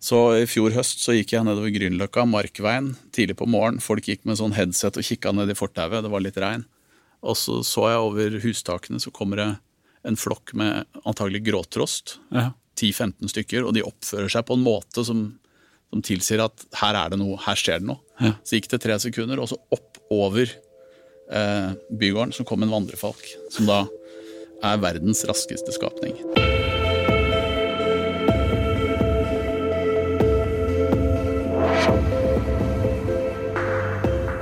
Så 0.00 0.18
i 0.40 0.46
fjor 0.48 0.72
høst 0.72 1.02
så 1.04 1.12
gikk 1.12 1.34
jeg 1.34 1.44
nedover 1.44 1.72
Grünerløkka, 1.74 2.24
Markveien, 2.28 2.94
tidlig 3.12 3.36
på 3.36 3.48
morgenen. 3.50 3.82
Folk 3.84 4.06
gikk 4.08 4.24
med 4.28 4.38
sånn 4.40 4.56
headset 4.56 4.96
og 4.96 5.04
kikka 5.04 5.34
ned 5.36 5.52
i 5.52 5.56
fortauet, 5.58 6.00
det 6.04 6.12
var 6.12 6.24
litt 6.24 6.40
regn. 6.40 6.64
Og 7.20 7.36
så 7.36 7.58
så 7.66 7.90
jeg 7.90 8.06
over 8.06 8.38
hustakene, 8.40 9.00
så 9.02 9.12
kommer 9.12 9.42
det 9.42 9.50
en 10.08 10.16
flokk 10.16 10.54
med 10.56 10.88
antagelig 11.04 11.44
gråtrost. 11.50 12.16
Ja. 12.32 12.52
10-15 12.80 13.28
stykker, 13.28 13.66
og 13.68 13.74
de 13.76 13.84
oppfører 13.84 14.32
seg 14.32 14.46
på 14.48 14.56
en 14.56 14.64
måte 14.64 15.04
som, 15.04 15.26
som 15.92 16.04
tilsier 16.06 16.40
at 16.46 16.64
her 16.80 16.96
er 16.96 17.12
det 17.12 17.20
noe, 17.20 17.36
her 17.44 17.60
skjer 17.60 17.82
det 17.82 17.90
noe. 17.90 18.00
Ja. 18.24 18.32
Så 18.40 18.56
gikk 18.56 18.70
det 18.72 18.80
tre 18.86 18.96
sekunder, 19.04 19.42
og 19.42 19.52
så 19.52 19.60
opp 19.76 20.00
over 20.10 20.48
eh, 20.48 21.76
bygården 21.92 22.32
så 22.36 22.48
kom 22.48 22.64
en 22.64 22.72
vandrefalk, 22.72 23.20
som 23.52 23.68
da 23.68 23.82
er 24.64 24.80
verdens 24.80 25.26
raskeste 25.28 25.76
skapning. 25.76 26.16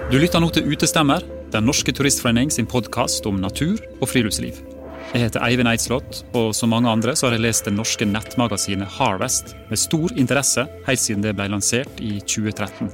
Du 0.09 0.15
lytter 0.17 0.41
nå 0.41 0.49
til 0.49 0.65
Utestemmer, 0.73 1.21
Den 1.53 1.67
norske 1.69 1.93
turistforening 1.93 2.49
sin 2.49 2.65
podkast 2.65 3.27
om 3.29 3.37
natur 3.43 3.77
og 4.01 4.09
friluftsliv. 4.09 4.57
Jeg 5.13 5.21
heter 5.21 5.45
Eivind 5.45 5.69
Eidslott, 5.69 6.23
og 6.33 6.55
som 6.57 6.73
mange 6.73 6.89
andre 6.89 7.13
så 7.13 7.27
har 7.27 7.37
jeg 7.37 7.43
lest 7.45 7.69
det 7.69 7.75
norske 7.75 8.09
nettmagasinet 8.09 8.89
Harvest 8.97 9.53
med 9.69 9.81
stor 9.81 10.15
interesse 10.17 10.65
helt 10.87 11.03
siden 11.03 11.27
det 11.27 11.35
ble 11.37 11.51
lansert 11.53 12.01
i 12.01 12.23
2013. 12.25 12.89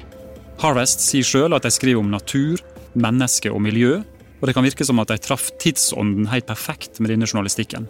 Harvest 0.64 1.06
sier 1.06 1.22
sjøl 1.22 1.54
at 1.54 1.62
de 1.62 1.70
skriver 1.70 2.02
om 2.02 2.10
natur, 2.10 2.58
menneske 2.98 3.54
og 3.54 3.62
miljø, 3.62 4.00
og 4.40 4.50
det 4.50 4.58
kan 4.58 4.66
virke 4.66 4.82
som 4.82 4.98
at 4.98 5.14
de 5.14 5.22
traff 5.22 5.52
tidsånden 5.62 6.32
helt 6.34 6.50
perfekt 6.50 6.98
med 6.98 7.14
denne 7.14 7.30
journalistikken. 7.30 7.86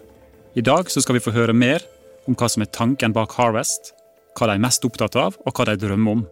I 0.53 0.61
dag 0.61 0.93
så 0.93 1.01
skal 1.01 1.17
vi 1.17 1.25
få 1.25 1.33
høre 1.33 1.57
mer 1.57 1.81
om 2.29 2.37
hva 2.37 2.45
som 2.45 2.61
er 2.61 2.69
tanken 2.69 3.17
bak 3.17 3.33
Harvest, 3.41 3.95
hva 4.37 4.53
de 4.53 4.59
er 4.59 4.65
mest 4.69 4.85
opptatt 4.85 5.17
av, 5.17 5.41
og 5.41 5.57
hva 5.57 5.71
de 5.71 5.79
drømmer 5.81 6.19
om. 6.19 6.27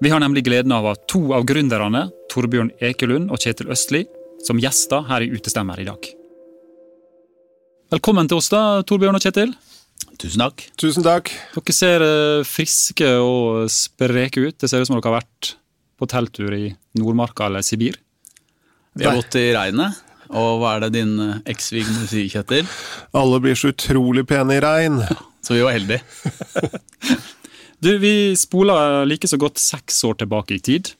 Vi 0.00 0.10
har 0.12 0.20
nemlig 0.20 0.42
gleden 0.44 0.74
av 0.76 0.84
å 0.84 0.90
ha 0.92 0.98
to 1.08 1.22
av 1.32 1.46
gründerne, 1.48 2.02
Torbjørn 2.28 2.68
Ekelund 2.84 3.30
og 3.32 3.40
Kjetil 3.40 3.70
Østli, 3.72 4.02
som 4.44 4.58
gjester 4.60 5.06
her 5.08 5.24
i 5.24 5.30
Utestemmer 5.32 5.80
i 5.80 5.86
dag. 5.88 6.08
Velkommen 7.94 8.28
til 8.28 8.36
oss, 8.36 8.50
da, 8.52 8.82
Torbjørn 8.84 9.16
og 9.16 9.24
Kjetil. 9.24 9.54
Tusen 10.20 10.42
takk. 10.44 10.66
Tusen 10.76 11.06
takk. 11.06 11.32
Dere 11.54 11.76
ser 11.76 12.04
eh, 12.04 12.42
friske 12.44 13.08
og 13.24 13.70
spreke 13.72 14.44
ut. 14.44 14.58
Det 14.60 14.68
ser 14.68 14.84
ut 14.84 14.90
som 14.90 14.98
dere 14.98 15.08
har 15.08 15.22
vært 15.22 15.54
på 15.96 16.08
telttur 16.12 16.52
i 16.52 16.66
Nordmarka 17.00 17.48
eller 17.48 17.64
Sibir. 17.64 17.96
Vi 18.96 19.08
har 19.08 19.16
gått 19.16 19.38
i 19.40 19.48
regnet. 19.56 20.02
Og 20.26 20.58
hva 20.60 20.74
er 20.74 20.84
det 20.84 20.98
din 20.98 21.16
eh, 21.22 21.40
ekssvigermor 21.54 22.10
sier, 22.10 22.28
Kjetil? 22.34 22.68
Alle 23.16 23.40
blir 23.40 23.56
så 23.56 23.72
utrolig 23.72 24.26
pene 24.28 24.58
i 24.58 24.60
regn. 24.60 25.00
Så 25.40 25.56
vi 25.56 25.64
var 25.64 25.72
heldige. 25.78 26.04
Du, 27.78 27.98
Vi 27.98 28.36
spoler 28.36 29.04
like 29.06 29.28
så 29.28 29.36
godt 29.40 29.60
seks 29.60 29.98
år 30.04 30.16
tilbake 30.22 30.56
i 30.56 30.62
tid, 30.64 30.94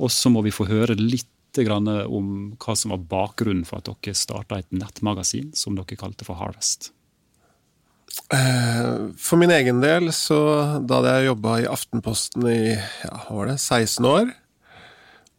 og 0.00 0.10
så 0.12 0.32
må 0.32 0.42
vi 0.44 0.54
få 0.54 0.68
høre 0.68 0.96
litt 0.98 1.28
om 1.56 2.50
hva 2.60 2.74
som 2.76 2.90
var 2.92 3.04
bakgrunnen 3.08 3.64
for 3.64 3.80
at 3.80 3.86
dere 3.88 4.12
starta 4.12 4.58
et 4.60 4.74
nettmagasin 4.76 5.54
som 5.56 5.72
dere 5.72 5.96
kalte 5.96 6.26
for 6.26 6.36
Harvest. 6.36 6.90
Eh, 8.28 9.08
For 9.16 9.40
min 9.40 9.54
egen 9.54 9.80
del, 9.80 10.10
så 10.12 10.36
da 10.84 10.98
hadde 10.98 11.14
jeg 11.14 11.30
jobba 11.30 11.54
i 11.62 11.70
Aftenposten 11.70 12.44
i 12.50 12.74
ja, 12.74 13.14
hva 13.24 13.38
var 13.38 13.48
det, 13.48 13.56
16 13.56 14.04
år, 14.10 14.34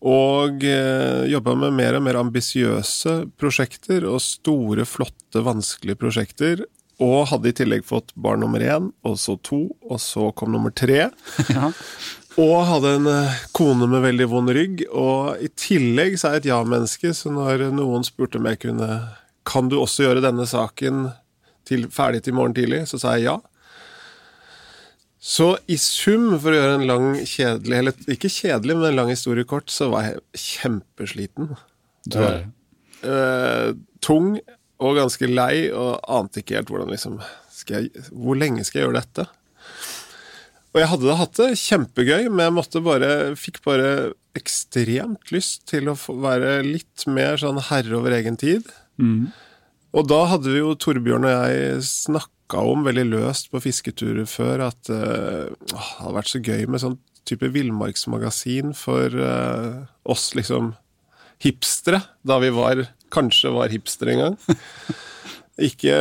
og 0.10 0.66
eh, 0.66 1.30
jobba 1.30 1.54
med 1.62 1.78
mer 1.78 2.00
og 2.00 2.08
mer 2.08 2.18
ambisiøse 2.24 3.14
prosjekter 3.38 4.10
og 4.10 4.18
store, 4.26 4.90
flotte, 4.90 5.46
vanskelige 5.46 6.02
prosjekter, 6.02 6.66
og 7.04 7.28
hadde 7.30 7.52
i 7.52 7.56
tillegg 7.58 7.86
fått 7.86 8.14
barn 8.18 8.42
nummer 8.42 8.64
én, 8.64 8.90
og 9.06 9.18
så 9.22 9.36
to, 9.46 9.68
og 9.86 10.00
så 10.02 10.32
kom 10.38 10.54
nummer 10.56 10.74
tre. 10.74 11.10
Ja. 11.54 11.72
Og 12.38 12.68
hadde 12.70 12.90
en 13.00 13.08
eh, 13.10 13.38
kone 13.58 13.88
med 13.90 14.04
veldig 14.04 14.28
vond 14.30 14.52
rygg, 14.54 14.84
og 14.94 15.40
i 15.42 15.48
tillegg 15.58 16.20
så 16.22 16.28
er 16.30 16.36
jeg 16.36 16.44
et 16.44 16.50
ja-menneske, 16.52 17.10
så 17.18 17.32
når 17.34 17.64
noen 17.74 18.06
spurte 18.06 18.38
om 18.38 18.46
jeg 18.46 18.60
kunne 18.62 18.90
Kan 19.48 19.72
du 19.72 19.80
også 19.80 20.04
gjøre 20.04 20.22
denne 20.22 20.46
saken 20.46 21.08
til, 21.66 21.88
ferdig 21.90 22.22
til 22.22 22.36
i 22.36 22.38
morgen 22.38 22.54
tidlig, 22.54 22.84
så 22.92 23.00
sa 23.02 23.16
jeg 23.16 23.26
ja. 23.26 23.38
Så 25.18 25.56
i 25.66 25.80
sum, 25.82 26.36
for 26.38 26.54
å 26.54 26.60
gjøre 26.60 26.76
en 26.78 26.86
lang, 26.92 27.08
kjedelig 27.26 27.80
Eller 27.80 28.06
ikke 28.14 28.30
kjedelig, 28.30 28.78
men 28.78 28.92
en 28.92 29.00
lang 29.00 29.10
historie 29.10 29.48
kort, 29.48 29.74
så 29.74 29.90
var 29.90 30.06
jeg 30.12 30.46
kjempesliten. 30.46 31.56
Du 32.06 32.22
er, 32.22 32.46
Eh, 33.06 33.74
tung 34.02 34.40
og 34.84 34.98
ganske 35.00 35.28
lei, 35.30 35.68
og 35.74 35.98
ante 36.12 36.44
ikke 36.44 36.60
helt 36.60 36.70
hvordan 36.74 36.92
liksom 36.94 37.18
skal 37.58 37.88
jeg, 37.88 38.06
Hvor 38.14 38.38
lenge 38.38 38.64
skal 38.68 38.80
jeg 38.82 38.88
gjøre 38.88 39.02
dette? 39.02 39.26
Og 40.76 40.82
jeg 40.84 40.90
hadde 40.92 41.08
da 41.10 41.16
hatt 41.18 41.40
det 41.40 41.50
kjempegøy, 41.58 42.28
men 42.30 42.44
jeg 42.46 42.54
måtte 42.54 42.82
bare, 42.86 43.12
fikk 43.40 43.64
bare 43.66 43.92
ekstremt 44.38 45.32
lyst 45.34 45.64
til 45.72 45.90
å 45.90 45.96
være 46.22 46.60
litt 46.68 47.08
mer 47.10 47.40
sånn 47.42 47.58
herre 47.72 47.98
over 47.98 48.14
egen 48.20 48.38
tid. 48.38 48.68
mm, 49.02 49.32
Og 49.98 50.06
da 50.12 50.20
hadde 50.30 50.52
vi 50.54 50.60
jo 50.60 50.76
Torbjørn 50.78 51.26
og 51.26 51.34
jeg 51.34 51.82
snakka 51.88 52.62
om 52.62 52.86
veldig 52.86 53.08
løst 53.10 53.50
på 53.50 53.64
fisketurer 53.64 54.28
før 54.30 54.68
at 54.68 54.92
eh, 54.94 55.48
det 55.50 55.82
hadde 55.98 56.14
vært 56.20 56.30
så 56.36 56.44
gøy 56.44 56.68
med 56.70 56.84
sånn 56.84 57.00
type 57.28 57.50
villmarksmagasin 57.56 58.76
for 58.78 59.12
eh, 59.18 59.82
oss 60.06 60.30
liksom 60.38 60.76
hipstere, 61.44 62.04
da 62.26 62.38
vi 62.44 62.54
var 62.54 62.86
kanskje 63.14 63.54
var 63.56 63.74
hipster 63.74 64.14
en 64.14 64.24
gang. 64.24 64.38
Ikke 65.68 65.96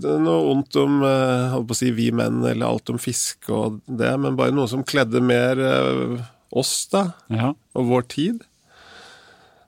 noe 0.00 0.38
ondt 0.48 0.76
om 0.80 1.02
eh, 1.04 1.56
si 1.76 1.90
vi 1.92 2.08
menn 2.16 2.40
eller 2.40 2.70
alt 2.70 2.88
om 2.88 3.00
fiske 3.00 3.52
og 3.52 3.82
det, 3.84 4.14
men 4.20 4.38
bare 4.38 4.54
noe 4.54 4.70
som 4.70 4.84
kledde 4.86 5.20
mer 5.20 5.60
eh, 5.60 6.22
oss, 6.56 6.86
da, 6.92 7.10
ja. 7.28 7.52
og 7.76 7.90
vår 7.90 8.06
tid. 8.14 8.44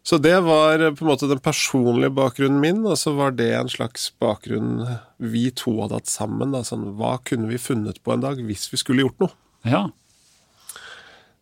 Så 0.07 0.17
det 0.23 0.39
var 0.47 0.81
eh, 0.81 0.95
på 0.95 1.05
en 1.05 1.11
måte 1.11 1.29
den 1.29 1.43
personlige 1.43 2.15
bakgrunnen 2.17 2.63
min, 2.63 2.81
og 2.89 2.97
så 2.97 3.13
var 3.19 3.37
det 3.37 3.51
en 3.59 3.69
slags 3.69 4.09
bakgrunn 4.23 4.87
vi 5.21 5.51
to 5.53 5.75
hadde 5.83 6.01
hatt 6.01 6.09
sammen. 6.09 6.57
Da, 6.57 6.65
sånn, 6.65 6.95
hva 6.97 7.19
kunne 7.27 7.51
vi 7.51 7.61
funnet 7.61 8.01
på 8.07 8.15
en 8.15 8.25
dag 8.25 8.41
hvis 8.47 8.71
vi 8.73 8.81
skulle 8.81 9.05
gjort 9.05 9.27
noe? 9.27 9.37
ja. 9.69 9.89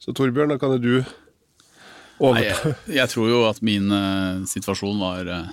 Så 0.05 0.12
Torbjørn, 0.12 0.50
da 0.53 0.59
kan 0.61 0.75
jo 0.75 0.81
du 0.82 1.15
Nei, 2.20 2.44
jeg, 2.47 2.75
jeg 2.94 3.10
tror 3.10 3.30
jo 3.30 3.41
at 3.48 3.60
min 3.64 3.91
uh, 3.91 4.44
situasjon 4.48 5.00
var 5.02 5.30
eh, 5.30 5.48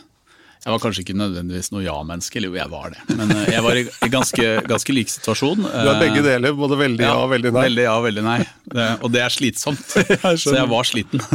Jeg 0.61 0.75
var 0.75 0.81
kanskje 0.83 1.01
ikke 1.01 1.17
nødvendigvis 1.17 1.71
noe 1.73 1.81
ja-menneske, 1.81 2.37
eller 2.37 2.51
jo, 2.51 2.57
jeg 2.59 2.69
var 2.69 2.91
det. 2.93 3.17
Men 3.17 3.31
eh, 3.33 3.47
jeg 3.49 3.65
var 3.65 3.79
i, 3.79 3.85
ganske, 4.13 4.49
ganske 4.69 4.93
lik 4.93 5.09
situasjon. 5.09 5.63
Du 5.65 5.89
er 5.89 6.01
begge 6.01 6.21
deler, 6.25 6.53
både 6.57 6.77
veldig 6.77 7.07
ja, 7.07 7.15
og 7.17 7.31
veldig 7.33 7.53
nei. 7.55 7.63
Veldig 7.65 7.85
ja 7.87 7.95
og 7.97 8.05
veldig 8.05 8.25
nei. 8.27 8.39
Det, 8.69 8.89
og 9.01 9.13
det 9.15 9.23
er 9.25 9.33
slitsomt. 9.33 9.81
så 10.43 10.53
jeg 10.53 10.69
var 10.69 10.87
sliten. 10.87 11.23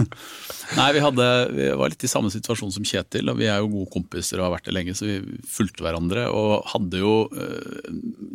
Nei, 0.74 0.88
vi, 0.96 1.02
hadde, 1.02 1.26
vi 1.54 1.66
var 1.78 1.92
litt 1.92 2.02
i 2.02 2.10
samme 2.10 2.30
situasjon 2.32 2.72
som 2.74 2.86
Kjetil, 2.86 3.28
og 3.30 3.38
vi 3.38 3.46
er 3.46 3.60
jo 3.62 3.68
gode 3.70 3.90
kompiser 3.92 4.40
og 4.40 4.48
har 4.48 4.54
vært 4.56 4.66
det 4.66 4.74
lenge, 4.74 4.96
så 4.98 5.06
vi 5.06 5.18
fulgte 5.46 5.84
hverandre 5.86 6.24
og 6.34 6.66
hadde 6.72 7.02
jo 7.02 7.12
eh, 7.30 7.92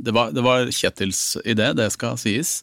Det 0.08 0.14
var, 0.16 0.32
det 0.32 0.46
var 0.46 0.72
Kjetils 0.72 1.36
idé, 1.44 1.74
det 1.76 1.90
skal 1.92 2.16
sies, 2.22 2.62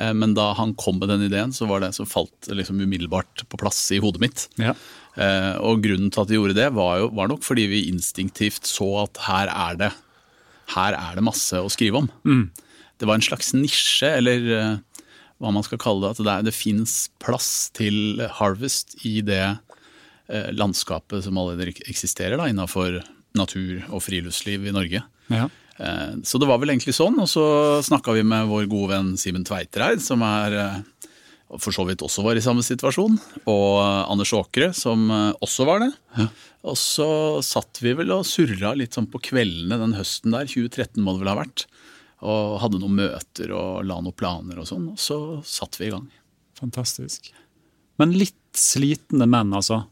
eh, 0.00 0.14
men 0.16 0.32
da 0.38 0.50
han 0.56 0.72
kom 0.72 0.96
med 1.02 1.12
den 1.12 1.26
ideen, 1.28 1.52
så 1.52 1.68
var 1.68 1.84
det 1.84 1.92
som 1.98 2.08
falt 2.08 2.48
liksom 2.48 2.80
umiddelbart 2.80 3.44
på 3.48 3.60
plass 3.60 3.82
i 3.92 4.00
hodet 4.00 4.24
mitt. 4.24 4.48
ja. 4.60 4.76
Eh, 5.18 5.56
og 5.66 5.80
grunnen 5.82 6.10
til 6.14 6.22
at 6.22 6.30
vi 6.30 6.36
gjorde 6.38 6.54
det, 6.58 6.68
var, 6.76 6.98
jo, 7.02 7.08
var 7.18 7.28
nok 7.32 7.42
fordi 7.42 7.64
vi 7.70 7.80
instinktivt 7.90 8.68
så 8.70 8.86
at 9.04 9.18
her 9.26 9.50
er 9.50 9.80
det, 9.80 9.90
her 10.76 10.94
er 10.94 11.18
det 11.18 11.24
masse 11.26 11.58
å 11.58 11.70
skrive 11.72 12.04
om. 12.04 12.10
Det 13.00 13.08
var 13.08 13.16
en 13.18 13.24
slags 13.26 13.50
nisje, 13.56 14.10
eller 14.20 14.50
eh, 14.58 14.76
hva 15.40 15.50
man 15.56 15.64
skal 15.66 15.80
kalle 15.82 16.04
det. 16.04 16.12
At 16.14 16.24
det, 16.24 16.32
er- 16.34 16.46
det 16.50 16.54
fins 16.54 16.98
plass 17.22 17.70
til 17.74 18.20
Harvest 18.38 18.98
i 19.08 19.18
det 19.24 19.42
eh, 20.28 20.50
landskapet 20.54 21.24
som 21.26 21.38
allerede 21.40 21.74
eksisterer 21.90 22.36
da, 22.38 22.46
innenfor 22.52 23.00
natur 23.38 23.80
og 23.94 24.02
friluftsliv 24.04 24.66
i 24.68 24.74
Norge. 24.76 25.02
ja. 25.32 25.48
Så 26.28 26.36
det 26.36 26.44
var 26.44 26.58
vel 26.60 26.74
egentlig 26.74 26.92
sånn, 26.92 27.14
og 27.22 27.28
så 27.30 27.42
snakka 27.80 28.12
vi 28.12 28.20
med 28.28 28.50
vår 28.50 28.66
gode 28.68 28.90
venn 28.90 29.06
Simen 29.16 29.46
Tveitereid, 29.48 30.02
som 30.04 30.20
er 30.26 30.52
for 31.58 31.74
så 31.74 31.84
vidt 31.88 32.02
også 32.06 32.22
var 32.22 32.38
i 32.38 32.44
samme 32.44 32.62
situasjon, 32.62 33.16
og 33.50 33.74
Anders 33.82 34.32
Åkre, 34.36 34.70
som 34.76 35.08
eh, 35.10 35.32
også 35.42 35.66
var 35.66 35.82
det. 35.82 35.90
Og 36.70 36.76
så 36.78 37.08
satt 37.44 37.80
vi 37.82 37.94
vel 37.98 38.12
og 38.14 38.26
surra 38.28 38.74
litt 38.76 38.94
sånn 38.94 39.08
på 39.10 39.22
kveldene 39.30 39.80
den 39.80 39.96
høsten 39.96 40.36
der, 40.36 40.46
2013 40.50 41.00
må 41.02 41.16
det 41.16 41.24
vel 41.24 41.32
ha 41.32 41.38
vært, 41.40 41.66
og 42.20 42.58
hadde 42.62 42.82
noen 42.82 42.98
møter 43.00 43.54
og 43.56 43.86
la 43.88 43.98
noen 43.98 44.16
planer 44.16 44.60
og 44.60 44.68
sånn, 44.68 44.90
og 44.92 45.00
så 45.00 45.18
satt 45.46 45.80
vi 45.80 45.88
i 45.88 45.94
gang. 45.94 46.06
Fantastisk. 46.60 47.32
Men 48.00 48.14
litt 48.16 48.36
slitne 48.56 49.26
menn, 49.30 49.54
altså. 49.56 49.84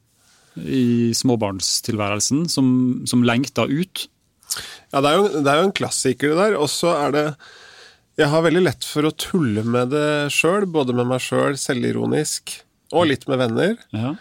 I 0.58 1.14
småbarnstilværelsen, 1.14 2.46
som, 2.50 2.68
som 3.08 3.24
lengta 3.26 3.64
ut. 3.68 4.08
Ja, 4.92 5.00
det 5.00 5.10
er, 5.10 5.16
jo, 5.16 5.42
det 5.44 5.50
er 5.52 5.60
jo 5.60 5.68
en 5.68 5.76
klassiker 5.76 6.32
det 6.32 6.38
der, 6.40 6.58
og 6.58 6.70
så 6.72 6.92
er 6.96 7.14
det 7.14 7.24
Jeg 8.18 8.32
har 8.32 8.42
veldig 8.42 8.64
lett 8.64 8.86
for 8.86 9.06
å 9.06 9.14
tulle 9.14 9.62
med 9.62 9.92
det 9.94 10.32
sjøl, 10.34 10.66
både 10.66 10.94
med 10.96 11.06
meg 11.06 11.22
sjøl, 11.22 11.54
selvironisk, 11.60 12.56
og 12.90 13.10
litt 13.12 13.28
med 13.30 13.38
venner. 13.44 13.76
Ja. 13.94 14.16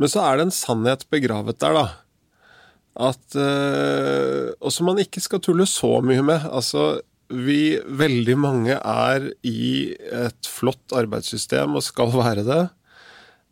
Men 0.00 0.12
så 0.12 0.24
er 0.26 0.36
det 0.36 0.48
en 0.48 0.54
sannhet 0.54 1.06
begravet 1.12 1.60
der, 1.62 1.76
da. 1.76 1.86
At 3.00 3.36
øh, 3.38 4.50
Og 4.60 4.72
som 4.74 4.90
man 4.90 4.98
ikke 5.00 5.22
skal 5.22 5.40
tulle 5.40 5.64
så 5.68 6.00
mye 6.04 6.24
med. 6.26 6.44
Altså, 6.50 7.00
vi 7.30 7.78
veldig 7.86 8.36
mange 8.40 8.76
er 8.76 9.30
i 9.46 9.94
et 9.94 10.50
flott 10.50 10.92
arbeidssystem 10.96 11.78
og 11.78 11.86
skal 11.86 12.12
være 12.20 12.44
det. 12.44 12.62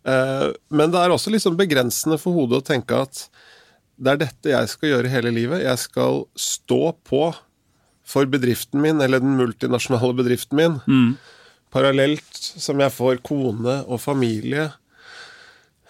Eh, 0.08 0.48
men 0.74 0.92
det 0.92 1.00
er 1.00 1.14
også 1.14 1.32
liksom 1.32 1.56
begrensende 1.56 2.20
for 2.20 2.36
hodet 2.36 2.60
å 2.60 2.68
tenke 2.74 3.04
at 3.06 3.28
det 3.98 4.12
er 4.12 4.20
dette 4.20 4.52
jeg 4.52 4.70
skal 4.70 4.92
gjøre 4.92 5.12
hele 5.12 5.32
livet. 5.34 5.64
Jeg 5.64 5.80
skal 5.88 6.26
stå 6.38 6.82
på 7.08 7.30
for 8.08 8.28
bedriften 8.30 8.80
min, 8.82 9.02
eller 9.04 9.20
den 9.22 9.36
multinasjonale 9.38 10.16
bedriften 10.22 10.56
min. 10.58 10.78
Mm. 10.88 11.10
Parallelt 11.74 12.38
som 12.38 12.80
jeg 12.80 12.94
får 12.94 13.20
kone 13.26 13.82
og 13.84 14.00
familie. 14.00 14.70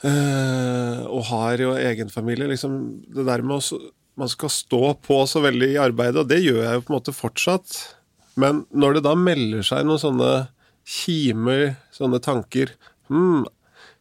øh, 0.03 1.06
og 1.06 1.23
har 1.31 1.59
jo 1.59 1.76
egen 1.76 2.11
familie. 2.11 2.49
Liksom, 2.49 3.03
det 3.15 3.26
der 3.26 3.43
med 3.43 3.59
å 3.62 3.81
Man 4.19 4.29
skal 4.29 4.50
stå 4.50 4.97
på 4.99 5.15
så 5.31 5.38
veldig 5.38 5.69
i 5.76 5.79
arbeidet, 5.79 6.19
og 6.19 6.26
det 6.26 6.41
gjør 6.43 6.65
jeg 6.65 6.75
jo 6.75 6.81
på 6.82 6.91
en 6.91 6.97
måte 6.97 7.12
fortsatt. 7.15 7.76
Men 8.35 8.64
når 8.75 8.97
det 8.97 9.03
da 9.06 9.12
melder 9.14 9.62
seg 9.62 9.87
noen 9.87 10.00
sånne 10.03 10.31
kimer, 10.82 11.76
sånne 11.94 12.19
tanker 12.19 12.73
hm, 13.06 13.44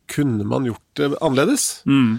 Kunne 0.10 0.48
man 0.48 0.66
gjort 0.66 0.98
det 0.98 1.12
annerledes? 1.22 1.84
Mm. 1.86 2.18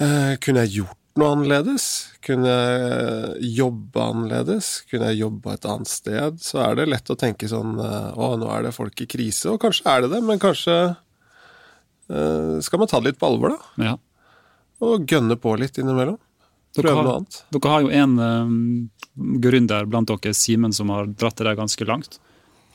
Uh, 0.00 0.32
kunne 0.40 0.64
jeg 0.64 0.78
gjort 0.78 1.03
noe 1.20 1.30
annerledes? 1.36 1.84
Kunne 2.24 2.50
jeg 2.50 3.50
jobbe 3.60 4.02
annerledes? 4.02 4.70
Kunne 4.90 5.12
jeg 5.12 5.20
jobba 5.22 5.54
et 5.54 5.68
annet 5.70 5.90
sted? 5.90 6.40
Så 6.42 6.58
er 6.64 6.78
det 6.78 6.88
lett 6.90 7.12
å 7.12 7.16
tenke 7.20 7.48
sånn 7.50 7.76
eh, 7.78 8.10
Å, 8.18 8.30
nå 8.40 8.48
er 8.54 8.66
det 8.66 8.74
folk 8.76 9.04
i 9.04 9.06
krise. 9.10 9.52
Og 9.52 9.60
kanskje 9.62 9.86
er 9.92 10.04
det 10.04 10.10
det, 10.16 10.20
men 10.26 10.42
kanskje 10.42 10.74
eh, 12.10 12.56
skal 12.66 12.82
man 12.82 12.90
ta 12.90 13.00
det 13.00 13.12
litt 13.12 13.20
på 13.22 13.30
alvor, 13.30 13.54
da? 13.54 13.88
Ja. 13.90 13.94
Og 14.84 15.06
gønne 15.08 15.36
på 15.40 15.54
litt 15.60 15.78
innimellom. 15.80 16.18
Dere 16.74 16.88
Prøve 16.88 16.96
har- 16.98 17.06
noe 17.06 17.16
annet. 17.22 17.40
Dere 17.54 17.70
har 17.76 17.84
jo 17.84 17.92
en 17.94 18.18
um, 18.18 18.54
gründer 19.44 19.86
blant 19.86 20.10
dere, 20.10 20.34
Simen, 20.34 20.74
som 20.74 20.90
har 20.90 21.06
dratt 21.06 21.38
det 21.38 21.46
der 21.46 21.58
ganske 21.60 21.86
langt. 21.86 22.18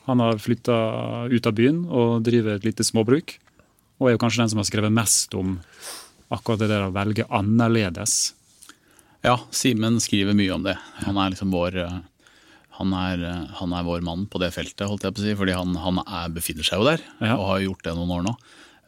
Han 0.08 0.22
har 0.24 0.40
flytta 0.40 1.28
ut 1.28 1.46
av 1.46 1.52
byen 1.58 1.82
og 1.92 2.22
driver 2.26 2.56
et 2.56 2.64
lite 2.64 2.86
småbruk. 2.88 3.36
Og 4.00 4.08
er 4.08 4.14
jo 4.16 4.22
kanskje 4.22 4.40
den 4.40 4.54
som 4.54 4.62
har 4.62 4.66
skrevet 4.70 4.96
mest 4.96 5.36
om 5.36 5.58
akkurat 6.30 6.60
det 6.62 6.68
der 6.70 6.86
å 6.88 6.92
velge 6.94 7.26
annerledes. 7.34 8.34
Ja, 9.26 9.34
Simen 9.52 9.98
skriver 10.00 10.36
mye 10.38 10.54
om 10.54 10.62
det. 10.64 10.76
Han 11.04 11.18
er 11.20 11.32
liksom 11.34 11.50
vår 11.52 11.76
eh, 11.82 11.98
han 12.80 12.94
er, 12.96 13.24
eh, 13.28 13.42
han 13.58 13.74
er 13.76 13.84
vår 13.84 14.00
mann 14.06 14.24
på 14.32 14.40
det 14.40 14.52
feltet, 14.54 14.86
holdt 14.88 15.04
jeg 15.04 15.12
på 15.16 15.20
å 15.20 15.26
si, 15.26 15.34
fordi 15.36 15.56
han, 15.58 15.74
han 15.76 16.00
er, 16.06 16.30
befinner 16.32 16.64
seg 16.64 16.80
jo 16.80 16.86
der. 16.88 17.02
Ja. 17.20 17.34
Og 17.36 17.46
har 17.50 17.64
gjort 17.66 17.84
det 17.84 17.94
noen 17.98 18.14
år 18.16 18.24
nå. 18.30 18.34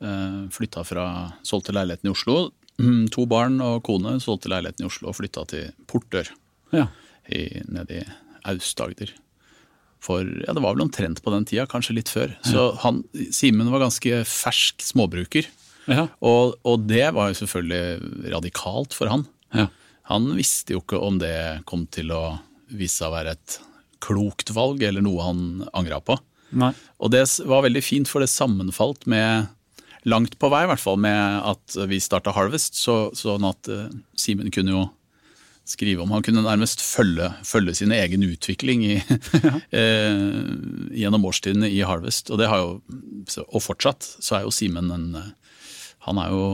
Eh, 0.03 0.39
Flytta 0.55 0.85
fra 0.89 1.07
Solgte 1.47 1.75
leiligheten 1.77 2.09
i 2.09 2.15
Oslo. 2.15 2.39
Mm, 2.81 3.05
To 3.13 3.27
barn 3.29 3.59
og 3.63 3.83
kone 3.85 4.17
solgte 4.25 4.49
leiligheten 4.51 4.87
i 4.87 4.89
Oslo 4.89 5.11
og 5.13 5.19
flytta 5.19 5.45
til 5.53 5.69
Portør 5.87 6.31
Ja. 6.73 6.87
i, 7.29 7.43
nede 7.69 8.01
i 8.01 8.07
Aust-Agder. 8.49 9.13
For 10.03 10.25
ja, 10.25 10.51
det 10.57 10.63
var 10.65 10.73
vel 10.75 10.83
omtrent 10.89 11.21
på 11.23 11.31
den 11.31 11.45
tida, 11.47 11.67
kanskje 11.71 11.95
litt 11.95 12.09
før. 12.11 12.33
Så 12.49 12.71
han, 12.83 13.03
Simen 13.31 13.69
var 13.71 13.85
ganske 13.85 14.23
fersk 14.27 14.83
småbruker. 14.83 15.47
Ja. 15.91 16.07
Og, 16.23 16.57
og 16.69 16.85
det 16.87 17.09
var 17.17 17.31
jo 17.31 17.39
selvfølgelig 17.43 18.33
radikalt 18.35 18.97
for 18.97 19.13
han. 19.13 19.27
ja. 19.57 19.69
Han 20.11 20.27
visste 20.35 20.75
jo 20.75 20.81
ikke 20.83 20.99
om 20.99 21.21
det 21.23 21.63
kom 21.69 21.85
til 21.95 22.11
å 22.13 22.23
vise 22.75 22.99
seg 22.99 23.13
å 23.13 23.15
være 23.15 23.37
et 23.37 23.59
klokt 24.03 24.51
valg, 24.53 24.83
eller 24.83 25.05
noe 25.05 25.25
han 25.25 25.43
angra 25.79 26.01
på. 26.03 26.17
Nei. 26.59 26.73
Og 27.01 27.13
det 27.15 27.23
var 27.49 27.65
veldig 27.65 27.83
fint, 27.85 28.11
for 28.11 28.21
det 28.21 28.33
sammenfalt 28.33 29.07
med 29.11 29.51
Langt 30.03 30.35
på 30.35 30.49
vei, 30.51 30.65
i 30.65 30.67
hvert 30.67 30.83
fall, 30.83 30.97
med 30.99 31.45
at 31.47 31.77
vi 31.87 32.01
starta 32.03 32.33
Harvest. 32.35 32.75
Så, 32.75 33.13
sånn 33.15 33.45
at 33.47 33.69
uh, 33.71 33.85
Simen 34.19 34.51
kunne 34.51 34.75
jo 34.75 34.81
skrive 35.63 36.03
om 36.03 36.11
Han 36.11 36.25
kunne 36.27 36.43
nærmest 36.43 36.81
følge, 36.83 37.29
følge 37.47 37.77
sin 37.79 37.95
egen 37.95 38.25
utvikling 38.27 38.83
i, 38.83 38.97
uh, 38.99 40.33
gjennom 41.05 41.29
årstidene 41.31 41.71
i 41.71 41.85
Harvest. 41.87 42.35
Og 42.35 42.43
det 42.43 42.51
har 42.51 42.65
jo, 42.65 42.73
og 43.47 43.63
fortsatt, 43.63 44.09
så 44.19 44.41
er 44.41 44.49
jo 44.49 44.55
Simen 44.55 44.91
en 44.91 45.07
eh, 45.21 45.31
Han 46.07 46.19
er 46.19 46.33
jo 46.35 46.45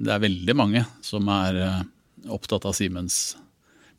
Det 0.00 0.12
er 0.14 0.22
veldig 0.24 0.56
mange 0.58 0.84
som 1.06 1.28
er 1.30 1.58
eh, 1.62 1.82
opptatt 2.32 2.66
av 2.68 2.74
Simens 2.76 3.36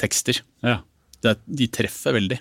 tekster. 0.02 0.42
Ja. 0.66 0.82
Det, 1.22 1.38
de 1.46 1.68
treffer 1.70 2.16
veldig. 2.18 2.40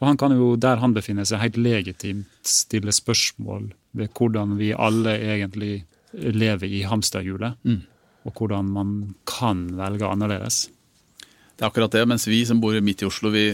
For 0.00 0.08
han 0.08 0.18
kan 0.18 0.32
jo, 0.34 0.54
der 0.56 0.80
han 0.82 0.94
befinner 0.96 1.26
seg, 1.28 1.42
helt 1.44 1.58
legitimt 1.60 2.48
stille 2.48 2.90
spørsmål 2.94 3.68
ved 3.98 4.10
hvordan 4.16 4.56
vi 4.58 4.72
alle 4.72 5.14
egentlig 5.20 5.84
lever 6.12 6.72
i 6.72 6.82
hamsterhjulet. 6.88 7.60
Mm. 7.62 7.82
Og 8.26 8.38
hvordan 8.38 8.70
man 8.72 8.94
kan 9.28 9.66
velge 9.78 10.08
annerledes. 10.08 10.64
Det 11.62 11.68
er 11.68 11.70
akkurat 11.70 11.92
det, 11.94 12.00
mens 12.10 12.24
vi 12.26 12.40
som 12.42 12.58
bor 12.58 12.74
midt 12.82 13.04
i 13.04 13.06
Oslo, 13.06 13.30
vi 13.30 13.44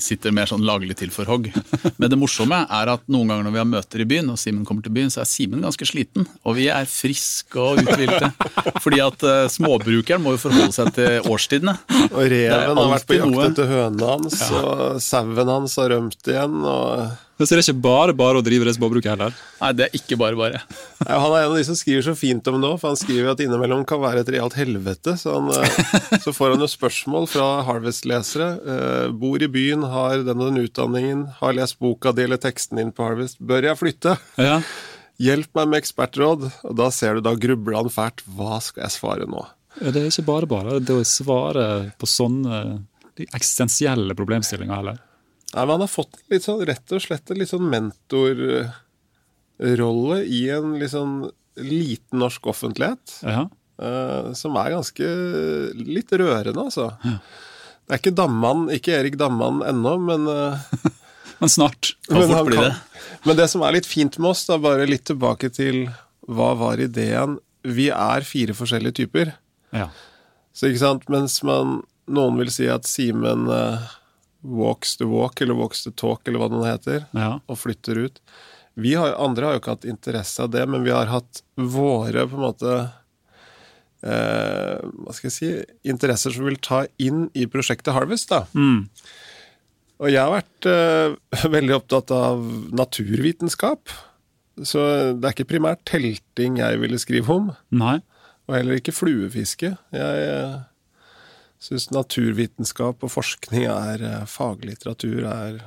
sitter 0.00 0.32
mer 0.32 0.48
sånn 0.48 0.62
laglig 0.64 0.94
til 0.96 1.10
for 1.12 1.28
hogg. 1.28 1.50
Men 2.00 2.08
det 2.08 2.16
morsomme 2.16 2.62
er 2.64 2.88
at 2.88 3.02
noen 3.12 3.28
ganger 3.28 3.44
når 3.44 3.52
vi 3.52 3.60
har 3.60 3.66
møter 3.68 4.00
i 4.00 4.06
byen, 4.08 4.30
og 4.32 4.38
Simen 4.40 4.62
kommer 4.64 4.80
til 4.86 4.94
byen, 4.96 5.12
så 5.12 5.20
er 5.20 5.28
Simen 5.28 5.60
ganske 5.60 5.84
sliten. 5.84 6.24
Og 6.48 6.56
vi 6.56 6.70
er 6.72 6.88
friske 6.88 7.60
og 7.60 7.82
uthvilte. 7.82 8.30
Fordi 8.86 9.02
at 9.04 9.26
uh, 9.28 9.34
småbrukeren 9.52 10.24
må 10.24 10.32
jo 10.32 10.40
forholde 10.46 10.72
seg 10.72 10.94
til 10.96 11.28
årstidene. 11.28 11.76
Og 12.06 12.22
reven 12.32 12.80
har 12.80 12.90
vært 12.94 13.10
på 13.10 13.20
jakt 13.20 13.44
etter 13.50 13.68
hønene 13.74 14.08
hans, 14.14 14.38
og 14.56 14.96
sauen 15.04 15.52
hans 15.52 15.76
har 15.82 15.92
rømt 15.92 16.32
igjen. 16.32 16.56
og... 16.64 17.04
Så 17.46 17.54
er 17.54 17.60
det 17.60 17.64
er 17.64 17.72
ikke 17.72 17.84
bare 17.84 18.14
bare 18.16 18.40
å 18.40 18.44
drive 18.44 18.66
det 18.68 18.74
småbruket 18.76 19.10
heller. 19.12 19.34
Nei, 19.60 19.70
det 19.78 19.86
er 19.88 19.96
ikke 19.98 20.18
bare 20.20 20.38
bare. 20.38 20.62
Ja, 21.02 21.16
han 21.18 21.32
er 21.34 21.42
en 21.42 21.50
av 21.50 21.56
de 21.58 21.64
som 21.66 21.76
skriver 21.76 22.04
så 22.06 22.14
fint 22.14 22.46
om 22.46 22.60
det 22.62 22.68
òg, 22.68 22.76
for 22.78 22.92
han 22.92 23.00
skriver 23.00 23.32
at 23.32 23.40
innimellom 23.42 23.82
kan 23.88 23.98
være 24.02 24.22
et 24.22 24.30
realt 24.36 24.54
helvete. 24.54 25.16
Så, 25.18 25.34
han, 25.34 25.50
eh, 25.50 26.20
så 26.24 26.34
får 26.36 26.54
han 26.54 26.62
jo 26.62 26.70
spørsmål 26.70 27.26
fra 27.32 27.48
Harvest-lesere. 27.66 28.48
Eh, 28.74 29.08
bor 29.18 29.42
i 29.42 29.50
byen, 29.50 29.82
har 29.90 30.22
den 30.22 30.38
og 30.38 30.52
den 30.52 30.62
utdanningen, 30.62 31.26
har 31.40 31.56
lest 31.58 31.80
boka 31.82 32.14
di 32.14 32.28
eller 32.28 32.40
teksten 32.42 32.78
din 32.78 32.94
på 32.94 33.08
Harvest. 33.08 33.40
Bør 33.42 33.66
jeg 33.66 33.80
flytte? 33.80 34.14
Ja. 34.38 34.60
Hjelp 35.22 35.50
meg 35.58 35.72
med 35.72 35.82
ekspertråd. 35.82 36.46
Og 36.70 36.78
da 36.78 36.88
ser 36.94 37.18
du, 37.18 37.26
da 37.26 37.34
grubler 37.38 37.80
han 37.80 37.92
fælt. 37.92 38.24
Hva 38.36 38.62
skal 38.62 38.86
jeg 38.86 38.96
svare 38.96 39.28
nå? 39.30 39.42
Ja, 39.80 39.90
Det 39.90 40.02
er 40.02 40.10
ikke 40.10 40.28
bare 40.28 40.48
bare 40.50 40.80
det 40.84 40.94
å 40.94 41.04
svare 41.06 41.66
på 41.98 42.08
sånne 42.08 42.62
eksistensielle 43.32 44.16
problemstillinger 44.18 44.78
heller. 44.78 45.00
Nei, 45.52 45.62
men 45.62 45.74
Han 45.74 45.84
har 45.84 45.90
fått 45.90 46.14
litt 46.32 46.44
sånn, 46.46 46.62
rett 46.68 46.92
og 46.94 47.00
slett 47.04 47.30
en 47.30 47.38
litt 47.40 47.52
sånn 47.52 47.72
mentorrolle 47.72 50.18
i 50.24 50.40
en 50.54 50.68
litt 50.80 50.94
sånn 50.94 51.14
liten 51.60 52.18
norsk 52.22 52.42
offentlighet. 52.54 53.04
Ja. 53.26 53.42
Uh, 53.82 54.24
som 54.36 54.56
er 54.60 54.74
ganske 54.76 55.06
litt 55.76 56.10
rørende, 56.12 56.62
altså. 56.62 56.86
Det 57.02 57.92
er 57.92 57.98
ikke 58.00 58.16
Damman, 58.16 58.60
ikke 58.72 58.96
Erik 58.96 59.16
Damman 59.20 59.62
ennå, 59.66 59.92
men, 60.00 60.28
uh, 60.28 60.56
Men 61.42 61.50
snart. 61.50 61.96
Kan 62.06 62.22
fort 62.30 62.46
bli 62.46 62.56
det. 62.56 62.74
men 63.26 63.36
det 63.36 63.48
som 63.50 63.62
er 63.66 63.72
litt 63.74 63.86
fint 63.90 64.18
med 64.22 64.30
oss, 64.30 64.46
da, 64.46 64.58
bare 64.62 64.86
litt 64.86 65.02
tilbake 65.10 65.50
til 65.50 65.90
hva 66.30 66.54
var 66.54 66.78
ideen? 66.78 67.42
Vi 67.66 67.90
er 67.90 68.22
fire 68.26 68.54
forskjellige 68.54 68.94
typer. 69.00 69.32
Ja. 69.74 69.88
Så 70.54 70.66
ikke 70.70 70.84
sant, 70.84 71.08
mens 71.10 71.42
man, 71.42 71.82
noen 72.06 72.38
vil 72.38 72.50
si 72.54 72.70
at 72.70 72.86
Simen 72.86 73.50
eh, 73.50 73.82
walks 74.42 74.96
the 74.96 75.06
walk, 75.06 75.40
eller 75.40 75.54
walks 75.54 75.84
the 75.84 75.92
talk, 75.94 76.26
eller 76.26 76.42
hva 76.42 76.50
det 76.52 76.64
heter, 76.66 77.04
ja. 77.14 77.36
og 77.46 77.58
flytter 77.58 78.00
ut. 78.06 78.20
Vi 78.74 78.94
har, 78.96 79.14
andre 79.20 79.46
har 79.46 79.56
jo 79.56 79.62
ikke 79.62 79.74
hatt 79.76 79.88
interesse 79.88 80.42
av 80.42 80.52
det, 80.54 80.64
men 80.66 80.84
vi 80.84 80.92
har 80.94 81.10
hatt 81.12 81.42
våre 81.56 82.24
på 82.28 82.38
en 82.38 82.44
måte 82.46 82.76
eh, 84.00 84.78
Hva 84.80 85.12
skal 85.12 85.28
jeg 85.28 85.34
si 85.34 85.50
Interesser 85.92 86.32
som 86.32 86.48
vil 86.48 86.56
ta 86.56 86.86
inn 87.02 87.26
i 87.36 87.44
prosjektet 87.52 87.92
Harvest. 87.92 88.32
da. 88.32 88.46
Mm. 88.56 88.88
Og 90.02 90.08
jeg 90.08 90.22
har 90.22 90.32
vært 90.32 90.70
eh, 90.72 91.50
veldig 91.58 91.76
opptatt 91.76 92.14
av 92.16 92.40
naturvitenskap. 92.72 93.92
Så 94.64 94.80
det 95.16 95.28
er 95.28 95.36
ikke 95.36 95.52
primært 95.52 95.84
telting 95.88 96.58
jeg 96.60 96.80
ville 96.80 97.00
skrive 97.00 97.32
om, 97.32 97.52
Nei. 97.76 97.98
og 98.48 98.56
heller 98.56 98.80
ikke 98.80 98.96
fluefiske. 98.96 99.74
Jeg 99.94 100.26
eh, 100.32 100.58
syns 101.62 101.90
naturvitenskap 101.94 103.04
og 103.04 103.12
forskning 103.12 103.66
er 103.70 104.02
eh, 104.02 104.24
faglitteratur 104.30 105.26
er 105.28 105.60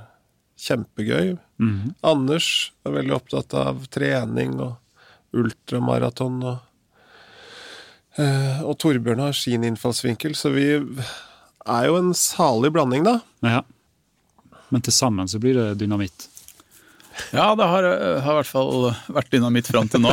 kjempegøy. 0.59 1.35
Mhm. 1.61 1.95
Anders 2.05 2.71
er 2.85 2.97
veldig 2.97 3.15
opptatt 3.19 3.55
av 3.57 3.85
trening 3.93 4.57
og 4.63 4.75
ultramaraton 5.35 6.41
og 6.43 6.57
eh, 8.19 8.61
Og 8.63 8.77
Torbjørn 8.79 9.23
har 9.23 9.35
sin 9.35 9.65
innfallsvinkel, 9.67 10.35
så 10.35 10.51
vi 10.55 10.67
er 10.73 11.87
jo 11.89 11.97
en 11.99 12.13
salig 12.15 12.71
blanding, 12.71 13.03
da. 13.07 13.19
Ja. 13.43 13.63
Men 14.71 14.83
til 14.85 14.95
sammen 14.95 15.27
så 15.27 15.39
blir 15.39 15.57
det 15.57 15.81
dynamitt. 15.83 16.29
Ja, 17.31 17.53
det 17.55 17.67
har, 17.71 17.85
har 18.23 18.33
i 18.33 18.37
hvert 18.41 18.49
fall 18.49 18.89
vært 19.15 19.31
dynamitt 19.31 19.69
fram 19.71 19.87
til 19.91 20.03
nå. 20.03 20.11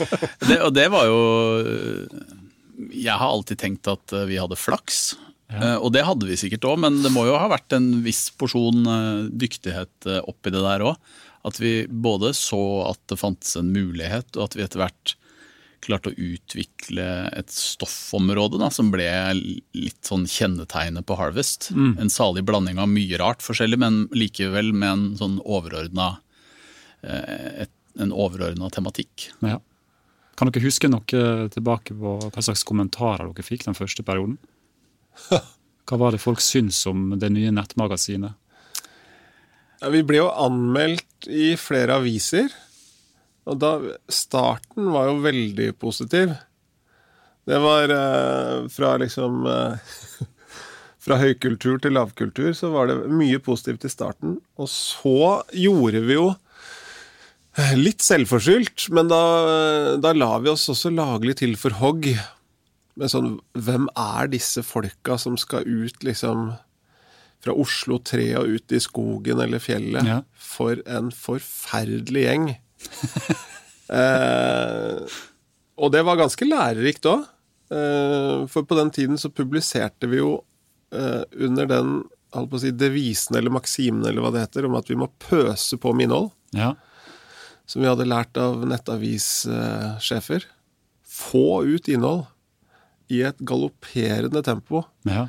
Det, 0.48 0.60
og 0.62 0.74
det 0.76 0.86
var 0.92 1.08
jo 1.08 1.20
Jeg 2.90 3.16
har 3.20 3.30
alltid 3.30 3.60
tenkt 3.60 3.88
at 3.90 4.14
vi 4.28 4.40
hadde 4.40 4.58
flaks. 4.58 5.14
Ja. 5.52 5.76
Og 5.78 5.92
det 5.94 6.04
hadde 6.06 6.28
vi 6.28 6.38
sikkert 6.40 6.66
òg, 6.68 6.80
men 6.84 7.02
det 7.04 7.12
må 7.14 7.26
jo 7.28 7.36
ha 7.38 7.48
vært 7.52 7.74
en 7.76 8.00
viss 8.04 8.26
porsjon 8.38 8.86
eh, 8.88 9.26
dyktighet 9.30 10.08
eh, 10.08 10.22
oppi 10.24 10.52
det 10.54 10.62
der 10.64 10.84
òg. 10.88 11.12
At 11.44 11.60
vi 11.60 11.84
både 11.86 12.32
så 12.36 12.60
at 12.88 13.02
det 13.12 13.20
fantes 13.20 13.52
en 13.60 13.68
mulighet, 13.74 14.32
og 14.38 14.48
at 14.48 14.56
vi 14.56 14.64
etter 14.64 14.80
hvert 14.80 15.14
klarte 15.84 16.14
å 16.14 16.16
utvikle 16.16 17.04
et 17.36 17.52
stoffområde 17.52 18.56
da, 18.56 18.70
som 18.72 18.88
ble 18.88 19.04
litt 19.36 20.08
sånn 20.08 20.24
kjennetegnet 20.24 21.04
på 21.04 21.18
Harvest. 21.20 21.68
En 22.00 22.08
salig 22.08 22.46
blanding 22.48 22.80
av 22.80 22.88
mye 22.88 23.20
rart 23.20 23.44
forskjellig, 23.44 23.76
men 23.82 23.98
likevel 24.16 24.72
med 24.72 24.88
en 24.88 25.04
sånn 25.20 25.36
overordna 25.44 26.14
eh, 27.04 27.68
en 28.00 28.16
overordna 28.16 28.72
tematikk. 28.74 29.28
Ja. 29.44 29.60
Kan 30.34 30.50
dere 30.50 30.64
huske 30.66 30.90
noe 30.90 31.48
tilbake 31.54 31.94
på 31.94 32.14
hva 32.26 32.42
slags 32.42 32.64
kommentarer 32.66 33.30
dere 33.30 33.46
fikk 33.46 33.66
den 33.68 33.78
første 33.78 34.06
perioden? 34.06 34.38
Hva 35.84 35.98
var 36.00 36.14
det 36.14 36.22
folk 36.22 36.40
syntes 36.40 36.78
om 36.88 37.10
det 37.20 37.28
nye 37.28 37.50
nettmagasinet? 37.52 38.32
Ja, 39.82 39.90
vi 39.92 40.00
ble 40.06 40.22
jo 40.22 40.30
anmeldt 40.32 41.28
i 41.28 41.52
flere 41.60 41.98
aviser. 42.00 42.48
Og 43.44 43.58
da 43.60 43.74
Starten 44.08 44.88
var 44.94 45.10
jo 45.10 45.18
veldig 45.26 45.74
positiv. 45.76 46.32
Det 47.44 47.58
var 47.60 47.92
eh, 47.92 48.64
fra 48.72 48.94
liksom 49.02 49.44
eh, 49.50 49.92
Fra 51.04 51.18
høykultur 51.20 51.82
til 51.84 51.92
lavkultur 51.92 52.54
så 52.56 52.70
var 52.72 52.88
det 52.88 53.10
mye 53.12 53.36
positivt 53.44 53.82
i 53.84 53.90
starten. 53.92 54.38
Og 54.56 54.70
så 54.72 55.42
gjorde 55.52 56.00
vi 56.06 56.16
jo 56.16 56.30
Litt 57.78 58.02
selvforskyldt, 58.02 58.88
men 58.94 59.10
da, 59.10 59.20
da 60.02 60.10
la 60.16 60.32
vi 60.42 60.50
oss 60.50 60.66
også 60.72 60.90
lagelig 60.90 61.36
til 61.38 61.54
for 61.58 61.76
hogg. 61.78 62.08
Med 62.98 63.10
sånn 63.10 63.36
Hvem 63.58 63.88
er 63.98 64.30
disse 64.30 64.62
folka 64.66 65.18
som 65.18 65.36
skal 65.40 65.66
ut, 65.66 66.02
liksom 66.06 66.52
Fra 67.42 67.54
Oslo 67.58 67.98
3 67.98 68.28
og 68.40 68.56
ut 68.56 68.74
i 68.74 68.80
skogen 68.82 69.42
eller 69.42 69.62
fjellet? 69.62 70.06
Ja. 70.06 70.20
For 70.34 70.82
en 70.86 71.12
forferdelig 71.14 72.26
gjeng. 72.26 72.48
eh, 74.00 75.14
og 75.74 75.94
det 75.94 76.02
var 76.06 76.20
ganske 76.20 76.48
lærerikt 76.48 77.06
òg. 77.10 77.26
Eh, 77.74 78.44
for 78.50 78.66
på 78.66 78.78
den 78.78 78.90
tiden 78.94 79.20
så 79.20 79.32
publiserte 79.34 80.10
vi 80.10 80.20
jo 80.20 80.36
eh, 80.94 81.22
under 81.46 81.70
den 81.70 81.94
holdt 82.34 82.50
på 82.50 82.58
å 82.58 82.64
si, 82.64 82.72
devisen 82.74 83.38
eller 83.38 83.54
maksimen 83.54 84.02
eller 84.08 84.24
hva 84.24 84.32
det 84.34 84.46
heter, 84.46 84.66
om 84.66 84.74
at 84.78 84.90
vi 84.90 84.98
må 84.98 85.10
pøse 85.22 85.78
på 85.80 85.94
med 85.94 86.08
innhold 86.08 86.32
Ja. 86.56 86.74
Som 87.66 87.82
vi 87.82 87.88
hadde 87.88 88.06
lært 88.08 88.36
av 88.40 88.64
nettavissjefer. 88.68 90.44
Få 91.14 91.64
ut 91.64 91.88
innhold 91.88 92.24
i 93.12 93.22
et 93.22 93.38
galopperende 93.44 94.40
tempo, 94.44 94.82
ja. 95.06 95.26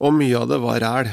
og 0.00 0.14
mye 0.16 0.38
av 0.40 0.48
det 0.50 0.58
var 0.62 0.80
ræl. 0.82 1.10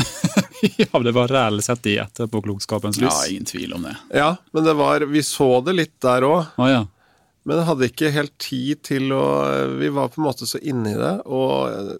ja, 0.80 1.00
det 1.04 1.12
var 1.12 1.28
ræl 1.28 1.60
sett 1.62 1.86
i 1.92 1.98
etterpåklokskapens 2.00 3.00
lys. 3.00 3.08
Ja, 3.12 3.26
ingen 3.30 3.44
tvil 3.48 3.74
om 3.76 3.84
det. 3.84 3.96
Ja, 4.16 4.30
men 4.56 4.64
det 4.64 4.74
var, 4.78 5.04
vi 5.12 5.22
så 5.22 5.60
det 5.64 5.76
litt 5.76 5.96
der 6.02 6.24
òg, 6.26 6.48
Ah, 6.56 6.70
ja. 6.72 6.80
men 7.44 7.62
hadde 7.68 7.90
ikke 7.90 8.12
helt 8.16 8.36
tid 8.40 8.80
til 8.88 9.12
å 9.16 9.22
Vi 9.80 9.92
var 9.92 10.08
på 10.08 10.20
en 10.22 10.26
måte 10.30 10.48
så 10.48 10.58
inne 10.60 10.94
i 10.94 10.98
det, 10.98 11.14
og 11.28 11.68
eh, 11.68 11.92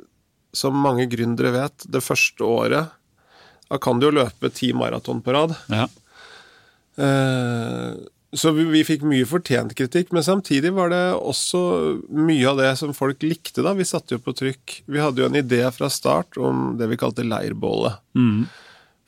som 0.56 0.74
mange 0.80 1.06
gründere 1.12 1.52
vet, 1.54 1.84
det 1.86 2.02
første 2.02 2.42
året 2.42 2.96
Da 3.70 3.78
kan 3.78 4.00
du 4.00 4.08
jo 4.08 4.16
løpe 4.16 4.50
ti 4.50 4.72
maraton 4.74 5.20
på 5.22 5.36
rad. 5.36 5.54
ja. 5.68 5.86
Eh, 7.00 7.94
Så 8.32 8.52
vi, 8.54 8.62
vi 8.70 8.84
fikk 8.86 9.02
mye 9.02 9.26
fortjent 9.26 9.72
kritikk, 9.74 10.12
men 10.14 10.22
samtidig 10.22 10.70
var 10.76 10.92
det 10.92 11.00
også 11.18 11.60
mye 12.14 12.46
av 12.46 12.60
det 12.60 12.68
som 12.78 12.92
folk 12.94 13.24
likte. 13.26 13.64
da. 13.66 13.72
Vi 13.74 13.82
satte 13.88 14.14
jo 14.14 14.20
på 14.22 14.30
trykk. 14.38 14.82
Vi 14.86 15.00
hadde 15.02 15.18
jo 15.24 15.26
en 15.26 15.34
idé 15.40 15.64
fra 15.74 15.88
start 15.90 16.38
om 16.38 16.76
det 16.78 16.86
vi 16.92 16.98
kalte 17.00 17.24
leirbålet. 17.26 17.98
Mm. 18.14 18.44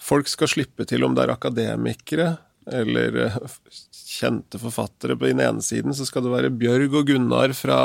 Folk 0.02 0.26
skal 0.26 0.50
slippe 0.50 0.82
til 0.90 1.04
om 1.06 1.14
det 1.14 1.22
er 1.28 1.36
akademikere 1.36 2.32
eller 2.66 3.20
eh, 3.28 3.36
kjente 3.94 4.58
forfattere 4.58 5.14
på 5.18 5.30
den 5.30 5.40
ene 5.46 5.62
siden, 5.62 5.94
så 5.94 6.02
skal 6.06 6.22
det 6.26 6.34
være 6.34 6.50
Bjørg 6.58 6.92
og 6.98 7.06
Gunnar 7.06 7.54
fra, 7.54 7.78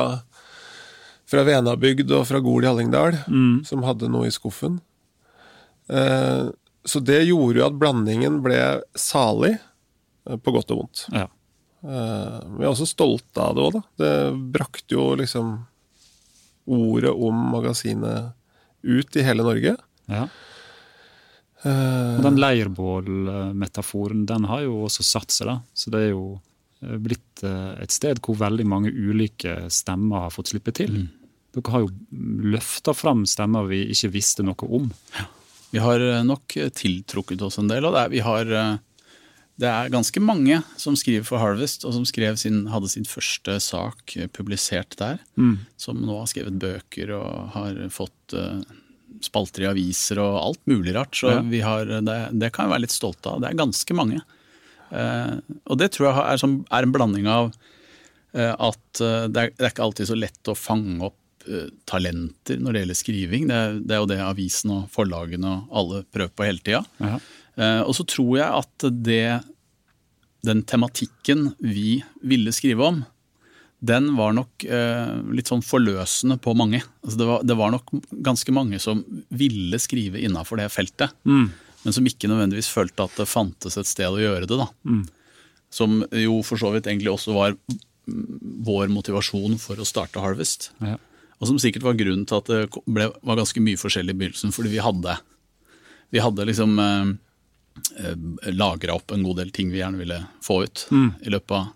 fra 1.29 1.45
Venabygd 1.45 2.11
og 2.17 2.25
fra 2.29 2.41
Gol 2.41 2.65
i 2.65 2.71
Hallingdal 2.71 3.21
Mm. 3.29 3.61
som 3.65 3.85
hadde 3.85 4.09
noe 4.09 4.25
i 4.25 4.33
skuffen. 4.33 4.81
Eh, 5.89 6.49
Så 6.87 7.01
det 7.03 7.25
gjorde 7.27 7.59
jo 7.59 7.65
at 7.67 7.77
blandingen 7.77 8.41
ble 8.41 8.81
salig, 8.95 9.57
på 10.43 10.53
godt 10.55 10.71
og 10.75 10.81
vondt. 10.83 11.05
ja. 11.13 11.27
Eh, 11.87 12.37
Vi 12.57 12.65
er 12.65 12.71
også 12.71 12.87
stolte 12.89 13.37
av 13.43 13.55
det 13.55 13.63
òg, 13.67 13.73
da. 13.77 13.81
Det 14.01 14.11
brakte 14.55 14.95
jo 14.97 15.11
liksom 15.19 15.53
ordet 16.67 17.13
om 17.13 17.35
magasinet 17.53 18.33
ut 18.83 19.15
i 19.15 19.23
hele 19.23 19.43
Norge. 19.47 19.75
ja. 20.09 20.27
Eh, 21.63 22.17
Og 22.17 22.21
den 22.23 22.37
leirbålmetaforen, 22.37 24.25
den 24.29 24.43
har 24.45 24.61
jo 24.65 24.83
også 24.85 25.03
satt 25.05 25.31
seg, 25.33 25.47
da. 25.49 25.55
Så 25.73 25.89
det 25.93 26.01
er 26.07 26.11
jo 26.11 26.25
eh, 26.83 26.97
blitt 27.01 27.43
eh, 27.45 27.71
et 27.83 27.93
sted 27.95 28.19
hvor 28.23 28.37
veldig 28.39 28.65
mange 28.69 28.91
ulike 28.93 29.55
stemmer 29.73 30.27
har 30.27 30.33
fått 30.35 30.51
slippe 30.53 30.73
til. 30.77 31.07
Dere 31.55 31.73
har 31.73 31.85
jo 31.85 31.89
løfta 32.53 32.93
fram 32.93 33.25
stemmer 33.29 33.65
vi 33.69 33.83
ikke 33.93 34.11
visste 34.13 34.45
noe 34.45 34.69
om. 34.69 34.91
Vi 35.73 35.81
har 35.83 35.99
eh, 36.03 36.21
nok 36.25 36.57
tiltrukket 36.77 37.41
oss 37.47 37.57
en 37.61 37.71
del, 37.71 37.85
og 37.89 37.95
det 37.97 38.03
er, 38.05 38.13
vi 38.13 38.21
har 38.25 38.53
eh, 38.53 38.77
det 39.57 39.67
er 39.69 39.89
ganske 39.89 40.21
mange 40.21 40.59
som 40.77 40.93
skriver 40.99 41.25
for 41.25 41.41
Harvest, 41.41 41.81
og 41.87 41.95
som 41.95 42.03
skrev 42.05 42.35
sin, 42.37 42.67
hadde 42.69 42.89
sin 42.93 43.07
første 43.09 43.55
sak 43.63 44.13
eh, 44.17 44.27
publisert 44.29 44.93
der. 44.99 45.17
Som 45.81 46.03
nå 46.05 46.19
har 46.19 46.27
skrevet 46.29 46.59
bøker 46.61 47.13
og 47.17 47.53
har 47.55 47.79
fått 47.93 48.35
uh, 48.37 48.61
spalter 49.25 49.65
i 49.65 49.69
aviser 49.71 50.19
og 50.21 50.37
alt 50.43 50.61
mulig 50.69 50.93
rart. 50.97 51.15
Så 51.17 51.31
Ja. 51.33 51.39
vi 51.41 51.61
har, 51.65 51.85
det, 51.89 52.17
det 52.37 52.51
kan 52.53 52.67
vi 52.69 52.75
være 52.75 52.85
litt 52.85 52.93
stolte 52.93 53.33
av. 53.33 53.41
Det 53.41 53.49
er 53.49 53.57
ganske 53.63 53.97
mange. 53.97 54.21
Uh, 54.91 55.39
og 55.67 55.79
det 55.81 55.89
tror 55.97 56.11
jeg 56.11 56.21
er, 56.35 56.37
som, 56.43 56.59
er 56.71 56.85
en 56.85 56.93
blanding 56.93 57.25
av 57.27 57.49
uh, 57.49 58.53
at 58.69 59.01
det, 59.01 59.41
er, 59.41 59.49
det 59.57 59.65
er 59.65 59.73
ikke 59.73 59.87
alltid 59.89 60.11
så 60.13 60.19
lett 60.21 60.53
å 60.53 60.57
fange 60.57 61.01
opp 61.09 61.17
talenter 61.87 62.57
når 62.59 62.73
det 62.75 62.79
gjelder 62.81 62.97
skriving. 62.99 63.43
Det, 63.47 63.55
er- 63.55 63.77
det 63.87 63.93
er 63.95 64.01
jo 64.01 64.07
det 64.11 64.17
avisen 64.19 64.71
og 64.73 64.89
forlagene 64.91 65.47
og 65.47 65.77
alle 65.79 66.01
prøver 66.11 66.33
på 66.35 66.43
hele 66.47 66.59
tida. 66.59 66.81
Ja. 66.99 67.19
Eh, 67.57 67.81
og 67.81 67.93
så 67.97 68.05
tror 68.07 68.33
jeg 68.37 68.47
at 68.61 68.87
det, 69.03 69.39
den 70.45 70.63
tematikken 70.69 71.51
vi 71.59 71.99
ville 72.21 72.53
skrive 72.55 72.91
om, 72.91 73.03
den 73.79 74.09
var 74.17 74.33
nok 74.33 74.65
eh, 74.65 75.17
litt 75.37 75.49
sånn 75.51 75.61
forløsende 75.65 76.39
på 76.41 76.55
mange. 76.57 76.81
Altså 77.05 77.19
det, 77.19 77.27
var, 77.29 77.43
det 77.45 77.57
var 77.59 77.73
nok 77.73 77.93
ganske 78.25 78.53
mange 78.55 78.79
som 78.81 79.03
ville 79.29 79.77
skrive 79.81 80.21
innafor 80.25 80.61
det 80.61 80.71
feltet, 80.73 81.13
men 81.83 81.93
som 81.93 82.07
ikke 82.09 82.29
nødvendigvis 82.29 82.71
følte 82.73 83.05
at 83.05 83.19
det 83.19 83.29
fantes 83.29 83.77
et 83.77 83.89
sted 83.89 84.09
å 84.09 84.21
gjøre 84.21 84.49
det. 84.49 84.57
da. 84.57 84.69
Som 85.73 86.01
jo 86.09 86.39
for 86.47 86.61
så 86.61 86.71
vidt 86.73 86.89
egentlig 86.89 87.13
også 87.13 87.35
var 87.35 87.53
mm, 87.53 88.63
vår 88.65 88.89
motivasjon 88.93 89.59
for 89.61 89.77
å 89.77 89.85
starte 89.85 90.23
Harvest. 90.23 90.71
Ja. 90.81 90.97
Og 91.37 91.51
som 91.51 91.59
sikkert 91.61 91.85
var 91.85 91.97
grunnen 91.99 92.25
til 92.25 92.39
at 92.39 92.49
det 92.49 92.61
ble, 92.89 93.11
var 93.13 93.37
ganske 93.37 93.61
mye 93.61 93.77
forskjellig 93.77 94.15
i 94.15 94.19
begynnelsen, 94.23 94.53
fordi 94.55 94.73
vi 94.73 94.81
hadde 94.81 95.19
vi 96.09 96.21
hadde 96.23 96.45
liksom 96.47 96.79
eh, 96.79 97.09
lagra 98.53 98.95
opp 98.97 99.11
en 99.15 99.23
god 99.25 99.37
del 99.41 99.51
ting 99.55 99.71
vi 99.73 99.79
gjerne 99.81 99.99
ville 100.01 100.21
få 100.43 100.61
ut 100.65 100.85
i 100.91 101.29
løpet 101.33 101.51
av 101.57 101.73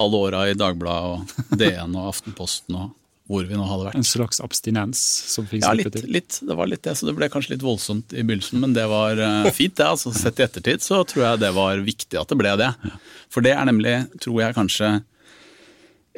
alle 0.00 0.16
åra 0.28 0.44
i 0.50 0.54
Dagbladet 0.56 1.10
og 1.50 1.58
DN 1.60 1.96
og 1.98 2.08
Aftenposten 2.12 2.76
og 2.78 2.96
hvor 3.30 3.44
vi 3.46 3.54
nå 3.54 3.62
hadde 3.62 3.84
vært. 3.86 3.94
En 3.94 4.06
slags 4.06 4.40
abstinens 4.42 4.98
som 5.30 5.44
fikk 5.46 5.62
Ja, 5.62 5.70
litt, 5.78 5.92
til. 5.94 6.08
litt, 6.10 6.40
det 6.42 6.54
var 6.58 6.66
litt 6.66 6.82
det, 6.82 6.96
så 6.98 7.06
det 7.06 7.12
ble 7.14 7.28
kanskje 7.30 7.52
litt 7.52 7.62
voldsomt 7.62 8.10
i 8.10 8.24
begynnelsen, 8.26 8.58
men 8.58 8.72
det 8.74 8.88
var 8.90 9.20
eh, 9.22 9.46
fint 9.54 9.76
det. 9.78 9.86
altså 9.86 10.10
Sett 10.16 10.40
i 10.42 10.46
ettertid 10.48 10.82
så 10.82 10.98
tror 11.06 11.22
jeg 11.28 11.42
det 11.44 11.52
var 11.54 11.78
viktig 11.86 12.18
at 12.18 12.32
det 12.32 12.38
ble 12.40 12.56
det. 12.58 12.72
For 13.30 13.46
det 13.46 13.52
er 13.54 13.68
nemlig, 13.70 13.92
tror 14.24 14.40
jeg 14.42 14.56
kanskje 14.58 14.88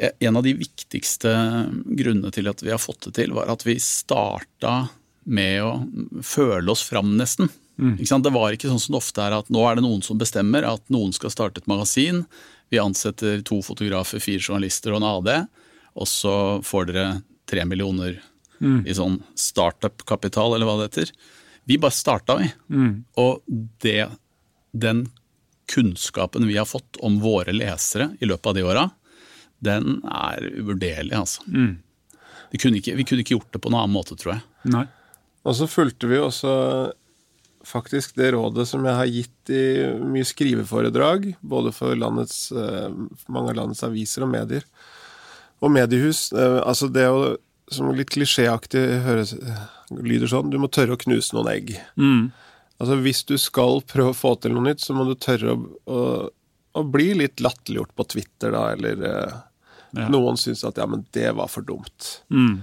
eh, 0.00 0.14
en 0.24 0.40
av 0.40 0.46
de 0.48 0.54
viktigste 0.62 1.34
grunnene 2.00 2.32
til 2.32 2.48
at 2.48 2.64
vi 2.64 2.72
har 2.72 2.80
fått 2.80 3.10
det 3.10 3.14
til, 3.20 3.36
var 3.36 3.52
at 3.52 3.66
vi 3.68 3.76
starta 3.76 4.86
med 5.28 5.60
å 5.68 5.74
føle 6.24 6.72
oss 6.72 6.86
fram, 6.88 7.12
nesten. 7.20 7.52
Ikke 7.96 8.10
sant? 8.10 8.24
Det 8.26 8.32
var 8.34 8.54
ikke 8.54 8.70
sånn 8.70 8.80
som 8.82 8.94
det 8.94 9.00
ofte 9.02 9.24
er 9.24 9.36
at 9.36 9.48
nå 9.52 9.62
er 9.68 9.78
det 9.78 9.84
noen 9.84 10.02
som 10.06 10.18
bestemmer 10.20 10.66
at 10.68 10.82
noen 10.92 11.12
skal 11.16 11.32
starte 11.34 11.62
et 11.62 11.70
magasin. 11.70 12.24
Vi 12.72 12.80
ansetter 12.80 13.42
to 13.46 13.60
fotografer, 13.64 14.22
fire 14.22 14.40
journalister 14.40 14.94
og 14.94 15.02
en 15.02 15.08
AD, 15.08 15.32
og 16.00 16.08
så 16.08 16.34
får 16.64 16.90
dere 16.90 17.06
tre 17.50 17.66
millioner 17.68 18.20
i 18.86 18.94
sånn 18.94 19.18
startup-kapital, 19.34 20.54
eller 20.54 20.68
hva 20.68 20.76
det 20.78 20.86
heter. 20.90 21.10
Vi 21.66 21.78
bare 21.82 21.94
starta, 21.94 22.36
vi. 22.38 22.46
Og 23.18 23.42
det, 23.82 24.06
den 24.70 25.08
kunnskapen 25.72 26.46
vi 26.46 26.56
har 26.56 26.68
fått 26.70 26.96
om 27.02 27.18
våre 27.22 27.52
lesere 27.52 28.12
i 28.20 28.28
løpet 28.30 28.46
av 28.46 28.54
de 28.54 28.62
åra, 28.62 28.84
den 29.62 30.00
er 30.06 30.46
uvurderlig, 30.58 31.14
altså. 31.14 31.42
Vi, 32.52 32.58
kunne 32.58 32.78
ikke, 32.78 32.94
vi 32.98 33.04
kunne 33.08 33.22
ikke 33.24 33.36
gjort 33.36 33.52
det 33.54 33.60
på 33.62 33.70
noen 33.70 33.84
annen 33.84 33.94
måte, 33.94 34.16
tror 34.18 34.36
jeg. 34.36 34.42
Nei. 34.74 34.86
Og 35.42 35.56
så 35.58 35.66
fulgte 35.66 36.06
vi 36.10 36.18
også 36.22 36.52
faktisk 37.66 38.16
det 38.18 38.32
rådet 38.34 38.66
som 38.68 38.84
jeg 38.86 38.98
har 38.98 39.10
gitt 39.10 39.52
i 39.54 39.62
mye 40.02 40.26
skriveforedrag, 40.26 41.32
både 41.40 41.72
for 41.76 41.96
landets, 41.98 42.50
eh, 42.52 42.90
mange 43.28 43.52
av 43.52 43.60
landets 43.60 43.84
aviser 43.86 44.26
og 44.26 44.32
medier. 44.34 44.66
Og 45.62 45.70
mediehus, 45.70 46.32
eh, 46.32 46.60
altså 46.66 46.90
det 46.92 47.08
å 47.08 47.36
som 47.72 47.92
litt 47.96 48.10
klisjéaktig 48.12 48.82
høres, 49.06 49.34
lyder 49.92 50.30
sånn, 50.30 50.50
du 50.52 50.58
må 50.60 50.68
tørre 50.72 50.96
å 50.96 51.00
knuse 51.00 51.36
noen 51.36 51.50
egg. 51.52 51.74
Altså 52.82 52.98
Hvis 53.00 53.22
du 53.28 53.36
skal 53.38 53.82
prøve 53.86 54.12
å 54.12 54.18
få 54.18 54.34
til 54.42 54.56
noe 54.56 54.66
nytt, 54.66 54.82
så 54.82 54.96
må 54.96 55.06
du 55.08 55.14
tørre 55.14 55.54
å, 55.54 55.58
å, 55.86 56.02
å 56.78 56.84
bli 56.84 57.12
litt 57.20 57.42
latterliggjort 57.44 57.94
på 57.96 58.08
Twitter, 58.16 58.54
da, 58.54 58.66
eller 58.76 59.08
eh, 59.08 59.40
Ja. 59.92 60.06
Noen 60.08 60.38
syns 60.40 60.62
at 60.64 60.78
ja, 60.80 60.86
men 60.88 61.02
det 61.12 61.34
var 61.36 61.50
for 61.52 61.60
dumt. 61.68 62.06
Mm. 62.32 62.62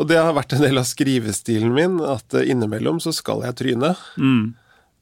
Og 0.00 0.08
det 0.08 0.18
har 0.18 0.32
vært 0.36 0.54
en 0.56 0.64
del 0.64 0.80
av 0.80 0.88
skrivestilen 0.88 1.72
min, 1.74 1.98
at 2.00 2.36
eh, 2.38 2.48
innimellom 2.52 3.00
så 3.02 3.12
skal 3.14 3.44
jeg 3.46 3.58
tryne. 3.60 3.92
Mm. 4.16 4.54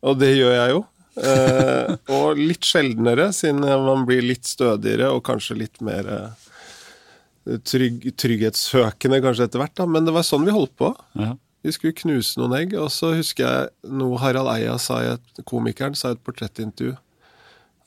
Og 0.06 0.16
det 0.18 0.32
gjør 0.34 0.56
jeg 0.56 0.74
jo. 0.74 0.80
Eh, 1.20 1.92
og 2.16 2.38
litt 2.38 2.66
sjeldnere, 2.66 3.30
siden 3.36 3.62
man 3.62 4.06
blir 4.08 4.24
litt 4.24 4.48
stødigere 4.48 5.10
og 5.14 5.24
kanskje 5.26 5.58
litt 5.62 5.82
mer 5.84 6.08
eh, 6.14 6.48
trygg, 7.66 8.08
trygghetssøkende 8.18 9.20
kanskje 9.24 9.48
etter 9.48 9.62
hvert. 9.62 9.76
da, 9.78 9.86
Men 9.86 10.08
det 10.08 10.16
var 10.16 10.26
sånn 10.26 10.46
vi 10.46 10.54
holdt 10.54 10.74
på. 10.80 10.92
Ja. 11.20 11.34
Vi 11.60 11.74
skulle 11.76 11.96
knuse 11.98 12.40
noen 12.40 12.56
egg, 12.56 12.74
og 12.80 12.88
så 12.94 13.12
husker 13.18 13.44
jeg 13.44 13.92
noe 13.92 14.18
Harald 14.22 14.48
Eia 14.54 14.78
sa 14.80 15.02
i 15.04 15.12
et, 15.12 15.42
komikeren 15.48 15.98
sa 15.98 16.12
i 16.12 16.16
et 16.16 16.24
portrettintervju. 16.24 16.96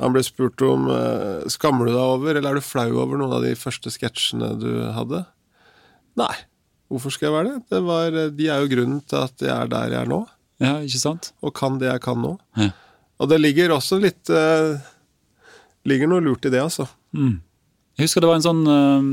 Han 0.02 0.14
ble 0.14 0.24
spurt 0.26 0.62
om 0.66 0.90
eh, 0.92 1.46
skammer 1.54 1.90
du 1.90 1.94
deg 1.94 2.02
over, 2.02 2.38
eller 2.38 2.54
er 2.54 2.62
du 2.62 2.66
flau 2.66 2.90
over 3.02 3.18
noen 3.18 3.38
av 3.40 3.46
de 3.46 3.54
første 3.58 3.94
sketsjene 3.94 4.52
du 4.62 4.70
hadde. 4.94 5.24
Nei, 6.20 6.34
hvorfor 6.94 7.14
skal 7.14 7.30
jeg 7.30 7.36
være 7.36 7.50
det? 7.50 7.60
det 7.74 7.82
var, 7.88 8.18
de 8.38 8.48
er 8.48 8.64
jo 8.64 8.72
grunnen 8.72 9.02
til 9.10 9.20
at 9.20 9.44
jeg 9.44 9.54
er 9.54 9.72
der 9.72 9.96
jeg 9.96 10.00
er 10.06 10.12
nå, 10.12 10.22
ja, 10.64 10.76
ikke 10.86 11.02
sant? 11.02 11.32
og 11.44 11.56
kan 11.58 11.80
det 11.82 11.90
jeg 11.90 12.04
kan 12.06 12.22
nå. 12.22 12.36
Ja. 12.60 12.70
Og 13.22 13.30
det 13.32 13.40
ligger 13.42 13.76
også 13.76 14.00
litt 14.04 14.30
uh, 14.34 14.76
ligger 15.88 16.10
noe 16.12 16.24
lurt 16.24 16.46
i 16.48 16.52
det, 16.54 16.62
altså. 16.64 16.88
Mm. 17.16 17.42
Jeg 17.98 18.08
husker 18.08 18.24
det 18.24 18.30
var 18.32 18.40
en 18.40 18.46
sånn 18.46 18.62
uh, 18.66 19.04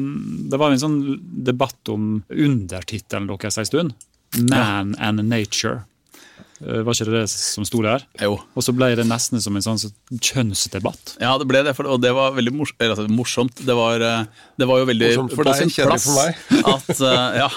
Det 0.48 0.58
var 0.60 0.72
en 0.72 0.80
sånn 0.80 1.00
debatt 1.44 1.90
om 1.92 2.22
undertittelen 2.32 3.28
deres 3.30 3.60
en 3.60 3.68
stund. 3.68 3.98
'Man 4.38 4.94
and 4.98 5.20
Nature'. 5.26 5.82
Eh, 6.60 6.82
Var 6.84 6.92
ikke 6.94 7.08
det 7.08 7.22
det 7.22 7.30
som 7.32 7.64
sto 7.68 7.80
der? 7.84 8.04
Jo. 8.20 8.36
Og 8.54 8.64
så 8.64 8.74
ble 8.76 8.90
det 8.98 9.06
nesten 9.08 9.40
som 9.42 9.56
en 9.56 9.64
sånn 9.64 9.80
kjønnsdebatt. 10.20 11.16
Ja, 11.22 11.32
det 11.40 11.48
ble 11.48 11.62
det, 11.66 11.74
for, 11.78 11.88
og 11.88 12.02
det 12.04 12.12
var 12.16 12.34
veldig 12.36 12.52
mors 12.56 12.74
eller, 12.78 12.94
altså, 12.96 13.08
morsomt. 13.12 13.62
Det 13.64 13.76
var, 13.76 14.04
eh, 14.04 14.46
det 14.60 14.68
var 14.68 14.82
jo 14.82 14.88
veldig 14.92 15.10
Morsomt 15.14 15.34
for 15.34 15.42
på 15.44 15.48
deg, 15.50 15.58
sin 15.62 15.72
kjedelig 15.72 15.96
plass 15.96 16.06
for 16.06 16.20
meg. 16.20 16.64
at 16.76 17.04
eh, 17.10 17.42
Ja. 17.44 17.50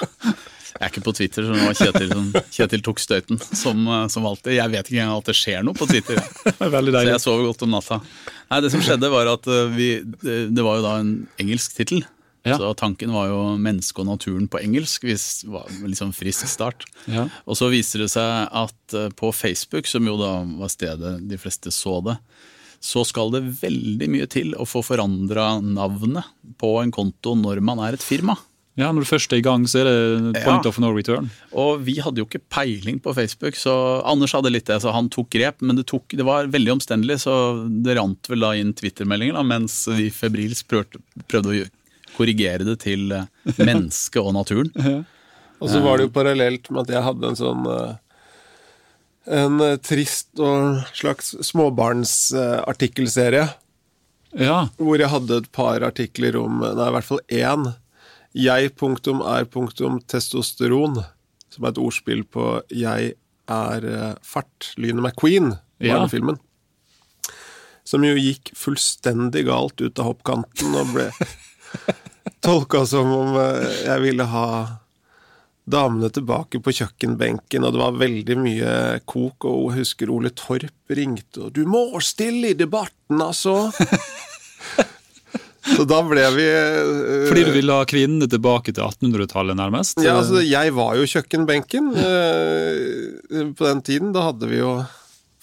Jeg 0.73 0.87
er 0.87 0.89
ikke 0.89 1.03
på 1.05 1.11
Twitter, 1.13 1.45
så 1.45 1.53
nå 1.53 1.65
var 1.67 1.75
Kjetil, 1.77 2.09
som, 2.09 2.29
Kjetil 2.51 2.81
tok 2.83 2.97
støyten, 2.99 3.37
som, 3.55 3.83
som 4.09 4.25
alltid. 4.25 4.55
Jeg 4.57 4.71
vet 4.73 4.87
ikke 4.89 5.03
engang 5.03 5.19
at 5.21 5.29
det 5.29 5.35
skjer 5.37 5.61
noe 5.67 5.77
på 5.77 5.85
Twitter. 5.87 6.17
Så 6.57 7.03
jeg 7.05 7.21
sover 7.21 7.45
godt 7.45 7.61
om 7.67 7.71
natta. 7.75 7.99
Nei, 8.49 8.59
Det 8.65 8.71
som 8.73 8.81
skjedde, 8.81 9.11
var 9.13 9.29
at 9.35 9.45
vi, 9.77 9.91
det 10.25 10.39
det 10.49 10.65
var 10.65 10.79
jo 10.81 10.83
da 10.87 10.95
en 11.03 11.11
engelsk 11.39 11.77
tittel. 11.77 12.01
Ja. 12.45 12.57
Så 12.59 12.73
tanken 12.75 13.13
var 13.15 13.29
jo 13.29 13.57
'Mennesket 13.57 13.99
og 14.03 14.07
naturen' 14.19 14.49
på 14.51 14.59
engelsk. 14.59 15.03
Hvis 15.07 15.43
det 15.43 15.51
var 15.53 15.65
liksom 15.87 16.11
frisk 16.13 16.45
start. 16.47 16.83
Ja. 17.07 17.29
Og 17.47 17.55
så 17.55 17.69
viser 17.71 17.99
det 18.03 18.09
seg 18.11 18.49
at 18.51 18.93
eh, 18.93 19.09
på 19.15 19.31
Facebook, 19.33 19.87
som 19.87 20.05
jo 20.05 20.17
da 20.17 20.43
var 20.59 20.67
stedet 20.67 21.27
de 21.27 21.37
fleste 21.37 21.71
så 21.71 22.01
det, 22.03 22.17
så 22.83 23.05
skal 23.07 23.31
det 23.31 23.61
veldig 23.61 24.09
mye 24.11 24.27
til 24.27 24.53
å 24.59 24.65
få 24.67 24.83
forandra 24.83 25.61
navnet 25.63 26.25
på 26.59 26.81
en 26.83 26.91
konto 26.91 27.31
når 27.33 27.61
man 27.63 27.79
er 27.79 27.93
et 27.93 28.03
firma. 28.03 28.35
ja, 28.75 28.91
Når 28.91 29.05
du 29.05 29.05
først 29.15 29.31
er 29.31 29.37
i 29.37 29.41
gang, 29.41 29.63
så 29.65 29.79
er 29.79 29.85
det 30.33 30.43
point 30.43 30.65
Ja. 30.65 30.67
of 30.69 30.79
no 30.79 30.91
return. 30.91 31.29
Og 31.53 31.79
vi 31.85 31.99
hadde 32.01 32.17
jo 32.17 32.25
ikke 32.25 32.41
peiling 32.49 32.99
på 32.99 33.13
Facebook, 33.15 33.53
så 33.55 34.03
Anders 34.03 34.33
hadde 34.33 34.51
litt 34.51 34.65
det, 34.65 34.81
så 34.81 34.91
han 34.91 35.07
tok 35.09 35.29
grep. 35.29 35.61
Men 35.61 35.77
det, 35.77 35.85
tok, 35.85 36.09
det 36.09 36.25
var 36.25 36.47
veldig 36.47 36.73
omstendelig, 36.81 37.21
så 37.21 37.63
det 37.83 37.95
rant 37.95 38.27
vel 38.27 38.39
da 38.41 38.51
inn 38.51 38.73
Twitter-meldinger, 38.73 39.45
mens 39.45 39.85
vi 39.87 40.09
febrilsk 40.09 40.67
prøvde, 40.67 40.99
prøvde 41.29 41.53
å 41.63 41.69
korrigere 42.15 42.63
det 42.67 42.77
til 42.85 43.11
eh, 43.11 43.25
mennesket 43.59 44.21
og 44.21 44.33
naturen. 44.37 44.71
Og 45.63 45.69
så 45.71 45.79
var 45.79 45.95
det 45.97 46.09
jo 46.09 46.11
parallelt 46.15 46.65
med 46.73 46.81
at 46.83 46.89
jeg 46.91 47.03
hadde 47.05 47.27
en 47.29 47.37
sånn 47.39 47.67
eh, 47.71 47.93
En 49.37 49.61
eh, 49.63 49.77
trist 49.79 50.39
og 50.43 50.81
slags 50.91 51.29
småbarnsartikkelserie. 51.47 53.45
Ja. 54.35 54.57
Hvor 54.81 54.99
jeg 54.99 55.07
hadde 55.13 55.37
et 55.43 55.51
par 55.55 55.85
artikler 55.87 56.35
om 56.41 56.59
Nei, 56.65 56.87
i 56.89 56.93
hvert 56.97 57.07
fall 57.07 57.21
én. 57.31 57.69
Jeg 58.35 58.73
punktum 58.75 59.21
er 59.23 59.45
punktum 59.45 60.01
testosteron. 60.09 60.99
Som 61.53 61.63
er 61.67 61.71
et 61.75 61.79
ordspill 61.85 62.23
på 62.25 62.49
Jeg 62.73 63.13
er 63.47 63.87
fart. 64.25 64.73
Lynet 64.81 65.03
McQueen, 65.05 65.53
Ja. 65.79 65.95
barnefilmen. 65.99 66.39
Som 67.85 68.03
jo 68.07 68.15
gikk 68.15 68.51
fullstendig 68.57 69.45
galt 69.47 69.79
ut 69.83 69.99
av 69.99 70.05
hoppkanten 70.11 70.75
og 70.79 70.93
ble 70.95 71.09
tolka 72.43 72.85
som 72.89 73.11
om 73.15 73.37
eh, 73.39 73.83
jeg 73.87 74.03
ville 74.03 74.27
ha 74.29 74.47
damene 75.63 76.09
tilbake 76.11 76.59
på 76.59 76.73
kjøkkenbenken, 76.75 77.63
og 77.63 77.71
det 77.71 77.79
var 77.79 77.99
veldig 78.01 78.35
mye 78.35 78.73
kok, 79.07 79.47
og 79.47 79.71
jeg 79.71 79.83
husker 79.83 80.11
Ole 80.11 80.33
Torp 80.35 80.91
ringte 80.91 81.47
og 81.47 81.53
'Du 81.55 81.63
må 81.63 81.85
stille 82.03 82.51
i 82.51 82.59
debatten, 82.59 83.21
altså!' 83.23 83.71
Så 85.63 85.85
da 85.87 86.01
ble 86.03 86.23
vi 86.35 86.43
uh, 86.43 87.29
Fordi 87.29 87.43
du 87.47 87.53
ville 87.55 87.75
ha 87.77 87.85
kvinnene 87.87 88.27
tilbake 88.27 88.73
til 88.75 88.83
1800-tallet, 88.83 89.55
nærmest? 89.55 90.01
Ja, 90.03 90.17
altså, 90.19 90.41
jeg 90.43 90.73
var 90.75 90.97
jo 90.99 91.07
kjøkkenbenken 91.07 91.87
uh, 91.95 93.53
på 93.55 93.69
den 93.69 93.79
tiden. 93.87 94.11
Da 94.11 94.27
hadde 94.27 94.49
vi 94.51 94.59
jo 94.59 94.73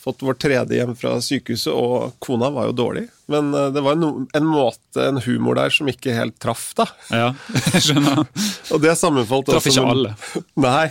fått 0.00 0.22
vårt 0.22 0.40
tredje 0.42 0.78
hjem 0.78 0.94
fra 0.96 1.16
sykehuset, 1.22 1.72
og 1.72 2.16
kona 2.24 2.50
var 2.54 2.70
jo 2.70 2.76
dårlig. 2.76 3.06
Men 3.30 3.52
eh, 3.54 3.68
det 3.74 3.82
var 3.84 3.98
en, 3.98 4.26
en 4.32 4.46
måte, 4.48 5.02
en 5.04 5.20
humor 5.26 5.58
der, 5.58 5.72
som 5.74 5.88
ikke 5.90 6.16
helt 6.16 6.38
traff, 6.42 6.70
da. 6.78 6.88
Ja, 7.12 7.32
jeg 7.74 7.84
skjønner. 7.90 8.24
Og 8.72 8.82
det 8.82 8.96
sammenfalt 9.00 9.50
Traff 9.50 9.68
ikke 9.68 9.84
alle. 9.92 10.14
Nei. 10.68 10.88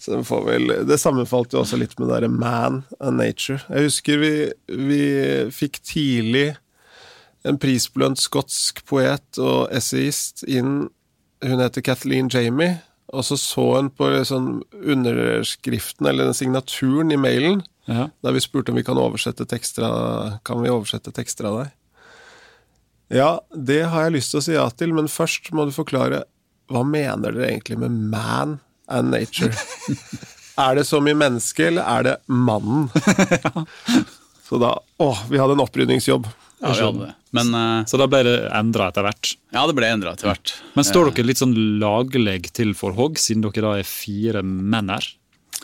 Så 0.00 0.20
vel, 0.46 0.70
det 0.86 1.00
sammenfalt 1.02 1.54
jo 1.54 1.64
også 1.64 1.78
litt 1.80 1.96
med 1.98 2.08
det 2.08 2.14
derre 2.14 2.30
man 2.30 2.84
and 3.00 3.18
nature. 3.18 3.58
Jeg 3.68 3.88
husker 3.90 4.20
vi, 4.22 4.32
vi 4.70 5.02
fikk 5.54 5.80
tidlig 5.82 6.52
en 7.46 7.58
prisbelønt 7.62 8.20
skotsk 8.20 8.84
poet 8.86 9.40
og 9.42 9.66
essayist 9.74 10.44
inn. 10.46 10.86
Hun 11.44 11.62
heter 11.62 11.84
Kathleen 11.84 12.30
Jamie. 12.32 12.78
Og 13.14 13.22
så 13.26 13.36
så 13.38 13.64
hun 13.76 13.90
på 13.94 14.08
sånn 14.26 14.60
underskriften, 14.74 16.08
eller 16.08 16.26
den 16.26 16.38
signaturen 16.38 17.12
i 17.14 17.18
mailen, 17.20 17.62
Ja. 17.86 18.08
da 18.22 18.32
vi 18.34 18.42
spurte 18.42 18.72
om 18.72 18.78
vi 18.80 18.84
kan 18.86 18.98
oversette 18.98 19.46
tekster 19.46 19.86
av, 19.86 20.38
kan 20.46 20.62
vi 20.62 20.72
oversette 20.72 21.12
tekster 21.14 21.46
av 21.50 21.60
deg. 21.60 21.74
Ja, 23.14 23.28
det 23.54 23.84
har 23.92 24.08
jeg 24.08 24.16
lyst 24.16 24.32
til 24.34 24.40
å 24.40 24.44
si 24.44 24.56
ja 24.56 24.64
til, 24.74 24.94
men 24.96 25.10
først 25.10 25.52
må 25.54 25.68
du 25.68 25.74
forklare 25.74 26.24
hva 26.72 26.82
mener 26.82 27.30
dere 27.30 27.52
egentlig 27.52 27.78
med 27.78 27.94
man 28.10 28.56
and 28.90 29.12
nature? 29.14 29.52
er 30.66 30.80
det 30.80 30.86
som 30.88 31.06
i 31.06 31.14
mennesket, 31.14 31.68
eller 31.70 31.86
er 31.86 32.08
det 32.08 32.16
mannen? 32.26 32.88
Så 34.46 34.58
da 34.62 34.76
Å, 35.02 35.08
vi 35.30 35.38
hadde 35.42 35.56
en 35.56 35.62
opprydningsjobb. 35.64 36.26
Ja, 36.62 36.72
vi 36.72 36.82
hadde 36.82 37.06
det. 37.08 37.14
Men 37.36 37.50
uh, 37.52 37.84
Så 37.88 37.98
da 38.00 38.06
ble 38.10 38.22
det 38.24 38.36
endra 38.54 38.88
etter 38.90 39.04
hvert. 39.04 39.34
ja, 39.52 39.64
det 39.68 39.74
ble 39.76 39.90
endra 39.92 40.14
etter 40.14 40.30
hvert. 40.30 40.54
Men 40.78 40.86
står 40.86 41.10
dere 41.10 41.28
litt 41.28 41.42
sånn 41.42 41.54
lagleg 41.82 42.48
til 42.56 42.72
for 42.78 42.96
hogg, 42.96 43.20
siden 43.20 43.44
dere 43.44 43.64
da 43.66 43.74
er 43.80 43.88
fire 43.88 44.42
menner? 44.46 45.04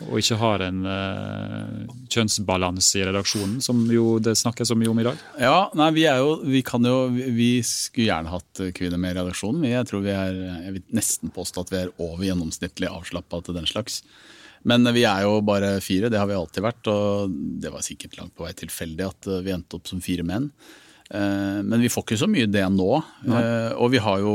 Og 0.01 0.17
ikke 0.17 0.39
har 0.41 0.63
en 0.65 0.79
uh, 0.89 1.91
kjønnsbalanse 2.09 2.97
i 2.97 3.05
redaksjonen, 3.05 3.59
som 3.61 3.83
jo 3.93 4.17
det 4.23 4.33
snakkes 4.39 4.71
så 4.71 4.77
mye 4.79 4.89
om 4.89 5.01
i 5.01 5.05
dag? 5.05 5.21
Ja, 5.37 5.57
nei, 5.77 5.91
vi 5.93 6.07
jo 6.07 6.39
Vi 6.41 6.63
jo 6.65 6.97
Vi 7.13 7.51
skulle 7.67 8.09
gjerne 8.09 8.33
hatt 8.33 8.63
kvinner 8.73 8.97
med 8.97 9.13
i 9.13 9.19
redaksjonen. 9.19 9.67
Jeg 9.69 9.89
tror 9.89 10.01
vi 10.05 10.15
er 10.15 10.39
Jeg 10.65 10.77
vil 10.77 10.85
nesten 10.97 11.33
påstå 11.33 11.65
at 11.65 11.73
vi 11.73 11.81
er 11.83 11.93
over 11.99 12.25
gjennomsnittlig 12.25 12.89
avslappa 12.89 13.43
til 13.45 13.59
den 13.59 13.69
slags. 13.69 14.01
Men 14.63 14.87
vi 14.95 15.03
er 15.03 15.25
jo 15.25 15.41
bare 15.43 15.75
fire, 15.83 16.09
det 16.09 16.19
har 16.19 16.29
vi 16.29 16.37
alltid 16.37 16.63
vært. 16.63 16.87
Og 16.91 17.35
det 17.61 17.71
var 17.73 17.83
sikkert 17.85 18.17
langt 18.19 18.35
på 18.37 18.47
vei 18.47 18.53
tilfeldig 18.57 19.05
at 19.09 19.29
eh, 19.29 19.43
vi 19.43 19.53
endte 19.55 19.79
opp 19.79 19.89
som 19.91 20.01
fire 20.03 20.25
menn. 20.27 20.49
Eh, 21.13 21.61
Men 21.61 21.81
vi 21.81 21.89
får 21.93 22.03
ikke 22.07 22.17
så 22.23 22.27
mye 22.29 22.49
det 22.49 22.63
nå. 22.73 22.89
Nei. 23.29 23.41
Og 23.77 23.91
vi 23.93 24.01
har 24.01 24.21
jo, 24.23 24.33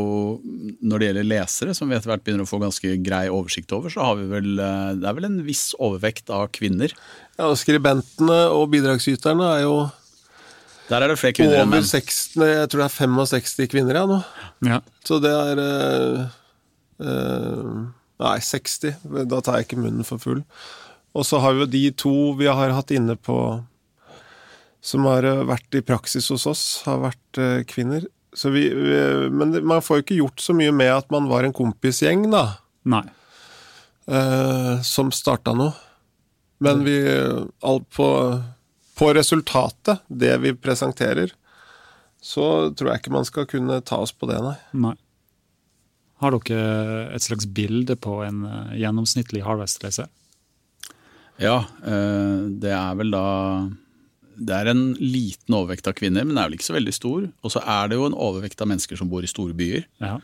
når 0.78 1.00
det 1.02 1.08
gjelder 1.08 1.28
lesere, 1.32 1.74
som 1.74 1.90
vi 1.90 1.96
etter 1.98 2.12
hvert 2.12 2.22
begynner 2.26 2.46
å 2.46 2.50
få 2.50 2.60
ganske 2.62 2.92
grei 3.02 3.24
oversikt 3.32 3.74
over, 3.74 3.90
så 3.90 4.04
har 4.06 4.18
vi 4.20 4.28
vel 4.30 4.52
eh, 4.62 4.92
Det 5.00 5.08
er 5.10 5.16
vel 5.18 5.26
en 5.30 5.40
viss 5.46 5.72
overvekt 5.74 6.30
av 6.34 6.46
kvinner. 6.54 6.94
Ja, 7.38 7.48
og 7.50 7.58
Skribentene 7.58 8.40
og 8.54 8.68
bidragsyterne 8.74 9.52
er 9.56 9.64
jo 9.66 9.76
Der 10.88 11.02
er 11.02 11.10
det 11.10 11.18
flere 11.20 11.36
kvinner 11.36 11.64
enn 11.64 11.72
menn. 11.74 11.84
Jeg 11.84 12.70
tror 12.70 12.84
det 12.84 12.88
er 12.88 12.96
65 12.96 13.70
kvinner, 13.74 13.98
ja, 13.98 14.06
nå. 14.08 14.20
Ja. 14.66 14.78
Så 15.04 15.18
det 15.22 15.34
er 15.34 15.62
øh, 15.64 16.20
eh, 17.02 17.72
Nei, 18.18 18.36
60. 18.42 19.02
Da 19.30 19.42
tar 19.42 19.58
jeg 19.58 19.68
ikke 19.68 19.82
munnen 19.82 20.06
for 20.06 20.22
full. 20.22 20.40
Og 21.14 21.26
så 21.26 21.38
har 21.42 21.54
vi 21.54 21.62
jo 21.64 21.68
de 21.70 21.82
to 21.94 22.14
vi 22.38 22.46
har 22.50 22.74
hatt 22.74 22.90
inne 22.94 23.14
på 23.18 23.36
Som 24.84 25.08
har 25.10 25.26
eh, 25.26 25.44
vært 25.48 25.74
i 25.78 25.82
praksis 25.84 26.28
hos 26.32 26.46
oss, 26.50 26.64
har 26.86 27.00
vært 27.02 27.40
eh, 27.42 27.62
kvinner. 27.68 28.06
Så 28.36 28.52
vi, 28.54 28.68
vi, 28.70 28.98
men 29.34 29.56
man 29.66 29.82
får 29.82 30.00
jo 30.00 30.04
ikke 30.06 30.20
gjort 30.20 30.44
så 30.44 30.54
mye 30.54 30.74
med 30.74 30.92
at 30.94 31.10
man 31.10 31.26
var 31.30 31.46
en 31.46 31.56
kompisgjeng, 31.56 32.28
da. 32.32 32.44
Nei. 32.88 33.04
eh, 34.06 34.78
som 34.86 35.10
starta 35.12 35.56
noe. 35.56 35.74
Men 36.58 36.82
vi 36.82 36.96
alt 37.62 37.84
på, 37.94 38.06
på 38.98 39.10
resultatet, 39.14 40.00
det 40.10 40.32
vi 40.42 40.56
presenterer, 40.58 41.30
så 42.20 42.70
tror 42.74 42.90
jeg 42.90 43.02
ikke 43.02 43.14
man 43.14 43.28
skal 43.28 43.46
kunne 43.46 43.78
ta 43.86 44.00
oss 44.02 44.10
på 44.14 44.26
det, 44.30 44.40
nei. 44.42 44.56
Nei. 44.88 44.96
Har 46.18 46.34
dere 46.34 47.12
et 47.14 47.22
slags 47.22 47.46
bilde 47.46 47.94
på 47.94 48.16
en 48.26 48.42
eh, 48.48 48.78
gjennomsnittlig 48.82 49.44
Harvest-leser? 49.46 50.08
Ja, 51.38 51.60
eh, 51.86 52.48
det 52.58 52.72
er 52.74 52.96
vel 52.98 53.14
da 53.14 53.26
det 54.38 54.54
er 54.54 54.70
en 54.70 54.82
liten 55.00 55.56
overvekt 55.56 55.88
av 55.90 55.96
kvinner, 55.98 56.24
men 56.24 56.34
den 56.34 56.42
er 56.42 56.50
vel 56.50 56.58
ikke 56.58 56.68
så 56.68 56.76
veldig 56.76 56.94
stor. 56.94 57.26
Og 57.42 57.54
så 57.54 57.62
er 57.64 57.90
det 57.90 57.98
jo 57.98 58.06
en 58.08 58.16
overvekt 58.16 58.62
av 58.62 58.70
mennesker 58.70 59.00
som 59.00 59.10
bor 59.10 59.24
i 59.26 59.30
store 59.30 59.56
byer. 59.58 59.86
Ja. 60.02 60.18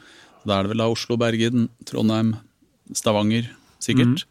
Da 0.45 0.59
er 0.59 0.67
det 0.67 0.75
vel 0.75 0.83
da 0.85 0.91
Oslo, 0.93 1.19
Bergen, 1.21 1.69
Trondheim, 1.89 2.35
Stavanger, 2.95 3.49
sikkert. 3.83 4.27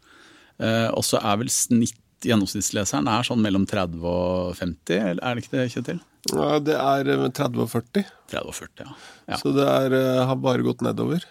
Eh, 0.62 0.88
og 0.94 1.02
så 1.06 1.20
er 1.20 1.40
vel 1.42 1.50
snitt 1.52 1.98
gjennomsnittsleseren 2.24 3.08
er 3.10 3.26
sånn 3.26 3.42
mellom 3.44 3.66
30 3.68 4.04
og 4.08 4.54
50, 4.58 5.08
eller 5.12 5.20
er 5.20 5.34
det 5.36 5.44
ikke 5.44 5.56
det, 5.56 5.64
Kjetil? 5.74 5.98
Ja, 6.32 6.46
det 6.62 6.76
er 6.80 7.10
eh, 7.12 7.24
30 7.36 7.64
og 7.66 7.70
40, 7.72 8.06
30 8.32 8.52
og 8.52 8.56
40, 8.56 8.84
ja. 8.84 8.94
ja. 9.34 9.40
så 9.40 9.52
det 9.56 9.66
er, 9.68 9.96
eh, 9.98 10.22
har 10.30 10.38
bare 10.40 10.64
gått 10.64 10.84
nedover. 10.86 11.26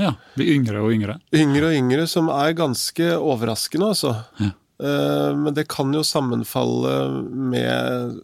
ja. 0.00 0.14
Blir 0.34 0.52
yngre 0.56 0.82
og 0.84 0.92
yngre. 0.92 1.16
Yngre 1.32 1.70
og 1.70 1.78
yngre, 1.78 2.06
som 2.10 2.28
er 2.34 2.52
ganske 2.58 3.08
overraskende, 3.16 3.94
altså. 3.94 4.16
Ja. 4.42 4.52
Eh, 4.82 5.30
Men 5.36 5.54
det 5.54 5.68
kan 5.68 5.92
jo 5.94 6.02
sammenfalle 6.02 6.94
med 7.30 8.20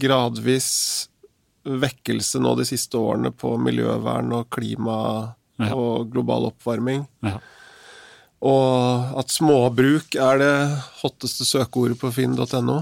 gradvis 0.00 1.08
vekkelse 1.66 2.40
nå 2.42 2.54
de 2.58 2.64
siste 2.66 2.98
årene 2.98 3.30
på 3.34 3.54
miljøvern 3.60 4.32
og 4.34 4.48
klima 4.50 5.34
Ja. 5.60 5.74
og 5.76 6.08
global 6.10 6.48
oppvarming. 6.48 7.04
Ja. 7.22 7.36
Og 8.42 9.18
at 9.20 9.30
småbruk 9.30 10.16
er 10.18 10.38
det 10.40 10.54
hotteste 11.02 11.44
søkeordet 11.46 12.00
på 12.00 12.10
finn.no. 12.10 12.80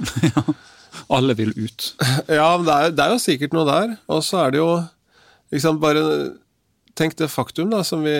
Alle 1.12 1.34
vil 1.38 1.52
ut. 1.56 1.92
Ja, 2.28 2.56
det 2.58 2.72
er, 2.74 2.90
det 2.96 3.04
er 3.04 3.12
jo 3.14 3.20
sikkert 3.22 3.54
noe 3.54 3.66
der. 3.68 3.94
Og 4.10 4.24
så 4.26 4.40
er 4.46 4.54
det 4.54 4.62
jo 4.62 4.70
liksom 5.54 5.78
bare 5.82 6.02
Tenk 6.98 7.14
det 7.16 7.30
faktum 7.32 7.70
da, 7.72 7.78
som 7.88 8.02
vi 8.04 8.12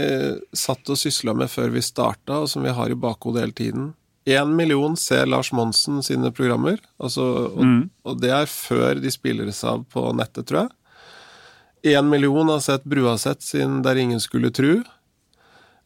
satt 0.57 0.89
og 0.89 0.97
sysla 0.97 1.35
med 1.37 1.51
før 1.53 1.69
vi 1.75 1.83
starta, 1.85 2.39
og 2.41 2.47
som 2.49 2.63
vi 2.65 2.71
har 2.73 2.89
i 2.89 2.97
bakhodet 2.97 3.43
hele 3.43 3.53
tiden. 3.59 3.91
Én 4.25 4.53
million 4.55 4.95
ser 4.97 5.27
Lars 5.27 5.51
Monsen 5.53 6.03
sine 6.03 6.31
programmer, 6.31 6.79
altså, 7.03 7.25
og, 7.51 7.59
og 8.07 8.21
det 8.23 8.31
er 8.31 8.47
før 8.47 9.01
de 9.03 9.11
spilles 9.11 9.65
av 9.67 9.83
på 9.91 10.13
nettet, 10.15 10.47
tror 10.47 10.61
jeg. 10.69 11.97
Én 11.97 12.07
million 12.07 12.47
har 12.49 12.61
sett 12.63 12.85
Bruaset 12.87 13.43
sin 13.43 13.81
Der 13.83 13.97
ingen 13.99 14.21
skulle 14.23 14.53
tru. 14.55 14.85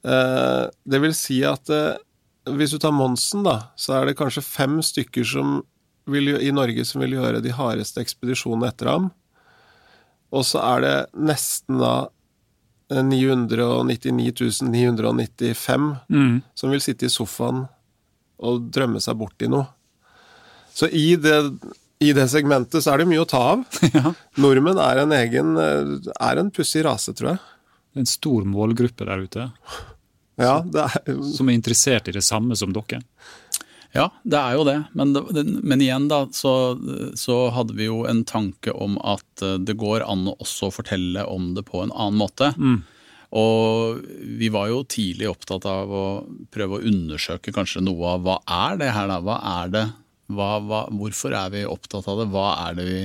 Eh, 0.04 0.64
det 0.84 1.00
vil 1.00 1.14
si 1.16 1.38
at 1.48 1.70
eh, 1.72 1.96
hvis 2.52 2.70
du 2.74 2.78
tar 2.78 2.92
Monsen, 2.92 3.42
da, 3.46 3.70
så 3.76 3.96
er 3.96 4.06
det 4.10 4.18
kanskje 4.18 4.42
fem 4.44 4.76
stykker 4.84 5.24
som 5.26 5.62
vil, 6.06 6.36
i 6.36 6.52
Norge 6.52 6.84
som 6.86 7.00
vil 7.02 7.16
gjøre 7.16 7.40
de 7.42 7.50
hardeste 7.56 8.00
ekspedisjonene 8.04 8.68
etter 8.68 8.86
ham. 8.92 9.08
Og 10.30 10.44
så 10.46 10.60
er 10.76 10.84
det 10.84 10.94
nesten 11.16 11.80
da 11.80 11.94
eh, 12.92 13.00
999 13.02 14.60
995 14.68 15.88
Mm. 16.12 16.42
som 16.54 16.70
vil 16.70 16.80
sitte 16.84 17.06
i 17.08 17.10
sofaen 17.10 17.64
og 18.38 18.68
drømme 18.72 19.00
seg 19.02 19.18
bort 19.20 19.42
i 19.42 19.50
noe. 19.50 19.66
Så 20.76 20.88
i 20.92 21.16
det, 21.16 21.36
i 22.04 22.12
det 22.16 22.28
segmentet 22.28 22.84
så 22.84 22.92
er 22.92 23.02
det 23.02 23.08
mye 23.10 23.24
å 23.24 23.28
ta 23.28 23.42
av. 23.54 23.66
Ja. 23.96 24.12
Nordmenn 24.42 24.80
er 24.82 25.02
en 25.02 25.14
egen 25.16 25.56
eh, 25.60 26.12
er 26.20 26.40
en 26.40 26.52
pussig 26.52 26.84
rase, 26.84 27.14
tror 27.16 27.34
jeg. 27.34 27.42
Det 27.92 28.00
er 28.02 28.04
en 28.04 28.10
stor 28.10 28.44
målgruppe 28.44 29.06
der 29.08 29.22
ute 29.24 29.50
Ja, 30.36 30.60
det 30.60 30.84
er 30.84 31.20
som 31.32 31.48
er 31.48 31.56
interessert 31.56 32.10
i 32.10 32.16
det 32.18 32.24
samme 32.26 32.58
som 32.60 32.74
dere. 32.76 33.00
Ja, 33.96 34.10
det 34.28 34.36
er 34.36 34.58
jo 34.58 34.66
det. 34.68 34.76
Men, 34.92 35.16
men 35.64 35.80
igjen 35.80 36.10
da, 36.10 36.26
så, 36.36 36.76
så 37.16 37.38
hadde 37.56 37.76
vi 37.78 37.86
jo 37.88 38.02
en 38.04 38.20
tanke 38.28 38.74
om 38.74 38.98
at 39.00 39.44
eh, 39.44 39.56
det 39.64 39.78
går 39.80 40.04
an 40.04 40.26
å 40.28 40.36
også 40.44 40.68
fortelle 40.74 41.24
om 41.24 41.54
det 41.56 41.64
på 41.70 41.80
en 41.86 41.94
annen 41.94 42.20
måte. 42.20 42.52
Og 43.34 44.02
vi 44.38 44.48
var 44.54 44.70
jo 44.70 44.84
tidlig 44.86 45.28
opptatt 45.30 45.66
av 45.68 45.90
å 45.90 46.06
prøve 46.52 46.78
å 46.78 46.86
undersøke 46.86 47.54
kanskje 47.54 47.82
noe 47.82 48.14
av 48.14 48.26
hva 48.26 48.36
er 48.70 48.78
det 48.82 48.92
her 48.94 49.10
da? 49.10 49.20
Hva 49.24 49.38
er 49.56 49.72
det? 49.74 49.84
Hva, 50.36 50.50
hva, 50.62 50.84
hvorfor 50.94 51.34
er 51.38 51.50
vi 51.54 51.64
opptatt 51.66 52.06
av 52.10 52.22
det? 52.22 52.28
Hva 52.34 52.48
er 52.68 52.78
det 52.78 52.86
vi 52.86 53.00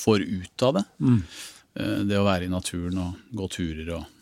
får 0.00 0.24
ut 0.26 0.66
av 0.66 0.80
det? 0.80 0.84
Mm. 1.02 1.20
Det 2.10 2.18
å 2.18 2.26
være 2.26 2.48
i 2.48 2.52
naturen 2.52 2.98
og 2.98 3.36
gå 3.36 3.46
turer 3.54 3.94
og 3.94 4.18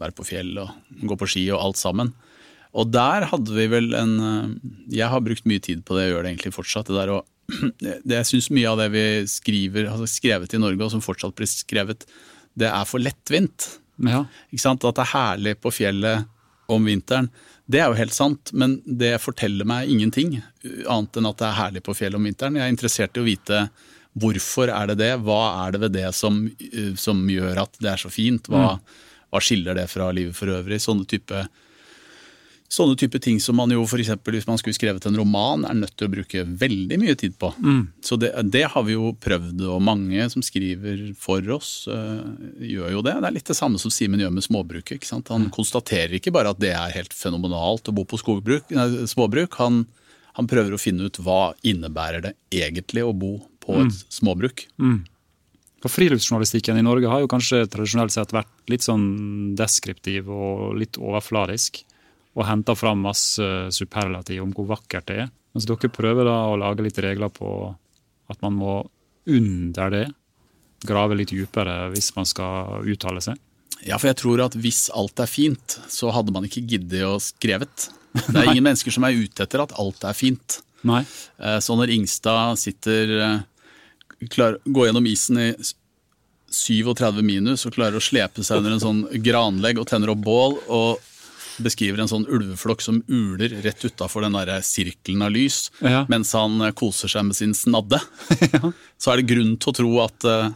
være 0.00 0.16
på 0.16 0.26
fjell 0.26 0.54
og 0.62 1.04
gå 1.04 1.18
på 1.20 1.28
ski 1.28 1.44
og 1.52 1.60
alt 1.60 1.80
sammen. 1.80 2.14
Og 2.76 2.90
der 2.92 3.26
hadde 3.30 3.54
vi 3.56 3.66
vel 3.70 3.92
en 3.96 4.14
eh, 4.20 4.54
Jeg 5.00 5.08
har 5.12 5.24
brukt 5.24 5.46
mye 5.48 5.62
tid 5.64 5.84
på 5.86 5.96
det, 5.96 6.06
jeg 6.06 6.14
gjør 6.14 6.24
det 6.24 6.32
egentlig 6.34 6.54
fortsatt. 6.56 6.90
Det 6.90 6.98
der 6.98 7.14
å 7.16 7.20
det, 7.84 8.14
Jeg 8.14 8.28
syns 8.28 8.50
mye 8.54 8.72
av 8.72 8.80
det 8.82 8.88
vi 8.92 9.04
skriver, 9.30 9.88
har 9.92 10.10
skrevet 10.10 10.54
i 10.54 10.60
Norge, 10.60 10.84
og 10.84 10.92
som 10.92 11.04
fortsatt 11.04 11.36
blir 11.38 11.48
skrevet, 11.50 12.04
det 12.58 12.68
er 12.68 12.88
for 12.88 13.02
lettvint. 13.02 13.70
Ja. 13.98 14.24
At 14.24 14.82
det 14.84 15.04
er 15.04 15.12
herlig 15.12 15.54
på 15.62 15.72
fjellet 15.74 16.28
om 16.68 16.84
vinteren, 16.84 17.30
det 17.68 17.82
er 17.82 17.90
jo 17.90 17.98
helt 17.98 18.16
sant, 18.16 18.50
men 18.56 18.78
det 18.84 19.18
forteller 19.20 19.66
meg 19.68 19.90
ingenting 19.92 20.38
annet 20.88 21.18
enn 21.20 21.28
at 21.28 21.40
det 21.40 21.46
er 21.50 21.58
herlig 21.58 21.82
på 21.84 21.94
fjellet 21.96 22.16
om 22.16 22.28
vinteren. 22.28 22.56
Jeg 22.56 22.64
er 22.64 22.72
interessert 22.72 23.18
i 23.18 23.20
å 23.20 23.26
vite 23.26 23.66
hvorfor 24.18 24.72
er 24.72 24.88
det 24.90 24.96
det, 25.02 25.10
hva 25.24 25.66
er 25.66 25.74
det 25.74 25.82
ved 25.82 25.94
det 25.98 26.08
som, 26.16 26.40
eh, 26.48 26.94
som 26.96 27.20
gjør 27.28 27.62
at 27.64 27.76
det 27.82 27.90
er 27.92 28.00
så 28.00 28.10
fint, 28.12 28.48
hva, 28.48 28.78
hva 29.28 29.42
skiller 29.44 29.76
det 29.76 29.84
fra 29.92 30.08
livet 30.16 30.36
for 30.36 30.50
øvrig? 30.52 30.80
Sånne 30.80 31.04
type, 31.08 31.44
sånne 32.68 32.98
type 33.00 33.16
ting 33.24 33.38
som 33.40 33.56
man 33.56 33.70
jo 33.72 33.80
f.eks. 33.86 34.10
hvis 34.28 34.46
man 34.48 34.58
skulle 34.60 34.76
skrevet 34.76 35.06
en 35.08 35.16
roman, 35.16 35.64
er 35.64 35.76
nødt 35.78 35.94
til 35.96 36.04
å 36.08 36.12
bruke 36.12 36.42
veldig 36.60 36.98
mye 37.00 37.14
tid 37.16 37.36
på. 37.40 37.48
Så 38.04 38.18
det, 38.20 38.34
det 38.52 38.66
har 38.74 38.84
vi 38.84 38.92
jo 38.92 39.14
prøvd, 39.16 39.62
og 39.72 39.80
mange 39.82 40.26
som 40.28 40.44
skriver 40.44 41.14
for 41.16 41.40
oss, 41.56 41.88
øh, 41.88 42.20
gjør 42.60 42.92
jo 42.98 43.02
det. 43.06 43.16
Det 43.22 43.30
er 43.30 43.36
litt 43.38 43.48
det 43.48 43.56
samme 43.56 43.80
som 43.80 43.90
Simen 43.94 44.20
gjør 44.20 44.34
med 44.36 44.44
småbruket. 44.44 44.98
ikke 44.98 45.08
sant? 45.08 45.32
Han 45.32 45.48
konstaterer 45.54 46.18
ikke 46.20 46.34
bare 46.36 46.52
at 46.52 46.60
det 46.60 46.74
er 46.76 46.92
helt 46.96 47.16
fenomenalt 47.16 47.88
å 47.88 47.96
bo 47.96 48.04
på 48.04 48.20
skogbruk, 48.20 48.68
nei, 48.76 48.88
småbruk. 49.08 49.56
Han, 49.64 49.86
han 50.36 50.46
prøver 50.52 50.76
å 50.76 50.82
finne 50.82 51.08
ut 51.08 51.16
hva 51.24 51.54
innebærer 51.64 52.28
det 52.28 52.34
egentlig 52.52 53.04
å 53.08 53.16
bo 53.16 53.38
på 53.64 53.80
et 53.86 53.96
småbruk. 54.12 54.66
For 55.78 55.92
Friluftsjournalistikken 55.94 56.76
i 56.76 56.82
Norge 56.82 57.08
har 57.08 57.20
jo 57.22 57.28
kanskje 57.30 57.64
tradisjonelt 57.70 58.10
sett 58.10 58.32
vært 58.34 58.50
litt 58.68 58.82
sånn 58.82 59.54
deskriptiv 59.56 60.28
og 60.28 60.74
litt 60.80 60.98
overfladisk. 60.98 61.84
Og 62.38 62.46
henter 62.46 62.76
fram 62.78 63.00
masse 63.02 63.42
superlativ 63.74 64.44
om 64.44 64.52
hvor 64.54 64.68
vakkert 64.76 65.08
det 65.10 65.16
er. 65.24 65.30
Mens 65.56 65.66
dere 65.66 65.90
prøver 65.90 66.28
da 66.28 66.36
å 66.52 66.58
lage 66.60 66.84
litt 66.86 67.00
regler 67.02 67.32
på 67.34 67.50
at 68.30 68.40
man 68.44 68.54
må 68.60 68.74
under 69.28 69.90
det 69.92 70.04
grave 70.86 71.16
litt 71.18 71.32
dypere 71.34 71.88
hvis 71.90 72.12
man 72.14 72.28
skal 72.28 72.84
uttale 72.86 73.22
seg. 73.24 73.40
Ja, 73.86 73.98
for 73.98 74.10
jeg 74.10 74.18
tror 74.20 74.42
at 74.44 74.54
hvis 74.58 74.86
alt 74.94 75.18
er 75.22 75.30
fint, 75.30 75.78
så 75.90 76.12
hadde 76.14 76.34
man 76.34 76.46
ikke 76.46 76.62
giddet 76.66 77.02
å 77.06 77.16
skrevet. 77.22 77.88
Det 78.14 78.36
er 78.38 78.52
ingen 78.52 78.66
mennesker 78.68 78.94
som 78.94 79.06
er 79.08 79.18
ute 79.18 79.44
etter 79.44 79.62
at 79.64 79.74
alt 79.78 80.06
er 80.06 80.16
fint. 80.18 80.60
Nei. 80.86 81.02
Eh, 81.42 81.58
Så 81.62 81.74
når 81.78 81.90
Ingstad 81.96 82.58
sitter 82.62 83.12
eh, 83.18 84.26
klar, 84.30 84.60
Går 84.66 84.88
gjennom 84.90 85.06
isen 85.10 85.40
i 85.42 85.48
37 86.54 87.20
minus 87.26 87.66
og 87.68 87.74
klarer 87.76 87.98
å 87.98 88.02
slepe 88.02 88.44
seg 88.46 88.62
under 88.62 88.76
en 88.76 88.82
sånn 88.82 89.02
granlegg 89.24 89.80
og 89.82 89.88
tenner 89.90 90.14
opp 90.14 90.22
bål 90.24 90.56
og 90.72 91.02
beskriver 91.64 92.00
en 92.02 92.10
sånn 92.10 92.26
ulveflokk 92.28 92.82
som 92.84 93.00
uler 93.08 93.52
rett 93.64 93.84
utafor 93.84 94.24
den 94.26 94.36
der 94.38 94.60
sirkelen 94.66 95.22
av 95.26 95.32
lys 95.34 95.68
Ja. 95.84 96.04
mens 96.08 96.32
han 96.36 96.60
eh, 96.62 96.72
koser 96.76 97.08
seg 97.12 97.26
med 97.28 97.36
sin 97.38 97.54
snadde, 97.54 98.00
så 99.00 99.12
er 99.12 99.20
det 99.22 99.28
grunn 99.34 99.56
til 99.60 99.72
å 99.72 99.76
tro 99.78 99.92
at 100.04 100.26
eh, 100.28 100.48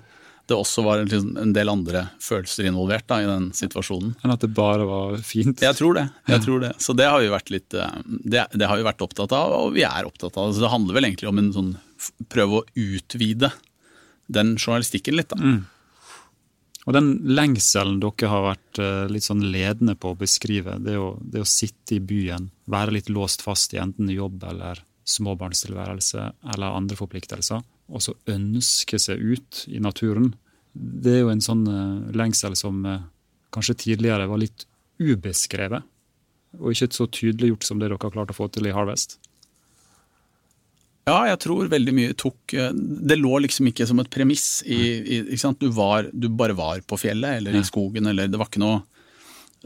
det 0.51 0.57
også 0.59 0.83
var 0.85 0.99
en, 1.01 1.07
liksom, 1.09 1.53
del 1.55 1.71
andre 1.71 2.01
følelser 2.21 2.67
involvert 2.69 3.07
da, 3.09 3.21
i 3.23 3.29
den 3.29 3.45
situasjonen. 3.57 4.17
Enn 4.27 4.33
at 4.35 4.43
det 4.43 4.51
bare 4.57 4.85
var 4.88 5.21
fint. 5.25 5.62
Jeg 5.62 5.79
tror 5.79 5.95
det. 5.97 6.09
jeg 6.29 6.43
tror 6.45 6.65
det. 6.65 6.73
Så 6.83 6.97
det 6.99 7.07
har 7.09 7.23
vi 7.23 7.31
vært 7.33 7.53
litt 7.55 7.77
eh, 7.79 7.93
det, 8.09 8.49
det 8.59 8.67
har 8.69 8.77
vi 8.81 8.87
vært 8.88 9.05
opptatt 9.07 9.33
av, 9.38 9.55
og 9.61 9.77
vi 9.79 9.85
er 9.87 10.09
opptatt 10.09 10.35
av 10.37 10.51
det. 10.51 10.57
Så 10.59 10.65
det 10.67 10.73
handler 10.75 10.99
vel 10.99 11.07
egentlig 11.09 11.31
om 11.31 11.38
en 11.41 11.53
sånn 11.55 11.71
prøve 12.35 12.59
å 12.59 12.67
utvide 12.75 13.53
den 14.33 14.57
journalistikken 14.59 15.17
litt, 15.19 15.31
da. 15.31 15.55
Og 16.83 16.97
den 16.97 17.12
lengselen 17.31 18.01
dere 18.03 18.31
har 18.31 18.47
vært 18.49 18.81
eh, 18.83 19.05
litt 19.12 19.27
sånn 19.27 19.45
ledende 19.55 19.95
på 19.95 20.12
å 20.12 20.18
beskrive, 20.18 20.79
det 20.83 20.97
å, 20.99 21.12
det 21.21 21.45
å 21.45 21.49
sitte 21.49 21.97
i 21.99 22.03
byen, 22.03 22.51
være 22.71 22.97
litt 22.97 23.12
låst 23.12 23.45
fast 23.45 23.75
i 23.77 23.81
enten 23.83 24.11
jobb 24.11 24.42
eller 24.51 24.83
småbarnstilværelse 25.07 26.27
eller 26.55 26.75
andre 26.75 26.99
forpliktelser, 26.99 27.62
og 27.92 28.03
så 28.03 28.16
ønske 28.31 28.99
seg 29.03 29.23
ut 29.23 29.64
i 29.71 29.83
naturen, 29.83 30.33
det 30.73 31.18
er 31.18 31.25
jo 31.25 31.33
en 31.33 31.45
sånn 31.45 31.64
eh, 31.71 32.12
lengsel 32.18 32.59
som 32.59 32.83
eh, 32.88 33.07
kanskje 33.55 33.79
tidligere 33.87 34.27
var 34.31 34.42
litt 34.42 34.66
ubeskrevet, 35.03 35.87
og 36.59 36.75
ikke 36.75 36.90
så 36.92 37.07
tydeliggjort 37.09 37.64
som 37.64 37.79
det 37.79 37.88
dere 37.88 38.01
har 38.01 38.12
klart 38.12 38.33
å 38.35 38.37
få 38.37 38.51
til 38.53 38.66
i 38.68 38.75
Harvest. 38.75 39.21
Ja, 41.09 41.17
jeg 41.27 41.38
tror 41.43 41.67
veldig 41.67 41.93
mye 41.97 42.15
tok 42.15 42.53
eh, 42.55 42.71
Det 42.73 43.17
lå 43.19 43.41
liksom 43.43 43.67
ikke 43.73 43.87
som 43.91 43.99
et 43.99 44.11
premiss. 44.15 44.62
I, 44.62 44.77
i, 45.03 45.17
ikke 45.35 45.41
sant? 45.43 45.59
Du, 45.59 45.73
var, 45.75 46.07
du 46.12 46.29
bare 46.31 46.55
var 46.55 46.83
på 46.87 46.99
fjellet 47.01 47.41
eller 47.41 47.59
i 47.59 47.65
skogen, 47.67 48.07
eller 48.07 48.31
det 48.31 48.38
var 48.38 48.47
ikke 48.51 48.62
noe 48.62 48.83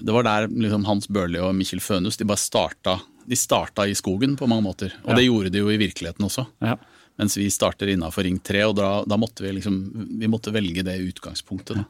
Det 0.00 0.14
var 0.16 0.24
der 0.24 0.48
liksom 0.48 0.86
Hans 0.88 1.08
Børli 1.12 1.40
og 1.44 1.52
Mikkjel 1.58 1.82
Fønhus 1.84 2.16
de 2.20 2.24
bare 2.28 2.40
starta. 2.40 2.98
De 3.26 3.36
starta 3.36 3.84
i 3.88 3.94
skogen 3.98 4.36
på 4.38 4.48
mange 4.48 4.64
måter, 4.64 4.92
og 5.04 5.12
Ja. 5.12 5.16
det 5.18 5.26
gjorde 5.26 5.50
de 5.52 5.58
jo 5.64 5.68
i 5.72 5.78
virkeligheten 5.80 6.24
også. 6.24 6.46
Ja. 6.62 6.76
Mens 7.18 7.36
vi 7.36 7.48
starter 7.50 7.88
innafor 7.88 8.24
Ring 8.24 8.38
3, 8.44 8.62
og 8.68 8.76
da, 8.76 8.88
da 9.08 9.16
måtte 9.16 9.40
vi 9.44 9.52
liksom 9.56 9.78
Vi 10.20 10.28
måtte 10.28 10.52
velge 10.52 10.84
det 10.84 10.98
utgangspunktet. 11.00 11.80
Da. 11.80 11.84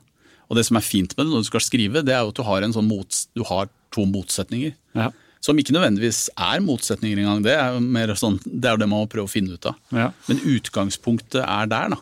Og 0.49 0.57
det 0.57 0.65
som 0.69 0.79
er 0.79 0.87
fint 0.87 1.15
med 1.17 1.27
det 1.27 1.33
når 1.35 1.43
du 1.43 1.49
skal 1.51 1.65
skrive, 1.67 2.03
det 2.07 2.15
er 2.15 2.23
jo 2.23 2.31
at 2.31 2.39
du 2.39 2.43
har, 2.47 2.63
en 2.63 2.75
sånn 2.75 2.87
mot, 2.87 3.23
du 3.35 3.43
har 3.47 3.69
to 3.95 4.07
motsetninger. 4.07 4.75
Ja. 4.95 5.11
Som 5.47 5.61
ikke 5.63 5.77
nødvendigvis 5.77 6.25
er 6.35 6.65
motsetninger 6.65 7.21
engang. 7.23 7.45
Det 7.45 7.55
er 7.55 7.77
jo 7.77 7.83
mer 7.85 8.11
sånn, 8.19 8.41
det 8.43 8.67
er 8.73 8.81
det 8.81 8.89
man 8.91 9.05
må 9.05 9.11
prøve 9.11 9.29
å 9.29 9.31
finne 9.31 9.55
ut 9.55 9.69
av. 9.71 9.79
Ja. 9.95 10.09
Men 10.27 10.43
utgangspunktet 10.57 11.45
er 11.45 11.71
der, 11.71 11.95
da. 11.95 12.01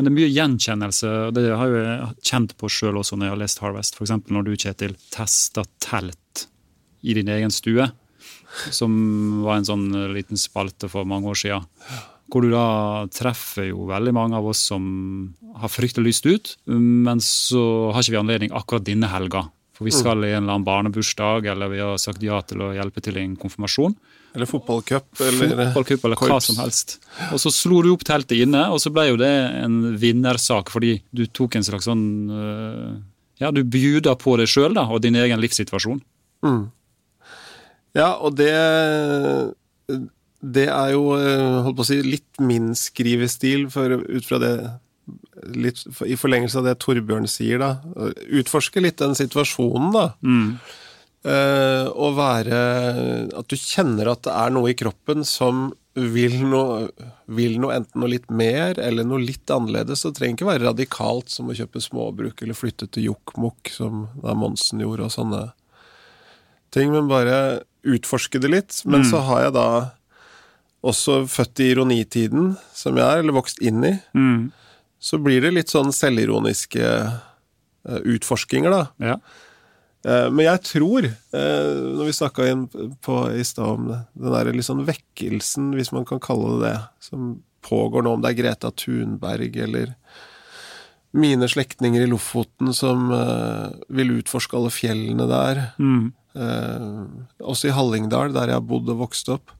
Men 0.00 0.06
det 0.06 0.10
er 0.10 0.16
mye 0.16 0.32
gjenkjennelse, 0.32 1.08
og 1.28 1.34
det 1.36 1.46
har 1.48 1.72
jeg 1.74 2.10
kjent 2.30 2.54
på 2.60 2.68
sjøl 2.72 3.00
også 3.00 3.18
når 3.18 3.26
jeg 3.26 3.34
har 3.34 3.40
lest 3.42 3.64
Harvest. 3.64 3.96
F.eks. 3.96 4.14
når 4.32 4.46
du, 4.46 4.54
Kjetil, 4.56 4.94
testa 5.12 5.64
telt 5.82 6.46
i 7.00 7.16
din 7.16 7.28
egen 7.32 7.52
stue. 7.52 7.88
Som 8.72 8.94
var 9.44 9.60
en 9.60 9.68
sånn 9.68 9.86
liten 10.14 10.40
spalte 10.40 10.88
for 10.92 11.08
mange 11.08 11.28
år 11.32 11.40
siden. 11.40 11.68
Hvor 12.30 12.44
du 12.44 12.52
da 12.52 12.64
treffer 13.12 13.70
jo 13.70 13.88
veldig 13.90 14.12
mange 14.14 14.38
av 14.38 14.48
oss 14.52 14.62
som 14.70 14.84
har 15.60 15.72
fryktelig 15.72 16.12
lyst 16.12 16.28
ut, 16.28 16.52
men 16.70 17.20
så 17.24 17.62
har 17.92 18.04
ikke 18.04 18.14
vi 18.14 18.20
anledning 18.20 18.54
akkurat 18.56 18.86
denne 18.86 19.10
helga. 19.10 19.48
For 19.80 19.88
vi 19.88 19.94
skal 19.96 20.20
i 20.26 20.34
en 20.34 20.42
eller 20.42 20.58
annen 20.58 20.64
barnebursdag, 20.66 21.46
eller 21.48 21.70
vi 21.72 21.78
har 21.80 21.94
sagt 21.96 22.20
ja 22.20 22.36
til 22.44 22.60
å 22.60 22.66
hjelpe 22.76 23.00
til 23.00 23.16
i 23.16 23.22
en 23.24 23.36
konfirmasjon. 23.40 23.94
Eller 24.36 24.44
fotballcup, 24.44 25.06
eller 25.24 25.54
Fotballcup 25.72 26.04
eller 26.04 26.20
hva 26.20 26.36
som 26.44 26.58
helst. 26.60 26.98
Og 27.32 27.40
så 27.40 27.48
slo 27.48 27.78
du 27.80 27.88
opp 27.94 28.04
teltet 28.04 28.42
inne, 28.44 28.66
og 28.68 28.76
så 28.84 28.92
ble 28.92 29.06
jo 29.08 29.16
det 29.22 29.30
en 29.62 29.78
vinnersak, 29.96 30.68
fordi 30.68 30.98
du 31.16 31.24
tok 31.32 31.56
en 31.56 31.64
slags 31.64 31.88
sånn 31.88 32.04
øh, 32.28 32.92
Ja, 33.40 33.48
du 33.56 33.62
bjuda 33.64 34.18
på 34.20 34.36
deg 34.36 34.52
sjøl 34.52 34.76
og 34.84 35.00
din 35.00 35.16
egen 35.16 35.40
livssituasjon. 35.40 36.04
Mm. 36.44 36.60
Ja, 37.96 38.12
og 38.20 38.36
det 38.36 38.52
Det 40.40 40.68
er 40.68 40.92
jo, 40.92 41.16
eh, 41.16 41.62
holdt 41.64 41.80
på 41.80 41.88
å 41.88 41.88
si, 41.88 42.02
litt 42.04 42.44
min 42.44 42.74
skrivestil, 42.76 43.70
for 43.72 43.96
ut 43.96 44.28
fra 44.28 44.44
det 44.44 44.54
litt 45.54 45.82
I 46.06 46.16
forlengelse 46.18 46.60
av 46.60 46.68
det 46.68 46.78
Torbjørn 46.82 47.28
sier, 47.30 47.60
da. 47.62 47.70
Utforske 48.40 48.82
litt 48.84 49.00
den 49.02 49.16
situasjonen, 49.18 49.90
da. 49.94 50.06
Eh, 51.20 51.86
og 51.92 52.14
være 52.16 52.58
At 53.36 53.50
du 53.52 53.56
kjenner 53.60 54.08
at 54.08 54.22
det 54.24 54.32
er 54.32 54.54
noe 54.54 54.70
i 54.72 54.76
kroppen 54.78 55.20
som 55.28 55.66
vil 56.00 56.38
noe, 56.48 56.86
vil 57.26 57.58
noe 57.60 57.74
enten 57.76 58.00
noe 58.00 58.08
litt 58.12 58.30
mer 58.30 58.78
eller 58.80 59.04
noe 59.04 59.20
litt 59.20 59.50
annerledes. 59.50 60.04
Det 60.06 60.14
trenger 60.16 60.38
ikke 60.38 60.48
være 60.48 60.68
radikalt 60.68 61.32
som 61.34 61.50
å 61.50 61.56
kjøpe 61.58 61.82
småbruk 61.82 62.40
eller 62.40 62.56
flytte 62.56 62.86
til 62.94 63.10
Jokkmokk, 63.10 63.72
som 63.74 64.06
da 64.22 64.36
Monsen 64.38 64.80
gjorde, 64.80 65.08
og 65.10 65.12
sånne 65.12 65.42
ting, 66.70 66.94
men 66.94 67.10
bare 67.10 67.64
utforske 67.82 68.38
det 68.40 68.52
litt. 68.54 68.78
Men 68.86 69.02
så 69.10 69.18
har 69.26 69.42
jeg 69.48 69.56
da 69.58 69.68
også 70.86 71.26
født 71.28 71.60
i 71.60 71.70
ironitiden, 71.74 72.54
som 72.72 72.96
jeg 72.96 73.04
er, 73.04 73.20
eller 73.20 73.36
vokst 73.36 73.58
inn 73.60 73.82
i. 73.84 73.94
Så 75.00 75.18
blir 75.18 75.40
det 75.40 75.54
litt 75.56 75.72
sånn 75.72 75.94
selvironiske 75.96 76.84
eh, 76.84 78.00
utforskinger, 78.14 78.74
da. 78.74 78.82
Ja. 79.00 79.14
Eh, 80.04 80.26
Men 80.28 80.44
jeg 80.44 80.62
tror, 80.68 81.08
eh, 81.08 81.70
når 81.96 82.10
vi 82.10 82.16
snakka 82.18 82.48
i 83.32 83.44
stad 83.48 83.64
om 83.64 83.86
den 83.90 84.34
der 84.34 84.52
litt 84.52 84.68
sånn 84.68 84.84
vekkelsen, 84.88 85.72
hvis 85.78 85.92
man 85.96 86.04
kan 86.08 86.20
kalle 86.20 86.58
det 86.58 86.68
det, 86.68 86.76
som 87.00 87.38
pågår 87.64 88.04
nå, 88.04 88.12
om 88.16 88.20
det 88.24 88.34
er 88.34 88.42
Greta 88.42 88.70
Thunberg 88.72 89.56
eller 89.56 89.94
mine 91.16 91.48
slektninger 91.50 92.04
i 92.04 92.08
Lofoten 92.08 92.70
som 92.72 93.08
vil 93.90 94.12
utforske 94.20 94.54
alle 94.56 94.70
fjellene 94.70 95.26
der. 95.26 95.60
Mm. 95.82 96.12
også 97.42 97.66
i 97.66 97.74
Hallingdal, 97.74 98.30
der 98.32 98.52
jeg 98.52 98.60
har 98.60 98.64
bodd 98.64 98.88
og 98.94 99.00
vokst 99.02 99.28
opp. 99.34 99.50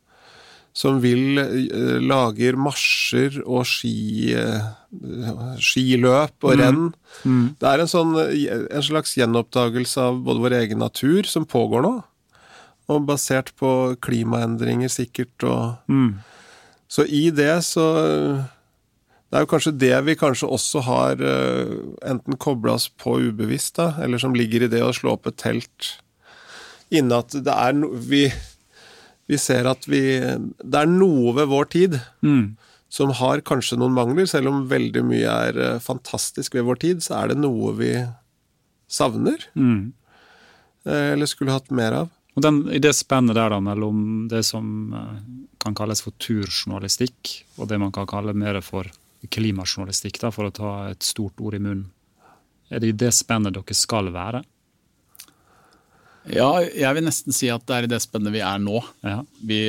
Som 0.77 1.01
vil 1.03 1.41
eh, 1.43 1.97
lager 1.99 2.55
marsjer 2.61 3.41
og 3.43 3.65
ski, 3.67 4.35
eh, 4.39 4.69
skiløp 5.59 6.47
og 6.47 6.61
renn. 6.61 6.85
Det 7.59 7.67
er 7.67 7.83
en, 7.83 7.91
sånn, 7.91 8.15
en 8.17 8.85
slags 8.87 9.17
gjenoppdagelse 9.19 10.05
av 10.11 10.21
både 10.27 10.45
vår 10.45 10.57
egen 10.61 10.79
natur 10.79 11.27
som 11.27 11.49
pågår 11.49 11.83
nå. 11.83 11.97
Og 12.91 13.05
basert 13.07 13.51
på 13.59 13.97
klimaendringer, 14.03 14.91
sikkert, 14.91 15.35
og 15.47 15.77
Så 16.91 17.05
i 17.07 17.31
det 17.31 17.63
så 17.63 17.85
Det 19.31 19.37
er 19.39 19.45
jo 19.45 19.51
kanskje 19.53 19.79
det 19.79 19.95
vi 20.09 20.17
kanskje 20.19 20.49
også 20.51 20.81
har 20.83 21.21
eh, 21.23 21.75
enten 22.03 22.35
kobla 22.37 22.73
oss 22.75 22.89
på 22.89 23.19
ubevisst, 23.29 23.77
da, 23.77 23.93
eller 24.03 24.19
som 24.19 24.35
ligger 24.35 24.65
i 24.67 24.71
det 24.73 24.83
å 24.83 24.91
slå 24.91 25.13
opp 25.15 25.27
et 25.31 25.39
telt 25.39 25.91
inne 26.91 27.21
at 27.23 27.31
det 27.31 27.55
er 27.55 27.77
no, 27.79 27.93
vi, 27.95 28.25
vi 29.31 29.39
ser 29.39 29.69
at 29.71 29.87
vi 29.87 30.03
Det 30.19 30.81
er 30.81 30.91
noe 30.91 31.35
ved 31.39 31.51
vår 31.53 31.71
tid 31.71 32.01
som 32.91 33.13
har 33.15 33.45
kanskje 33.47 33.79
noen 33.79 33.95
mangler, 33.95 34.27
selv 34.27 34.51
om 34.51 34.65
veldig 34.71 35.05
mye 35.07 35.35
er 35.49 35.59
eh, 35.63 35.83
fantastisk 35.83 36.57
ved 36.59 36.67
vår 36.67 36.81
tid, 36.83 37.05
så 37.07 37.21
er 37.21 37.31
det 37.31 37.37
noe 37.39 37.71
vi 37.79 37.93
savner. 38.91 39.45
Mm. 39.55 39.93
Eller 40.91 41.31
skulle 41.31 41.55
hatt 41.55 41.71
mer 41.71 41.95
av. 42.01 42.09
Og 42.35 42.45
den, 42.45 42.61
I 42.73 42.81
det 42.83 42.95
spennet 42.99 43.37
der 43.37 43.51
da, 43.53 43.61
mellom 43.63 44.27
det 44.31 44.43
som 44.49 44.95
eh, 44.97 45.23
kan 45.63 45.77
kalles 45.77 46.03
for 46.05 46.15
turjournalistikk, 46.23 47.35
og 47.59 47.71
det 47.71 47.79
man 47.83 47.95
kan 47.95 48.09
kalle 48.11 48.35
mer 48.35 48.61
for 48.65 48.91
klimajournalistikk, 49.31 50.21
da, 50.23 50.31
for 50.35 50.49
å 50.49 50.55
ta 50.55 50.71
et 50.91 51.05
stort 51.05 51.41
ord 51.43 51.59
i 51.59 51.63
munnen, 51.63 51.91
er 52.71 52.83
det 52.83 52.93
i 52.93 52.99
det 53.05 53.11
spennet 53.17 53.57
dere 53.57 53.75
skal 53.75 54.13
være? 54.15 54.45
Ja, 56.29 56.51
jeg 56.61 56.95
vil 56.99 57.07
nesten 57.07 57.33
si 57.33 57.49
at 57.49 57.63
det 57.67 57.77
er 57.79 57.87
i 57.87 57.91
det 57.91 58.01
spennet 58.05 58.35
vi 58.35 58.43
er 58.45 58.59
nå. 58.61 58.83
Ja. 59.07 59.23
Vi, 59.49 59.61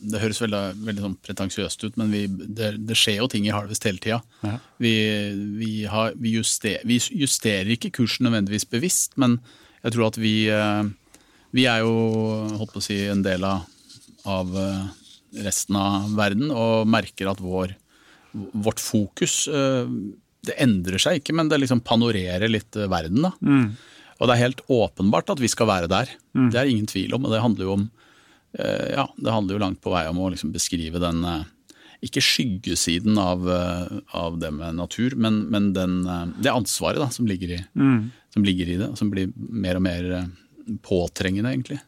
det 0.00 0.20
høres 0.22 0.40
veldig, 0.40 0.62
veldig 0.86 1.02
sånn 1.04 1.16
pretensiøst 1.26 1.84
ut, 1.84 1.98
men 2.00 2.10
vi, 2.14 2.22
det, 2.28 2.70
det 2.88 2.96
skjer 2.96 3.18
jo 3.20 3.28
ting 3.28 3.44
i 3.46 3.52
Harvest 3.52 3.84
hele 3.84 4.00
tida. 4.00 4.22
Ja. 4.46 4.56
Vi, 4.80 4.94
vi, 5.60 5.70
har- 5.92 6.16
vi, 6.16 6.32
juster, 6.38 6.80
vi 6.88 6.96
justerer 7.20 7.68
ikke 7.76 7.92
kursen 8.00 8.24
nødvendigvis 8.28 8.64
bevisst, 8.72 9.18
men 9.20 9.38
jeg 9.84 9.92
tror 9.94 10.08
at 10.08 10.16
vi 10.20 10.34
eh, 10.48 10.84
Vi 11.54 11.66
er 11.70 11.84
jo 11.84 11.92
holdt 12.58 12.72
på 12.74 12.80
å 12.80 12.82
si, 12.88 12.96
en 13.06 13.20
del 13.22 13.44
av, 13.46 13.66
av 14.26 14.56
eh, 14.58 14.84
resten 15.44 15.76
av 15.78 16.08
verden 16.16 16.48
og 16.50 16.88
merker 16.88 17.28
at 17.30 17.38
vår, 17.44 17.76
vårt 18.64 18.80
fokus 18.82 19.44
eh, 19.52 19.84
Det 20.48 20.56
endrer 20.64 20.98
seg 20.98 21.20
ikke, 21.20 21.36
men 21.36 21.52
det 21.52 21.60
liksom 21.62 21.84
panorerer 21.86 22.48
litt 22.50 22.74
eh, 22.80 22.88
verden. 22.90 23.28
da. 23.28 23.34
Og 24.20 24.28
det 24.28 24.34
er 24.34 24.44
helt 24.44 24.62
åpenbart 24.70 25.32
at 25.34 25.42
vi 25.42 25.50
skal 25.50 25.68
være 25.70 25.90
der. 25.90 26.10
Det 26.52 26.60
er 26.60 26.70
ingen 26.70 26.86
tvil 26.90 27.14
om. 27.16 27.26
Og 27.26 27.34
det 27.34 27.42
handler 27.42 27.66
jo 27.66 27.74
om 27.78 27.88
eh, 28.58 28.94
ja, 28.94 29.08
det 29.16 29.34
handler 29.34 29.56
jo 29.56 29.62
langt 29.64 29.80
på 29.82 29.92
vei 29.94 30.06
om 30.10 30.20
å 30.22 30.30
liksom 30.34 30.52
beskrive 30.54 31.02
den 31.02 31.24
eh, 31.26 31.46
ikke 32.04 32.22
skyggesiden 32.22 33.18
av, 33.18 33.46
eh, 33.48 33.96
av 34.20 34.38
det 34.38 34.52
med 34.54 34.76
natur, 34.78 35.16
men, 35.16 35.44
men 35.50 35.72
den, 35.76 36.02
det 36.36 36.52
ansvaret 36.52 37.00
da, 37.00 37.08
som, 37.10 37.26
ligger 37.26 37.56
i, 37.56 37.60
som 38.34 38.44
ligger 38.44 38.68
i 38.68 38.76
det, 38.82 38.90
som 39.00 39.10
blir 39.10 39.32
mer 39.34 39.80
og 39.80 39.86
mer 39.86 40.10
påtrengende, 40.84 41.54
egentlig. 41.54 41.80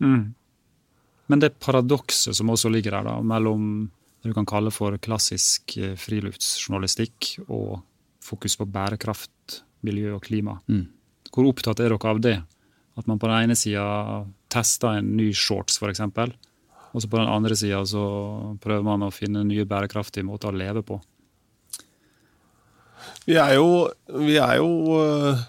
Men 1.26 1.42
det 1.42 1.58
paradokset 1.60 2.38
som 2.38 2.50
også 2.52 2.70
ligger 2.72 2.96
der, 2.96 3.10
da, 3.10 3.18
mellom 3.20 3.90
det 4.22 4.32
du 4.32 4.34
kan 4.38 4.48
kalle 4.48 4.72
for 4.72 4.96
klassisk 5.02 5.76
friluftsjournalistikk 6.00 7.34
og 7.46 7.82
fokus 8.24 8.56
på 8.58 8.66
bærekraft, 8.72 9.60
miljø 9.86 10.16
og 10.16 10.24
klima. 10.24 10.56
Hvor 11.36 11.50
opptatt 11.52 11.82
er 11.84 11.92
dere 11.92 12.10
av 12.10 12.20
det? 12.24 12.38
At 12.96 13.08
man 13.10 13.20
på 13.20 13.28
den 13.28 13.44
ene 13.44 13.56
sida 13.58 14.24
tester 14.52 14.96
en 14.96 15.16
ny 15.18 15.28
shorts, 15.36 15.76
f.eks., 15.82 16.00
og 16.96 17.02
så 17.02 17.10
på 17.12 17.18
den 17.20 17.28
andre 17.28 17.56
sida 17.58 17.82
så 17.84 18.02
prøver 18.62 18.84
man 18.86 19.04
å 19.04 19.12
finne 19.12 19.42
nye 19.44 19.66
bærekraftige 19.68 20.24
måter 20.24 20.48
å 20.48 20.56
leve 20.56 20.80
på. 20.86 20.96
Vi 23.26 23.36
er 23.36 23.56
jo 23.58 23.90
Vi 24.06 24.38
er 24.40 24.56
jo 24.62 24.96
øh, 25.02 25.42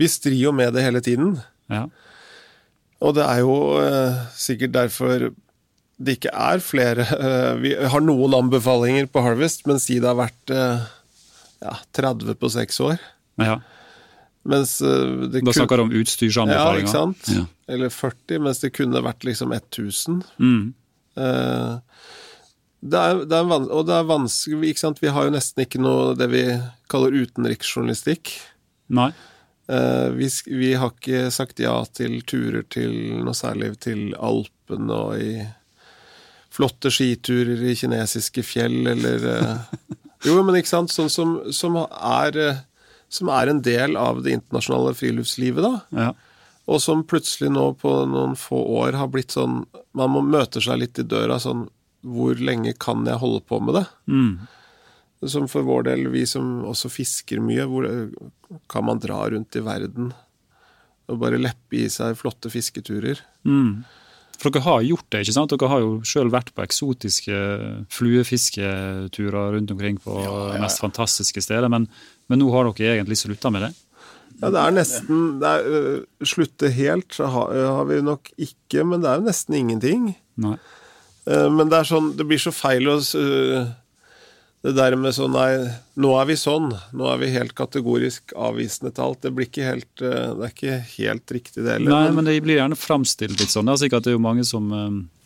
Vi 0.00 0.08
strir 0.10 0.40
jo 0.40 0.52
med 0.56 0.74
det 0.74 0.82
hele 0.82 1.00
tiden. 1.04 1.36
Ja. 1.70 1.86
Og 2.98 3.14
det 3.14 3.22
er 3.22 3.42
jo 3.44 3.54
øh, 3.78 4.18
sikkert 4.34 4.74
derfor 4.74 5.30
det 6.02 6.16
ikke 6.16 6.34
er 6.34 6.58
flere 6.58 7.06
øh, 7.14 7.62
Vi 7.62 7.76
har 7.78 8.02
noen 8.02 8.34
anbefalinger 8.40 9.06
på 9.06 9.22
Harvest, 9.22 9.66
men 9.70 9.78
si 9.78 10.00
det 10.02 10.10
har 10.10 10.18
vært 10.18 10.50
ja, 11.62 11.76
30 11.94 12.34
på 12.34 12.50
seks 12.50 12.80
år. 12.82 12.98
ja. 13.38 13.60
Mens 14.48 14.80
øh, 14.82 15.28
det 15.30 15.44
Da 15.46 15.54
snakker 15.54 15.78
du 15.78 15.84
om 15.86 15.92
Ja, 15.94 16.70
ikke 16.80 16.90
sant? 16.90 17.28
Ja. 17.30 17.44
Eller 17.70 17.92
40, 17.94 18.40
mens 18.42 18.62
det 18.62 18.72
kunne 18.74 19.02
vært 19.04 19.26
liksom 19.26 19.54
1000. 19.54 20.22
Mm. 20.42 20.74
Eh, 21.16 21.74
det 22.82 22.98
er, 22.98 23.20
det 23.30 23.38
er 23.38 23.52
og 23.70 23.84
det 23.86 23.94
er 23.94 24.08
vanskelig 24.08 24.72
ikke 24.72 24.82
sant? 24.82 25.02
Vi 25.02 25.12
har 25.14 25.28
jo 25.28 25.34
nesten 25.36 25.62
ikke 25.62 25.82
noe 25.82 26.16
det 26.18 26.26
vi 26.32 26.46
kaller 26.90 27.14
utenriksjournalistikk. 27.14 28.34
Nei. 28.92 29.12
Eh, 29.70 30.08
vi, 30.18 30.28
vi 30.50 30.72
har 30.74 30.90
ikke 30.90 31.28
sagt 31.30 31.62
ja 31.62 31.76
til 31.94 32.18
turer 32.26 32.66
til 32.66 33.22
noe 33.22 33.36
særlig 33.38 33.76
til 33.84 34.10
Alpene 34.18 34.96
og 34.96 35.22
i 35.22 35.36
flotte 36.52 36.90
skiturer 36.92 37.62
i 37.64 37.76
kinesiske 37.78 38.42
fjell, 38.44 38.82
eller 38.90 39.28
eh, 39.30 39.54
Jo, 40.26 40.36
men 40.46 40.58
ikke 40.58 40.70
sant? 40.70 40.92
Sånn 40.92 41.10
som, 41.10 41.38
som, 41.54 41.78
er, 41.82 42.36
eh, 42.38 42.60
som 43.12 43.28
er 43.32 43.50
en 43.52 43.60
del 43.64 43.98
av 44.00 44.22
det 44.24 44.32
internasjonale 44.38 44.94
friluftslivet, 44.96 45.64
da. 45.64 45.80
Ja. 45.92 46.10
Og 46.72 46.80
som 46.80 47.02
plutselig 47.08 47.50
nå 47.52 47.72
på 47.80 47.92
noen 48.08 48.36
få 48.38 48.60
år 48.78 48.94
har 48.94 49.08
blitt 49.10 49.34
sånn 49.34 49.64
Man 49.98 50.12
må 50.14 50.20
møte 50.22 50.60
seg 50.62 50.78
litt 50.78 51.00
i 51.02 51.04
døra 51.10 51.40
sånn 51.42 51.64
Hvor 52.06 52.38
lenge 52.38 52.70
kan 52.78 53.02
jeg 53.02 53.18
holde 53.18 53.40
på 53.50 53.58
med 53.58 53.80
det? 53.80 53.82
Som 55.32 55.48
for 55.50 55.66
vår 55.66 55.88
del, 55.90 56.06
vi 56.14 56.22
som 56.26 56.62
også 56.66 56.90
fisker 56.90 57.42
mye, 57.42 57.66
hvor 57.66 57.88
kan 58.70 58.86
man 58.86 59.02
dra 59.02 59.20
rundt 59.30 59.58
i 59.58 59.62
verden 59.62 60.12
og 61.10 61.18
bare 61.20 61.38
leppe 61.38 61.82
i 61.82 61.88
seg 61.92 62.16
flotte 62.18 62.50
fisketurer. 62.50 63.20
Mm. 63.46 63.82
For 64.42 64.50
dere 64.50 64.64
har 64.64 64.82
gjort 64.82 65.06
det, 65.14 65.20
ikke 65.22 65.34
sant? 65.36 65.52
Dere 65.52 65.70
har 65.70 65.82
jo 65.84 65.92
sjøl 66.08 66.30
vært 66.32 66.50
på 66.56 66.64
eksotiske 66.64 67.36
fluefisketurer 67.94 69.54
rundt 69.54 69.70
omkring 69.70 70.00
på 70.02 70.16
Ja, 70.18 70.32
ja, 70.32 70.54
ja. 70.56 70.62
mest 70.64 70.82
fantastiske 70.82 71.44
steder, 71.44 71.70
men, 71.70 71.86
men 72.28 72.38
nå 72.42 72.50
har 72.54 72.68
dere 72.70 72.96
egentlig 72.98 73.18
slutta 73.20 73.50
med 73.52 73.66
det? 73.66 73.72
Ja, 74.42 74.50
det 74.50 74.58
er 74.62 74.74
nesten 74.74 75.18
det 75.42 75.50
er, 75.50 75.66
uh, 75.70 76.26
Slutte 76.26 76.70
helt 76.74 77.14
så 77.14 77.28
har, 77.30 77.52
har 77.78 77.84
vi 77.90 78.00
nok 78.02 78.30
ikke, 78.40 78.82
men 78.88 79.02
det 79.04 79.10
er 79.10 79.20
jo 79.20 79.28
nesten 79.28 79.58
ingenting. 79.58 80.08
Eh, 80.42 81.48
Men 81.52 81.68
det 81.70 81.78
er 81.78 81.86
sånn, 81.86 82.12
det 82.18 82.26
blir 82.26 82.40
så 82.42 82.50
feil 82.54 82.88
å 82.90 82.96
øh, 82.98 83.68
Det 84.62 84.72
der 84.74 84.96
med 84.98 85.14
sånn 85.14 85.34
Nei, 85.36 85.52
nå 86.02 86.10
er 86.18 86.26
vi 86.30 86.36
sånn. 86.40 86.72
Nå 86.98 87.06
er 87.12 87.20
vi 87.20 87.30
helt 87.34 87.54
kategorisk 87.58 88.34
avvisende 88.34 88.90
til 88.94 89.04
alt. 89.04 89.20
Det 89.22 89.32
blir 89.36 89.46
ikke 89.50 89.68
helt 89.68 90.02
øh, 90.02 90.34
Det 90.38 90.48
er 90.48 90.54
ikke 90.56 90.80
helt 90.96 91.34
riktig, 91.38 91.60
det 91.62 91.76
heller. 91.76 91.94
Nei, 91.94 92.10
men- 92.16 92.26
det 92.30 92.40
blir 92.42 92.58
gjerne 92.58 92.78
framstilt 92.78 93.38
litt 93.38 93.52
sånn. 93.54 93.66
Det 93.70 93.76
er 93.76 93.82
sikkert 93.84 94.08
det 94.08 94.14
er 94.14 94.18
jo 94.18 94.26
mange 94.26 94.46
som 94.48 94.72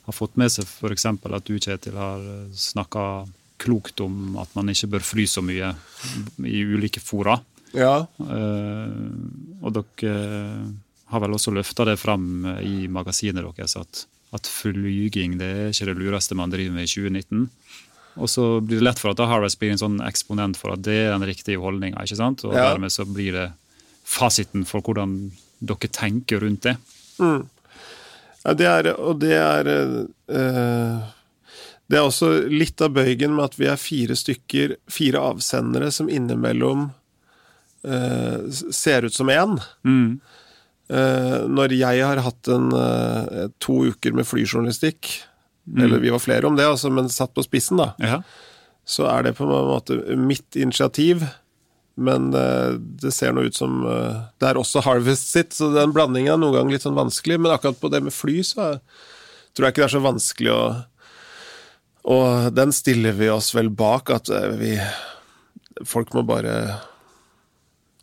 har 0.06 0.14
fått 0.14 0.37
med 0.37 0.52
seg 0.52 0.68
f.eks. 0.68 1.06
at 1.06 1.48
du, 1.48 1.56
Kjetil, 1.59 1.96
har 1.98 2.20
snakka 2.52 3.06
klokt 3.62 4.01
om 4.05 4.37
at 4.40 4.51
man 4.57 4.69
ikke 4.73 4.90
bør 4.97 5.05
fly 5.05 5.27
så 5.31 5.42
mye 5.45 5.73
i 6.45 6.64
ulike 6.64 7.01
fora. 7.03 7.38
Ja, 7.77 8.07
Uh, 8.16 8.88
og 9.62 9.73
dere 9.75 10.12
eh, 10.12 10.66
har 11.11 11.23
vel 11.23 11.35
også 11.37 11.53
løfta 11.55 11.85
det 11.88 11.97
fram 12.01 12.45
eh, 12.47 12.61
i 12.66 12.88
magasinet 12.92 13.45
deres 13.45 13.77
at, 13.79 14.05
at 14.35 14.49
flyging 14.51 15.37
det 15.40 15.49
er 15.49 15.73
ikke 15.73 15.88
det 15.90 15.97
lureste 15.99 16.37
man 16.38 16.53
driver 16.53 16.75
med 16.77 16.87
i 16.87 16.90
2019. 16.90 17.49
Og 18.16 18.31
så 18.33 18.47
blir 18.64 18.81
det 18.81 18.87
lett 18.87 19.01
for 19.03 19.12
at 19.12 19.21
da 19.21 19.27
Harvest 19.29 19.59
blir 19.61 19.75
en 19.75 19.83
sånn 19.83 19.99
eksponent 20.07 20.57
for 20.57 20.73
at 20.73 20.85
det 20.87 20.97
er 21.05 21.12
den 21.12 21.27
riktige 21.29 21.61
holdninga. 21.61 22.01
Og 22.01 22.55
Ja. 22.55 22.73
dermed 22.73 22.92
så 22.92 23.05
blir 23.05 23.33
det 23.33 23.53
fasiten 24.05 24.64
for 24.64 24.81
hvordan 24.81 25.33
dere 25.61 25.88
tenker 25.92 26.40
rundt 26.40 26.62
det. 26.62 26.77
ja 27.19 28.55
det 28.55 28.66
er, 28.66 28.92
og 28.95 29.21
det 29.21 29.33
er 29.33 29.69
øh, 30.29 31.01
Det 31.87 31.99
er 31.99 32.07
også 32.07 32.31
litt 32.51 32.83
av 32.83 32.96
bøygen 32.96 33.37
med 33.37 33.44
at 33.46 33.59
vi 33.61 33.68
er 33.70 33.79
fire 33.79 34.16
stykker, 34.18 34.75
fire 34.90 35.22
avsendere, 35.22 35.92
som 35.94 36.11
innimellom 36.11 36.88
uh, 37.87 38.38
ser 38.51 39.07
ut 39.07 39.14
som 39.14 39.31
én. 39.31 39.55
Mm. 39.87 40.18
Uh, 40.90 41.46
når 41.46 41.77
jeg 41.79 42.03
har 42.03 42.22
hatt 42.27 42.51
en, 42.51 42.72
uh, 42.75 43.46
to 43.62 43.85
uker 43.92 44.16
med 44.18 44.27
flyjournalistikk, 44.27 45.12
eller 45.79 46.03
vi 46.03 46.12
var 46.14 46.22
flere 46.22 46.46
om 46.46 46.59
det, 46.59 46.66
altså, 46.66 46.90
men 46.94 47.11
satt 47.11 47.35
på 47.35 47.42
spissen, 47.42 47.79
da, 47.79 47.92
Ja. 48.03 48.20
så 48.87 49.07
er 49.11 49.27
det 49.27 49.37
på 49.38 49.46
en 49.46 49.66
måte 49.66 49.99
mitt 50.14 50.55
initiativ. 50.55 51.25
Men 51.99 52.29
det 52.31 53.11
ser 53.16 53.33
nå 53.33 53.46
ut 53.49 53.57
som 53.57 53.81
det 53.83 54.44
er 54.46 54.59
også 54.61 54.83
Harvest 54.85 55.31
sitt, 55.33 55.55
så 55.57 55.70
den 55.72 55.94
blandingen 55.96 56.35
er 56.35 56.38
noen 56.38 56.53
ganger 56.55 56.77
litt 56.77 56.85
sånn 56.85 56.99
vanskelig. 56.99 57.38
Men 57.40 57.55
akkurat 57.55 57.81
på 57.81 57.88
det 57.90 58.03
med 58.05 58.12
fly, 58.14 58.42
så 58.44 58.77
tror 59.57 59.64
jeg 59.66 59.75
ikke 59.75 59.83
det 59.83 59.88
er 59.88 59.94
så 59.94 60.03
vanskelig 60.05 60.53
å 60.53 60.61
Og 62.07 62.55
den 62.55 62.73
stiller 62.75 63.16
vi 63.19 63.31
oss 63.33 63.53
vel 63.57 63.71
bak, 63.75 64.12
at 64.14 64.31
eh, 64.31 64.55
vi 64.61 64.73
Folk 65.85 66.14
må 66.16 66.23
bare 66.25 66.55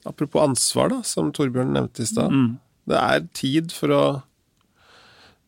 Apropos 0.05 0.43
ansvar, 0.43 0.91
da, 0.91 0.99
som 1.07 1.31
Torbjørn 1.33 1.71
nevnte 1.73 2.03
i 2.03 2.09
stad. 2.09 2.33
Det 2.91 2.97
er 2.99 3.21
tid 3.33 3.71
for 3.71 3.93
å 3.95 4.03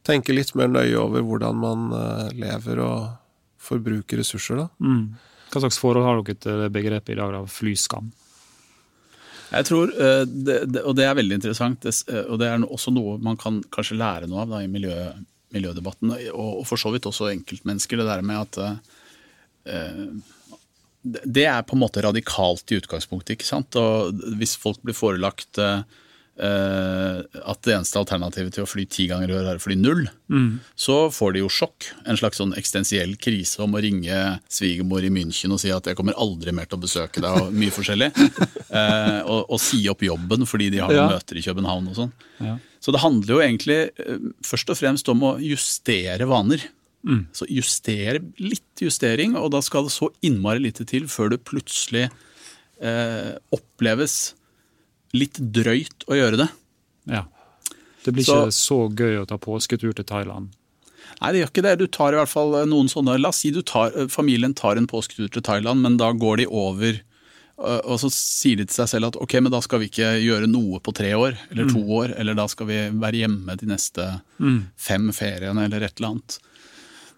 tenke 0.07 0.33
litt 0.33 0.53
mer 0.55 0.69
nøye 0.71 0.95
over 0.95 1.25
hvordan 1.27 1.59
man 1.59 1.89
eh, 1.91 2.29
lever 2.39 2.79
og 2.79 3.09
forbruker 3.59 4.21
ressurser, 4.21 4.61
da. 4.63 4.69
Mm. 4.79 5.17
Hva 5.51 5.65
slags 5.65 5.79
forhold 5.81 6.07
har 6.07 6.21
dere 6.21 6.39
til 6.39 6.63
begrepet 6.71 7.11
i 7.13 7.19
dag 7.19 7.35
av 7.35 7.49
flyskam? 7.51 8.13
Jeg 9.51 9.67
tror, 9.67 9.91
eh, 9.91 10.23
og 10.85 10.95
det 10.95 11.05
er 11.09 11.19
veldig 11.19 11.41
interessant, 11.41 11.85
og 11.85 12.39
det 12.39 12.47
er 12.47 12.63
også 12.63 12.95
noe 12.95 13.19
man 13.23 13.35
kan 13.41 13.59
kanskje 13.75 13.99
lære 13.99 14.31
noe 14.31 14.45
av 14.45 14.55
da, 14.55 14.63
i 14.63 14.71
miljø, 14.71 14.95
miljødebatten, 15.53 16.15
og, 16.33 16.63
for 16.67 16.77
så 16.81 16.91
vidt 16.95 17.05
også 17.09 17.29
enkeltmennesker, 17.33 17.97
det 18.01 18.07
der 18.09 18.21
med 18.25 18.41
at 18.45 18.57
eh, 19.69 20.07
det 21.05 21.45
er 21.45 21.61
på 21.67 21.75
en 21.77 21.83
måte 21.83 22.01
radikalt 22.01 22.71
i 22.73 22.79
utgangspunktet, 22.81 23.35
ikke 23.37 23.45
sant? 23.45 23.75
Og 23.77 24.15
hvis 24.39 24.55
folk 24.57 24.79
blir 24.81 24.97
forelagt 24.97 25.59
eh, 25.61 25.83
at 26.35 27.59
det 27.63 27.75
eneste 27.77 27.99
alternativet 28.01 28.51
til 28.57 28.65
å 28.65 28.67
fly 28.67 28.83
ti 28.91 29.05
ganger 29.07 29.29
i 29.31 29.35
år 29.37 29.51
er 29.53 29.59
å 29.59 29.63
fly 29.63 29.77
null, 29.79 30.01
så 30.75 30.97
får 31.13 31.35
de 31.37 31.43
jo 31.45 31.51
sjokk. 31.53 31.91
En 32.09 32.17
slags 32.19 32.41
sånn 32.41 32.51
eksistensiell 32.57 33.13
krise 33.21 33.61
om 33.63 33.77
å 33.77 33.83
ringe 33.85 34.17
svigermor 34.51 35.05
i 35.05 35.13
München 35.13 35.53
og 35.55 35.61
si 35.61 35.69
at 35.71 35.85
jeg 35.87 35.95
kommer 35.95 36.17
aldri 36.19 36.51
mer 36.57 36.65
til 36.67 36.79
å 36.79 36.83
besøke 36.83 37.21
deg, 37.23 37.37
og 37.45 37.53
mye 37.55 37.75
forskjellig. 37.75 38.11
Eh, 38.75 39.19
og, 39.29 39.45
og 39.53 39.59
si 39.61 39.77
opp 39.87 40.01
jobben 40.03 40.41
fordi 40.49 40.65
de 40.73 40.79
har 40.81 40.91
Ja. 40.91 41.03
møter 41.07 41.37
i 41.39 41.43
København 41.45 41.85
og 41.93 41.95
sånn. 41.95 42.09
Ja. 42.43 42.55
Så 42.85 42.93
det 42.93 43.01
handler 43.01 43.31
jo 43.33 43.41
egentlig 43.41 43.77
eh, 43.97 44.25
først 44.45 44.69
og 44.69 44.77
fremst 44.77 45.09
om 45.09 45.23
å 45.25 45.35
justere 45.41 46.27
vaner. 46.29 46.67
Så 47.37 47.45
justere, 47.53 48.17
litt 48.41 48.81
justering, 48.81 49.35
og 49.37 49.51
da 49.53 49.59
skal 49.61 49.85
det 49.85 49.91
så 49.93 50.07
innmari 50.25 50.63
lite 50.63 50.87
til 50.89 51.03
før 51.05 51.29
det 51.35 51.43
plutselig 51.45 52.07
eh, 52.81 53.35
oppleves 53.53 54.33
litt 55.13 55.37
drøyt 55.37 56.05
å 56.09 56.17
gjøre 56.17 56.39
det. 56.41 56.47
Ja. 57.13 57.23
Det 58.03 58.13
blir 58.13 58.25
Så- 58.25 58.39
ikke 58.47 58.57
så 58.57 58.79
gøy 58.89 59.19
å 59.21 59.27
ta 59.29 59.37
påsketur 59.37 59.93
til 59.93 60.05
Thailand. 60.05 60.49
Nei, 61.21 61.31
det 61.31 61.39
gjør 61.43 61.51
ikke 61.53 61.63
det. 61.63 61.75
Du 61.79 61.87
tar 61.87 62.13
i 62.13 62.17
hvert 62.17 62.33
fall 62.33 62.55
eh, 62.55 62.65
noen 62.65 62.89
sånne 62.89 63.19
La 63.21 63.29
oss 63.29 63.37
si 63.45 63.51
du 63.53 63.61
tar, 63.61 63.93
eh, 63.95 64.07
familien 64.07 64.55
tar 64.57 64.75
en 64.77 64.87
påsketur 64.89 65.29
til 65.31 65.41
Thailand, 65.45 65.81
men 65.85 65.97
da 65.97 66.11
går 66.11 66.37
de 66.41 66.47
over 66.49 67.01
og 67.57 67.95
så 68.01 68.09
sier 68.11 68.57
de 68.59 68.65
til 68.67 68.75
seg 68.81 68.89
selv 68.91 69.07
at 69.13 69.17
ok, 69.23 69.37
men 69.39 69.53
da 69.53 69.61
skal 69.63 69.79
vi 69.79 69.87
ikke 69.87 70.09
gjøre 70.19 70.49
noe 70.51 70.81
på 70.83 70.91
tre 70.95 71.13
år 71.15 71.37
eller 71.53 71.69
to 71.71 71.79
år, 72.01 72.11
eller 72.19 72.35
da 72.35 72.47
skal 72.51 72.67
vi 72.67 72.79
være 72.99 73.21
hjemme 73.21 73.55
de 73.61 73.69
neste 73.69 74.07
fem 74.75 75.05
feriene 75.15 75.63
eller 75.69 75.85
et 75.87 75.95
eller 76.01 76.09
annet. 76.17 76.35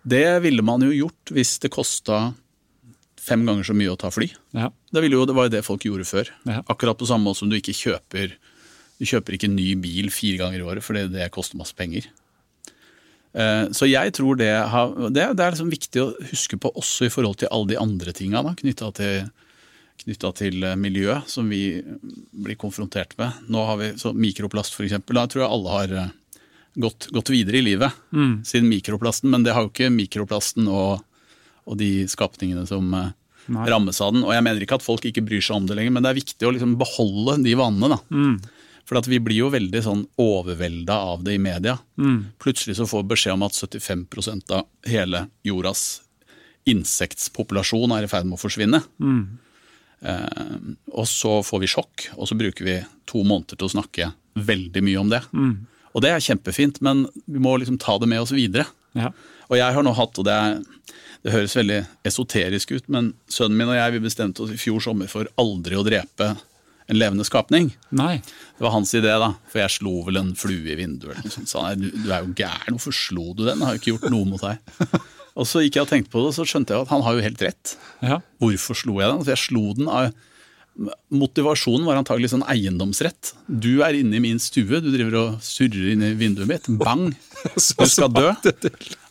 Det 0.08 0.26
ville 0.45 0.62
man 0.63 0.86
jo 0.86 0.91
gjort 0.93 1.34
hvis 1.34 1.56
det 1.63 1.71
kosta 1.73 2.19
fem 3.28 3.41
ganger 3.50 3.65
så 3.67 3.73
mye 3.76 3.91
å 3.91 3.97
ta 4.00 4.08
fly. 4.13 4.30
Ja. 4.56 4.69
Det, 4.93 5.02
ville 5.04 5.17
jo, 5.17 5.26
det 5.28 5.34
var 5.36 5.50
jo 5.50 5.56
det 5.58 5.63
folk 5.65 5.84
gjorde 5.84 6.06
før. 6.08 6.30
Ja. 6.47 6.62
Akkurat 6.71 6.95
på 7.02 7.10
samme 7.10 7.28
måte 7.28 7.41
som 7.41 7.50
du 7.52 7.58
ikke 7.58 7.73
kjøper 7.76 8.38
Du 9.02 9.06
kjøper 9.06 9.36
ikke 9.36 9.50
ny 9.52 9.73
bil 9.78 10.08
fire 10.13 10.39
ganger 10.39 10.62
i 10.62 10.65
året 10.65 10.82
fordi 10.86 11.04
det 11.13 11.28
koster 11.36 11.60
masse 11.60 11.76
penger. 11.78 12.08
Eh, 13.38 13.67
Så 13.76 13.86
jeg 13.89 14.13
tror 14.17 14.38
det, 14.39 14.47
har, 14.71 14.93
det, 15.13 15.26
det 15.38 15.43
er 15.43 15.52
liksom 15.54 15.69
viktig 15.73 16.02
å 16.02 16.08
huske 16.32 16.58
på 16.62 16.71
også 16.73 17.06
i 17.06 17.12
forhold 17.13 17.38
til 17.43 17.52
alle 17.52 17.73
de 17.73 17.78
andre 17.82 18.13
tinga 18.15 18.41
knytta 18.58 18.89
til, 18.97 19.28
knyttet 20.03 20.39
til 20.39 20.57
miljøet 20.57 20.81
miljø 20.81 21.15
som 21.27 21.49
vi 21.49 21.81
blir 22.31 22.57
konfrontert 22.60 23.15
med. 23.19 23.31
Nå 23.51 23.63
har 23.67 23.77
vi 23.81 23.91
så 23.99 24.13
Mikroplast, 24.13 24.77
eksempel. 24.79 25.15
Da 25.19 25.27
tror 25.27 25.43
jeg 25.43 25.51
alle 25.51 25.75
har 25.75 25.95
eh, 26.03 26.12
gått, 26.77 27.10
gått 27.15 27.31
videre 27.33 27.60
i 27.60 27.65
livet 27.65 27.91
siden 28.45 28.69
mikroplasten, 28.69 29.29
men 29.33 29.43
det 29.43 29.53
har 29.55 29.65
jo 29.65 29.71
ikke 29.71 29.89
mikroplasten 29.93 30.67
og, 30.69 31.01
og 31.65 31.77
de 31.79 32.07
skapningene 32.07 32.65
som 32.69 32.93
eh, 32.93 33.10
Nei. 33.47 33.65
rammes 33.71 33.99
av 34.03 34.13
den. 34.13 34.23
Og 34.27 34.33
jeg 34.36 34.43
mener 34.45 34.63
ikke 34.63 34.77
at 34.79 34.86
folk 34.86 35.05
ikke 35.07 35.25
bryr 35.25 35.41
seg 35.41 35.55
om 35.62 35.67
det 35.69 35.75
lenger, 35.79 35.91
men 35.97 36.03
det 36.05 36.13
er 36.13 36.21
viktig 36.21 36.47
å 36.47 36.53
liksom 36.55 36.77
beholde 36.79 37.39
de 37.43 37.55
vanene. 37.60 37.95
da. 37.97 37.99
For 38.88 38.95
at 39.01 39.07
vi 39.12 39.19
blir 39.19 39.41
jo 39.41 39.49
veldig 39.51 39.81
sånn 39.83 40.05
overvelda 40.23 40.95
av 41.12 41.23
det 41.27 41.33
i 41.36 41.41
media. 41.43 41.73
Plutselig 42.39 42.77
så 42.79 42.86
får 42.88 43.03
vi 43.03 43.10
beskjed 43.15 43.33
om 43.36 43.43
at 43.43 43.57
75 43.60 44.05
av 44.55 44.63
hele 44.88 45.25
jordas 45.43 46.01
insektpopulasjon 46.67 47.93
er 47.95 48.05
i 48.05 48.12
ferd 48.12 48.27
med 48.27 48.38
å 48.38 48.41
forsvinne. 48.41 48.79
Eh, 48.79 49.43
og 50.05 51.07
så 51.10 51.39
får 51.45 51.63
vi 51.63 51.69
sjokk, 51.71 52.07
og 52.17 52.29
så 52.29 52.38
bruker 52.38 52.67
vi 52.67 52.75
to 53.10 53.23
måneder 53.25 53.57
til 53.57 53.67
å 53.67 53.73
snakke 53.73 54.12
veldig 54.38 54.83
mye 54.86 55.01
om 55.01 55.10
det. 55.10 55.23
Og 55.97 56.03
det 56.05 56.12
er 56.13 56.21
kjempefint, 56.21 56.81
men 56.86 57.07
vi 57.25 57.41
må 57.41 57.55
liksom 57.57 57.79
ta 57.81 57.97
det 57.97 58.10
med 58.12 58.21
oss 58.21 58.36
videre. 58.36 58.67
Ja. 58.97 59.10
Og 59.49 59.57
jeg 59.57 59.73
har 59.73 59.86
nå 59.86 59.93
hatt, 59.97 60.19
og 60.19 60.27
det, 60.27 60.36
er, 60.36 60.91
det 61.25 61.33
høres 61.33 61.55
veldig 61.57 61.79
esoterisk 62.07 62.75
ut, 62.75 62.86
men 62.93 63.13
sønnen 63.31 63.57
min 63.57 63.71
og 63.71 63.79
jeg 63.79 63.95
vi 63.95 64.03
bestemte 64.05 64.45
oss 64.45 64.53
i 64.53 64.60
fjor 64.62 64.83
sommer 64.83 65.10
for 65.12 65.29
aldri 65.41 65.79
å 65.79 65.86
drepe 65.88 66.36
en 66.88 66.99
levende 66.99 67.25
skapning. 67.27 67.73
Nei. 67.89 68.19
Det 68.57 68.63
var 68.63 68.75
hans 68.77 68.93
idé, 68.95 69.12
da, 69.19 69.33
for 69.51 69.60
jeg 69.63 69.75
slo 69.79 69.97
vel 70.07 70.21
en 70.21 70.33
flue 70.39 70.71
i 70.71 70.77
vinduet. 70.79 71.17
eller 71.17 71.27
noe 71.27 71.33
sånt. 71.33 71.51
Så 71.51 71.63
han, 71.63 71.81
du, 71.81 71.89
du 71.91 72.12
er 72.13 72.23
jo 72.23 72.36
gæren, 72.38 72.77
hvorfor 72.77 72.95
slo 72.95 73.31
du 73.33 73.43
den? 73.43 73.60
Jeg 73.60 73.65
har 73.67 73.75
jo 73.75 73.81
ikke 73.81 73.93
gjort 73.95 74.13
noe 74.13 74.29
mot 74.29 74.45
deg. 74.45 75.01
Og 75.38 75.45
så 75.45 75.62
gikk 75.62 75.78
jeg 75.78 75.86
og 75.86 75.91
tenkte 75.91 76.10
på 76.13 76.23
det, 76.23 76.32
og 76.32 76.36
så 76.38 76.45
skjønte 76.50 76.73
jeg 76.73 76.88
at 76.88 76.91
han 76.93 77.04
har 77.06 77.17
jo 77.17 77.21
helt 77.28 77.43
rett. 77.45 77.76
Ja. 78.02 78.17
Hvorfor 78.41 78.78
slo 78.80 78.97
jeg 79.02 79.12
den? 79.12 79.21
For 79.23 79.34
jeg 79.36 79.43
slo 79.43 79.63
den 79.78 79.91
av 79.91 80.10
Motivasjonen 81.10 81.88
var 81.88 81.97
antagelig 81.97 82.30
sånn 82.36 82.43
eiendomsrett. 82.45 83.32
Du 83.50 83.80
er 83.86 83.95
inne 83.97 84.19
i 84.19 84.21
min 84.21 84.38
stue, 84.41 84.78
du 84.84 84.91
driver 84.93 85.15
og 85.23 85.39
surrer 85.45 85.93
inn 85.95 86.04
i 86.06 86.12
vinduet 86.17 86.50
mitt. 86.52 86.69
Bang! 86.82 87.10
Du 87.47 87.86
skal 87.89 88.12
dø. 88.13 88.28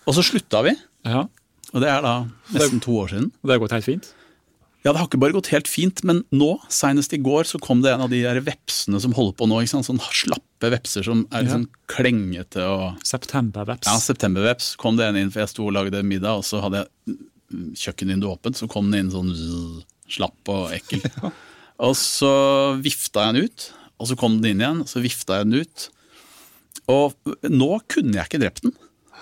Og 0.06 0.14
så 0.14 0.22
slutta 0.26 0.62
vi. 0.66 0.76
ja. 1.06 1.26
Og 1.74 1.82
det 1.82 1.88
er 1.90 1.98
da 2.04 2.12
nesten 2.54 2.78
to 2.80 2.94
år 3.02 3.10
siden. 3.10 3.26
Det 3.42 3.50
har 3.52 3.58
gått 3.60 3.72
helt 3.74 3.84
fint? 3.84 4.04
Ja, 4.86 4.92
det 4.92 5.00
har 5.00 5.08
ikke 5.08 5.18
bare 5.18 5.34
gått 5.34 5.48
helt 5.50 5.66
fint, 5.66 6.04
men 6.06 6.20
nå, 6.30 6.52
senest 6.70 7.10
i 7.16 7.18
går, 7.18 7.48
så 7.50 7.58
kom 7.58 7.80
det 7.82 7.90
en 7.90 8.04
av 8.04 8.12
de 8.12 8.20
der 8.22 8.38
vepsene 8.46 9.00
som 9.02 9.16
holder 9.16 9.34
på 9.34 9.48
nå. 9.50 9.58
ikke 9.64 9.72
sant? 9.72 9.88
Sånn 9.88 9.98
slappe 9.98 10.70
vepser 10.70 11.02
som 11.08 11.24
er 11.34 11.42
liksom 11.42 11.64
klengete 11.90 12.62
og 12.70 13.00
Septemberveps. 13.06 13.88
Ja, 13.90 13.96
septemberveps. 13.98 14.76
Kom 14.78 14.94
det 15.00 15.08
en 15.08 15.18
inn, 15.18 15.32
for 15.34 15.42
jeg 15.42 15.50
sto 15.50 15.66
og 15.66 15.74
lagde 15.74 16.04
middag, 16.06 16.38
og 16.38 16.46
så 16.46 16.62
hadde 16.62 16.84
jeg 16.84 17.18
kjøkkenvinduet 17.82 18.30
åpent, 18.36 18.60
så 18.62 18.70
kom 18.70 18.92
den 18.92 19.08
inn 19.08 19.10
sånn 19.10 19.34
zzz, 19.34 19.82
slapp 20.16 20.54
og 20.54 20.70
ekkel. 20.76 21.02
Og 21.86 21.92
så 21.98 22.30
vifta 22.80 23.26
jeg 23.26 23.34
den 23.34 23.50
ut, 23.50 23.64
Og 24.00 24.08
så 24.08 24.14
kom 24.16 24.38
den 24.40 24.54
inn 24.54 24.62
igjen, 24.62 24.78
så 24.88 25.02
vifta 25.04 25.40
jeg 25.40 25.48
den 25.50 25.66
ut. 25.66 25.82
Og 26.88 27.34
nå 27.52 27.68
kunne 27.90 28.16
jeg 28.16 28.30
ikke 28.30 28.40
drept 28.40 28.62
den. 28.64 28.72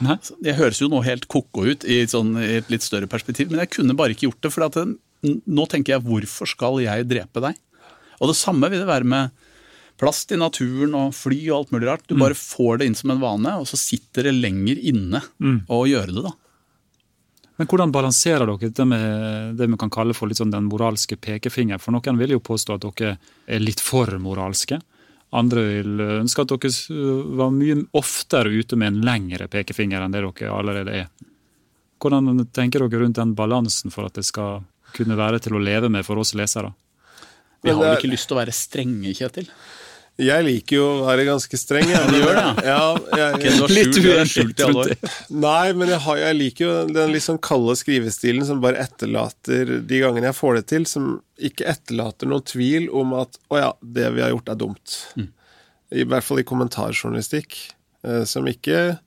Nei. 0.02 0.16
Jeg 0.42 0.58
høres 0.58 0.80
jo 0.82 0.88
nå 0.90 1.00
helt 1.06 1.26
ko-ko 1.30 1.64
ut 1.70 1.86
i, 1.86 2.00
sånn, 2.10 2.34
i 2.38 2.56
et 2.60 2.70
litt 2.70 2.82
større 2.82 3.08
perspektiv, 3.10 3.50
men 3.50 3.62
jeg 3.62 3.72
kunne 3.76 3.96
bare 3.98 4.14
ikke 4.14 4.28
gjort 4.28 4.40
det. 4.46 4.52
For 4.54 4.66
at 4.66 4.78
den, 4.78 4.96
nå 5.24 5.66
tenker 5.70 5.96
jeg 5.96 6.04
hvorfor 6.04 6.50
skal 6.50 6.82
jeg 6.84 7.08
drepe 7.10 7.42
deg? 7.44 7.58
Og 8.20 8.30
det 8.30 8.38
samme 8.38 8.70
vil 8.70 8.82
det 8.82 8.90
være 8.90 9.08
med 9.08 9.44
plast 10.00 10.32
i 10.34 10.38
naturen 10.38 10.94
og 10.98 11.14
fly 11.16 11.38
og 11.48 11.56
alt 11.58 11.74
mulig 11.74 11.88
rart. 11.88 12.06
Du 12.10 12.16
bare 12.18 12.36
får 12.38 12.80
det 12.80 12.88
inn 12.88 12.96
som 12.98 13.12
en 13.14 13.22
vane, 13.22 13.58
og 13.60 13.68
så 13.70 13.78
sitter 13.78 14.28
det 14.28 14.36
lenger 14.38 14.80
inne 14.90 15.22
å 15.70 15.84
gjøre 15.88 16.14
det, 16.14 16.24
da. 16.26 16.34
Men 17.54 17.68
hvordan 17.70 17.92
balanserer 17.94 18.48
dere 18.48 18.66
dette 18.66 18.84
med 18.88 19.54
det 19.60 19.68
vi 19.70 19.76
kan 19.78 19.92
kalle 19.94 20.14
for 20.16 20.32
sånn 20.34 20.50
den 20.50 20.66
moralske 20.66 21.14
pekefinger? 21.16 21.78
For 21.78 21.94
noen 21.94 22.18
vil 22.18 22.34
jo 22.34 22.42
påstå 22.42 22.74
at 22.74 22.86
dere 22.98 23.14
er 23.46 23.62
litt 23.62 23.82
for 23.82 24.10
moralske. 24.18 24.80
Andre 25.34 25.62
vil 25.68 26.02
ønske 26.20 26.42
at 26.42 26.50
dere 26.50 26.72
var 27.38 27.54
mye 27.54 27.78
oftere 27.94 28.50
ute 28.50 28.78
med 28.78 28.90
en 28.90 29.06
lengre 29.06 29.46
pekefinger 29.50 30.02
enn 30.02 30.14
det 30.14 30.24
dere 30.24 30.50
allerede 30.50 30.98
er. 31.04 31.08
Hvordan 32.02 32.42
tenker 32.52 32.82
dere 32.82 33.04
rundt 33.04 33.20
den 33.20 33.36
balansen 33.38 33.94
for 33.94 34.10
at 34.10 34.18
det 34.18 34.26
skal 34.26 34.64
kunne 34.94 35.18
være 35.18 35.40
til 35.44 35.56
å 35.58 35.62
leve 35.62 35.90
med 35.92 36.06
for 36.06 36.20
oss 36.22 36.34
lesere? 36.38 36.72
Vi 37.64 37.72
har 37.72 37.80
vel 37.80 37.96
ikke 37.96 38.12
lyst 38.12 38.28
til 38.28 38.36
å 38.36 38.42
være 38.42 38.52
strenge, 38.54 39.14
Kjetil? 39.16 39.48
Jeg 40.20 40.44
liker 40.46 40.76
jo 40.76 40.82
å 40.86 41.06
være 41.08 41.24
ganske 41.26 41.58
streng. 41.58 41.88
Jeg. 41.90 42.10
Du 42.12 42.20
gjør 42.20 42.36
det, 42.38 42.66
ja? 42.68 42.82
jeg, 43.18 43.38
jeg, 43.42 43.54
du 43.58 43.72
Litt 43.74 43.96
har 43.98 44.28
i 44.46 44.66
alle 44.68 44.82
år. 44.84 44.92
Nei, 45.42 45.72
men 45.74 45.90
jeg, 45.90 45.98
har, 46.04 46.20
jeg 46.22 46.36
liker 46.38 46.64
jo 46.68 46.74
den 46.94 47.10
litt 47.10 47.24
sånn 47.24 47.40
kalde 47.42 47.74
skrivestilen 47.80 48.46
som 48.46 48.60
bare 48.62 48.84
etterlater 48.84 49.72
de 49.82 50.02
gangene 50.04 50.28
jeg 50.30 50.38
får 50.38 50.60
det 50.60 50.64
til, 50.70 50.86
som 50.86 51.08
ikke 51.50 51.66
etterlater 51.72 52.30
noen 52.30 52.46
tvil 52.46 52.86
om 52.94 53.16
at 53.24 53.40
å 53.50 53.58
ja, 53.58 53.72
det 53.82 54.12
vi 54.14 54.22
har 54.22 54.30
gjort 54.36 54.52
er 54.54 54.60
dumt. 54.60 54.94
I 55.90 56.06
hvert 56.06 56.26
fall 56.28 56.44
i 56.44 56.46
kommentarjournalistikk. 56.46 57.58
eh, 58.06 58.22
Som 58.28 58.46
ikke 58.50 59.00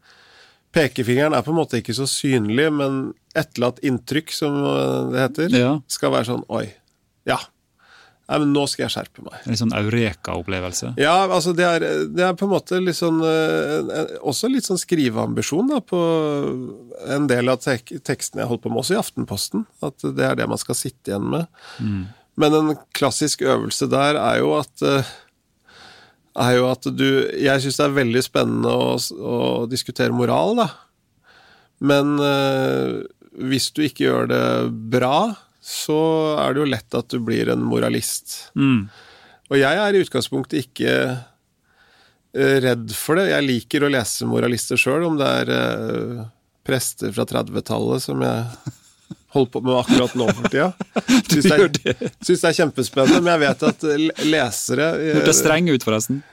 Pekefingeren 0.78 1.34
er 1.34 1.42
på 1.46 1.52
en 1.54 1.58
måte 1.60 1.80
ikke 1.82 1.96
så 1.98 2.06
synlig, 2.10 2.70
men 2.78 2.98
etterlatt 3.38 3.82
inntrykk, 3.86 4.34
som 4.36 4.58
eh, 4.62 4.98
det 5.14 5.24
heter, 5.26 5.56
Ja. 5.58 5.76
skal 5.92 6.14
være 6.14 6.30
sånn 6.32 6.44
oi, 6.54 6.68
ja. 7.30 7.40
Nei, 8.28 8.42
men 8.44 8.50
nå 8.52 8.66
skal 8.68 8.84
jeg 8.84 8.92
skjerpe 8.92 9.24
meg. 9.24 9.38
En 9.48 9.56
sånn 9.56 9.72
eureka-opplevelse. 9.72 10.90
Ja, 11.00 11.14
altså 11.32 11.54
det 11.56 11.64
er, 11.64 11.86
det 12.12 12.26
er 12.28 12.34
på 12.36 12.44
en 12.44 12.52
måte 12.52 12.76
litt 12.84 12.98
sånn 13.00 13.22
eh, 13.24 14.18
Også 14.20 14.50
litt 14.52 14.68
sånn 14.68 14.82
skriveambisjon 14.82 15.70
da, 15.72 15.80
på 15.80 16.02
en 17.08 17.30
del 17.32 17.48
av 17.54 17.62
tek 17.64 17.94
tekstene 18.04 18.44
jeg 18.44 18.50
holdt 18.52 18.66
på 18.66 18.72
med, 18.74 18.82
også 18.84 18.98
i 18.98 19.00
Aftenposten. 19.00 19.64
At 19.80 20.04
det 20.04 20.26
er 20.28 20.36
det 20.42 20.50
man 20.52 20.60
skal 20.60 20.76
sitte 20.76 21.14
igjen 21.14 21.30
med. 21.38 21.48
Men 22.38 22.58
en 22.60 22.74
klassisk 23.00 23.46
øvelse 23.48 23.88
der 23.96 24.20
er 24.20 24.42
jo 24.44 24.52
at 24.60 24.84
eh, 24.86 25.08
er 26.38 26.58
jo 26.58 26.68
at 26.70 26.86
du 26.94 27.08
Jeg 27.38 27.64
syns 27.64 27.80
det 27.80 27.86
er 27.88 27.98
veldig 27.98 28.24
spennende 28.26 28.74
å, 28.74 28.96
å 28.98 29.40
diskutere 29.70 30.16
moral, 30.16 30.58
da. 30.60 30.68
Men 31.78 32.16
eh, 32.24 33.04
hvis 33.38 33.70
du 33.76 33.84
ikke 33.86 34.08
gjør 34.08 34.32
det 34.32 34.46
bra, 34.94 35.36
så 35.62 36.00
er 36.42 36.54
det 36.54 36.64
jo 36.64 36.72
lett 36.72 36.98
at 36.98 37.12
du 37.14 37.20
blir 37.22 37.52
en 37.54 37.66
moralist. 37.68 38.50
Mm. 38.58 38.88
Og 39.52 39.60
jeg 39.60 39.82
er 39.84 39.96
i 39.96 40.02
utgangspunktet 40.04 40.66
ikke 40.66 40.94
eh, 41.12 42.58
redd 42.64 42.90
for 42.98 43.20
det. 43.20 43.30
Jeg 43.34 43.48
liker 43.48 43.86
å 43.86 43.92
lese 43.94 44.28
moralister 44.30 44.80
sjøl, 44.80 45.06
om 45.10 45.20
det 45.20 45.30
er 45.44 45.54
eh, 45.54 46.26
prester 46.68 47.14
fra 47.16 47.28
30-tallet 47.30 48.04
som 48.04 48.24
jeg 48.26 48.74
holder 49.38 49.52
på 49.54 49.62
med 49.66 49.78
akkurat 49.80 50.16
nå 50.20 50.28
for 50.34 50.50
tida. 50.52 50.68
Syns 51.32 51.48
det, 51.48 51.58
er- 51.94 52.12
syns 52.26 52.44
det 52.44 52.50
er 52.52 52.58
kjempespennende, 52.60 53.22
men 53.24 53.34
jeg 53.36 53.44
vet 53.46 53.66
at 53.70 53.86
eh, 53.88 54.06
lesere 54.28 54.90
eh, 54.98 55.14
Hørtes 55.20 55.40
streng 55.44 55.70
ut, 55.72 55.86
forresten. 55.88 56.20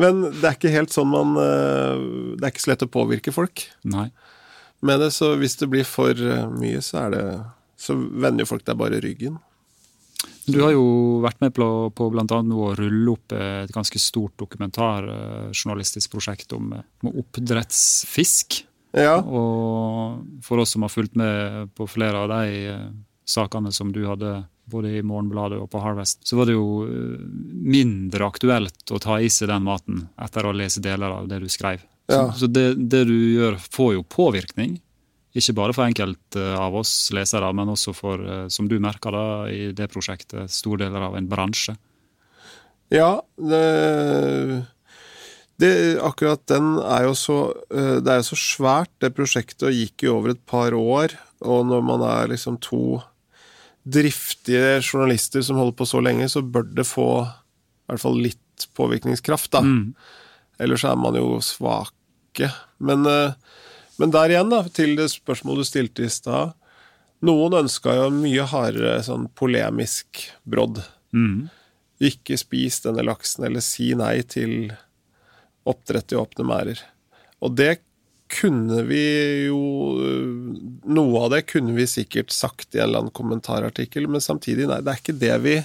Men 0.00 0.20
det 0.30 0.46
er 0.46 0.54
ikke 0.54 0.70
helt 0.72 0.92
sånn 0.94 1.08
man 1.10 1.32
eh, 1.40 2.02
Det 2.38 2.46
er 2.46 2.52
ikke 2.52 2.62
så 2.62 2.70
lett 2.70 2.84
å 2.86 2.90
påvirke 2.94 3.32
folk 3.34 3.64
Nei. 3.90 4.06
med 4.86 5.02
det, 5.02 5.08
så 5.12 5.32
hvis 5.40 5.58
det 5.60 5.68
blir 5.72 5.84
for 5.88 6.14
eh, 6.14 6.46
mye, 6.54 6.80
så 6.84 7.02
er 7.06 7.14
det 7.16 7.24
Så 7.80 7.96
vender 7.98 8.44
jo 8.46 8.50
folk 8.52 8.64
deg 8.68 8.78
bare 8.80 9.00
ryggen. 9.02 9.38
Du 10.50 10.58
har 10.62 10.72
jo 10.74 10.84
vært 11.24 11.40
med 11.42 11.52
på, 11.56 11.66
på 11.96 12.08
annet 12.12 12.32
å 12.54 12.70
rulle 12.78 13.12
opp 13.12 13.32
et 13.36 13.70
ganske 13.74 14.00
stort 14.02 14.34
dokumentarjournalistisk 14.40 16.10
prosjekt 16.12 16.52
om, 16.56 16.72
om 17.04 17.12
oppdrettsfisk. 17.22 18.60
Ja. 18.96 19.20
Og 19.22 20.42
for 20.44 20.62
oss 20.62 20.74
som 20.74 20.82
har 20.86 20.92
fulgt 20.92 21.16
med 21.18 21.70
på 21.78 21.86
flere 21.90 22.24
av 22.24 22.32
de 22.32 22.64
eh, 22.72 22.88
sakene 23.28 23.72
som 23.72 23.92
du 23.94 24.02
hadde 24.08 24.40
både 24.70 24.92
i 24.98 25.02
Morgenbladet 25.02 25.58
og 25.58 25.70
på 25.70 25.82
Harvest, 25.82 26.22
så 26.26 26.38
var 26.38 26.48
det 26.48 26.56
jo 26.56 26.84
eh, 26.86 27.22
mindre 27.76 28.26
aktuelt 28.26 28.94
å 28.94 29.00
ta 29.02 29.20
i 29.20 29.30
seg 29.30 29.50
den 29.50 29.66
maten 29.66 30.04
etter 30.20 30.46
å 30.46 30.54
lese 30.56 30.82
deler 30.84 31.20
av 31.20 31.30
det 31.30 31.40
du 31.42 31.48
skrev. 31.50 31.82
Ja. 32.10 32.28
Så, 32.32 32.44
så 32.44 32.50
det, 32.50 32.68
det 32.90 33.04
du 33.10 33.16
gjør, 33.16 33.58
får 33.70 33.94
jo 33.98 34.06
påvirkning. 34.06 34.78
Ikke 35.38 35.54
bare 35.54 35.74
for 35.76 35.86
enkelte 35.86 36.42
av 36.58 36.74
oss 36.80 36.92
lesere, 37.14 37.52
men 37.54 37.70
også 37.70 37.94
for, 37.94 38.22
eh, 38.26 38.46
som 38.50 38.68
du 38.70 38.78
merker 38.82 39.14
da, 39.14 39.26
i 39.50 39.70
det 39.76 39.90
prosjektet, 39.92 40.50
store 40.50 40.86
deler 40.86 41.06
av 41.10 41.18
en 41.18 41.30
bransje. 41.30 41.76
Ja, 42.90 43.20
det, 43.38 43.60
det, 45.60 45.72
akkurat 46.04 46.42
den 46.48 46.76
er 46.80 47.04
jo 47.08 47.14
så 47.18 47.38
eh, 47.74 47.98
Det 48.00 48.12
er 48.12 48.20
jo 48.22 48.28
så 48.30 48.38
svært, 48.38 48.92
det 49.02 49.12
prosjektet, 49.16 49.74
gikk 49.76 50.06
jo 50.06 50.16
over 50.18 50.34
et 50.34 50.42
par 50.48 50.76
år. 50.76 51.16
Og 51.40 51.64
når 51.68 51.84
man 51.84 52.04
er 52.06 52.32
liksom 52.32 52.58
to 52.64 53.00
driftige 53.84 54.80
journalister 54.84 55.42
som 55.44 55.58
holder 55.60 55.76
på 55.78 55.88
så 55.88 56.02
lenge, 56.04 56.28
så 56.28 56.42
bør 56.44 56.68
det 56.76 56.86
få 56.88 57.10
i 57.24 57.92
hvert 57.92 58.02
fall 58.02 58.20
litt 58.22 58.68
påvirkningskraft, 58.76 59.50
da. 59.54 59.62
Mm. 59.64 59.94
Ellers 60.60 60.84
er 60.84 60.98
man 61.00 61.16
jo 61.16 61.40
svake. 61.44 62.50
Men, 62.78 63.06
eh, 63.08 63.32
men 63.98 64.12
der 64.14 64.32
igjen, 64.32 64.52
da, 64.52 64.62
til 64.68 64.96
det 64.98 65.10
spørsmålet 65.12 65.64
du 65.64 65.68
stilte 65.68 66.06
i 66.06 66.12
stad. 66.12 66.54
Noen 67.26 67.56
ønska 67.64 67.96
jo 67.98 68.10
mye 68.14 68.46
hardere 68.48 69.00
sånn 69.04 69.26
polemisk 69.36 70.22
brodd. 70.48 70.80
Mm. 71.12 71.50
Ikke 72.00 72.38
spis 72.40 72.80
denne 72.84 73.04
laksen, 73.04 73.44
eller 73.48 73.64
si 73.64 73.90
nei 73.98 74.20
til 74.24 74.70
oppdrett 75.68 76.14
i 76.14 76.18
åpne 76.20 76.46
merder. 76.48 76.80
Og 77.44 77.54
det 77.56 77.80
kunne 78.30 78.84
vi 78.86 79.04
jo 79.48 79.58
Noe 80.90 81.24
av 81.24 81.32
det 81.32 81.40
kunne 81.50 81.74
vi 81.74 81.86
sikkert 81.90 82.30
sagt 82.30 82.76
i 82.76 82.78
en 82.78 82.88
eller 82.88 83.02
annen 83.02 83.14
kommentarartikkel, 83.14 84.06
men 84.10 84.22
samtidig, 84.22 84.68
nei, 84.70 84.80
det 84.84 84.92
er 84.92 85.02
ikke 85.02 85.18
det 85.18 85.36
vi 85.44 85.56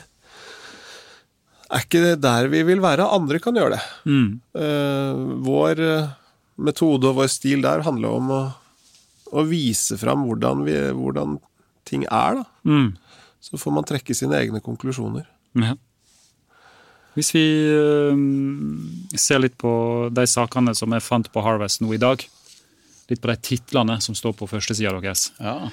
er 1.66 1.86
ikke 1.86 2.02
det 2.04 2.18
der 2.24 2.50
vi 2.52 2.62
vil 2.68 2.82
være. 2.84 3.08
Andre 3.10 3.40
kan 3.42 3.58
gjøre 3.58 3.78
det. 3.78 3.82
Mm. 4.06 4.28
Uh, 4.54 5.24
vår 5.46 5.82
eh, 5.82 6.12
metode 6.62 7.10
og 7.10 7.18
vår 7.20 7.32
stil 7.32 7.66
der 7.66 7.84
handler 7.86 8.20
om 8.20 8.30
å, 8.32 8.42
å 9.34 9.46
vise 9.50 9.98
fram 10.00 10.28
hvordan, 10.28 10.62
vi, 10.68 10.78
hvordan 10.96 11.40
ting 11.88 12.06
er, 12.06 12.42
da. 12.42 12.46
Mm. 12.70 12.94
Så 13.44 13.60
får 13.62 13.76
man 13.76 13.88
trekke 13.88 14.16
sine 14.18 14.38
egne 14.40 14.62
konklusjoner. 14.64 15.28
Ja. 15.58 15.76
Hvis 17.16 17.32
vi 17.36 17.44
eh, 17.72 19.18
ser 19.20 19.40
litt 19.40 19.56
på 19.62 19.72
de 20.12 20.26
sakene 20.28 20.74
som 20.76 20.92
jeg 20.96 21.04
fant 21.06 21.30
på 21.32 21.44
Harvest 21.46 21.80
nå 21.84 21.94
i 21.96 22.02
dag, 22.02 22.24
litt 23.10 23.22
på 23.24 23.30
de 23.32 23.36
titlene 23.46 24.00
som 24.04 24.18
står 24.18 24.34
på 24.36 24.48
førstesida 24.52 24.92
deres, 25.00 25.30
Ja. 25.40 25.70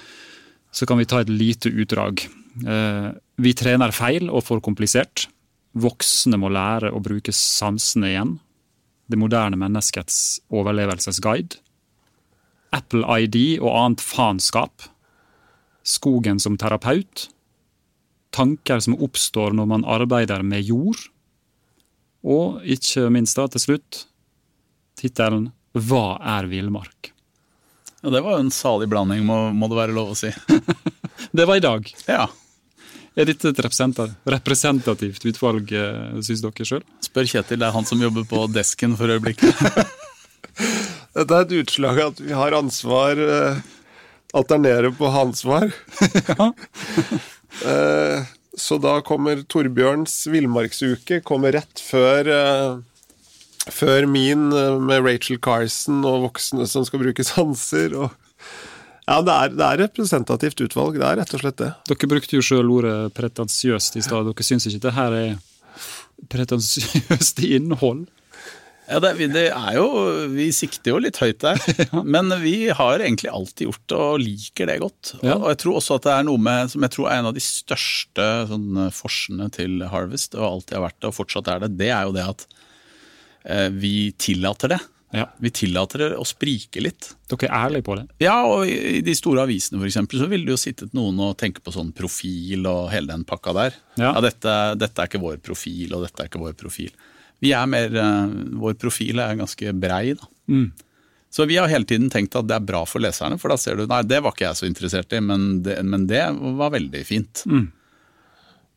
så 0.73 0.87
kan 0.87 0.99
vi 1.01 1.05
ta 1.09 1.21
et 1.21 1.33
lite 1.33 1.73
utdrag. 1.73 2.23
Eh, 2.63 3.11
vi 3.43 3.55
trener 3.59 3.91
feil 3.97 4.31
og 4.31 4.45
for 4.45 4.61
komplisert. 4.61 5.27
Voksne 5.75 6.37
må 6.39 6.51
lære 6.53 6.93
å 6.93 7.01
bruke 7.03 7.33
sansene 7.33 8.13
igjen. 8.13 8.39
Det 9.11 9.19
moderne 9.19 9.57
menneskets 9.59 10.41
overlevelsesguide. 10.53 11.57
Apple 12.73 13.03
ID 13.25 13.59
og 13.61 13.73
annet 13.73 14.01
faenskap. 14.05 14.87
Skogen 15.85 16.39
som 16.41 16.57
terapeut. 16.57 17.27
Tanker 18.33 18.81
som 18.81 18.95
oppstår 18.97 19.53
når 19.57 19.67
man 19.69 19.85
arbeider 19.85 20.45
med 20.47 20.65
jord. 20.65 21.09
Og 22.23 22.63
ikke 22.63 23.09
minst 23.11 23.39
da, 23.39 23.49
til 23.51 23.63
slutt, 23.63 24.05
tittelen 24.99 25.51
Hva 25.75 26.19
er 26.39 26.47
villmark? 26.51 27.11
ja, 28.03 28.11
det 28.11 28.21
var 28.23 28.35
jo 28.37 28.43
en 28.45 28.51
salig 28.51 28.89
blanding, 28.91 29.25
må, 29.27 29.37
må 29.55 29.69
det 29.71 29.79
være 29.79 29.95
lov 29.95 30.13
å 30.13 30.19
si. 30.19 30.31
Det 31.37 31.45
var 31.47 31.57
i 31.57 31.63
dag. 31.63 31.87
Ja. 32.11 32.25
Eh, 32.27 33.23
Er 33.23 33.29
dette 33.29 33.53
et 33.53 33.61
representativt 33.63 35.23
utvalg, 35.29 35.71
eh, 35.71 36.19
syns 36.25 36.43
dere 36.43 36.67
sjøl? 36.67 36.83
Spør 37.05 37.29
Kjetil, 37.31 37.61
det 37.61 37.69
er 37.69 37.77
han 37.77 37.87
som 37.87 38.03
jobber 38.03 38.25
på 38.27 38.47
desken 38.51 38.97
for 38.99 39.13
øyeblikket. 39.13 39.55
Dette 41.15 41.37
er 41.37 41.45
et 41.45 41.55
utslag 41.61 42.01
av 42.01 42.15
at 42.15 42.21
vi 42.25 42.33
har 42.33 42.57
ansvar 42.57 43.21
Alternerer 44.33 44.91
på 44.97 45.11
ansvar. 45.13 45.69
eh, 47.69 48.25
så 48.59 48.77
da 48.81 48.99
kommer 49.05 49.41
Torbjørns 49.49 50.27
villmarksuke 50.29 51.23
kommer 51.25 51.55
rett 51.57 51.81
før 51.81 52.29
eh, 52.29 52.81
Før 53.73 54.09
min 54.11 54.51
eh, 54.53 54.81
med 54.83 55.05
Rachel 55.07 55.39
Carson 55.41 56.03
og 56.05 56.27
voksne 56.27 56.67
som 56.69 56.85
skal 56.85 57.01
bruke 57.05 57.25
sanser. 57.25 57.95
Og, 57.95 58.11
ja, 59.07 59.21
det 59.23 59.37
er, 59.37 59.55
det 59.55 59.69
er 59.69 59.83
representativt 59.85 60.65
utvalg. 60.67 60.99
Det 60.99 61.07
er 61.07 61.21
rett 61.23 61.37
og 61.37 61.45
slett 61.45 61.61
det. 61.63 61.71
Dere 61.89 62.11
brukte 62.11 62.37
jo 62.37 62.45
sjøl 62.45 62.73
ordet 62.75 62.97
pretensiøst 63.17 63.97
i 64.01 64.05
stad. 64.05 64.27
Dere 64.29 64.47
syns 64.49 64.67
ikke 64.67 64.83
det 64.89 64.97
her 64.99 65.17
er 65.21 65.31
pretensiøst 66.35 67.45
innhold. 67.47 68.09
Ja, 68.91 68.99
det, 68.99 69.13
det 69.31 69.45
er 69.55 69.77
jo 69.77 69.85
Vi 70.33 70.49
sikter 70.55 70.95
jo 70.95 71.01
litt 71.03 71.21
høyt 71.23 71.43
der. 71.45 71.61
Men 72.15 72.33
vi 72.43 72.71
har 72.75 73.03
egentlig 73.03 73.31
alltid 73.31 73.69
gjort 73.69 73.85
det, 73.87 73.99
og 73.99 74.23
liker 74.23 74.71
det 74.71 74.79
godt. 74.83 75.15
Ja. 75.21 75.37
Og 75.39 75.49
jeg 75.53 75.61
tror 75.63 75.79
også 75.79 75.99
at 75.99 76.09
det 76.09 76.17
er 76.17 76.27
noe 76.29 76.43
med 76.43 76.73
som 76.73 76.87
jeg 76.87 76.97
tror 76.97 77.11
er 77.11 77.21
en 77.21 77.31
av 77.31 77.37
de 77.37 77.45
største 77.45 78.31
sånn, 78.51 78.87
forsene 78.95 79.51
til 79.55 79.85
Harvest, 79.93 80.35
og 80.39 80.49
alltid 80.49 80.79
har 80.79 80.89
vært 80.89 80.99
det, 80.99 81.13
og 81.13 81.19
fortsatt 81.21 81.53
er 81.53 81.63
det, 81.65 81.75
det 81.79 81.93
er 81.95 82.09
jo 82.09 82.17
det 82.17 82.27
at 82.35 82.49
eh, 83.45 83.69
vi 83.71 83.95
tillater 84.19 84.75
det. 84.75 84.83
Ja. 85.13 85.27
Vi 85.45 85.51
tillater 85.53 86.01
det 86.01 86.11
å 86.17 86.25
sprike 86.25 86.81
litt. 86.81 87.11
Dere 87.29 87.49
er 87.51 87.67
ærlige 87.67 87.85
på 87.85 87.97
det. 87.99 88.07
Ja, 88.23 88.39
og 88.49 88.65
i 88.65 89.03
de 89.05 89.15
store 89.17 89.45
avisene 89.45 89.77
for 89.77 89.89
eksempel, 89.89 90.23
så 90.23 90.29
ville 90.31 90.49
det 90.49 90.55
jo 90.55 90.61
sittet 90.61 90.95
noen 90.97 91.21
og 91.21 91.37
tenke 91.41 91.61
på 91.65 91.75
sånn 91.75 91.93
profil 91.97 92.65
og 92.69 92.87
hele 92.95 93.13
den 93.13 93.27
pakka 93.29 93.53
der. 93.57 93.77
Ja. 94.01 94.15
dette, 94.25 94.55
dette 94.81 95.05
er 95.05 95.11
ikke 95.11 95.21
vår 95.23 95.43
profil, 95.45 95.93
og 95.93 96.07
dette 96.07 96.25
er 96.25 96.33
ikke 96.33 96.41
vår 96.41 96.57
profil. 96.59 96.95
Vi 97.43 97.53
er 97.57 97.67
mer, 97.67 97.95
eh, 97.99 98.33
Vår 98.63 98.75
profil 98.79 99.19
er 99.23 99.37
ganske 99.41 99.73
brei, 99.75 100.15
da. 100.19 100.29
Mm. 100.49 100.71
Så 101.33 101.47
vi 101.49 101.57
har 101.57 101.71
hele 101.73 101.89
tiden 101.89 102.11
tenkt 102.13 102.37
at 102.37 102.47
det 102.47 102.59
er 102.59 102.67
bra 102.69 102.83
for 102.85 103.01
leserne, 103.01 103.39
for 103.41 103.49
da 103.49 103.57
ser 103.57 103.79
du 103.81 103.87
nei, 103.89 104.03
det 104.05 104.19
var 104.23 104.35
ikke 104.35 104.51
jeg 104.51 104.59
så 104.59 104.67
interessert 104.69 105.15
i, 105.17 105.21
men 105.25 105.63
det, 105.65 105.79
men 105.89 106.05
det 106.07 106.27
var 106.59 106.75
veldig 106.75 107.01
fint. 107.09 107.45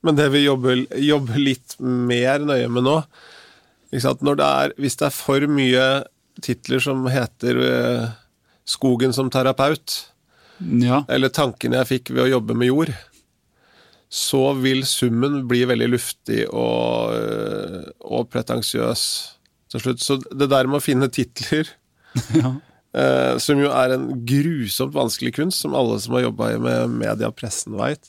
Men 0.06 0.16
det 0.16 0.30
vi 0.32 0.46
jobber, 0.46 0.86
jobber 1.02 1.42
litt 1.42 1.76
mer 1.80 2.40
nøye 2.48 2.70
med 2.72 2.86
nå 2.88 3.00
ikke 3.92 4.04
sant? 4.06 4.24
Når 4.26 4.38
det 4.40 4.46
er, 4.46 4.74
Hvis 4.82 4.98
det 5.00 5.06
er 5.08 5.16
for 5.16 5.48
mye 5.52 5.86
titler 6.44 6.82
som 6.84 7.06
heter 7.08 7.60
eh, 7.64 8.08
'Skogen 8.66 9.14
som 9.14 9.30
terapeut', 9.30 10.06
Ja. 10.60 11.04
eller 11.10 11.30
'Tankene 11.30 11.84
jeg 11.84 11.88
fikk 11.92 12.10
ved 12.16 12.24
å 12.26 12.32
jobbe 12.40 12.56
med 12.56 12.68
jord', 12.68 12.96
så 14.16 14.42
vil 14.64 14.86
summen 14.88 15.42
bli 15.50 15.66
veldig 15.68 15.90
luftig 15.92 16.46
og, 16.48 17.16
eh, 17.18 17.82
og 18.08 18.30
pretensiøs 18.32 19.02
til 19.74 19.84
slutt. 19.84 20.04
Så 20.04 20.20
det 20.32 20.48
der 20.54 20.70
med 20.72 20.80
å 20.80 20.86
finne 20.86 21.10
titler 21.12 21.68
Ja. 22.40 22.54
eh, 22.96 23.34
som 23.44 23.60
jo 23.60 23.74
er 23.76 23.98
en 23.98 24.08
grusomt 24.28 24.96
vanskelig 24.96 25.34
kunst, 25.36 25.60
som 25.66 25.76
alle 25.76 25.98
som 26.00 26.16
har 26.16 26.30
jobba 26.30 26.54
med 26.64 26.96
media 27.02 27.28
og 27.28 27.36
pressen 27.42 27.76
veit. 27.76 28.08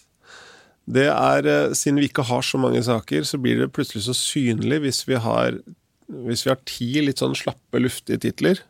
Det 0.87 1.09
er, 1.11 1.49
eh, 1.51 1.75
Siden 1.75 1.99
vi 1.99 2.07
ikke 2.07 2.29
har 2.29 2.47
så 2.47 2.61
mange 2.63 2.85
saker, 2.87 3.27
så 3.27 3.41
blir 3.43 3.59
det 3.65 3.73
plutselig 3.75 4.07
så 4.07 4.15
synlig 4.15 4.85
hvis 4.85 5.03
vi 5.09 5.19
har, 5.19 5.59
hvis 6.07 6.47
vi 6.47 6.53
har 6.55 6.63
ti 6.71 6.93
litt 7.03 7.19
sånn 7.19 7.35
slappe, 7.35 7.83
luftige 7.83 8.23
titler. 8.29 8.63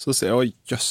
Så 0.00 0.16
ser 0.16 0.32
jeg 0.32 0.40
å 0.40 0.48
jøss. 0.72 0.90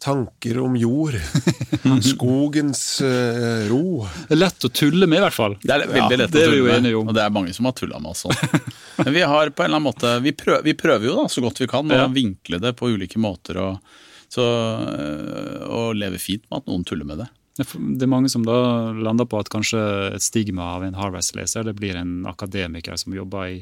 Tanker 0.00 0.58
om 0.64 0.76
jord. 0.80 1.14
Skogens 2.02 3.00
uh, 3.04 3.68
ro. 3.68 4.06
Det 4.28 4.36
er 4.36 4.40
lett 4.40 4.64
å 4.64 4.70
tulle 4.72 5.06
med, 5.06 5.20
i 5.20 5.24
hvert 5.26 5.36
fall. 5.36 5.56
Det 5.60 5.74
er 5.74 5.84
veldig 5.90 6.18
lett 6.22 6.32
det 6.32 6.44
å 6.46 6.52
tulle 6.54 6.78
med, 6.80 6.94
og 7.02 7.10
det 7.16 7.24
er 7.24 7.34
mange 7.34 7.52
som 7.56 7.68
har 7.68 7.74
tulla 7.76 8.00
med 8.00 8.14
oss 8.14 8.24
sånn. 8.24 8.62
Men 9.02 9.12
vi 9.16 9.24
har 9.28 9.50
på 9.52 9.64
en 9.64 9.68
eller 9.70 9.76
annen 9.80 9.88
måte, 9.90 10.14
vi 10.24 10.32
prøver, 10.36 10.64
vi 10.64 10.74
prøver 10.78 11.10
jo 11.10 11.18
da 11.20 11.26
så 11.32 11.44
godt 11.44 11.60
vi 11.60 11.68
kan 11.70 11.90
å 11.92 12.00
Ja. 12.00 12.06
vinkle 12.12 12.60
det 12.64 12.72
på 12.80 12.88
ulike 12.94 13.20
måter, 13.20 13.60
og, 13.60 14.00
så, 14.32 14.46
øh, 14.88 15.68
og 15.68 15.94
leve 16.00 16.20
fint 16.22 16.46
med 16.48 16.62
at 16.62 16.70
noen 16.72 16.84
tuller 16.88 17.08
med 17.08 17.20
det. 17.24 17.28
Det 17.60 17.66
det 18.00 18.06
er 18.06 18.12
mange 18.12 18.30
som 18.32 18.44
da 18.46 18.56
lander 18.96 19.26
på 19.28 19.36
at 19.40 19.50
kanskje 19.52 19.80
et 20.14 20.24
stigma 20.24 20.76
av 20.78 20.84
en 20.86 20.96
Harvest-leser 20.96 21.66
det 21.68 21.74
blir 21.76 21.98
en 22.00 22.22
akademiker 22.30 22.96
som 22.96 23.12
jobber 23.12 23.50
i 23.52 23.58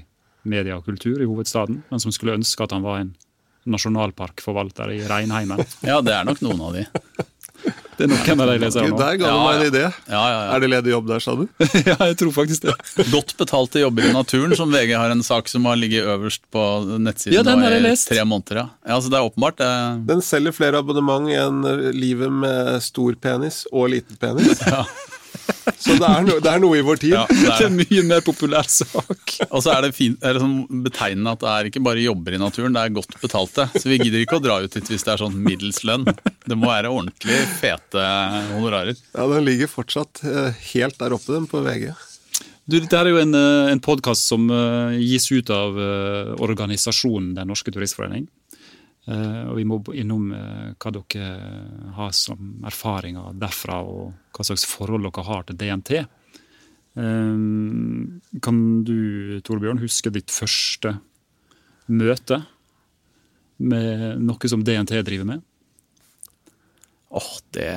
media 0.48 0.76
og 0.78 0.84
kultur 0.86 1.18
i 1.18 1.26
hovedstaden, 1.26 1.82
men 1.90 2.02
som 2.02 2.14
skulle 2.14 2.36
ønske 2.38 2.62
at 2.62 2.74
han 2.76 2.84
var 2.86 3.00
en 3.02 3.16
nasjonalparkforvalter 3.74 4.94
i 4.96 5.02
Reinheimen. 5.08 5.64
Ja, 5.88 6.00
det 6.04 6.14
er 6.14 6.24
nok 6.28 6.40
noen 6.44 6.60
av 6.68 6.74
de. 6.78 6.86
Det 7.98 8.06
er 8.06 8.10
noen 8.12 8.40
av 8.44 8.48
de 8.52 8.58
leserne 8.62 8.90
nå. 8.92 8.98
Der 9.00 9.16
ga 9.18 9.26
du 9.26 9.32
Ja, 9.32 9.38
meg 9.42 9.56
en 9.56 9.62
ja. 9.64 9.68
idé. 9.72 9.80
Ja, 10.06 10.18
ja, 10.22 10.26
ja. 10.30 10.42
Er 10.54 10.62
det 10.62 10.68
ledig 10.70 10.92
jobb 10.92 11.08
der, 11.10 11.22
sa 11.24 11.32
du? 11.34 11.40
ja, 11.88 11.96
jeg 12.06 12.16
tror 12.20 12.30
faktisk 12.36 12.68
det. 12.68 12.74
Godt 13.10 13.34
betalte 13.40 13.82
jobber 13.82 14.06
i 14.06 14.12
naturen, 14.14 14.54
som 14.54 14.70
VG 14.70 14.92
har 14.94 15.10
en 15.10 15.24
sak 15.26 15.50
som 15.50 15.66
har 15.66 15.74
ligget 15.80 16.06
øverst 16.06 16.44
på 16.54 16.62
nettsiden 17.02 17.34
Ja, 17.34 17.42
den 17.48 17.64
har 17.64 17.74
jeg 17.74 17.82
i 17.82 17.86
lest. 17.88 18.06
tre 18.12 18.22
måneder. 18.22 18.60
Ja. 18.62 18.66
ja, 18.86 18.94
altså 19.00 19.10
det 19.10 19.18
er 19.18 19.26
åpenbart. 19.26 19.58
Det, 19.58 19.72
Den 20.12 20.22
selger 20.22 20.54
flere 20.54 20.78
abonnement 20.84 21.26
enn 21.34 21.58
livet 21.98 22.30
med 22.44 22.78
stor 22.86 23.18
penis 23.18 23.64
og 23.72 23.90
liten 23.96 24.18
penis. 24.22 24.62
Ja. 24.68 24.84
Så 25.78 25.94
det 25.98 26.04
er, 26.08 26.24
no, 26.26 26.34
det 26.42 26.50
er 26.50 26.60
noe 26.62 26.78
i 26.78 26.82
vår 26.84 26.98
tid. 27.00 27.12
ja, 27.14 27.22
det 27.30 27.36
Det 27.38 27.50
er 27.52 27.62
er 27.62 27.66
en 27.68 27.76
mye 27.78 28.02
mer 28.08 28.22
populær 28.26 28.66
sak. 28.68 29.34
Og 29.48 29.62
så 29.64 29.72
er 29.76 29.86
det, 29.86 29.92
fin, 29.96 30.16
er 30.20 30.34
det 30.36 30.42
sånn 30.42 30.82
betegnende 30.84 31.34
at 31.36 31.42
det 31.44 31.52
er 31.54 31.68
ikke 31.70 31.82
bare 31.86 32.02
jobber 32.02 32.34
i 32.36 32.40
naturen, 32.42 32.74
det 32.76 32.82
er 32.82 32.94
godt 32.98 33.14
betalte. 33.22 33.68
Så 33.76 33.84
vi 33.90 33.98
gidder 34.02 34.24
ikke 34.24 34.40
å 34.40 34.44
dra 34.44 34.58
ut 34.64 34.74
hit 34.78 34.90
hvis 34.90 35.06
det 35.06 35.14
er 35.14 35.22
sånn 35.22 35.38
middels 35.44 35.80
lønn. 35.88 36.04
Det 36.48 36.58
må 36.58 36.68
være 36.70 36.90
ordentlig 36.92 37.38
fete 37.60 38.04
honorarer. 38.54 38.98
Ja, 39.14 39.26
Den 39.30 39.46
ligger 39.48 39.70
fortsatt 39.70 40.22
eh, 40.26 40.52
helt 40.74 40.98
der 41.00 41.14
oppe, 41.16 41.32
den, 41.36 41.46
på 41.50 41.62
VG. 41.64 41.90
Du, 42.68 42.76
dette 42.82 42.98
er 43.00 43.08
jo 43.12 43.20
en, 43.22 43.32
eh, 43.38 43.70
en 43.72 43.80
podkast 43.84 44.28
som 44.28 44.48
eh, 44.52 44.98
gis 45.00 45.30
ut 45.32 45.48
av 45.54 45.78
organisasjonen 46.42 47.34
Den 47.38 47.48
norske 47.52 47.72
turistforening. 47.72 48.26
Eh, 49.08 49.42
og 49.48 49.56
vi 49.56 49.64
må 49.64 49.78
innom 49.96 50.32
eh, 50.36 50.70
hva 50.76 50.92
dere 50.92 51.28
har 51.96 52.12
som 52.16 52.58
erfaringer 52.68 53.36
derfra, 53.40 53.80
og 53.80 54.12
hva 54.36 54.44
slags 54.44 54.66
forhold 54.68 55.06
dere 55.08 55.24
har 55.24 55.46
til 55.48 55.56
DNT. 55.62 55.92
Eh, 56.98 57.38
kan 58.44 58.60
du, 58.84 58.98
Torbjørn, 59.46 59.80
huske 59.80 60.12
ditt 60.12 60.34
første 60.34 60.98
møte 61.88 62.42
med 63.58 64.20
noe 64.20 64.50
som 64.52 64.62
DNT 64.66 65.00
driver 65.06 65.30
med? 65.32 65.44
Åh, 67.08 67.30
det, 67.56 67.70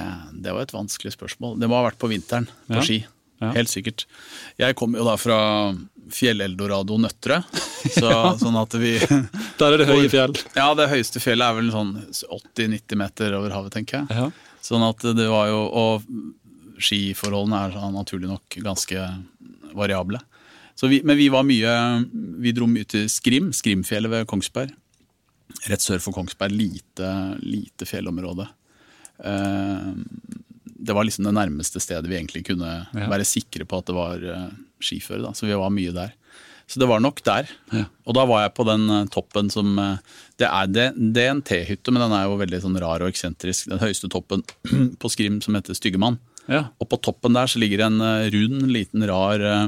det 0.44 0.52
var 0.52 0.66
et 0.66 0.76
vanskelig 0.76 1.14
spørsmål. 1.16 1.56
Det 1.62 1.70
må 1.72 1.80
ha 1.80 1.88
vært 1.88 2.02
på 2.02 2.10
vinteren, 2.12 2.50
på 2.68 2.76
Ja. 2.82 2.84
ski. 2.84 3.00
Ja. 3.42 3.52
Helt 3.58 3.72
sikkert. 3.72 4.06
Jeg 4.62 4.78
kommer 4.78 5.02
jo 5.02 5.08
da 5.08 5.16
fra 5.18 5.40
Fjell-Eldorado 6.14 6.98
Nøtterøy, 7.02 7.42
så, 7.98 8.12
sånn 8.42 8.60
at 8.60 8.76
vi 8.78 8.98
Der 9.60 9.74
er 9.74 9.82
det 9.82 9.88
høye 9.90 10.10
fjell. 10.12 10.36
Ja, 10.58 10.72
det 10.78 10.90
høyeste 10.92 11.22
fjellet 11.24 11.48
er 11.48 11.58
vel 11.58 11.72
sånn 11.74 11.96
80-90 12.12 13.00
meter 13.02 13.38
over 13.40 13.56
havet, 13.56 13.74
tenker 13.78 14.02
jeg. 14.04 14.20
Ja. 14.20 14.30
Sånn 14.62 14.86
at 14.86 15.02
det 15.18 15.26
var 15.26 15.48
jo 15.50 15.62
Og 15.82 16.04
skiforholdene 16.82 17.64
er 17.66 17.94
naturlig 17.94 18.30
nok 18.30 18.60
ganske 18.62 19.08
variable. 19.78 20.22
Så 20.78 20.90
vi, 20.92 21.02
men 21.06 21.18
vi 21.18 21.28
var 21.34 21.46
mye 21.46 21.74
Vi 22.42 22.54
dro 22.58 22.68
mye 22.70 22.86
til 22.90 23.10
Skrim, 23.12 23.52
Skrimfjellet 23.54 24.12
ved 24.14 24.30
Kongsberg. 24.30 24.74
Rett 25.70 25.84
sør 25.84 26.02
for 26.02 26.16
Kongsberg. 26.16 26.54
Lite, 26.56 27.10
lite 27.42 27.86
fjellområde. 27.90 28.48
Eh, 29.26 29.90
det 30.82 30.94
var 30.98 31.04
liksom 31.06 31.26
det 31.28 31.36
nærmeste 31.38 31.80
stedet 31.84 32.10
vi 32.10 32.16
egentlig 32.18 32.44
kunne 32.48 32.72
Ja. 32.94 33.08
være 33.12 33.26
sikre 33.28 33.66
på 33.70 33.78
at 33.82 33.86
det 33.92 33.96
var 33.98 34.18
eh, 34.24 34.50
skiføre. 34.82 35.22
Da. 35.28 35.32
Så 35.38 35.46
vi 35.48 35.54
var 35.58 35.70
mye 35.74 35.92
der. 35.94 36.12
Så 36.72 36.80
det 36.80 36.88
var 36.88 37.00
nok 37.04 37.20
der. 37.28 37.50
Ja. 37.76 37.84
Og 38.08 38.14
da 38.16 38.24
var 38.30 38.42
jeg 38.46 38.54
på 38.56 38.64
den 38.66 38.84
eh, 38.90 39.06
toppen 39.14 39.50
som 39.52 39.78
eh, 39.80 39.98
Det 40.40 40.48
er 40.48 40.68
det, 40.72 40.88
det 41.14 41.24
er 41.26 41.32
en 41.36 41.42
T-hytte, 41.46 41.92
men 41.94 42.02
den 42.06 42.16
er 42.18 42.24
jo 42.26 42.38
veldig 42.40 42.62
sånn 42.64 42.80
rar 42.82 43.02
og 43.06 43.10
eksentrisk. 43.12 43.68
Den 43.70 43.80
høyeste 43.84 44.08
toppen 44.10 44.42
på 45.02 45.08
Skrim 45.12 45.38
som 45.44 45.56
heter 45.60 45.74
Styggemann. 45.78 46.18
Ja. 46.50 46.64
Og 46.82 46.88
på 46.90 46.98
toppen 47.04 47.34
der 47.38 47.48
så 47.52 47.60
ligger 47.62 47.80
en 47.86 48.00
rund, 48.34 48.62
liten, 48.74 49.04
rar 49.08 49.40
eh, 49.46 49.68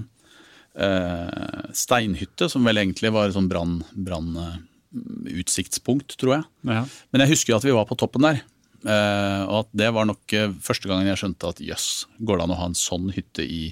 steinhytte, 1.77 2.47
som 2.49 2.65
vel 2.65 2.77
egentlig 2.81 3.11
var 3.13 3.29
sånn 3.35 3.45
brann- 3.51 3.83
brannutsiktspunkt, 3.93 6.15
tror 6.17 6.33
jeg. 6.39 6.43
ja. 6.71 6.83
Men 7.11 7.21
jeg 7.23 7.31
husker 7.35 7.51
jo 7.53 7.59
at 7.59 7.67
vi 7.67 7.75
var 7.75 7.85
på 7.89 7.97
toppen 7.99 8.23
der. 8.25 8.37
Eh, 8.85 9.41
og 9.47 9.63
at 9.63 9.71
det 9.83 9.89
var 9.95 10.07
nok 10.09 10.35
eh, 10.37 10.51
første 10.63 10.89
gangen 10.89 11.09
jeg 11.09 11.21
skjønte 11.21 11.53
at 11.53 11.63
jøss, 11.63 11.87
går 12.19 12.39
det 12.39 12.45
an 12.45 12.55
å 12.55 12.59
ha 12.59 12.69
en 12.71 12.77
sånn 12.77 13.09
hytte 13.15 13.45
i, 13.45 13.63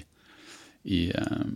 i, 0.84 1.04
eh, 1.10 1.46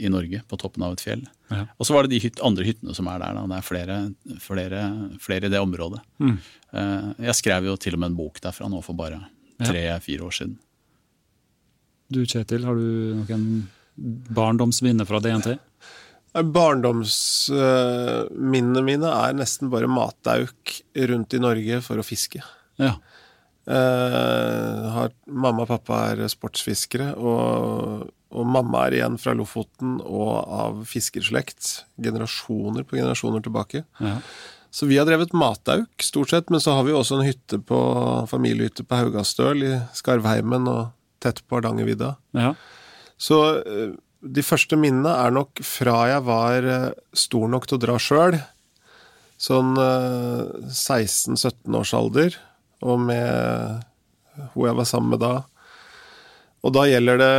i 0.00 0.12
Norge, 0.12 0.42
på 0.48 0.60
toppen 0.60 0.86
av 0.86 0.96
et 0.96 1.04
fjell? 1.04 1.26
Ja. 1.50 1.64
Og 1.78 1.88
så 1.88 1.96
var 1.96 2.06
det 2.06 2.14
de 2.14 2.22
hyt, 2.22 2.40
andre 2.46 2.66
hyttene 2.68 2.94
som 2.96 3.10
er 3.10 3.20
der. 3.22 3.36
Da. 3.36 3.44
Det 3.50 3.58
er 3.58 3.66
flere, 3.66 3.98
flere, 4.42 4.84
flere 5.22 5.50
i 5.50 5.52
det 5.52 5.62
området. 5.62 6.02
Mm. 6.22 6.36
Eh, 6.72 7.10
jeg 7.30 7.38
skrev 7.40 7.70
jo 7.70 7.78
til 7.80 7.98
og 7.98 8.02
med 8.02 8.12
en 8.12 8.20
bok 8.20 8.40
derfra 8.44 8.70
nå 8.70 8.82
for 8.86 8.98
bare 8.98 9.22
tre-fire 9.60 10.24
år 10.24 10.38
siden. 10.38 10.56
Du 12.10 12.24
Kjetil, 12.26 12.64
har 12.66 12.74
du 12.74 13.20
noen 13.20 13.42
barndomsminner 14.34 15.06
fra 15.06 15.20
DNT? 15.22 15.52
Barndomsminnene 16.30 18.82
mine 18.86 19.08
er 19.10 19.34
nesten 19.34 19.66
bare 19.70 19.88
matauk 19.90 20.82
rundt 21.10 21.34
i 21.34 21.40
Norge 21.42 21.80
for 21.86 21.98
å 21.98 22.04
fiske. 22.06 22.42
Ja. 22.80 22.94
Eh, 23.70 24.86
har, 24.96 25.12
mamma 25.26 25.66
og 25.66 25.70
pappa 25.70 26.00
er 26.10 26.24
sportsfiskere, 26.32 27.12
og, 27.20 28.08
og 28.32 28.48
mamma 28.48 28.86
er 28.86 28.98
igjen 29.00 29.18
fra 29.20 29.34
Lofoten 29.36 29.98
og 30.00 30.32
av 30.40 30.80
fiskerslekt. 30.90 31.84
Generasjoner 32.02 32.86
på 32.88 32.98
generasjoner 33.00 33.44
tilbake. 33.46 33.84
ja. 34.00 34.18
Så 34.70 34.86
vi 34.86 35.00
har 35.00 35.06
drevet 35.08 35.32
matauk, 35.34 35.90
stort 35.98 36.30
sett, 36.30 36.50
men 36.54 36.60
så 36.62 36.76
har 36.76 36.84
vi 36.86 36.92
også 36.94 37.16
en 37.18 37.26
hytte 37.26 37.58
på, 37.66 37.78
familiehytte 38.30 38.84
på 38.86 39.00
Haugastøl 39.00 39.64
i 39.66 39.72
Skarvheimen 39.98 40.68
og 40.70 40.92
tett 41.18 41.42
på 41.46 41.58
Hardangervidda. 41.58 42.14
ja. 42.38 42.52
Så 43.20 43.36
eh, 43.60 43.90
de 44.20 44.42
første 44.44 44.76
minnene 44.80 45.12
er 45.24 45.32
nok 45.32 45.62
fra 45.64 45.96
jeg 46.10 46.24
var 46.24 46.66
eh, 46.68 46.86
stor 47.16 47.48
nok 47.52 47.66
til 47.68 47.78
å 47.78 47.82
dra 47.82 47.96
sjøl. 48.00 48.38
Sånn 49.40 49.74
eh, 49.80 50.70
16-17 50.70 51.76
års 51.76 51.92
alder, 51.96 52.36
og 52.82 53.00
med 53.00 53.86
hun 54.54 54.66
jeg 54.66 54.76
var 54.78 54.88
sammen 54.88 55.12
med 55.14 55.20
da. 55.20 55.32
Og 56.64 56.72
da 56.76 56.84
gjelder 56.88 57.20
det 57.20 57.34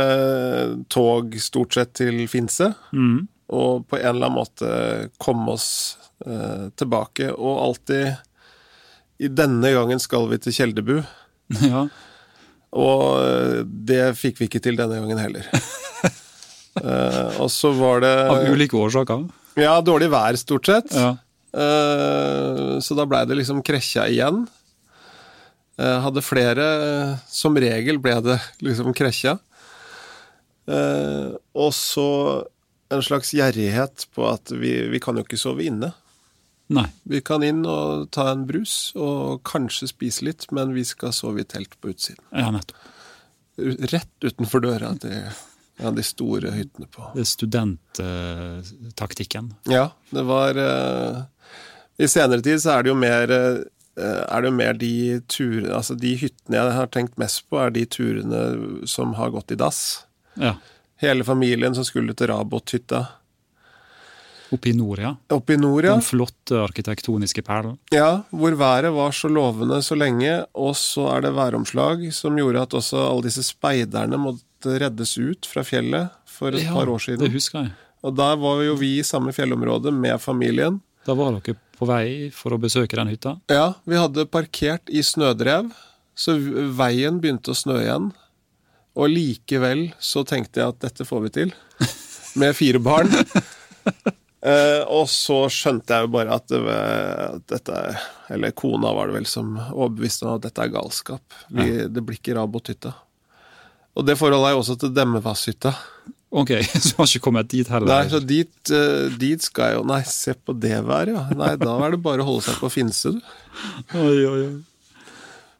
tog 0.90 1.34
stort 1.42 1.74
sett 1.76 1.92
til 1.98 2.24
Finse. 2.30 2.72
Mm. 2.92 3.28
og 3.52 3.84
på 3.90 3.98
en 3.98 4.06
eller 4.08 4.26
annen 4.26 4.38
måte 4.38 4.68
komme 5.20 5.52
oss 5.52 5.98
eh, 6.26 6.70
tilbake. 6.78 7.28
Og 7.34 7.58
alltid 7.66 8.14
I 9.22 9.28
denne 9.28 9.70
gangen 9.74 10.00
skal 10.02 10.28
vi 10.30 10.38
til 10.42 10.56
Kjeldebu. 10.58 10.96
Ja. 11.68 11.84
Og 12.72 13.02
eh, 13.20 13.58
det 13.66 14.14
fikk 14.16 14.38
vi 14.40 14.46
ikke 14.48 14.62
til 14.64 14.78
denne 14.80 15.02
gangen 15.02 15.20
heller. 15.20 15.48
Eh, 16.72 17.34
og 17.36 17.50
så 17.52 17.68
var 17.76 17.98
det 18.00 18.10
Av 18.32 18.46
ulike 18.48 18.78
årsaker. 18.80 19.26
Ja, 19.60 19.74
dårlig 19.84 20.06
vær, 20.08 20.32
stort 20.40 20.64
sett. 20.70 20.94
Ja. 20.96 21.10
Eh, 21.52 22.78
så 22.80 22.96
da 22.96 23.04
blei 23.04 23.20
det 23.28 23.36
liksom 23.36 23.60
Krekkja 23.60 24.06
igjen. 24.08 24.46
Eh, 25.80 25.98
hadde 26.04 26.20
flere 26.20 26.64
Som 27.32 27.56
regel 27.56 27.96
ble 28.02 28.18
det 28.24 28.38
liksom 28.60 28.92
Krekja. 28.96 29.38
Eh, 30.68 31.32
og 31.56 31.72
så 31.74 32.44
en 32.92 33.02
slags 33.02 33.32
gjerrighet 33.32 34.06
på 34.14 34.26
at 34.28 34.52
vi, 34.52 34.82
vi 34.92 35.00
kan 35.00 35.16
jo 35.16 35.24
ikke 35.24 35.40
sove 35.40 35.64
inne. 35.64 35.94
Nei. 36.72 36.86
Vi 37.08 37.20
kan 37.24 37.42
inn 37.44 37.66
og 37.68 38.10
ta 38.14 38.30
en 38.32 38.46
brus 38.48 38.92
og 38.96 39.42
kanskje 39.48 39.88
spise 39.90 40.24
litt, 40.26 40.46
men 40.54 40.74
vi 40.76 40.84
skal 40.88 41.12
sove 41.16 41.40
i 41.42 41.44
telt 41.48 41.72
på 41.80 41.88
utsiden. 41.92 42.24
Ja, 42.30 42.50
nettopp. 42.54 42.78
Rett 43.92 44.24
utenfor 44.24 44.60
døra 44.64 44.88
til 45.00 45.12
ja, 45.12 45.90
de 45.92 46.02
store 46.06 46.50
hyttene 46.54 46.86
på 46.88 47.02
Det 47.12 47.20
er 47.20 47.24
studenttaktikken. 47.28 49.54
Ja, 49.68 49.90
det 50.10 50.22
var 50.28 50.56
eh, 50.56 51.16
I 52.00 52.08
senere 52.08 52.40
tid 52.44 52.62
så 52.62 52.70
er 52.76 52.82
det 52.84 52.90
jo 52.92 52.98
mer 52.98 53.30
eh, 53.36 53.58
er 54.00 54.40
det 54.40 54.48
jo 54.48 54.56
mer 54.56 54.76
de 54.80 55.20
turene 55.28 55.74
Altså 55.76 55.94
de 56.00 56.14
hyttene 56.16 56.56
jeg 56.56 56.76
har 56.78 56.86
tenkt 56.94 57.18
mest 57.20 57.42
på, 57.50 57.58
er 57.60 57.74
de 57.74 57.82
turene 57.84 58.86
som 58.88 59.12
har 59.18 59.34
gått 59.34 59.52
i 59.52 59.58
dass. 59.60 59.82
Ja. 60.40 60.54
Hele 61.02 61.26
familien 61.28 61.74
som 61.76 61.84
skulle 61.84 62.14
til 62.16 62.30
Rabot-hytta. 62.30 63.02
Oppe 64.52 64.68
i 64.68 64.74
nord, 64.76 65.00
ja. 65.00 65.14
Oppe 65.32 65.54
i 65.54 65.60
nord, 65.60 65.86
ja. 65.86 65.94
Den 65.96 66.04
flotte 66.04 66.58
arkitektoniske 66.60 67.42
perlen. 67.44 67.78
ja. 67.92 68.22
Hvor 68.30 68.56
været 68.60 68.92
var 68.92 69.12
så 69.16 69.28
lovende 69.32 69.80
så 69.82 69.96
lenge, 69.96 70.44
og 70.52 70.76
så 70.76 71.06
er 71.16 71.24
det 71.26 71.32
væromslag 71.36 72.04
som 72.12 72.36
gjorde 72.36 72.62
at 72.66 72.74
også 72.76 73.00
alle 73.00 73.28
disse 73.28 73.44
speiderne 73.46 74.20
måtte 74.20 74.76
reddes 74.82 75.16
ut 75.18 75.48
fra 75.48 75.64
fjellet 75.64 76.12
for 76.28 76.52
et 76.52 76.68
par 76.68 76.88
år 76.88 77.00
siden. 77.00 77.24
det 77.24 77.32
husker 77.32 77.64
jeg. 77.64 77.72
Og 78.02 78.16
der 78.18 78.36
var 78.36 78.62
jo 78.66 78.74
vi 78.76 78.98
i 78.98 79.06
samme 79.06 79.32
fjellområde 79.32 79.92
med 79.94 80.20
familien. 80.20 80.80
Da 81.06 81.14
var 81.14 81.32
dere 81.38 81.56
på 81.82 81.88
vei 81.90 82.30
for 82.34 82.54
å 82.54 82.60
besøke 82.62 82.96
den 82.98 83.10
hytta. 83.12 83.36
Ja, 83.50 83.72
vi 83.84 83.98
hadde 83.98 84.24
parkert 84.30 84.88
i 84.94 85.02
snødrev, 85.04 85.68
så 86.14 86.36
veien 86.78 87.18
begynte 87.22 87.50
å 87.52 87.58
snø 87.58 87.80
igjen. 87.82 88.10
Og 88.92 89.08
likevel 89.08 89.86
så 90.02 90.22
tenkte 90.28 90.60
jeg 90.62 90.72
at 90.74 90.80
dette 90.84 91.06
får 91.08 91.22
vi 91.26 91.30
til, 91.40 91.52
med 92.40 92.54
fire 92.58 92.80
barn. 92.84 93.08
Eh, 94.42 94.82
og 94.90 95.06
så 95.10 95.44
skjønte 95.54 95.94
jeg 95.94 96.06
jo 96.08 96.10
bare 96.16 96.34
at, 96.34 96.48
det, 96.50 96.58
var- 96.66 97.36
at 97.38 97.44
dette 97.52 97.76
Eller 98.34 98.50
kona 98.58 98.90
var 98.96 99.06
det 99.06 99.14
vel 99.20 99.28
som 99.30 99.52
overbeviste 99.70 100.26
meg 100.26 100.40
at 100.40 100.46
dette 100.48 100.64
er 100.64 100.72
galskap. 100.74 101.22
Vi, 101.54 101.66
Det 101.86 102.02
blir 102.02 102.18
ikke 102.18 102.34
Rabot-hytta. 102.40 102.90
Og 103.94 104.06
det 104.08 104.16
forholdet 104.18 104.50
er 104.50 104.56
jo 104.56 104.62
også 104.64 104.76
til 104.82 104.94
Demmevasshytta. 104.96 105.72
Ok, 106.32 106.50
så 106.86 106.96
har 106.96 107.10
ikke 107.10 107.24
kommet 107.26 107.50
dit 107.52 107.68
heller. 107.68 107.90
Nei, 107.90 108.08
så 108.08 108.20
dit, 108.24 108.52
uh, 108.72 109.12
dit 109.20 109.44
skal 109.44 109.68
jeg 109.68 109.80
jo 109.80 109.86
Nei, 109.90 110.00
se 110.08 110.32
på 110.32 110.54
det 110.56 110.78
været, 110.88 111.12
ja. 111.12 111.26
Nei, 111.36 111.54
da 111.60 111.76
er 111.84 111.96
det 111.96 112.02
bare 112.04 112.24
å 112.24 112.28
holde 112.30 112.46
seg 112.46 112.60
på 112.62 112.70
Finse, 112.72 113.12
du. 113.12 113.18
Oi, 114.00 114.22
oi, 114.24 114.38
oi. 114.46 114.52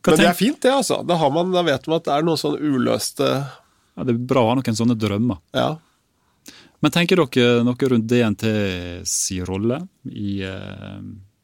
Men 0.03 0.19
det 0.19 0.27
er 0.27 0.39
fint, 0.39 0.59
det, 0.65 0.73
altså. 0.73 1.03
Da, 1.07 1.19
har 1.21 1.31
man, 1.35 1.53
da 1.55 1.63
vet 1.67 1.85
man 1.87 2.01
at 2.01 2.09
det 2.09 2.15
er 2.17 2.25
noen 2.27 2.41
sånn 2.41 2.57
uløste 2.59 3.29
ja, 3.93 4.07
det 4.09 4.15
er 4.15 4.23
bra 4.33 4.47
å 4.47 4.49
ha 4.49 4.57
noen 4.57 4.79
sånne 4.79 4.97
drømmer. 4.97 5.43
Ja. 5.57 5.75
Men 6.83 6.95
tenker 6.95 7.21
dere 7.21 7.63
noe 7.67 7.91
rundt 7.93 8.09
DNT 8.11 8.47
si 9.07 9.39
rolle 9.45 9.83
i, 10.09 10.41
uh, 10.41 10.99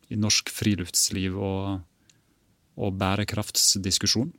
i 0.08 0.18
norsk 0.18 0.50
friluftsliv 0.50 1.36
og, 1.36 1.84
og 2.80 2.96
bærekraftsdiskusjon? 2.98 4.32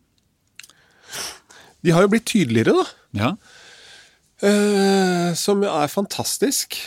De 1.85 1.93
har 1.95 2.03
jo 2.03 2.11
blitt 2.11 2.27
tydeligere, 2.27 2.73
da. 2.75 2.87
Ja. 3.15 3.31
Eh, 4.45 5.33
som 5.35 5.63
jo 5.63 5.71
er 5.71 5.91
fantastisk. 5.91 6.77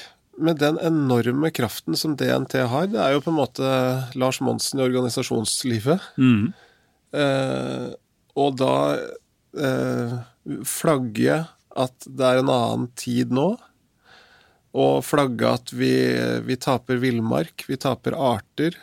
Med 0.41 0.57
den 0.63 0.79
enorme 0.81 1.51
kraften 1.53 1.97
som 1.99 2.17
DNT 2.17 2.57
har. 2.73 2.87
Det 2.89 3.01
er 3.01 3.15
jo 3.15 3.25
på 3.25 3.33
en 3.33 3.41
måte 3.41 3.73
Lars 4.19 4.41
Monsen 4.41 4.81
i 4.81 4.87
organisasjonslivet. 4.87 6.07
Mm. 6.17 6.53
Eh, 7.13 7.91
og 8.41 8.57
da 8.57 8.77
eh, 8.97 10.15
flagge 10.65 11.43
at 11.73 12.09
det 12.09 12.29
er 12.29 12.41
en 12.41 12.53
annen 12.53 12.89
tid 12.99 13.35
nå. 13.35 13.51
Og 14.73 15.05
flagge 15.05 15.53
at 15.53 15.75
vi, 15.77 15.93
vi 16.49 16.57
taper 16.57 17.01
villmark, 17.03 17.67
vi 17.69 17.77
taper 17.77 18.17
arter. 18.17 18.79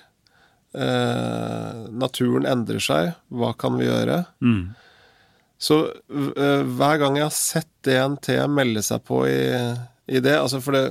Eh, 0.77 1.79
naturen 1.89 2.45
endrer 2.45 2.83
seg. 2.83 3.15
Hva 3.33 3.55
kan 3.57 3.79
vi 3.81 3.89
gjøre? 3.89 4.21
Mm. 4.45 4.69
Så 5.59 5.79
eh, 5.91 6.61
hver 6.63 7.01
gang 7.01 7.17
jeg 7.19 7.27
har 7.27 7.35
sett 7.35 7.71
DNT 7.83 8.31
melde 8.51 8.83
seg 8.85 9.03
på 9.07 9.25
i, 9.27 9.41
i 10.07 10.21
det 10.23 10.37
altså 10.39 10.61
For 10.63 10.77
det, 10.77 10.83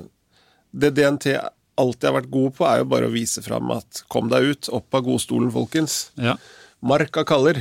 det 0.76 0.92
DNT 0.98 1.30
alltid 1.78 2.08
har 2.08 2.16
vært 2.18 2.32
god 2.34 2.54
på, 2.58 2.66
er 2.66 2.80
jo 2.82 2.88
bare 2.90 3.08
å 3.08 3.14
vise 3.14 3.42
fram 3.44 3.70
at 3.70 4.02
'kom 4.10 4.28
deg 4.32 4.50
ut, 4.50 4.70
opp 4.74 4.98
av 4.98 5.04
godstolen, 5.06 5.52
folkens'. 5.54 6.10
Ja. 6.18 6.34
Marka 6.82 7.22
kaller. 7.24 7.60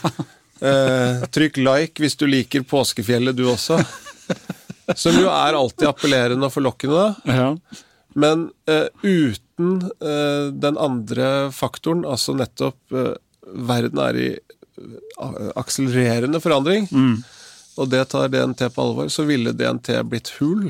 eh, 0.68 1.26
trykk 1.26 1.58
like 1.58 2.02
hvis 2.02 2.16
du 2.18 2.28
liker 2.30 2.62
Påskefjellet, 2.62 3.34
du 3.36 3.48
også. 3.50 3.80
Som 4.94 5.18
jo 5.18 5.26
er 5.26 5.58
alltid 5.58 5.90
appellerende 5.90 6.48
og 6.48 6.54
forlokkende, 6.54 7.10
ja. 7.26 7.50
Men 8.18 8.48
eh, 8.66 8.88
uten 9.02 9.82
eh, 10.00 10.46
den 10.52 10.78
andre 10.80 11.50
faktoren, 11.54 12.06
altså 12.08 12.34
nettopp 12.38 12.94
eh, 12.94 13.14
verden 13.68 14.00
er 14.02 14.18
i 14.18 14.30
akselererende 15.58 16.40
forandring, 16.40 16.88
og 17.78 17.88
det 17.92 18.04
tar 18.10 18.28
DNT 18.32 18.64
på 18.74 18.84
alvor, 18.84 19.08
så 19.12 19.24
ville 19.28 19.54
DNT 19.54 19.92
blitt 20.10 20.32
hul. 20.40 20.68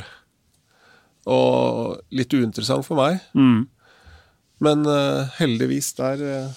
Og 1.29 1.99
litt 2.15 2.33
uinteressant 2.33 2.87
for 2.87 2.97
meg. 3.01 3.21
Mm. 3.37 3.67
Men 4.65 4.87
uh, 4.89 5.29
heldigvis 5.39 5.93
der 5.99 6.23
uh, 6.25 6.57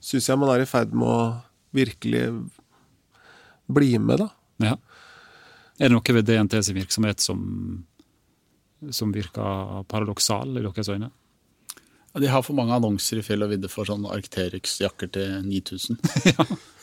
syns 0.00 0.28
jeg 0.30 0.38
man 0.40 0.52
er 0.54 0.62
i 0.62 0.68
ferd 0.70 0.94
med 0.94 1.08
å 1.10 1.18
virkelig 1.76 2.24
bli 3.66 3.96
med, 3.98 4.22
da. 4.22 4.28
ja. 4.62 4.76
Er 5.76 5.90
det 5.90 5.92
noe 5.92 6.14
ved 6.16 6.24
DNT 6.24 6.54
sin 6.64 6.78
virksomhet 6.78 7.20
som, 7.20 7.40
som 8.94 9.10
virker 9.12 9.82
paradoksal 9.90 10.54
i 10.56 10.62
deres 10.64 10.88
øyne? 10.88 11.10
Ja, 12.14 12.22
De 12.22 12.30
har 12.32 12.44
for 12.46 12.56
mange 12.56 12.72
annonser 12.72 13.20
i 13.20 13.24
fjell 13.26 13.44
og 13.44 13.52
vidde 13.52 13.68
for 13.68 13.84
sånn 13.84 14.06
Arcterix-jakker 14.08 15.10
til 15.12 15.34
9000. 15.50 16.00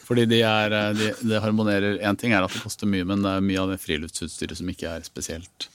Fordi 0.04 0.26
de 0.28 0.42
er, 0.44 0.74
eh, 0.76 0.94
de, 1.00 1.12
det 1.30 1.40
harmonerer 1.44 2.00
Én 2.04 2.18
ting 2.20 2.34
er 2.36 2.44
at 2.44 2.52
det 2.52 2.62
koster 2.64 2.90
mye, 2.90 3.06
men 3.08 3.22
det 3.24 3.32
er 3.38 3.46
mye 3.46 3.62
av 3.62 3.70
det 3.72 3.80
friluftsutstyret 3.84 4.58
som 4.60 4.68
ikke 4.74 4.90
er 4.98 5.06
spesielt 5.08 5.70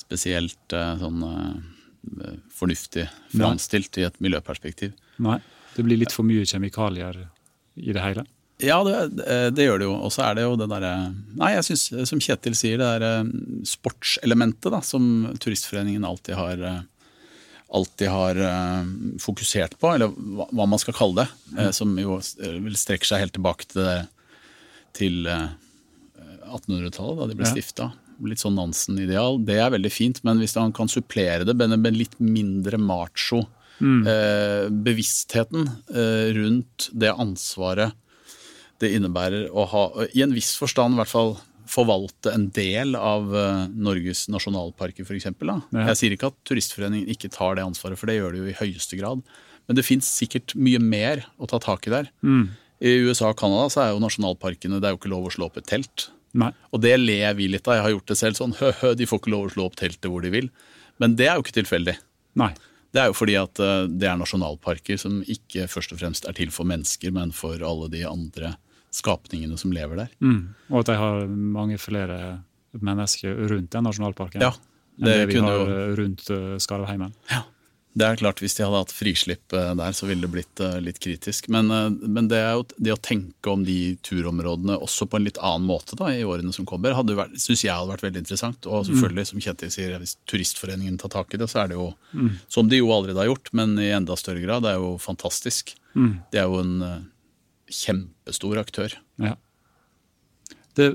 spesielt 0.00 0.72
eh, 0.76 0.94
sånn 1.00 1.22
eh, 1.26 2.36
fornuftig 2.54 3.08
framstilt 3.34 3.98
i 3.98 4.04
et 4.06 4.18
miljøperspektiv. 4.22 4.92
Nei. 5.24 5.38
Det 5.74 5.84
blir 5.84 5.98
litt 6.00 6.14
for 6.14 6.24
mye 6.28 6.44
kjemikalier 6.48 7.18
i 7.76 7.92
det 7.92 8.02
hele. 8.04 8.24
Ja, 8.62 8.78
det, 8.86 8.94
det- 9.18 9.50
det 9.56 9.66
gjør 9.66 9.78
det 9.82 9.88
jo. 9.88 9.94
Og 10.06 10.12
så 10.14 10.22
er 10.30 10.34
det 10.38 10.44
jo 10.46 10.54
det 10.56 10.68
derre 10.70 10.92
Nei, 11.36 11.50
jeg 11.58 11.64
syns, 11.66 11.82
som 12.08 12.22
Kjetil 12.22 12.54
sier, 12.56 12.78
det 12.80 12.86
derre 12.86 13.66
sportselementet 13.68 14.70
da, 14.72 14.80
som 14.80 15.26
Turistforeningen 15.42 16.06
alltid 16.08 16.38
har 16.38 16.62
alltid 17.76 18.08
har 18.12 18.38
eh, 18.48 18.88
fokusert 19.22 19.76
på, 19.80 19.92
eller 19.94 20.10
hva, 20.16 20.64
man 20.66 20.80
skal 20.82 20.96
kalle 20.96 21.24
det. 21.24 21.28
eh, 21.60 21.70
som 21.76 21.92
jo 22.00 22.18
vil 22.40 22.76
strekke 22.78 23.06
seg 23.08 23.22
helt 23.24 23.36
tilbake 23.36 23.68
til, 23.72 24.06
til 24.96 25.26
eh, 25.30 25.46
1800-tallet, 26.46 27.20
da 27.20 27.26
de 27.30 27.38
ble 27.38 27.46
Ja. 27.48 27.52
stifta. 27.54 27.90
Litt 28.24 28.40
sånn 28.40 28.54
Nansen-ideal. 28.56 29.42
Det 29.44 29.58
er 29.60 29.74
veldig 29.74 29.90
fint, 29.92 30.22
men 30.24 30.38
hvis 30.40 30.54
man 30.56 30.72
kan 30.72 30.88
supplere 30.88 31.44
det 31.44 31.52
med 31.58 31.74
en 31.76 31.82
litt 31.98 32.14
mindre 32.22 32.78
macho 32.80 33.42
eh, 33.76 34.70
bevisstheten 34.72 35.66
eh, 35.92 36.32
rundt 36.32 36.86
det 36.96 37.10
ansvaret 37.12 37.92
det 38.80 38.90
innebærer 38.96 39.50
å 39.52 39.66
ha, 39.68 39.82
i 40.16 40.22
en 40.24 40.32
viss 40.36 40.54
forstand 40.60 40.96
i 40.96 41.00
hvert 41.02 41.08
fall, 41.12 41.34
forvalte 41.70 42.32
en 42.34 42.48
del 42.54 42.96
av 42.98 43.32
eh, 43.36 43.64
Norges 43.72 44.26
nasjonalparker, 44.32 45.06
f.eks. 45.06 45.28
Ja. 45.30 45.58
Jeg 45.90 45.98
sier 46.00 46.16
ikke 46.16 46.30
at 46.32 46.38
Turistforeningen 46.48 47.10
ikke 47.12 47.32
tar 47.34 47.58
det 47.58 47.66
ansvaret, 47.66 47.98
for 48.00 48.10
det 48.10 48.18
gjør 48.18 48.34
det 48.34 48.42
jo 48.42 48.50
i 48.52 48.58
høyeste 48.60 48.98
grad. 49.00 49.24
Men 49.66 49.78
det 49.78 49.86
fins 49.86 50.08
sikkert 50.18 50.54
mye 50.54 50.80
mer 50.82 51.24
å 51.42 51.48
ta 51.50 51.60
tak 51.62 51.88
i 51.88 51.94
der. 51.94 52.12
I 52.78 52.92
USA 53.06 53.32
og 53.32 53.40
Canada 53.40 53.70
så 53.72 53.82
er 53.82 53.94
jo 53.94 54.02
nasjonalparkene 54.04 54.78
det 54.82 54.88
er 54.88 54.94
jo 54.94 55.00
ikke 55.00 55.10
lov 55.10 55.26
å 55.28 55.32
slå 55.34 55.48
opp 55.48 55.58
et 55.58 55.68
telt. 55.68 56.10
Nei. 56.36 56.52
Og 56.74 56.82
det 56.84 56.94
ler 57.00 57.34
vi 57.38 57.48
litt 57.48 57.66
av. 57.68 57.78
Jeg 57.78 57.86
har 57.86 57.94
gjort 57.94 58.12
det 58.12 58.18
selv 58.20 58.38
sånn 58.38 58.56
hø-hø, 58.60 58.94
de 58.98 59.08
får 59.08 59.22
ikke 59.22 59.34
lov 59.34 59.48
å 59.48 59.52
slå 59.56 59.68
opp 59.70 59.78
teltet 59.80 60.10
hvor 60.12 60.24
de 60.24 60.32
vil. 60.34 60.50
Men 61.02 61.16
det 61.18 61.30
er 61.30 61.38
jo 61.38 61.46
ikke 61.46 61.58
tilfeldig. 61.58 61.96
Nei. 62.40 62.52
Det 62.94 63.02
er 63.02 63.10
jo 63.10 63.16
fordi 63.16 63.34
at 63.36 63.60
eh, 63.60 63.88
det 63.92 64.08
er 64.08 64.20
nasjonalparker 64.20 65.00
som 65.00 65.18
ikke 65.28 65.66
først 65.68 65.92
og 65.92 66.00
fremst 66.00 66.28
er 66.28 66.36
til 66.36 66.52
for 66.54 66.68
mennesker, 66.68 67.12
men 67.12 67.34
for 67.36 67.60
alle 67.64 67.90
de 67.92 68.04
andre 68.08 68.54
skapningene 68.96 69.58
som 69.60 69.72
lever 69.76 70.04
der. 70.04 70.14
Mm. 70.24 70.54
Og 70.70 70.80
at 70.82 70.92
de 70.92 70.96
har 71.00 71.26
mange 71.28 71.78
flere 71.80 72.20
mennesker 72.76 73.36
rundt 73.50 73.70
den 73.72 73.84
nasjonalparken. 73.88 74.42
Ja, 74.44 74.52
enn 74.98 75.04
det, 75.10 75.18
Det 75.20 75.26
vi 75.34 75.40
har 75.40 75.52
jo- 75.58 75.68
eh, 75.68 75.94
rundt 76.00 76.24
Skarvheimen. 76.60 77.12
Ja. 77.30 77.42
Det 77.96 78.04
er 78.04 78.16
klart, 78.20 78.40
Hvis 78.44 78.54
de 78.58 78.62
hadde 78.62 78.76
hatt 78.76 78.92
frislipp 78.92 79.54
eh, 79.56 79.72
der, 79.74 79.92
så 79.96 80.04
ville 80.06 80.20
det 80.20 80.30
blitt 80.30 80.60
eh, 80.60 80.74
litt 80.84 80.98
kritisk. 81.00 81.48
Men, 81.48 81.70
eh, 81.70 81.88
men 81.88 82.28
det, 82.28 82.42
det 82.78 82.92
å 82.92 83.00
tenke 83.00 83.48
om 83.50 83.64
de 83.64 83.96
turområdene 84.04 84.76
også 84.78 85.08
på 85.08 85.16
en 85.16 85.24
litt 85.24 85.38
annen 85.40 85.64
måte 85.66 85.96
da, 85.96 86.10
i 86.12 86.20
årene 86.20 86.52
som 86.52 86.66
kommer, 86.68 86.92
syns 87.40 87.64
jeg 87.64 87.72
hadde 87.72 87.88
vært 87.94 88.04
veldig 88.04 88.20
interessant. 88.20 88.66
Og 88.68 88.84
selvfølgelig, 88.84 89.26
som 89.30 89.40
Kjetil 89.40 89.70
sier, 89.72 89.96
hvis 89.98 90.16
Turistforeningen 90.28 90.98
tar 91.00 91.08
tak 91.08 91.32
i 91.32 91.38
det, 91.40 91.48
så 91.48 91.64
er 91.64 91.68
det 91.72 91.78
jo 91.80 91.94
som 92.52 92.68
de 92.68 92.76
jo 92.82 92.92
allerede 92.92 93.16
har 93.16 93.30
gjort, 93.32 93.48
men 93.54 93.78
i 93.78 93.88
enda 93.96 94.12
større 94.14 94.44
grad. 94.44 94.62
Det 94.68 94.74
er 94.74 94.80
jo 94.84 94.98
fantastisk. 95.00 95.72
Det 95.96 96.36
er 96.42 96.44
jo 96.52 96.60
en 96.60 96.82
eh, 96.82 96.98
kjempestor 97.72 98.60
aktør. 98.60 98.94
Ja. 99.22 99.34
Det 100.76 100.90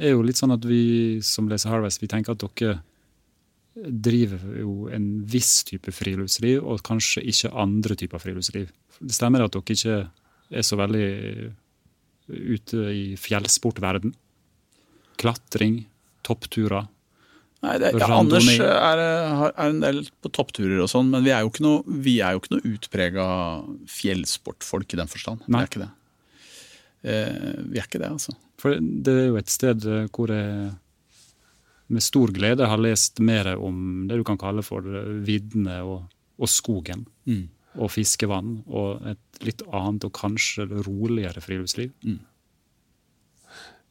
er 0.00 0.14
jo 0.14 0.24
litt 0.24 0.40
sånn 0.40 0.54
at 0.54 0.64
vi 0.64 1.20
som 1.24 1.50
leser 1.50 1.74
Harvest, 1.74 2.00
vi 2.00 2.08
tenker 2.10 2.34
at 2.34 2.42
dere 2.42 2.78
driver 3.76 4.40
jo 4.56 4.86
en 4.88 5.08
viss 5.28 5.60
type 5.68 5.92
friluftsliv, 5.92 6.62
og 6.64 6.80
kanskje 6.86 7.24
ikke 7.28 7.52
andre 7.52 7.96
typer 8.00 8.22
friluftsliv. 8.22 8.70
Det 8.98 9.16
stemmer 9.16 9.44
at 9.44 9.52
dere 9.52 9.76
ikke 9.76 9.98
er 10.56 10.64
så 10.64 10.78
veldig 10.80 11.08
ute 12.26 12.86
i 12.94 13.04
fjellsportverden? 13.20 14.14
Klatring, 15.20 15.82
toppturer? 16.26 16.88
Nei, 17.64 17.76
det, 17.80 17.92
ja, 17.96 18.08
Anders 18.12 18.48
er, 18.52 19.00
er 19.00 19.52
en 19.64 19.78
del 19.82 20.02
på 20.22 20.30
toppturer 20.34 20.82
og 20.84 20.90
sånn, 20.92 21.08
men 21.12 21.24
vi 21.24 21.32
er 21.34 21.42
jo 21.42 21.50
ikke 21.50 21.64
noe, 21.64 22.00
vi 22.04 22.18
jo 22.20 22.42
ikke 22.42 22.52
noe 22.52 22.72
utprega 22.74 23.28
fjellsportfolk 23.90 24.92
i 24.92 25.00
den 25.00 25.10
forstand. 25.10 25.46
Nei. 25.46 25.62
Det 25.62 25.64
er 25.64 25.72
ikke 25.72 25.84
det. 25.86 25.92
Eh, 27.04 27.62
vi 27.70 27.78
er 27.78 27.86
ikke 27.86 28.00
det, 28.00 28.10
altså. 28.10 28.34
For 28.60 28.76
det 28.80 29.12
er 29.12 29.26
jo 29.30 29.38
et 29.40 29.52
sted 29.52 29.86
eh, 29.90 30.06
hvor 30.14 30.32
jeg 30.32 30.72
med 31.86 32.02
stor 32.02 32.32
glede 32.34 32.66
har 32.66 32.80
lest 32.82 33.20
mer 33.22 33.52
om 33.54 34.06
det 34.10 34.18
du 34.18 34.24
kan 34.26 34.40
kalle 34.40 34.64
for 34.66 34.82
viddene 35.26 35.78
og, 35.86 36.08
og 36.40 36.50
skogen. 36.50 37.04
Og 37.76 37.92
fiskevann, 37.92 38.62
og 38.66 39.04
et 39.06 39.44
litt 39.44 39.62
annet 39.68 40.06
og 40.08 40.14
kanskje 40.16 40.64
roligere 40.86 41.42
friluftsliv. 41.44 41.92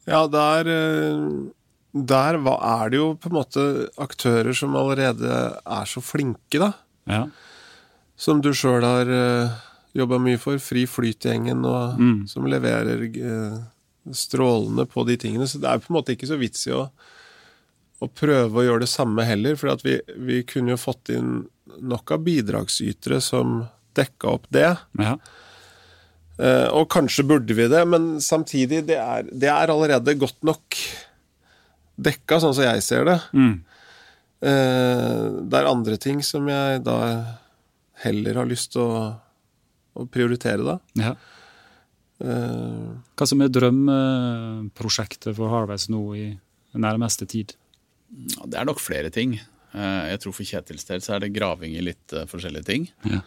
Ja, 0.06 0.26
der, 0.30 0.68
eh, 0.70 1.22
der 2.12 2.40
er 2.42 2.90
det 2.90 3.00
jo 3.00 3.12
på 3.14 3.30
en 3.30 3.38
måte 3.38 3.66
aktører 4.02 4.52
som 4.54 4.76
allerede 4.76 5.38
er 5.62 5.88
så 5.88 6.02
flinke, 6.04 6.58
da. 6.58 6.72
Ja. 7.06 7.22
Som 8.16 8.42
du 8.42 8.52
sjøl 8.56 8.84
har 8.84 9.10
jobba 9.96 10.18
mye 10.22 10.38
for. 10.42 10.58
Fri 10.62 10.84
Flyt-gjengen, 10.90 11.62
Mm. 11.98 12.26
som 12.28 12.46
leverer 12.50 13.02
eh, 13.08 13.58
strålende 14.12 14.84
på 14.86 15.04
de 15.08 15.16
tingene. 15.16 15.46
Så 15.48 15.58
det 15.62 15.68
er 15.70 15.78
på 15.82 15.90
en 15.92 15.98
måte 16.00 16.14
ikke 16.14 16.28
så 16.30 16.38
vits 16.40 16.66
i 16.68 16.74
å, 16.76 16.84
å 18.00 18.08
prøve 18.12 18.60
å 18.60 18.66
gjøre 18.66 18.84
det 18.84 18.92
samme 18.92 19.24
heller. 19.26 19.56
For 19.56 19.72
at 19.72 19.82
vi, 19.86 19.96
vi 20.16 20.42
kunne 20.46 20.74
jo 20.76 20.80
fått 20.80 21.10
inn 21.16 21.46
nok 21.80 22.12
av 22.14 22.22
bidragsytere 22.24 23.18
som 23.24 23.64
dekka 23.96 24.28
opp 24.36 24.46
det. 24.54 24.70
ja. 25.00 25.16
Eh, 26.36 26.66
og 26.76 26.90
kanskje 26.92 27.24
burde 27.24 27.54
vi 27.56 27.64
det, 27.72 27.78
men 27.88 28.18
samtidig, 28.20 28.82
det 28.90 28.98
er, 29.00 29.22
det 29.32 29.48
er 29.48 29.70
allerede 29.72 30.12
godt 30.20 30.36
nok 30.44 30.76
dekka, 31.96 32.36
sånn 32.42 32.52
som 32.52 32.66
jeg 32.66 32.82
ser 32.84 33.06
det. 33.08 33.14
Mm. 33.32 33.54
Eh, 34.44 35.22
det 35.48 35.56
er 35.62 35.70
andre 35.70 35.96
ting 35.96 36.20
som 36.20 36.44
jeg 36.52 36.82
da 36.84 36.98
heller 38.04 38.36
har 38.42 38.50
lyst 38.50 38.74
til 38.74 38.84
å, 38.84 38.98
å 39.96 40.06
prioritere, 40.10 40.62
da. 40.66 40.78
ja. 41.00 41.16
Uh, 42.16 42.96
Hva 43.12 43.26
som 43.28 43.42
er 43.44 43.50
drømmeprosjektet 43.52 45.36
for 45.36 45.52
Harvest 45.52 45.90
nå 45.92 46.00
i 46.16 46.30
nærmeste 46.72 47.26
tid? 47.28 47.52
Det 48.08 48.56
er 48.56 48.64
nok 48.64 48.80
flere 48.80 49.10
ting. 49.12 49.34
Uh, 49.74 50.08
jeg 50.08 50.22
tror 50.22 50.36
for 50.38 50.48
Kjetils 50.48 50.88
del 50.88 51.04
så 51.04 51.16
er 51.16 51.26
det 51.26 51.34
graving 51.36 51.76
i 51.76 51.84
litt 51.84 52.14
uh, 52.16 52.24
forskjellige 52.30 52.68
ting. 52.70 52.88
Ja. 53.04 53.20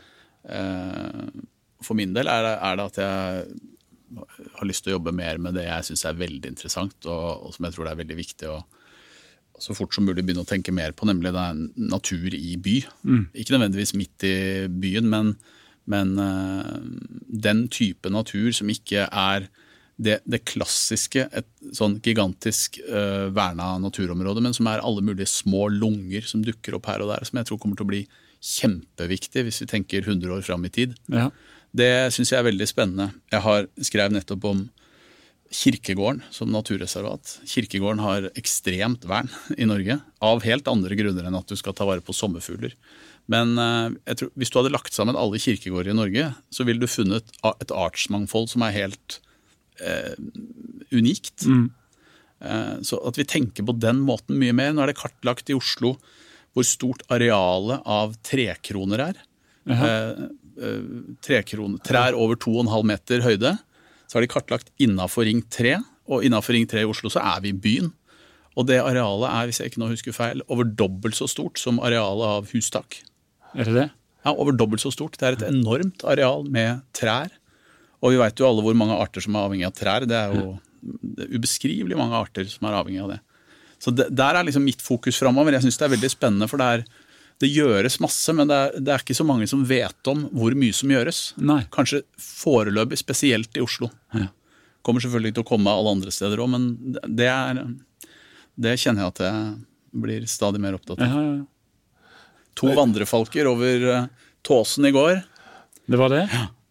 Eh, 0.49 1.27
For 1.83 1.95
min 1.99 2.13
del 2.15 2.27
er 2.31 2.41
det, 2.43 2.55
er 2.65 2.77
det 2.79 2.85
at 2.89 2.97
jeg 2.99 4.49
har 4.57 4.67
lyst 4.67 4.83
til 4.85 4.93
å 4.93 4.97
jobbe 4.97 5.13
mer 5.15 5.37
med 5.37 5.53
det 5.59 5.65
jeg 5.67 5.89
syns 5.89 6.05
er 6.09 6.17
veldig 6.17 6.49
interessant, 6.49 6.95
og, 7.05 7.45
og 7.45 7.53
som 7.55 7.67
jeg 7.67 7.75
tror 7.75 7.85
det 7.85 7.91
er 7.93 8.01
veldig 8.01 8.17
viktig 8.17 8.49
å 8.51 8.57
så 9.59 9.75
fort 9.75 9.91
som 9.91 10.05
mulig 10.07 10.23
begynne 10.23 10.45
å 10.45 10.47
tenke 10.47 10.71
mer 10.71 10.93
på, 10.95 11.03
nemlig 11.09 11.33
det 11.35 11.41
er 11.43 11.57
natur 11.91 12.35
i 12.35 12.53
by. 12.63 12.77
Ikke 13.35 13.57
nødvendigvis 13.57 13.91
midt 13.99 14.23
i 14.23 14.35
byen, 14.71 15.09
men, 15.11 15.33
men 15.89 16.13
eh, 16.21 16.75
den 17.47 17.65
type 17.73 18.11
natur 18.13 18.51
som 18.55 18.69
ikke 18.71 19.07
er 19.07 19.49
det, 19.99 20.21
det 20.23 20.45
klassiske, 20.47 21.25
et 21.35 21.47
sånn 21.75 21.97
gigantisk 21.99 22.77
uh, 22.87 23.27
verna 23.35 23.73
naturområde, 23.83 24.39
men 24.45 24.55
som 24.55 24.69
er 24.71 24.79
alle 24.79 25.03
mulige 25.03 25.27
små 25.27 25.65
lunger 25.73 26.23
som 26.23 26.39
dukker 26.45 26.77
opp 26.77 26.87
her 26.87 27.03
og 27.03 27.11
der, 27.11 27.25
som 27.27 27.41
jeg 27.41 27.49
tror 27.49 27.59
kommer 27.59 27.75
til 27.75 27.83
å 27.83 27.91
bli 27.91 27.99
kjempeviktig 28.39 29.43
hvis 29.43 29.59
vi 29.65 29.67
tenker 29.73 30.07
100 30.07 30.37
år 30.37 30.45
fram 30.47 30.63
i 30.63 30.71
tid. 30.71 30.95
Ja. 31.11 31.27
Det 31.75 31.91
syns 32.15 32.31
jeg 32.31 32.39
er 32.39 32.47
veldig 32.47 32.67
spennende. 32.69 33.09
Jeg 33.33 33.43
har 33.43 33.67
skrev 33.89 34.15
nettopp 34.15 34.47
om 34.47 34.63
Kirkegården 35.49 36.21
som 36.31 36.51
naturreservat. 36.53 37.39
Kirkegården 37.49 38.01
har 38.05 38.29
ekstremt 38.37 39.05
vern 39.09 39.29
i 39.57 39.65
Norge, 39.65 39.97
av 40.21 40.43
helt 40.45 40.67
andre 40.69 40.97
grunner 40.97 41.25
enn 41.25 41.37
at 41.39 41.49
du 41.49 41.57
skal 41.57 41.73
ta 41.75 41.87
vare 41.89 42.05
på 42.05 42.13
sommerfugler. 42.13 42.75
Men 43.29 43.57
eh, 43.61 44.15
tror, 44.17 44.31
hvis 44.39 44.51
du 44.51 44.59
hadde 44.59 44.73
lagt 44.73 44.95
sammen 44.95 45.17
alle 45.19 45.41
kirkegårder 45.41 45.93
i 45.93 45.97
Norge, 45.97 46.29
så 46.49 46.65
ville 46.67 46.81
du 46.81 46.89
funnet 46.89 47.29
et 47.49 47.73
artsmangfold 47.75 48.49
som 48.53 48.65
er 48.65 48.75
helt 48.75 49.19
eh, 49.81 50.15
unikt. 50.91 51.45
Eh, 52.39 52.75
så 52.85 53.01
at 53.05 53.19
vi 53.19 53.27
tenker 53.29 53.67
på 53.67 53.77
den 53.77 54.01
måten 54.07 54.39
mye 54.41 54.55
mer. 54.55 54.73
Nå 54.73 54.83
er 54.83 54.93
det 54.93 54.99
kartlagt 55.01 55.51
i 55.51 55.57
Oslo 55.57 55.97
hvor 56.57 56.65
stort 56.65 57.03
arealet 57.13 57.85
av 57.85 58.15
trekroner 58.25 59.03
er. 59.11 59.21
Eh, 59.69 60.25
eh, 60.65 60.85
trekroner, 61.25 61.81
trær 61.85 62.17
over 62.17 62.39
2,5 62.39 62.87
meter 62.89 63.25
høyde. 63.25 63.53
Så 64.09 64.17
er 64.17 64.25
de 64.25 64.31
kartlagt 64.31 64.71
innafor 64.81 65.27
Ring 65.29 65.43
3, 65.53 65.77
og 66.09 66.25
innafor 66.25 66.57
Ring 66.57 66.65
3 66.69 66.81
i 66.81 66.89
Oslo 66.89 67.11
så 67.13 67.21
er 67.21 67.43
vi 67.45 67.53
i 67.53 67.59
byen. 67.67 67.91
Og 68.57 68.65
det 68.67 68.79
arealet 68.81 69.29
er, 69.29 69.45
hvis 69.47 69.61
jeg 69.61 69.71
ikke 69.71 69.83
nå 69.83 69.91
husker 69.91 70.15
feil, 70.15 70.41
over 70.49 70.65
dobbelt 70.65 71.15
så 71.15 71.29
stort 71.29 71.61
som 71.61 71.77
arealet 71.85 72.25
av 72.39 72.49
hustak. 72.49 73.03
Er 73.55 73.69
det 73.69 73.75
det? 73.75 73.89
Ja, 74.25 74.33
over 74.35 74.55
dobbelt 74.55 74.83
så 74.83 74.91
stort. 74.93 75.17
Det 75.17 75.27
er 75.27 75.37
et 75.37 75.45
enormt 75.47 76.03
areal 76.07 76.43
med 76.51 76.83
trær. 76.97 77.31
Og 77.99 78.13
vi 78.13 78.19
veit 78.19 78.39
jo 78.39 78.47
alle 78.47 78.63
hvor 78.63 78.75
mange 78.77 78.95
arter 78.95 79.23
som 79.23 79.35
er 79.35 79.47
avhengig 79.47 79.67
av 79.67 79.75
trær. 79.77 80.05
Det 80.07 80.17
er 80.17 80.35
jo 80.35 80.57
det 80.81 81.25
er 81.25 81.35
ubeskrivelig 81.35 81.97
mange 81.99 82.15
arter 82.15 82.47
som 82.47 82.67
er 82.69 82.77
avhengig 82.79 83.03
av 83.03 83.13
det. 83.13 83.19
Så 83.79 83.91
det, 83.95 84.09
der 84.15 84.35
er 84.35 84.47
liksom 84.47 84.65
mitt 84.67 84.81
fokus 84.83 85.19
framover. 85.19 85.55
Jeg 85.55 85.65
syns 85.65 85.79
det 85.79 85.87
er 85.87 85.93
veldig 85.95 86.11
spennende, 86.11 86.47
for 86.51 86.61
det, 86.61 86.67
er, 86.67 87.05
det 87.43 87.51
gjøres 87.51 87.99
masse, 88.03 88.35
men 88.35 88.49
det 88.51 88.57
er, 88.57 88.79
det 88.79 88.93
er 88.93 89.03
ikke 89.03 89.17
så 89.17 89.27
mange 89.27 89.47
som 89.51 89.63
vet 89.67 90.11
om 90.11 90.25
hvor 90.35 90.55
mye 90.59 90.75
som 90.75 90.91
gjøres. 90.91 91.21
Nei. 91.39 91.61
Kanskje 91.73 92.03
foreløpig, 92.19 92.99
spesielt 92.99 93.59
i 93.59 93.63
Oslo. 93.63 93.91
Ja. 94.15 94.29
Kommer 94.85 95.03
selvfølgelig 95.03 95.37
til 95.37 95.45
å 95.45 95.49
komme 95.49 95.71
alle 95.75 95.95
andre 95.95 96.11
steder 96.15 96.43
òg, 96.43 96.51
men 96.55 96.69
det, 97.03 97.29
er, 97.31 97.63
det 98.59 98.77
kjenner 98.79 99.05
jeg 99.05 99.15
at 99.15 99.23
jeg 99.27 100.03
blir 100.03 100.27
stadig 100.29 100.61
mer 100.63 100.77
opptatt 100.77 100.99
av. 100.99 101.07
Ja, 101.07 101.23
ja, 101.23 101.39
ja. 101.39 101.47
To 102.59 102.71
vandrefalker 102.75 103.49
over 103.51 103.85
eh, 103.93 104.07
Tåsen 104.45 104.87
i 104.87 104.93
går. 104.95 105.21
Det 105.89 105.99
var 105.99 106.09
det? 106.13 106.23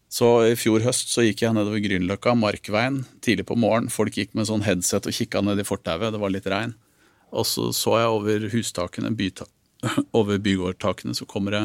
Så 0.09 0.29
I 0.49 0.57
fjor 0.57 0.83
høst 0.87 1.13
så 1.13 1.25
gikk 1.27 1.43
jeg 1.45 1.55
nedover 1.57 1.83
Grünerløkka, 1.85 2.33
Markveien, 2.39 3.03
tidlig 3.25 3.45
på 3.49 3.59
morgenen. 3.61 3.93
Folk 3.93 4.17
gikk 4.17 4.33
med 4.39 4.49
sånn 4.49 4.65
headset 4.65 5.09
og 5.09 5.15
kikka 5.15 5.43
ned 5.45 5.61
i 5.61 5.67
fortauet, 5.69 6.13
det 6.15 6.21
var 6.23 6.33
litt 6.33 6.49
regn. 6.49 6.73
Og 7.29 7.45
så 7.45 7.69
så 7.77 7.99
jeg 8.01 8.15
over 8.15 8.47
hustakene, 8.55 9.13
byta 9.17 9.45
over 10.19 10.41
bygårdtakene, 10.41 11.17
så 11.17 11.29
kommer 11.29 11.57
det 11.57 11.65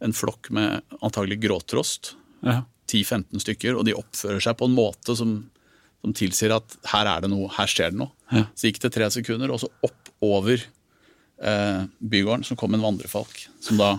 en 0.00 0.14
flokk 0.16 0.52
med 0.54 0.84
antagelig 1.02 1.40
gråtrost. 1.42 2.14
Ja. 2.46 2.62
10-15 2.90 3.42
stykker, 3.42 3.76
og 3.78 3.86
de 3.86 3.94
oppfører 3.94 4.42
seg 4.42 4.56
på 4.58 4.66
en 4.66 4.74
måte 4.74 5.14
som, 5.18 5.34
som 6.02 6.14
tilsier 6.16 6.54
at 6.56 6.78
her 6.90 7.10
er 7.10 7.24
det 7.24 7.30
noe, 7.30 7.50
her 7.54 7.70
skjer 7.70 7.92
det 7.92 8.00
noe. 8.00 8.14
Ja. 8.30 8.46
Så 8.54 8.70
gikk 8.70 8.80
det 8.82 8.92
tre 8.94 9.10
sekunder, 9.14 9.52
og 9.52 9.62
så 9.62 9.70
opp 9.86 10.10
over 10.24 10.62
eh, 11.42 11.82
bygården 11.98 12.44
så 12.46 12.56
kom 12.58 12.74
en 12.76 12.84
vandrefalk, 12.84 13.46
som 13.60 13.80
da 13.80 13.96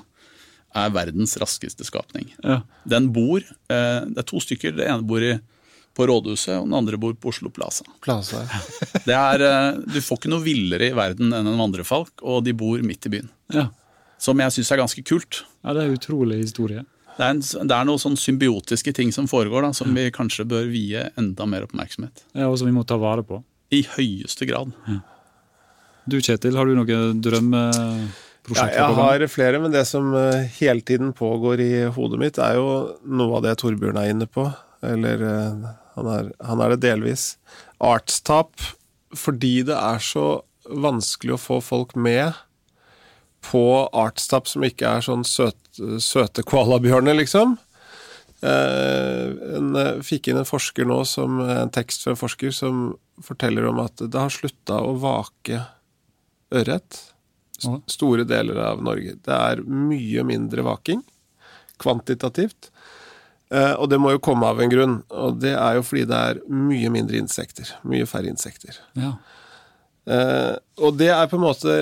er 0.77 0.91
verdens 0.95 1.35
raskeste 1.41 1.85
skapning. 1.87 2.29
Ja. 2.43 2.61
Den 2.87 3.09
bor, 3.13 3.41
eh, 3.41 4.01
det 4.07 4.23
er 4.23 4.27
to 4.27 4.39
stykker, 4.43 4.75
det 4.77 4.87
ene 4.87 5.03
bor 5.07 5.23
i, 5.23 5.33
på 5.97 6.07
rådhuset, 6.07 6.55
og 6.55 6.69
den 6.69 6.77
andre 6.77 6.99
bor 7.01 7.13
på 7.19 7.33
Oslo 7.33 7.51
Plaza. 7.51 7.83
Plaza. 8.03 8.45
Det 9.07 9.15
er, 9.17 9.43
eh, 9.43 9.81
du 9.83 9.99
får 9.99 10.21
ikke 10.21 10.31
noe 10.31 10.45
villere 10.45 10.87
i 10.87 10.95
verden 10.95 11.33
enn 11.35 11.49
en 11.51 11.59
vandrefalk, 11.59 12.23
og 12.23 12.45
de 12.45 12.55
bor 12.55 12.79
midt 12.85 13.09
i 13.09 13.11
byen. 13.17 13.29
Ja. 13.51 13.67
Som 14.21 14.39
jeg 14.39 14.55
syns 14.55 14.71
er 14.71 14.79
ganske 14.79 15.03
kult. 15.03 15.43
ja, 15.65 15.73
det 15.73 15.83
er 15.83 15.89
en 15.89 15.99
utrolig 15.99 16.39
historie. 16.45 16.85
Det 17.17 17.25
er, 17.27 17.35
en, 17.35 17.67
det 17.67 17.75
er 17.75 17.85
noen 17.85 17.99
sånn 17.99 18.15
symbiotiske 18.17 18.93
ting 18.95 19.11
som 19.11 19.27
foregår, 19.27 19.65
da, 19.65 19.73
som 19.75 19.91
vi 19.93 20.07
kanskje 20.15 20.47
bør 20.47 20.69
vie 20.71 21.03
enda 21.19 21.45
mer 21.49 21.67
oppmerksomhet. 21.67 22.23
Ja, 22.31 22.47
og 22.47 22.55
som 22.61 22.69
vi 22.69 22.75
må 22.75 22.85
ta 22.87 22.95
vare 23.01 23.25
på. 23.27 23.41
I 23.75 23.83
høyeste 23.97 24.47
grad. 24.47 24.71
Du 26.09 26.17
Kjetil, 26.17 26.57
har 26.57 26.65
du 26.65 26.73
noen 26.75 26.89
Ja, 26.89 27.01
drømmeprosjekter 27.27 28.79
jeg 28.79 28.97
har 28.97 29.25
flere, 29.29 29.61
men 29.61 29.73
det 29.73 29.85
som 29.89 30.13
eh, 30.17 30.49
hele 30.57 30.81
tiden 30.81 31.13
pågår 31.13 31.61
i 31.61 31.71
hodet 31.93 32.19
mitt, 32.21 32.39
er 32.41 32.57
jo 32.57 32.71
noe 33.05 33.37
av 33.37 33.45
det 33.45 33.57
Torbjørn 33.61 33.99
er 34.01 34.13
inne 34.13 34.27
på. 34.29 34.47
Eller 34.81 35.21
eh, 35.21 35.65
han 35.97 36.09
er, 36.09 36.31
han 36.41 36.63
er 36.63 36.73
det 36.73 36.81
delvis. 36.87 37.35
Artstap. 37.77 38.55
Fordi 39.11 39.59
det 39.67 39.75
er 39.75 39.99
så 39.99 40.41
vanskelig 40.71 41.35
å 41.35 41.41
få 41.41 41.57
folk 41.63 41.97
med 41.99 42.31
på 43.43 43.63
artstap 43.97 44.47
som 44.47 44.63
ikke 44.63 44.87
er 44.87 45.03
sånn 45.03 45.25
søte, 45.27 45.99
søte 45.99 46.45
koalabjørner, 46.47 47.17
liksom. 47.17 47.57
Eh, 48.41 49.25
en, 49.57 49.75
eh, 49.75 49.99
fikk 50.05 50.31
inn 50.31 50.39
en 50.41 50.47
forsker 50.47 50.87
nå, 50.87 51.01
som, 51.05 51.41
en 51.43 51.73
tekst 51.73 52.05
fra 52.05 52.15
en 52.15 52.21
forsker, 52.21 52.53
som 52.55 52.95
forteller 53.21 53.67
om 53.69 53.81
at 53.83 54.01
det 54.01 54.17
har 54.17 54.33
slutta 54.33 54.79
å 54.81 54.95
vake 55.01 55.61
ørret. 56.51 56.99
Store 57.91 58.25
deler 58.25 58.57
av 58.71 58.81
Norge. 58.83 59.17
Det 59.21 59.35
er 59.35 59.61
mye 59.65 60.23
mindre 60.25 60.65
vaking, 60.65 61.03
kvantitativt. 61.81 62.71
Eh, 63.51 63.73
og 63.75 63.89
det 63.91 63.99
må 63.99 64.13
jo 64.15 64.23
komme 64.23 64.47
av 64.47 64.61
en 64.63 64.71
grunn, 64.71 64.95
og 65.11 65.41
det 65.43 65.53
er 65.57 65.77
jo 65.77 65.83
fordi 65.85 66.07
det 66.09 66.21
er 66.31 66.41
mye 66.47 66.91
mindre 66.93 67.19
insekter. 67.19 67.73
Mye 67.87 68.07
færre 68.09 68.31
insekter. 68.31 68.79
Ja. 68.97 69.13
Eh, 70.07 70.55
og 70.81 70.95
det 70.97 71.11
er 71.13 71.27
på 71.29 71.37
en 71.37 71.45
måte 71.45 71.77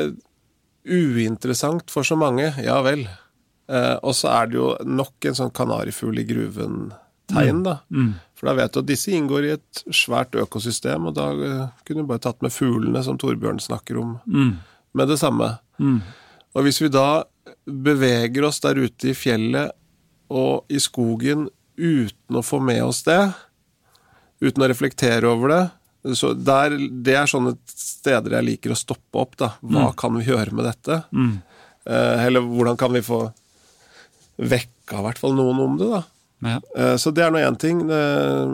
uinteressant 0.90 1.92
for 1.94 2.08
så 2.08 2.18
mange, 2.20 2.50
ja 2.66 2.80
vel. 2.86 3.06
Eh, 3.70 3.96
og 4.02 4.16
så 4.18 4.32
er 4.34 4.50
det 4.50 4.58
jo 4.58 4.72
nok 4.88 5.30
en 5.30 5.38
sånn 5.38 5.54
kanarifugl 5.54 6.18
i 6.18 6.26
gruven-tegn, 6.28 7.62
da. 7.68 7.78
Mm. 7.94 8.16
For 8.40 8.48
da 8.48 8.54
vet 8.56 8.72
du 8.74 8.80
at 8.80 8.88
disse 8.88 9.12
inngår 9.12 9.46
i 9.50 9.54
et 9.58 9.82
svært 9.92 10.36
økosystem, 10.40 11.10
og 11.10 11.16
da 11.18 11.26
eh, 11.36 11.66
kunne 11.86 12.06
du 12.06 12.08
bare 12.08 12.24
tatt 12.24 12.42
med 12.46 12.54
fuglene, 12.56 13.02
som 13.04 13.18
Torbjørn 13.20 13.60
snakker 13.60 14.00
om, 14.00 14.14
Mm. 14.28 14.54
med 14.96 15.08
det 15.12 15.20
samme. 15.20 15.58
Mm. 15.80 16.00
Og 16.56 16.64
hvis 16.64 16.80
vi 16.82 16.88
da 16.90 17.24
beveger 17.68 18.48
oss 18.48 18.60
der 18.64 18.80
ute 18.80 19.12
i 19.12 19.14
fjellet 19.18 19.72
og 20.32 20.66
i 20.72 20.80
skogen 20.82 21.48
uten 21.78 22.36
å 22.40 22.44
få 22.46 22.62
med 22.64 22.82
oss 22.84 23.04
det, 23.04 23.20
uten 24.42 24.64
å 24.64 24.70
reflektere 24.72 25.28
over 25.30 25.52
det, 25.54 26.16
så 26.16 26.32
der, 26.34 26.78
det 27.04 27.16
er 27.20 27.28
sånne 27.28 27.58
steder 27.68 28.38
jeg 28.38 28.48
liker 28.48 28.72
å 28.72 28.80
stoppe 28.80 29.20
opp. 29.20 29.36
da. 29.38 29.52
Hva 29.62 29.90
kan 30.00 30.16
vi 30.16 30.24
gjøre 30.32 30.54
med 30.56 30.64
dette? 30.70 31.02
Mm. 31.12 31.42
Eh, 31.86 32.26
eller 32.26 32.42
hvordan 32.48 32.78
kan 32.80 32.94
vi 32.96 33.02
få 33.04 33.26
vekka 34.40 35.02
i 35.02 35.06
hvert 35.06 35.20
fall 35.20 35.36
noen 35.36 35.60
om 35.60 35.76
det, 35.80 35.90
da. 35.92 36.02
Ja. 36.46 36.60
Eh, 36.78 36.96
så 37.00 37.14
det 37.16 37.26
er 37.26 37.34
nå 37.34 37.42
én 37.44 37.58
ting. 37.60 37.82
Eh, 37.90 38.54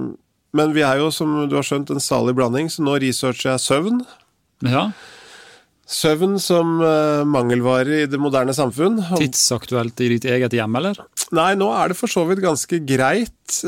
men 0.55 0.71
vi 0.75 0.85
er 0.87 1.01
jo, 1.01 1.11
som 1.11 1.43
du 1.49 1.57
har 1.57 1.67
skjønt, 1.67 1.91
en 1.91 2.03
salig 2.03 2.35
blanding, 2.37 2.71
så 2.71 2.85
nå 2.85 2.97
researcher 3.03 3.55
jeg 3.55 3.67
søvn. 3.67 4.01
ja. 4.67 4.89
Søvn 5.85 6.39
som 6.41 6.79
eh, 6.81 7.19
mangelvare 7.29 7.99
i 8.01 8.05
det 8.09 8.17
moderne 8.17 8.55
samfunn. 8.57 8.95
Tidsaktuelt 9.19 10.01
i 10.01 10.07
ditt 10.15 10.23
eget 10.25 10.55
hjem, 10.57 10.79
eller? 10.79 10.97
Nei, 11.37 11.51
nå 11.59 11.67
er 11.77 11.91
det 11.91 11.97
for 11.99 12.09
så 12.09 12.23
vidt 12.25 12.41
ganske 12.41 12.79
greit. 12.89 13.59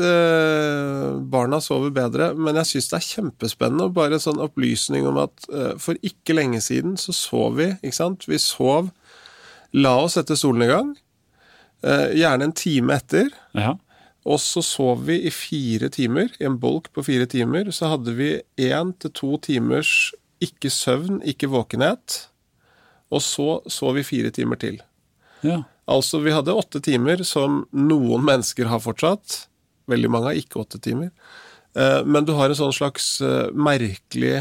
Barna 1.30 1.60
sover 1.62 1.94
bedre, 1.94 2.32
men 2.34 2.58
jeg 2.58 2.72
syns 2.72 2.90
det 2.90 2.98
er 2.98 3.06
kjempespennende. 3.06 3.86
Bare 3.94 4.18
en 4.18 4.24
sånn 4.24 4.42
opplysning 4.42 5.06
om 5.06 5.20
at 5.22 5.46
for 5.78 5.94
ikke 6.02 6.34
lenge 6.34 6.58
siden 6.64 6.98
så 6.98 7.14
sov 7.14 7.60
vi, 7.60 7.70
ikke 7.86 8.00
sant. 8.00 8.26
Vi 8.26 8.42
sov 8.42 8.90
La 9.76 9.94
oss 10.00 10.16
etter 10.16 10.38
solnedgang. 10.38 10.94
Eh, 11.84 12.16
gjerne 12.18 12.48
en 12.48 12.56
time 12.56 12.96
etter. 12.98 13.28
Ja. 13.54 13.76
Og 14.28 14.40
så 14.42 14.60
sov 14.64 15.06
vi 15.08 15.22
i 15.24 15.32
fire 15.32 15.88
timer, 15.94 16.28
i 16.36 16.44
en 16.44 16.58
bolk 16.60 16.90
på 16.92 17.04
fire 17.06 17.24
timer. 17.30 17.70
Så 17.72 17.88
hadde 17.94 18.12
vi 18.18 18.34
én 18.60 18.92
til 19.00 19.14
to 19.16 19.38
timers 19.40 20.12
ikke 20.44 20.70
søvn, 20.70 21.22
ikke 21.24 21.48
våkenhet. 21.50 22.18
Og 23.08 23.24
så 23.24 23.48
sov 23.72 23.96
vi 23.96 24.04
fire 24.06 24.30
timer 24.34 24.60
til. 24.60 24.80
ja. 25.42 25.62
Altså, 25.88 26.18
vi 26.20 26.34
hadde 26.36 26.52
åtte 26.52 26.82
timer, 26.84 27.22
som 27.24 27.62
noen 27.72 28.20
mennesker 28.20 28.68
har 28.68 28.82
fortsatt. 28.84 29.46
Veldig 29.88 30.10
mange 30.12 30.28
har 30.28 30.36
ikke 30.36 30.60
åtte 30.60 30.76
timer. 30.84 31.08
Eh, 31.72 32.02
Men 32.04 32.26
du 32.28 32.34
har 32.36 32.50
en 32.50 32.58
sånn 32.58 32.74
slags 32.76 33.22
eh, 33.24 33.48
merkelig 33.56 34.34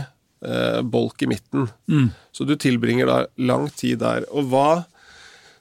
eh, 0.44 0.82
bolk 0.84 1.24
i 1.24 1.30
midten. 1.32 1.70
Mm. 1.88 2.10
Så 2.36 2.44
du 2.44 2.52
tilbringer 2.60 3.08
da 3.08 3.18
lang 3.40 3.70
tid 3.72 4.02
der. 4.04 4.28
Og 4.28 4.52
hva 4.52 4.84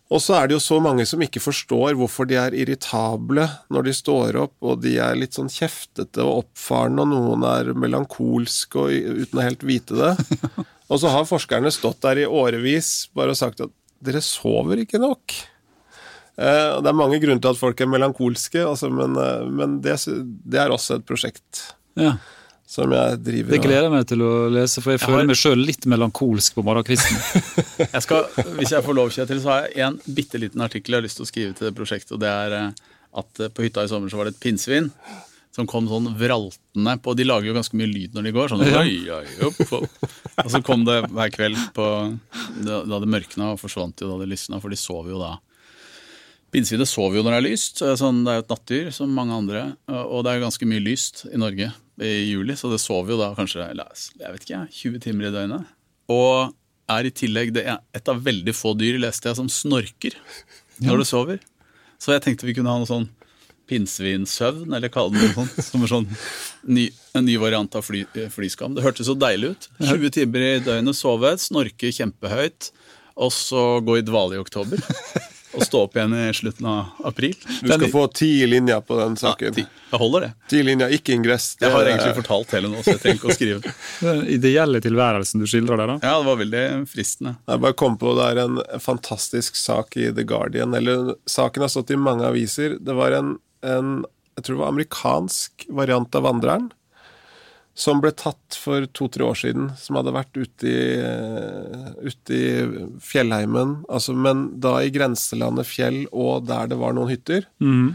Og 0.07 0.23
så 0.23 0.37
er 0.39 0.47
det 0.47 0.55
jo 0.55 0.63
så 0.63 0.77
mange 0.83 1.03
som 1.09 1.23
ikke 1.25 1.43
forstår 1.43 1.97
hvorfor 1.99 2.29
de 2.31 2.37
er 2.39 2.55
irritable 2.55 3.49
når 3.75 3.89
de 3.89 3.95
står 3.97 4.39
opp, 4.45 4.55
og 4.63 4.79
de 4.85 4.95
er 5.03 5.19
litt 5.19 5.35
sånn 5.35 5.51
kjeftete 5.51 6.23
og 6.23 6.45
oppfarende, 6.45 7.03
og 7.03 7.11
noen 7.11 7.47
er 7.51 7.73
melankolske 7.75 8.85
og 8.85 8.95
uten 9.25 9.41
å 9.41 9.47
helt 9.49 9.67
vite 9.67 9.99
det. 9.99 10.15
Og 10.87 11.01
så 11.03 11.11
har 11.11 11.25
forskerne 11.27 11.67
stått 11.75 11.99
der 12.05 12.21
i 12.23 12.29
årevis 12.31 13.09
bare 13.19 13.33
og 13.35 13.39
sagt 13.41 13.59
at 13.65 13.73
dere 14.07 14.21
sover 14.23 14.79
ikke 14.79 15.01
nok. 15.03 15.35
Eh, 16.39 16.77
det 16.79 16.91
er 16.93 16.95
mange 16.95 17.19
grunner 17.19 17.43
til 17.43 17.57
at 17.57 17.59
folk 17.59 17.81
er 17.83 17.91
melankolske, 17.91 18.61
altså, 18.63 18.93
men, 18.95 19.17
eh, 19.19 19.49
men 19.51 19.81
det, 19.83 19.97
det 20.47 20.61
er 20.63 20.71
også 20.71 21.01
et 21.01 21.09
prosjekt 21.09 21.65
ja. 21.99 22.13
Som 22.67 22.91
jeg 22.91 23.19
driver 23.23 23.55
Det 23.55 23.61
gleder 23.63 23.85
jeg 23.87 23.93
meg 23.95 24.07
til 24.11 24.23
å 24.27 24.31
lese, 24.51 24.83
for 24.83 24.91
jeg 24.93 24.99
Jeg 25.01 25.07
føler 25.07 25.23
har- 25.23 25.29
meg 25.31 25.39
sjøl 25.39 25.61
litt 25.69 25.87
melankolsk 25.87 26.55
på 26.59 26.65
morgenkvisten. 26.67 27.21
Jeg 27.95 28.03
skal, 28.03 28.25
hvis 28.59 28.73
jeg 28.75 28.83
får 28.83 28.95
lov, 28.97 29.11
Kjetil, 29.15 29.39
så 29.45 29.53
har 29.53 29.69
jeg 29.71 29.85
en 29.87 30.01
bitte 30.17 30.41
liten 30.41 30.61
artikkel 30.65 30.95
jeg 30.97 30.99
har 31.03 31.05
lyst 31.07 31.19
til 31.21 31.27
å 31.27 31.31
skrive 31.31 31.55
til 31.55 31.69
det 31.69 31.75
prosjektet. 31.77 32.13
og 32.17 32.21
Det 32.25 32.29
er 32.33 32.55
eh, 32.59 32.71
at 33.23 33.41
eh, 33.45 33.49
på 33.55 33.63
hytta 33.67 33.85
i 33.85 33.91
sommer 33.93 34.11
så 34.11 34.19
var 34.19 34.25
det 34.31 34.35
et 34.35 34.41
pinnsvin 34.43 34.91
som 35.57 35.65
kom 35.71 35.87
sånn 35.89 36.11
vraltende 36.19 36.97
på 37.01 37.15
De 37.17 37.25
lager 37.25 37.49
jo 37.49 37.55
ganske 37.57 37.79
mye 37.79 37.89
lyd 37.89 38.13
når 38.19 38.27
de 38.29 38.33
går. 38.37 38.49
sånn 38.53 38.67
Ja. 38.67 38.81
oi, 38.83 38.99
oi, 39.09 39.27
opp, 39.47 39.61
opp. 39.73 40.11
Og 40.43 40.51
så 40.53 40.61
kom 40.67 40.83
det 40.85 40.99
hver 41.13 41.31
kveld 41.33 41.57
på, 41.77 41.87
da, 42.67 42.83
det 43.01 43.09
mørkna 43.09 43.53
og 43.55 43.61
forsvant 43.63 44.03
jo 44.03 44.11
da 44.11 44.19
det 44.25 44.29
lysna, 44.35 44.61
for 44.61 44.69
de 44.75 44.77
sover 44.77 45.15
jo 45.15 45.23
da. 45.23 45.37
Pinnsvinet 46.53 46.89
sover 46.91 47.17
jo 47.21 47.23
når 47.25 47.37
det 47.37 47.41
er 47.41 47.49
lyst. 47.51 47.81
er 47.83 47.97
Sånn, 48.01 48.25
det 48.27 48.33
er 48.35 48.41
jo 48.41 48.45
et 48.45 48.53
nattdyr 48.53 48.93
som 48.93 49.13
mange 49.17 49.33
andre. 49.37 49.63
Og 49.89 50.25
det 50.25 50.33
er 50.33 50.39
jo 50.41 50.47
ganske 50.49 50.69
mye 50.69 50.83
lyst 50.85 51.27
i 51.33 51.37
Norge 51.41 51.73
i 52.03 52.13
juli, 52.29 52.57
så 52.59 52.69
det 52.73 52.81
sover 52.83 53.15
jo 53.15 53.21
da 53.21 53.33
kanskje 53.37 53.65
jeg 53.65 54.33
vet 54.33 54.45
ikke, 54.45 54.63
20 54.79 55.03
timer 55.05 55.29
i 55.29 55.35
døgnet. 55.35 55.75
Og 56.13 56.55
er 56.93 57.09
i 57.09 57.13
tillegg 57.15 57.53
det 57.57 57.67
er 57.67 57.81
et 57.97 58.09
av 58.11 58.21
veldig 58.23 58.55
få 58.55 58.75
dyr, 58.79 58.99
leste 59.03 59.31
jeg, 59.31 59.39
som 59.39 59.51
snorker 59.51 60.17
når 60.85 61.03
det 61.03 61.09
sover. 61.09 61.39
Så 61.99 62.13
jeg 62.13 62.25
tenkte 62.27 62.49
vi 62.49 62.55
kunne 62.57 62.73
ha 62.73 62.81
noe 62.83 62.89
sånn 62.89 63.09
pinnsvinsøvn, 63.67 64.77
eller 64.77 64.93
kalle 64.95 65.17
det 65.17 65.25
noe 65.25 65.35
sånt. 65.35 65.57
Som 65.67 65.87
sånn 65.91 66.07
ny, 66.71 66.87
en 67.17 67.27
ny 67.27 67.35
variant 67.43 67.79
av 67.79 67.83
fly, 67.87 68.05
flyskam. 68.31 68.77
Det 68.77 68.85
hørtes 68.85 69.09
så 69.09 69.17
deilig 69.19 69.55
ut. 69.55 69.71
20 69.81 70.13
timer 70.21 70.45
i 70.45 70.53
døgnet 70.63 70.99
sove, 70.99 71.33
snorke 71.43 71.91
kjempehøyt, 71.95 72.71
og 73.17 73.33
så 73.35 73.65
gå 73.83 73.99
i 73.99 74.05
dvale 74.07 74.37
i 74.37 74.43
oktober. 74.43 74.83
Og 75.57 75.65
stå 75.67 75.81
opp 75.87 75.97
igjen 75.97 76.13
i 76.19 76.25
slutten 76.37 76.67
av 76.69 77.07
april. 77.09 77.35
Du 77.63 77.71
skal 77.71 77.87
få 77.93 78.03
ti 78.15 78.31
linjer 78.47 78.81
på 78.85 78.99
den 79.01 79.15
Ja, 79.17 79.23
saken. 79.31 79.55
ti. 79.57 79.65
Jeg 79.91 80.01
holder 80.03 80.27
det. 80.27 80.31
Ti 80.53 80.63
linjer, 80.67 80.93
ikke 80.99 81.15
ingress. 81.17 81.47
Jeg 81.61 81.73
har 81.73 81.89
egentlig 81.89 82.17
fortalt 82.19 82.51
hele 82.57 82.69
nå, 82.73 82.83
så 82.85 82.95
jeg 82.95 83.01
trenger 83.05 83.21
ikke 83.21 83.31
å 83.31 83.37
skrive. 83.37 83.75
Den 84.07 84.23
ideelle 84.37 84.81
tilværelsen 84.85 85.41
du 85.41 85.47
skildrer 85.49 85.81
der, 85.81 85.95
da. 85.95 85.99
Ja, 86.03 86.19
det 86.21 86.27
var 86.29 86.41
veldig 86.43 86.65
fristende. 86.91 87.37
Jeg 87.49 87.63
bare 87.65 87.79
kom 87.79 87.97
på 88.01 88.13
det 88.19 88.27
er 88.33 88.43
en 88.45 88.59
fantastisk 88.83 89.57
sak 89.57 89.97
i 89.97 90.11
The 90.13 90.25
Guardian. 90.29 90.75
Eller 90.77 91.15
saken 91.31 91.65
har 91.65 91.73
stått 91.73 91.95
i 91.95 92.01
mange 92.01 92.27
aviser. 92.29 92.77
Det 92.83 92.97
var 92.99 93.17
en, 93.17 93.37
en 93.65 93.95
jeg 94.37 94.45
tror 94.45 94.57
det 94.59 94.63
var 94.65 94.75
amerikansk 94.75 95.67
variant 95.73 96.19
av 96.19 96.27
Vandreren. 96.29 96.67
Som 97.77 98.01
ble 98.01 98.11
tatt 98.17 98.57
for 98.57 98.87
to-tre 98.97 99.25
år 99.27 99.37
siden. 99.37 99.67
Som 99.77 99.99
hadde 100.01 100.15
vært 100.17 100.39
ute 100.41 100.71
i, 100.71 102.07
ute 102.09 102.33
i 102.37 102.47
fjellheimen. 103.05 103.83
Altså, 103.93 104.15
men 104.17 104.47
da 104.65 104.79
i 104.81 104.93
grenselandet 104.95 105.69
fjell 105.69 106.07
og 106.09 106.47
der 106.49 106.71
det 106.73 106.79
var 106.81 106.97
noen 106.97 107.13
hytter. 107.13 107.49
mm. 107.61 107.95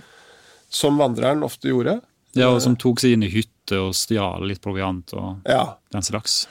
Som 0.72 1.02
Vandreren 1.02 1.42
ofte 1.44 1.68
gjorde. 1.68 1.98
Ja, 2.38 2.48
og 2.54 2.62
som 2.64 2.78
tok 2.80 3.02
seg 3.04 3.18
inn 3.18 3.26
i 3.28 3.32
hytte 3.34 3.76
og 3.76 3.90
stjal 3.98 4.46
litt 4.48 4.62
proviant 4.64 5.12
og 5.20 5.42
Ja, 5.50 5.74
den 5.92 6.06
slags. 6.08 6.46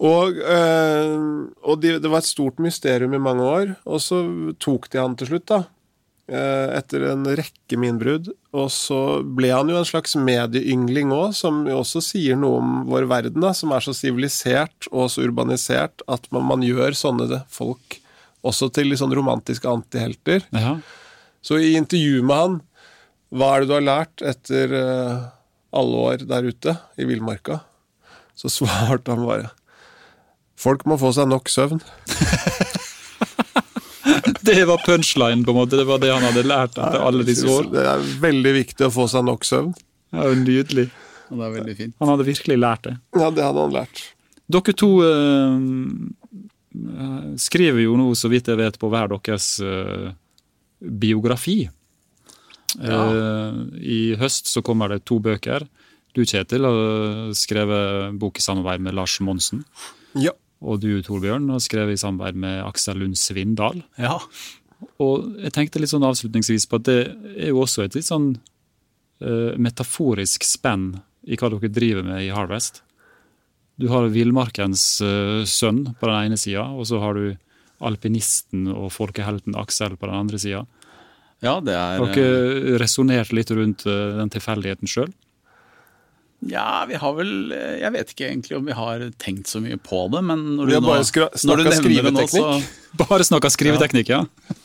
Og, 0.00 0.36
øh, 0.36 1.14
og 1.64 1.80
de, 1.80 1.94
det 2.00 2.10
var 2.12 2.20
et 2.20 2.28
stort 2.28 2.60
mysterium 2.60 3.14
i 3.16 3.20
mange 3.20 3.46
år, 3.48 3.72
og 3.88 4.00
så 4.04 4.20
tok 4.60 4.90
de 4.92 5.00
han 5.00 5.16
til 5.16 5.30
slutt, 5.32 5.46
da. 5.48 5.62
Eh, 6.30 6.76
etter 6.78 7.02
en 7.10 7.24
rekke 7.26 7.74
med 7.74 7.96
innbrudd. 7.96 8.28
Og 8.54 8.68
så 8.70 9.18
ble 9.26 9.48
han 9.50 9.70
jo 9.72 9.80
en 9.80 9.88
slags 9.88 10.14
medieyngling 10.14 11.10
òg, 11.14 11.32
som 11.34 11.64
jo 11.66 11.80
også 11.80 12.02
sier 12.06 12.38
noe 12.38 12.60
om 12.60 12.76
vår 12.86 13.08
verden, 13.10 13.42
da, 13.42 13.50
som 13.56 13.74
er 13.74 13.82
så 13.82 13.94
sivilisert 13.96 14.86
og 14.92 15.10
så 15.10 15.24
urbanisert 15.26 16.04
at 16.06 16.30
man, 16.30 16.46
man 16.52 16.62
gjør 16.62 16.94
sånne 16.94 17.42
folk 17.50 17.98
også 18.46 18.70
til 18.76 18.92
litt 18.92 19.02
sånn 19.02 19.14
romantiske 19.16 19.66
antihelter. 19.68 20.46
Ja. 20.54 20.76
Så 21.42 21.58
i 21.58 21.74
intervju 21.74 22.22
med 22.22 22.36
han, 22.44 22.58
hva 23.34 23.56
er 23.56 23.64
det 23.64 23.70
du 23.72 23.76
har 23.80 23.88
lært 23.88 24.22
etter 24.22 24.74
eh, 24.78 25.28
alle 25.82 26.04
år 26.12 26.26
der 26.30 26.46
ute 26.46 26.76
i 26.94 27.10
villmarka? 27.10 27.58
Så 28.38 28.52
svarte 28.60 29.16
han 29.16 29.26
bare 29.26 29.56
Folk 30.60 30.84
må 30.84 30.98
få 31.00 31.08
seg 31.16 31.24
nok 31.30 31.48
søvn. 31.48 31.80
Det 34.48 34.64
var 34.68 34.80
punchline, 34.86 35.44
på 35.44 35.52
en 35.52 35.58
måte. 35.58 35.76
Det 35.76 35.86
var 35.88 36.00
det 36.02 36.12
han 36.12 36.24
hadde 36.24 36.46
lært 36.46 36.78
etter 36.78 37.02
alle 37.04 37.26
disse 37.28 37.48
år. 37.50 37.68
Det 37.72 37.84
er 37.92 38.04
veldig 38.22 38.52
viktig 38.56 38.86
å 38.88 38.92
få 38.94 39.06
seg 39.10 39.26
nok 39.28 39.44
søvn. 39.48 39.74
Ja, 40.14 40.30
Nydelig. 40.34 40.88
Og 41.30 41.38
det 41.38 41.46
er 41.46 41.52
veldig 41.58 41.74
fint. 41.78 41.94
Han 42.02 42.10
hadde 42.10 42.26
virkelig 42.26 42.56
lært 42.58 42.88
det. 42.88 42.96
Ja, 43.14 43.28
det 43.30 43.44
hadde 43.46 43.66
han 43.66 43.74
lært. 43.74 44.00
Dere 44.50 44.74
to 44.74 44.88
eh, 45.06 45.60
skriver 47.38 47.84
jo 47.84 47.98
nå, 48.00 48.08
så 48.18 48.30
vidt 48.32 48.50
jeg 48.50 48.58
vet, 48.58 48.78
på 48.82 48.90
hver 48.90 49.12
deres 49.12 49.52
eh, 49.62 50.08
biografi. 50.80 51.60
Eh, 52.80 53.60
I 53.78 54.00
høst 54.18 54.50
så 54.50 54.62
kommer 54.66 54.90
det 54.90 55.04
to 55.06 55.20
bøker. 55.22 55.66
Du, 56.16 56.24
Kjetil, 56.26 56.66
har 56.66 57.34
skrevet 57.38 58.18
bok 58.18 58.40
i 58.40 58.42
samarbeid 58.42 58.82
med 58.82 58.96
Lars 58.98 59.20
Monsen. 59.22 59.62
Ja. 60.18 60.34
Og 60.60 60.80
du, 60.82 60.90
Torbjørn, 61.04 61.48
har 61.54 61.62
skrevet 61.64 61.96
i 61.96 62.00
samarbeid 62.00 62.38
med 62.40 62.60
Aksel 62.66 63.00
Lund 63.00 63.16
Svindal. 63.18 63.80
Ja. 64.00 64.18
Og 65.00 65.30
jeg 65.40 65.52
tenkte 65.56 65.80
litt 65.80 65.92
sånn 65.92 66.04
avslutningsvis 66.06 66.66
på 66.68 66.80
at 66.80 66.88
det 66.88 67.00
er 67.36 67.52
jo 67.52 67.62
også 67.64 67.84
et 67.84 67.96
litt 67.96 68.08
sånn 68.08 68.34
uh, 69.24 69.52
metaforisk 69.60 70.44
spenn 70.46 70.92
i 71.24 71.38
hva 71.40 71.50
dere 71.52 71.72
driver 71.72 72.06
med 72.06 72.24
i 72.26 72.32
Harvest. 72.34 72.82
Du 73.80 73.88
har 73.92 74.10
villmarkens 74.12 74.84
uh, 75.04 75.40
sønn 75.48 75.86
på 75.96 76.10
den 76.10 76.28
ene 76.28 76.40
sida, 76.40 76.66
og 76.68 76.88
så 76.88 77.00
har 77.00 77.16
du 77.16 77.32
alpinisten 77.80 78.68
og 78.74 78.90
folkehelten 78.92 79.56
Aksel 79.56 79.96
på 79.96 80.08
den 80.08 80.18
andre 80.18 80.40
sida. 80.40 80.66
ja, 81.40 81.56
det 81.64 81.72
er 81.72 81.98
Har 82.02 82.12
dere 82.12 82.76
resonnert 82.80 83.32
litt 83.32 83.52
rundt 83.56 83.86
uh, 83.88 84.20
den 84.20 84.32
tilfeldigheten 84.32 84.88
sjøl? 84.90 85.12
Ja, 86.48 86.86
vi 86.88 86.96
har 86.96 87.12
vel 87.18 87.50
Jeg 87.52 87.92
vet 87.92 88.12
ikke 88.14 88.28
egentlig 88.30 88.56
om 88.56 88.64
vi 88.64 88.72
har 88.72 89.02
tenkt 89.20 89.50
så 89.50 89.60
mye 89.60 89.76
på 89.76 90.06
det, 90.14 90.22
men 90.24 90.44
når 90.56 90.70
du 90.70 90.74
nå 90.80 90.94
når 91.44 91.60
du 91.60 91.64
nevner 91.68 92.06
det 92.08 92.12
nå, 92.16 92.26
så- 92.32 92.62
Bare 93.02 93.26
snakka 93.28 93.50
skriveteknikk, 93.52 94.08
ja. 94.08 94.22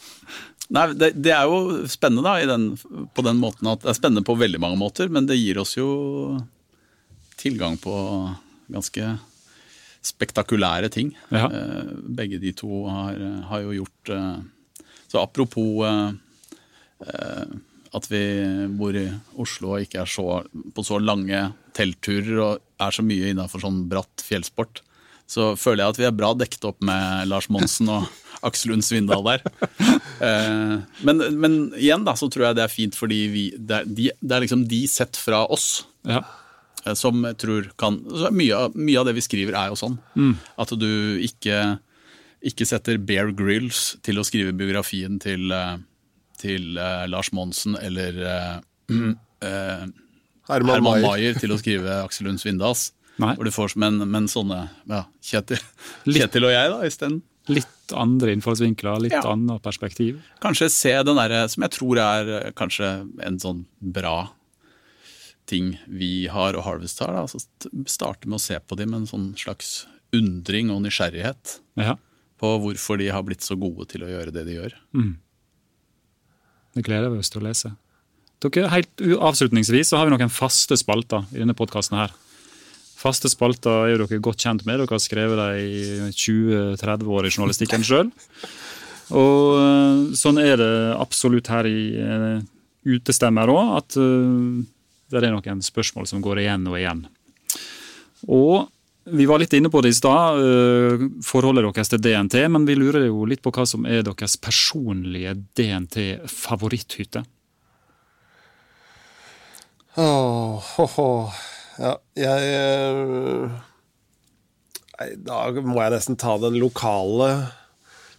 Nei, 0.76 0.86
det, 0.98 1.12
det 1.22 1.34
er 1.36 1.46
jo 1.52 1.84
spennende 1.92 2.24
da, 2.26 2.38
i 2.42 2.48
den, 2.50 2.72
på 3.14 3.22
den 3.28 3.38
måten 3.38 3.68
at 3.70 3.84
det 3.84 3.92
er 3.92 3.98
spennende 4.00 4.24
på 4.26 4.34
veldig 4.40 4.58
mange 4.64 4.80
måter, 4.82 5.12
men 5.14 5.28
det 5.30 5.36
gir 5.38 5.60
oss 5.62 5.76
jo 5.78 6.40
tilgang 7.38 7.76
på 7.78 7.94
ganske 8.74 9.12
spektakulære 10.06 10.90
ting. 10.94 11.12
Ja. 11.34 11.50
Eh, 11.52 11.92
Begge 12.18 12.40
de 12.42 12.52
to 12.58 12.86
har, 12.90 13.20
har 13.52 13.62
jo 13.66 13.76
gjort 13.82 14.12
eh, 14.16 14.36
Så 15.12 15.22
apropos 15.22 15.86
eh, 15.86 16.10
eh, 17.06 17.46
at 17.96 18.10
vi 18.12 18.24
bor 18.76 18.98
i 19.00 19.06
Oslo 19.40 19.76
og 19.76 19.86
ikke 19.86 20.02
er 20.04 20.10
så, 20.10 20.26
på 20.76 20.84
så 20.84 20.98
lange 21.00 21.46
teltturer 21.76 22.42
og 22.42 22.84
er 22.84 22.96
så 22.96 23.06
mye 23.06 23.32
innafor 23.32 23.64
sånn 23.64 23.86
bratt 23.92 24.24
fjellsport, 24.26 24.82
så 25.26 25.54
føler 25.58 25.84
jeg 25.84 25.94
at 25.94 26.00
vi 26.00 26.08
er 26.10 26.16
bra 26.16 26.32
dekket 26.38 26.68
opp 26.70 26.84
med 26.86 27.30
Lars 27.32 27.50
Monsen 27.54 27.90
og 27.92 28.06
Aksel 28.46 28.74
Lund 28.74 28.86
Svindal 28.86 29.26
der. 29.26 29.46
Eh, 30.22 30.76
men, 31.08 31.24
men 31.42 31.56
igjen 31.80 32.06
da, 32.06 32.14
så 32.20 32.30
tror 32.32 32.50
jeg 32.50 32.60
det 32.60 32.66
er 32.66 32.72
fint 32.72 32.98
fordi 32.98 33.18
vi, 33.34 33.46
det, 33.58 33.82
er, 33.82 33.88
de, 33.90 34.10
det 34.22 34.36
er 34.36 34.46
liksom 34.46 34.68
de 34.70 34.84
sett 34.92 35.18
fra 35.18 35.42
oss 35.52 35.88
ja. 36.08 36.22
eh, 36.86 36.94
som 36.96 37.26
jeg 37.26 37.40
tror 37.42 37.72
kan 37.82 37.98
så 38.14 38.30
mye, 38.32 38.68
mye 38.78 39.02
av 39.02 39.10
det 39.10 39.16
vi 39.18 39.26
skriver, 39.26 39.58
er 39.58 39.74
jo 39.74 39.80
sånn. 39.82 39.98
At 40.62 40.76
du 40.78 40.88
ikke, 41.26 41.80
ikke 42.46 42.70
setter 42.70 43.02
Bear 43.02 43.34
Grylls 43.36 43.96
til 44.06 44.22
å 44.22 44.28
skrive 44.28 44.56
biografien 44.56 45.18
til, 45.24 45.50
eh, 45.52 45.76
til 46.40 46.78
Lars 46.78 47.34
Monsen 47.34 47.80
eller 47.82 48.22
mm. 48.92 49.14
eh, 49.42 49.86
Herman, 50.48 50.76
Herman 50.78 51.02
Maier. 51.02 51.38
Til 51.40 51.52
å 51.56 51.58
skrive 51.62 52.02
Aksel 52.04 52.28
Lund 52.30 52.40
Svindals. 52.42 52.92
Hvor 53.18 53.48
du 53.48 53.52
får, 53.56 53.78
men, 53.80 54.02
men 54.12 54.26
sånne 54.28 54.66
ja, 54.92 55.06
Kjetil, 55.24 55.62
Kjetil 56.04 56.44
og 56.50 56.52
jeg, 56.52 56.72
da, 56.74 56.80
isteden. 56.90 57.22
Litt 57.48 57.94
andre 57.96 58.34
innfallsvinkler, 58.36 59.00
litt 59.06 59.14
Ja. 59.14 59.22
annet 59.32 59.62
perspektiv. 59.64 60.18
Kanskje 60.44 60.68
se 60.74 60.92
den 61.06 61.16
derre 61.20 61.44
som 61.54 61.64
jeg 61.64 61.72
tror 61.78 62.00
er 62.02 62.32
eh, 62.40 62.52
kanskje 62.58 62.90
en 63.24 63.38
sånn 63.40 63.62
bra 63.80 64.32
ting 65.46 65.76
vi 65.88 66.26
har 66.34 66.58
og 66.58 66.66
Harvest 66.66 67.00
har. 67.06 67.14
Da. 67.14 67.22
Altså 67.28 67.40
starte 67.88 68.26
med 68.28 68.40
å 68.40 68.42
se 68.42 68.58
på 68.60 68.76
dem 68.80 68.90
med 68.92 69.04
en 69.04 69.10
sånn 69.12 69.28
slags 69.38 69.86
undring 70.16 70.72
og 70.74 70.82
nysgjerrighet 70.88 71.60
Ja. 71.78 71.96
på 72.42 72.52
hvorfor 72.66 72.98
de 72.98 73.12
har 73.14 73.24
blitt 73.24 73.46
så 73.46 73.56
gode 73.56 73.86
til 73.94 74.04
å 74.04 74.10
gjøre 74.10 74.34
det 74.34 74.44
de 74.50 74.58
gjør. 74.58 74.74
Det 76.76 76.84
gleder 76.84 77.14
vi 77.14 77.22
oss 77.22 77.30
til 77.32 77.44
å 77.44 77.48
lese. 77.48 77.72
Dere, 78.44 78.68
helt 78.74 79.02
Avslutningsvis 79.02 79.92
så 79.92 80.00
har 80.00 80.10
vi 80.10 80.16
noen 80.16 80.34
faste 80.34 80.78
spalter 80.80 81.24
i 81.34 81.42
denne 81.42 81.56
podkasten. 81.58 81.98
Faste 83.00 83.30
spalter 83.32 83.86
er 83.86 83.94
jo 83.94 84.06
dere 84.06 84.22
godt 84.24 84.44
kjent 84.44 84.66
med. 84.68 84.82
Dere 84.82 84.98
har 84.98 85.04
skrevet 85.04 85.40
dem 85.40 85.60
i 85.62 86.14
20-30 86.16 87.12
år 87.16 87.28
i 87.28 87.34
journalistikken 87.34 87.86
sjøl. 87.86 88.12
Og 89.14 89.58
eh, 89.60 89.98
sånn 90.18 90.40
er 90.42 90.58
det 90.58 90.76
absolutt 90.98 91.52
her 91.54 91.68
i 91.70 91.82
eh, 92.02 92.44
Utestemmer 92.86 93.50
òg, 93.50 93.76
at 93.80 93.98
eh, 93.98 94.64
det 95.10 95.22
er 95.22 95.34
noen 95.34 95.62
spørsmål 95.66 96.10
som 96.10 96.24
går 96.26 96.42
igjen 96.44 96.66
og 96.70 96.80
igjen. 96.80 97.04
Og 98.26 98.72
vi 99.06 99.28
var 99.30 99.38
litt 99.42 99.54
inne 99.54 99.70
på 99.70 99.84
det 99.86 99.92
i 99.94 99.98
stad, 99.98 100.40
forholdet 101.22 101.68
deres 101.68 101.92
til 101.92 102.02
DNT, 102.02 102.40
men 102.50 102.64
vi 102.66 102.74
lurer 102.74 103.04
jo 103.06 103.28
litt 103.30 103.44
på 103.46 103.52
hva 103.54 103.68
som 103.70 103.86
er 103.86 104.02
deres 104.06 104.34
personlige 104.42 105.36
DNT-favoritthytte. 105.54 107.22
Åh, 109.96 110.64
oh, 110.80 111.00
oh. 111.00 111.36
Ja, 111.80 111.94
jeg 112.20 112.50
eh, 112.56 113.54
Nei, 114.96 115.08
da 115.28 115.38
må 115.64 115.80
jeg 115.84 115.94
nesten 115.94 116.18
ta 116.20 116.36
den 116.40 116.58
lokale 116.60 117.30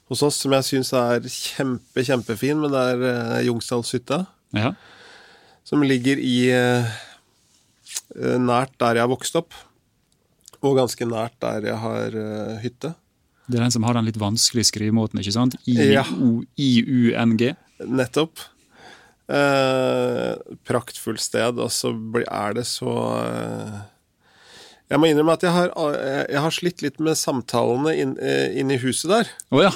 hos 0.09 0.23
oss, 0.25 0.39
som 0.43 0.53
jeg 0.57 0.65
syns 0.65 0.93
er 0.97 1.25
kjempe, 1.25 2.05
kjempefin. 2.05 2.61
Men 2.63 2.73
det 2.73 2.83
er 2.93 3.05
uh, 3.05 3.39
Jungsdalshytta, 3.49 4.23
Ja. 4.57 4.75
som 5.67 5.83
ligger 5.83 6.21
i 6.21 6.37
eh, 6.53 6.99
Nært 8.15 8.77
der 8.81 9.01
jeg 9.01 9.05
har 9.05 9.11
vokst 9.13 9.37
opp. 9.41 9.57
Og 10.63 10.77
ganske 10.79 11.09
nært 11.09 11.37
der 11.43 11.65
jeg 11.73 11.81
har 11.81 12.15
hytte. 12.63 12.93
Det 13.47 13.59
er 13.59 13.65
den 13.67 13.75
som 13.75 13.85
har 13.87 13.97
den 13.97 14.07
litt 14.09 14.19
vanskelige 14.21 14.71
skrivemåten, 14.73 15.21
ikke 15.21 15.35
sant? 15.35 15.57
Ja. 15.69 16.05
I-U-N-G. 16.57 17.53
Nettopp. 17.85 18.41
Eh, 19.27 20.33
praktfullt 20.69 21.23
sted, 21.23 21.59
og 21.59 21.71
så 21.75 21.91
er 22.23 22.53
det 22.55 22.63
så 22.71 22.93
eh, 23.19 23.79
Jeg 24.93 25.01
må 25.03 25.09
innrømme 25.11 25.35
at 25.35 25.43
jeg 25.43 25.51
har, 25.51 25.73
eh, 25.99 26.21
jeg 26.31 26.43
har 26.45 26.55
slitt 26.55 26.85
litt 26.85 27.01
med 27.03 27.19
samtalene 27.19 27.95
inn, 27.99 28.13
eh, 28.23 28.55
inn 28.55 28.71
i 28.71 28.79
huset 28.79 29.11
der. 29.11 29.33
Oh, 29.51 29.65
ja. 29.65 29.73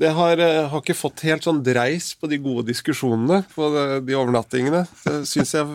Det 0.00 0.12
har, 0.16 0.38
eh, 0.38 0.68
har 0.70 0.84
ikke 0.84 0.94
fått 0.96 1.24
helt 1.26 1.44
sånn 1.44 1.64
dreis 1.66 2.12
på 2.14 2.30
de 2.30 2.38
gode 2.40 2.68
diskusjonene 2.70 3.42
på 3.52 3.72
de, 3.74 4.14
overnattingene. 4.14 4.86
Det 5.02 5.18
syns 5.28 5.52
jeg 5.58 5.66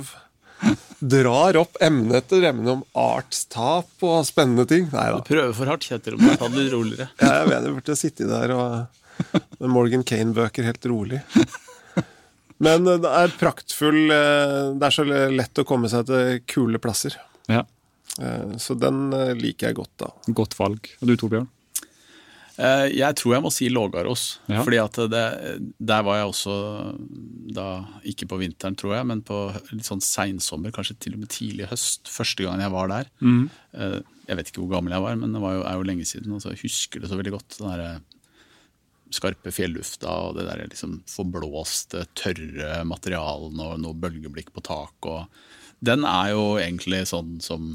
drar 1.04 1.60
opp 1.60 1.76
emne 1.84 2.16
etter 2.22 2.48
emne 2.48 2.78
om 2.78 2.86
artstap 2.96 4.08
og 4.08 4.24
spennende 4.26 4.66
ting. 4.72 4.88
Nei 4.96 5.10
da. 5.14 5.20
Prøve 5.28 5.52
for 5.60 5.70
hardt, 5.70 5.86
Kjetil, 5.86 6.16
Du 6.16 6.24
må 6.24 6.40
ta 6.40 6.48
det 6.48 6.64
litt 6.64 6.74
roligere. 6.74 7.12
Ja, 7.20 7.42
jeg 7.42 7.52
mener 7.52 7.70
jeg 7.70 7.78
burde 7.82 8.00
sitte 8.00 8.32
der 8.32 8.56
og, 8.56 9.36
med 9.60 9.70
Morgan 9.76 10.08
Kane-bøker 10.08 10.72
helt 10.72 10.90
rolig. 10.90 11.22
Men 12.64 12.88
eh, 12.88 13.00
det 13.04 13.10
er 13.12 13.34
praktfull 13.40 14.06
eh, 14.16 14.70
Det 14.80 14.88
er 14.88 14.94
så 14.96 15.04
lett 15.08 15.60
å 15.60 15.66
komme 15.68 15.90
seg 15.92 16.06
til 16.08 16.40
kule 16.48 16.80
plasser. 16.84 17.18
ja. 17.52 17.66
Eh, 18.22 18.56
Så 18.62 18.78
den 18.80 19.10
liker 19.42 19.68
jeg 19.72 19.76
godt, 19.82 19.92
da. 20.00 20.12
Godt 20.32 20.56
valg. 20.60 20.88
Og 21.02 21.10
du, 21.10 21.16
Torbjørn? 21.20 21.50
Eh, 22.56 22.86
Jeg 22.96 23.18
tror 23.20 23.34
jeg 23.36 23.44
må 23.44 23.52
si 23.52 23.68
Lågarås. 23.68 24.24
Ja. 24.48 24.62
Fordi 24.64 24.80
at 24.80 25.00
det, 25.12 25.24
der 25.84 26.06
var 26.08 26.22
jeg 26.22 26.30
også 26.32 26.56
da, 27.58 27.66
ikke 28.08 28.30
på 28.32 28.40
vinteren, 28.40 28.78
tror 28.80 28.96
jeg, 28.96 29.10
men 29.12 29.20
på 29.28 29.42
litt 29.74 29.84
sånn 29.90 30.00
seinsommer, 30.06 30.72
kanskje 30.76 30.96
til 31.04 31.18
og 31.18 31.26
med 31.26 31.34
tidlig 31.36 31.68
høst. 31.74 32.08
Første 32.08 32.48
gangen 32.48 32.64
jeg 32.64 32.72
var 32.72 32.88
der. 32.94 33.12
Mm. 33.20 33.50
Jeg 33.76 34.40
vet 34.40 34.48
ikke 34.54 34.64
hvor 34.64 34.78
gammel 34.78 34.96
jeg 34.96 35.04
var, 35.04 35.20
men 35.20 35.36
det 35.36 35.42
var 35.44 35.58
jo, 35.58 35.66
er 35.68 35.76
jo 35.82 35.88
lenge 35.92 36.08
siden. 36.08 36.32
Og 36.38 36.42
så 36.46 36.54
jeg 36.56 36.64
husker 36.64 37.04
det 37.04 37.12
så 37.12 37.20
veldig 37.20 37.36
godt. 37.36 37.60
Den 37.60 37.74
der 37.76 38.00
skarpe 39.16 39.52
fjellufta 39.56 40.12
og 40.30 40.36
det 40.38 40.46
der 40.50 40.66
liksom 40.68 41.00
forblåste, 41.10 42.06
tørre 42.18 42.82
materialene 42.88 43.70
og 43.74 43.80
noe 43.84 43.98
bølgeblikk 43.98 44.52
på 44.56 44.64
tak. 44.66 45.10
Og 45.10 45.26
den 45.86 46.06
er 46.08 46.34
jo 46.36 46.46
egentlig 46.62 47.04
sånn 47.12 47.38
som 47.44 47.74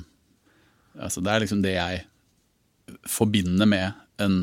altså 1.01 1.23
Det 1.23 1.31
er 1.33 1.41
liksom 1.45 1.61
det 1.63 1.73
jeg 1.77 2.01
forbinder 3.09 3.69
med 3.71 3.93
en 4.21 4.41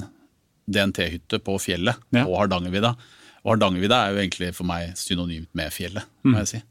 DNT-hytte 0.67 1.39
på 1.43 1.57
fjellet 1.61 1.95
Ja. 2.15 2.23
på 2.25 2.35
Hardangervidda. 2.37 2.95
Og 3.43 3.51
Hardangervidda 3.53 3.99
er 4.07 4.13
jo 4.15 4.21
egentlig 4.23 4.53
for 4.55 4.67
meg 4.67 4.93
synonymt 4.99 5.49
med 5.53 5.71
fjellet, 5.71 6.03
må 6.23 6.39
jeg 6.43 6.47
si. 6.47 6.61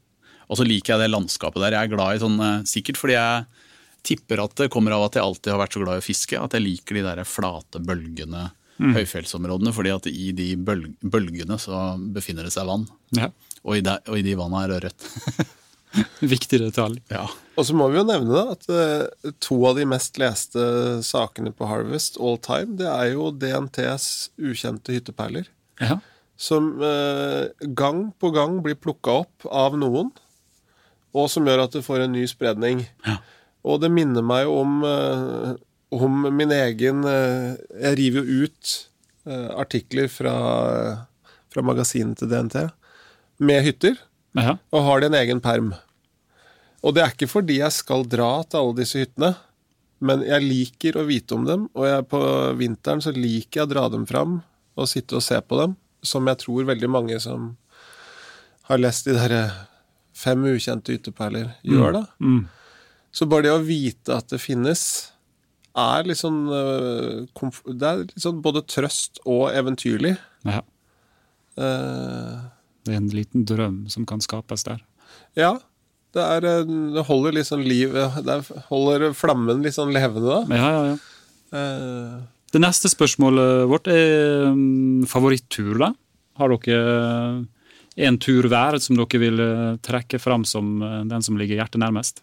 Og 0.49 0.57
så 0.57 0.65
liker 0.67 0.93
jeg 0.95 0.99
det 1.05 1.11
landskapet 1.11 1.61
der. 1.61 1.71
Jeg 1.77 1.87
er 1.89 1.95
glad 1.95 2.15
i 2.15 2.19
sånn, 2.23 2.39
eh, 2.39 2.63
sikkert 2.63 2.97
fordi 2.97 3.13
jeg 3.17 3.45
tipper 4.03 4.43
at 4.43 4.55
det 4.55 4.69
kommer 4.71 4.91
av 4.95 5.05
at 5.05 5.13
jeg 5.17 5.23
alltid 5.23 5.51
har 5.51 5.59
vært 5.59 5.73
så 5.75 5.83
glad 5.83 5.97
i 5.97 6.01
å 6.01 6.05
fiske, 6.07 6.39
at 6.41 6.51
jeg 6.55 6.63
liker 6.63 6.95
de 6.95 7.01
der 7.03 7.23
flate 7.27 7.79
bølgene, 7.83 8.51
høyfjellsområdene, 8.77 9.73
fordi 9.73 9.93
at 9.93 10.07
i 10.11 10.31
de 10.37 10.51
bølg, 10.55 10.91
bølgene 11.01 11.57
så 11.61 11.95
befinner 12.13 12.47
det 12.47 12.53
seg 12.55 12.67
vann. 12.69 12.87
Ja. 13.17 13.31
Og 13.63 13.79
i, 13.79 13.83
de, 13.85 13.97
og 14.07 14.19
i 14.19 14.25
de 14.25 14.35
vannene 14.39 14.65
er 14.67 14.75
ørret. 14.77 15.07
Viktig 16.33 16.59
detalj. 16.61 16.99
Ja. 17.09 17.25
Og 17.57 17.65
så 17.65 17.75
må 17.77 17.87
vi 17.89 17.97
jo 17.97 18.05
nevne 18.05 18.33
da 18.35 18.53
at 18.53 18.67
eh, 18.69 19.31
to 19.43 19.57
av 19.69 19.79
de 19.79 19.87
mest 19.89 20.19
leste 20.21 20.61
sakene 21.05 21.53
på 21.55 21.69
Harvest 21.69 22.19
all 22.21 22.37
time, 22.43 22.77
det 22.79 22.89
er 22.91 23.13
jo 23.15 23.31
DNTs 23.33 24.29
ukjente 24.37 24.93
hytteperler. 24.93 25.49
Ja. 25.81 25.99
Som 26.37 26.75
eh, 26.85 27.49
gang 27.77 28.11
på 28.21 28.31
gang 28.35 28.59
blir 28.65 28.77
plukka 28.77 29.23
opp 29.23 29.47
av 29.49 29.77
noen, 29.79 30.11
og 31.17 31.31
som 31.33 31.47
gjør 31.49 31.65
at 31.65 31.73
det 31.73 31.85
får 31.85 32.05
en 32.05 32.13
ny 32.13 32.27
spredning. 32.29 32.85
Ja. 33.07 33.17
Og 33.67 33.81
det 33.81 33.89
minner 33.91 34.25
meg 34.25 34.45
jo 34.45 34.59
om, 34.61 34.77
eh, 34.85 35.55
om 35.93 36.27
min 36.35 36.51
egen 36.51 37.05
eh, 37.07 37.55
Jeg 37.81 37.97
river 37.99 38.27
jo 38.27 38.47
ut 38.47 38.73
eh, 39.27 39.49
artikler 39.55 40.09
fra, 40.11 40.35
fra 41.53 41.63
magasinet 41.65 42.19
til 42.19 42.31
DNT 42.31 42.67
med 43.37 43.61
hytter, 43.67 43.99
Aha. 44.37 44.57
og 44.73 44.85
har 44.87 45.01
det 45.01 45.11
en 45.11 45.19
egen 45.19 45.41
perm. 45.43 45.73
Og 46.81 46.95
det 46.95 47.03
er 47.03 47.13
ikke 47.13 47.29
fordi 47.29 47.59
jeg 47.59 47.73
skal 47.75 48.05
dra 48.09 48.31
til 48.45 48.61
alle 48.61 48.79
disse 48.81 49.03
hyttene, 49.03 49.35
Men 49.99 50.21
jeg 50.21 50.45
liker 50.45 50.97
å 50.99 51.07
vite 51.07 51.33
om 51.33 51.45
dem, 51.47 51.63
og 51.73 51.87
jeg, 51.87 52.03
på 52.05 52.19
vinteren 52.53 52.99
så 53.01 53.09
liker 53.15 53.63
jeg 53.63 53.65
å 53.65 53.71
dra 53.71 53.87
dem 53.89 54.03
fram 54.05 54.35
og 54.77 54.89
sitte 54.91 55.17
og 55.17 55.23
se 55.25 55.39
på 55.41 55.57
dem, 55.57 55.73
som 56.05 56.27
jeg 56.29 56.37
tror 56.43 56.67
veldig 56.69 56.89
mange 56.93 57.17
som 57.17 57.55
har 58.69 58.77
lest 58.77 59.09
de 59.09 59.15
derre 59.15 59.41
fem 60.13 60.45
ukjente 60.45 60.93
ytterperler, 60.93 61.55
gjør, 61.65 61.97
da. 61.97 62.03
Mm. 62.21 62.43
Så 63.09 63.25
bare 63.25 63.47
det 63.47 63.55
å 63.55 63.65
vite 63.65 64.19
at 64.19 64.29
det 64.29 64.37
finnes, 64.37 64.83
er 65.77 66.03
litt 66.09 66.17
sånn 66.19 66.39
komf- 67.37 67.63
Det 67.67 67.87
er 67.87 67.97
litt 68.05 68.23
sånn 68.23 68.41
både 68.41 68.63
trøst 68.65 69.19
og 69.25 69.51
eventyrlig. 69.53 70.15
Ja. 70.45 70.61
Eh, 71.57 72.37
Det 72.85 72.93
er 72.93 72.97
en 73.01 73.09
liten 73.11 73.45
drøm 73.45 73.89
som 73.91 74.05
kan 74.05 74.19
skapes 74.23 74.63
der. 74.67 74.79
ja. 75.35 75.57
Det, 76.15 76.23
er, 76.23 76.41
øh, 76.63 76.93
det 76.95 77.03
holder 77.05 77.33
litt 77.35 77.45
sånn 77.45 77.65
liv 77.67 77.91
Det 77.93 78.27
er- 78.31 78.61
holder 78.71 79.11
flammen 79.13 79.61
litt 79.61 79.73
sånn 79.75 79.91
levende, 79.93 80.47
da. 80.47 80.55
Ja, 80.55 80.69
ja, 80.71 80.83
ja. 80.95 80.97
Uh, 81.53 82.21
Det 82.51 82.61
neste 82.61 82.87
spørsmålet 82.89 83.67
vårt 83.69 83.87
er 83.91 84.47
um, 84.47 85.03
favorittur, 85.05 85.77
da. 85.77 85.91
Har 86.37 86.47
dere 86.57 87.45
en 87.97 88.17
tur 88.17 88.43
hver 88.47 88.79
som 88.79 88.95
dere 88.95 89.19
vil 89.19 89.39
eh, 89.39 89.77
trekke 89.83 90.19
fram 90.19 90.45
som 90.45 90.81
eh, 90.81 91.03
den 91.03 91.21
som 91.21 91.35
ligger 91.37 91.57
hjertet 91.59 91.81
nærmest? 91.81 92.21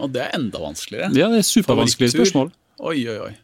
Og 0.00 0.10
det 0.14 0.24
er 0.24 0.36
enda 0.38 0.60
vanskeligere. 0.62 1.12
Ja, 1.14 1.30
det 1.30 1.42
er 1.42 1.48
supervanskelige 1.48 2.14
spørsmål. 2.16 2.50
Oi, 2.82 2.98
oi, 3.06 3.18
oi. 3.28 3.34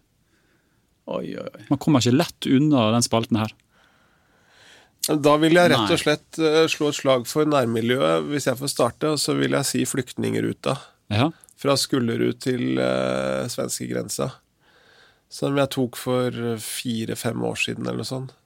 Oi, 1.10 1.26
oi. 1.42 1.66
Man 1.70 1.80
kommer 1.82 2.02
ikke 2.02 2.18
lett 2.18 2.48
unna 2.50 2.88
den 2.94 3.06
spalten 3.06 3.38
her. 3.40 3.54
Da 5.10 5.36
vil 5.40 5.56
jeg 5.56 5.70
rett 5.72 5.94
og 5.94 5.98
slett 5.98 6.38
øh, 6.38 6.64
slå 6.70 6.90
et 6.90 6.98
slag 6.98 7.24
for 7.26 7.48
nærmiljøet, 7.48 8.26
hvis 8.30 8.46
jeg 8.50 8.58
får 8.60 8.70
starte. 8.70 9.14
Og 9.14 9.22
så 9.22 9.34
vil 9.38 9.56
jeg 9.56 9.68
si 9.68 9.84
flyktningruta. 9.88 10.76
Ja, 11.10 11.30
Fra 11.60 11.74
Skullerud 11.76 12.38
til 12.40 12.78
uh, 12.78 13.46
svenskegrensa. 13.50 14.30
Som 15.30 15.58
jeg 15.58 15.70
tok 15.74 15.98
for 15.98 16.36
fire-fem 16.62 17.42
år 17.46 17.58
siden, 17.60 17.86
eller 17.86 18.02
noe 18.02 18.08
sånt. 18.08 18.36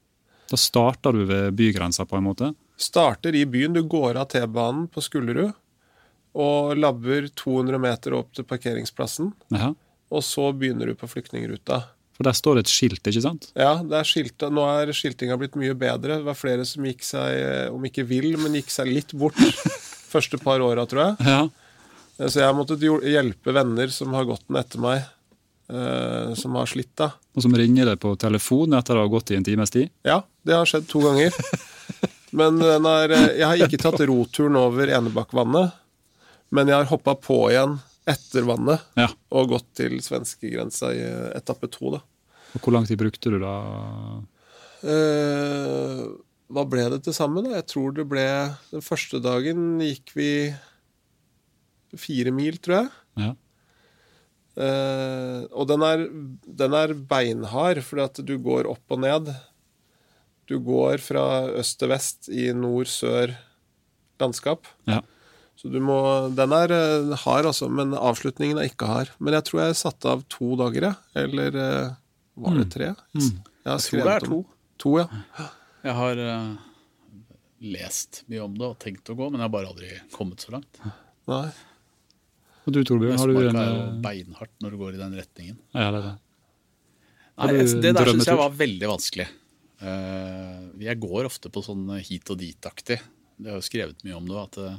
Da 0.51 0.59
starter 0.61 1.17
du 1.17 1.23
ved 1.29 1.55
bygrensa, 1.57 2.05
på 2.09 2.19
en 2.19 2.27
måte. 2.27 2.51
Starter 2.81 3.37
i 3.37 3.45
byen. 3.49 3.77
Du 3.77 3.85
går 3.89 4.19
av 4.21 4.29
T-banen 4.33 4.89
på 4.93 5.05
Skullerud 5.05 5.55
og 6.35 6.75
labber 6.81 7.29
200 7.39 7.79
meter 7.83 8.17
opp 8.19 8.33
til 8.35 8.47
parkeringsplassen. 8.49 9.33
Aha. 9.55 9.73
Og 10.15 10.23
så 10.27 10.49
begynner 10.55 10.91
du 10.91 10.97
på 10.99 11.09
flyktningruta. 11.11 11.81
For 12.15 12.27
der 12.29 12.37
står 12.39 12.59
det 12.59 12.65
et 12.67 12.71
skilt, 12.75 13.03
ikke 13.11 13.23
sant? 13.25 13.49
Ja, 13.59 13.73
det 13.83 13.97
er 13.99 14.07
skilt, 14.07 14.43
Nå 14.55 14.63
er 14.71 14.93
skiltinga 14.95 15.35
blitt 15.41 15.57
mye 15.59 15.75
bedre. 15.79 16.21
Det 16.21 16.27
var 16.29 16.37
flere 16.39 16.67
som 16.69 16.85
gikk 16.87 17.03
seg, 17.07 17.39
eh, 17.41 17.67
om 17.75 17.83
ikke 17.89 18.05
vill, 18.07 18.37
men 18.39 18.55
gikk 18.61 18.71
seg 18.71 18.91
litt 18.93 19.15
bort 19.19 19.39
første 20.15 20.39
par 20.43 20.63
åra, 20.63 20.85
tror 20.91 21.09
jeg. 21.09 21.27
Ja. 21.27 21.41
Eh, 22.21 22.29
Så 22.31 22.39
jeg 22.43 22.47
har 22.47 22.55
måttet 22.55 22.83
hjelpe 22.87 23.55
venner 23.57 23.91
som 23.91 24.15
har 24.15 24.29
gått 24.31 24.47
den 24.47 24.61
etter 24.63 24.79
meg, 24.85 25.03
eh, 25.71 26.35
som 26.39 26.55
har 26.55 26.71
slitt, 26.71 26.93
da. 27.03 27.11
Og 27.35 27.43
som 27.43 27.55
ringer 27.59 27.91
deg 27.91 27.99
på 28.03 28.15
telefon 28.23 28.75
etter 28.79 28.95
å 28.99 29.07
ha 29.09 29.11
gått 29.11 29.35
i 29.35 29.39
en 29.41 29.47
times 29.47 29.75
tid. 29.75 29.91
Ja, 30.07 30.21
det 30.47 30.55
har 30.55 30.71
skjedd 30.71 30.87
to 30.91 31.03
ganger. 31.03 31.35
Men 32.39 32.59
den 32.63 32.87
er, 32.91 33.13
jeg 33.39 33.47
har 33.47 33.59
ikke 33.67 33.79
tatt 33.83 34.01
roturen 34.07 34.57
over 34.59 34.91
Enebakkvannet, 34.91 35.75
men 36.51 36.69
jeg 36.69 36.77
har 36.77 36.91
hoppa 36.91 37.15
på 37.17 37.39
igjen 37.51 37.79
etter 38.07 38.45
vannet 38.45 38.83
Ja. 39.01 39.09
og 39.33 39.49
gått 39.55 39.71
til 39.79 39.97
svenskegrensa 40.05 40.91
i 40.93 41.01
eh, 41.07 41.31
etappe 41.39 41.71
to, 41.73 41.95
da. 41.97 42.03
Og 42.55 42.61
hvor 42.63 42.73
lang 42.77 42.85
tid 42.87 42.99
brukte 43.01 43.33
du 43.33 43.39
da? 43.43 43.55
Eh, 44.85 46.03
hva 46.55 46.65
ble 46.69 46.85
det 46.93 47.01
til 47.07 47.17
sammen? 47.17 47.47
da? 47.49 47.57
Jeg 47.59 47.67
tror 47.73 47.95
det 47.97 48.05
ble 48.11 48.27
Den 48.71 48.85
første 48.85 49.21
dagen 49.25 49.79
gikk 49.83 50.13
vi 50.15 50.29
fire 51.97 52.33
mil, 52.35 52.59
tror 52.59 52.77
jeg. 52.83 52.91
Ja. 53.23 53.33
Eh, 54.55 55.41
og 55.55 55.67
den 55.71 55.83
er, 55.87 56.05
den 56.63 56.75
er 56.79 56.93
beinhard, 56.95 57.81
fordi 57.87 58.05
at 58.05 58.21
du 58.27 58.35
går 58.43 58.69
opp 58.71 58.95
og 58.95 59.01
ned. 59.03 59.31
Du 60.51 60.59
går 60.61 61.01
fra 61.03 61.25
øst 61.57 61.79
til 61.81 61.91
vest 61.95 62.29
i 62.29 62.51
nord-sør 62.55 63.33
landskap. 64.21 64.67
Ja. 64.91 65.01
Så 65.57 65.71
du 65.73 65.79
må 65.81 65.97
Den 66.35 66.53
er 66.53 66.73
eh, 66.75 67.15
hard, 67.25 67.47
altså, 67.47 67.69
men 67.71 67.95
avslutningen 67.95 68.59
er 68.61 68.69
ikke 68.71 68.89
hard. 68.91 69.11
Men 69.23 69.37
jeg 69.39 69.45
tror 69.49 69.61
jeg 69.67 69.77
satte 69.81 70.11
av 70.11 70.25
to 70.33 70.57
dager, 70.61 70.89
jeg. 70.91 70.97
Eller 71.25 71.57
eh, 71.63 71.93
var 72.37 72.59
det 72.59 72.69
tre? 72.75 72.91
Jeg 72.91 72.97
har 72.97 73.05
Mm. 73.15 73.43
Jeg 73.65 73.81
tror 73.89 74.05
det 74.05 74.13
er 74.15 74.25
to. 74.29 74.39
To, 74.83 74.91
ja. 74.99 75.07
Jeg 75.85 75.95
har 75.97 76.19
uh, 76.21 76.57
lest 77.65 78.25
mye 78.29 78.43
om 78.45 78.57
det 78.59 78.67
og 78.67 78.75
tenkt 78.83 79.09
å 79.09 79.15
gå, 79.17 79.29
men 79.31 79.39
jeg 79.41 79.47
har 79.47 79.53
bare 79.55 79.71
aldri 79.71 79.93
kommet 80.13 80.43
så 80.45 80.53
langt. 80.53 80.81
Nei. 81.31 81.47
Og 82.67 82.75
du, 82.75 82.83
Torbjørn, 82.85 83.17
har 83.21 83.31
du 83.31 83.39
en 83.49 83.57
er 83.61 83.71
jo 83.71 83.87
beinhardt 84.05 84.53
når 84.65 84.75
du 84.75 84.79
går 84.83 84.99
i 84.99 85.01
den 85.01 85.17
retningen. 85.17 85.57
Ja, 85.73 85.87
det 85.95 86.03
er 86.03 86.07
det. 86.11 86.13
Nei, 87.39 87.49
jeg- 87.57 87.81
det 87.87 87.95
der 87.97 88.11
syns 88.13 88.29
jeg 88.29 88.41
var 88.43 88.53
veldig 88.61 88.91
vanskelig. 88.93 89.29
Uh, 89.81 90.69
jeg 90.85 91.01
går 91.01 91.25
ofte 91.31 91.49
på 91.53 91.65
sånn 91.65 91.89
hit 92.05 92.29
og 92.33 92.39
dit-aktig. 92.41 93.01
Det 93.41 93.51
har 93.51 93.59
jo 93.63 93.65
skrevet 93.67 94.05
mye 94.05 94.17
om 94.21 94.29
det. 94.29 94.37
At 94.45 94.59
eh, 94.63 94.77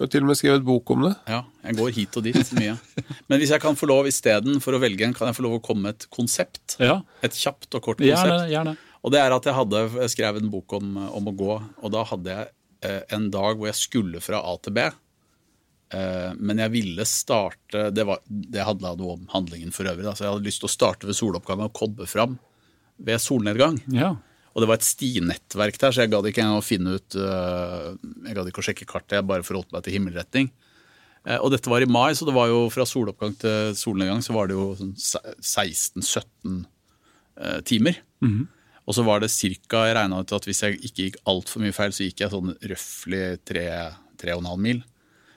Du 0.00 0.06
har 0.06 0.08
til 0.14 0.24
og 0.24 0.30
med 0.30 0.38
skrevet 0.40 0.62
bok 0.64 0.90
om 0.94 1.02
det. 1.04 1.10
ja, 1.28 1.42
jeg 1.66 1.76
går 1.76 1.90
hit 1.92 2.14
og 2.16 2.24
dit 2.24 2.52
mye. 2.56 2.72
Men 3.28 3.36
hvis 3.42 3.50
jeg 3.52 3.60
kan 3.60 3.76
få 3.76 3.84
lov 3.90 4.06
istedenfor 4.08 4.78
å 4.78 4.80
velge 4.80 5.04
en, 5.04 5.12
kan 5.12 5.28
jeg 5.28 5.36
få 5.36 5.44
lov 5.44 5.58
å 5.58 5.60
komme 5.60 5.90
med 5.90 5.98
et 5.98 6.06
konsept. 6.08 6.78
Ja, 6.80 7.02
Et 7.20 7.36
kjapt 7.36 7.68
og 7.76 7.84
kort 7.84 8.00
konsept. 8.00 8.24
gjerne. 8.24 8.48
gjerne. 8.48 8.72
Og 9.04 9.12
det 9.12 9.20
er 9.20 9.34
at 9.36 9.44
jeg 9.44 9.56
hadde 9.58 9.82
jeg 9.98 10.12
skrev 10.14 10.38
en 10.40 10.48
bok 10.52 10.72
om, 10.78 10.96
om 11.20 11.28
å 11.28 11.36
gå, 11.36 11.52
og 11.84 11.92
da 11.92 12.06
hadde 12.08 12.32
jeg 12.32 12.48
eh, 12.88 13.02
en 13.12 13.28
dag 13.32 13.60
hvor 13.60 13.68
jeg 13.68 13.76
skulle 13.76 14.24
fra 14.24 14.40
A 14.40 14.56
til 14.64 14.72
B. 14.80 14.86
Eh, 15.92 16.32
men 16.38 16.60
jeg 16.64 16.70
ville 16.70 17.04
starte 17.08 17.88
Det, 17.92 18.04
var, 18.06 18.20
det 18.24 18.62
handla 18.64 18.94
noe 18.96 19.18
om 19.18 19.28
handlingen 19.36 19.76
for 19.76 19.84
øvrig. 19.84 20.08
Da, 20.08 20.16
så 20.16 20.24
jeg 20.24 20.32
hadde 20.32 20.48
lyst 20.48 20.64
til 20.64 20.70
å 20.70 20.74
starte 20.78 21.08
ved 21.12 21.18
soloppgang 21.20 21.60
og 21.66 21.76
kobbe 21.76 22.08
fram 22.08 22.38
ved 23.00 23.20
solnedgang. 23.20 23.82
Ja. 23.92 24.14
Og 24.50 24.62
det 24.62 24.68
var 24.70 24.80
et 24.80 24.86
stinettverk 24.86 25.78
der, 25.78 25.94
så 25.94 26.02
jeg 26.02 26.10
gadd 26.10 26.26
ikke 26.26 26.42
engang 26.42 26.58
å 26.58 26.64
finne 26.64 26.96
ut 26.98 27.14
øh, 27.14 27.92
Jeg 28.26 28.34
gadd 28.34 28.50
ikke 28.50 28.62
å 28.62 28.66
sjekke 28.66 28.88
kartet, 28.88 29.20
jeg 29.20 29.28
bare 29.28 29.46
forholdt 29.46 29.70
meg 29.74 29.84
til 29.86 29.94
himmelretning. 29.94 30.50
Eh, 31.28 31.38
og 31.38 31.52
dette 31.54 31.70
var 31.70 31.84
i 31.84 31.90
mai, 31.90 32.10
så 32.18 32.26
det 32.26 32.34
var 32.34 32.50
jo 32.50 32.64
fra 32.72 32.86
soloppgang 32.88 33.36
til 33.38 33.74
solnedgang 33.78 34.24
så 34.24 34.34
var 34.34 34.50
det 34.50 34.56
jo 34.56 34.72
sånn 34.78 34.94
16-17 34.96 36.64
eh, 37.36 37.60
timer. 37.68 38.00
Og 38.88 38.96
så 38.96 39.04
var 39.06 39.22
det 39.22 39.30
ca. 39.30 39.84
Jeg 39.86 39.96
regna 40.00 40.22
ut 40.24 40.32
at 40.34 40.48
hvis 40.48 40.64
jeg 40.64 40.80
ikke 40.80 41.04
gikk 41.06 41.20
altfor 41.30 41.62
mye 41.62 41.76
feil, 41.76 41.94
så 41.94 42.08
gikk 42.08 42.24
jeg 42.24 42.32
sånn 42.32 42.56
røftlig 42.72 43.24
3,5 43.46 44.48
mil. 44.64 44.82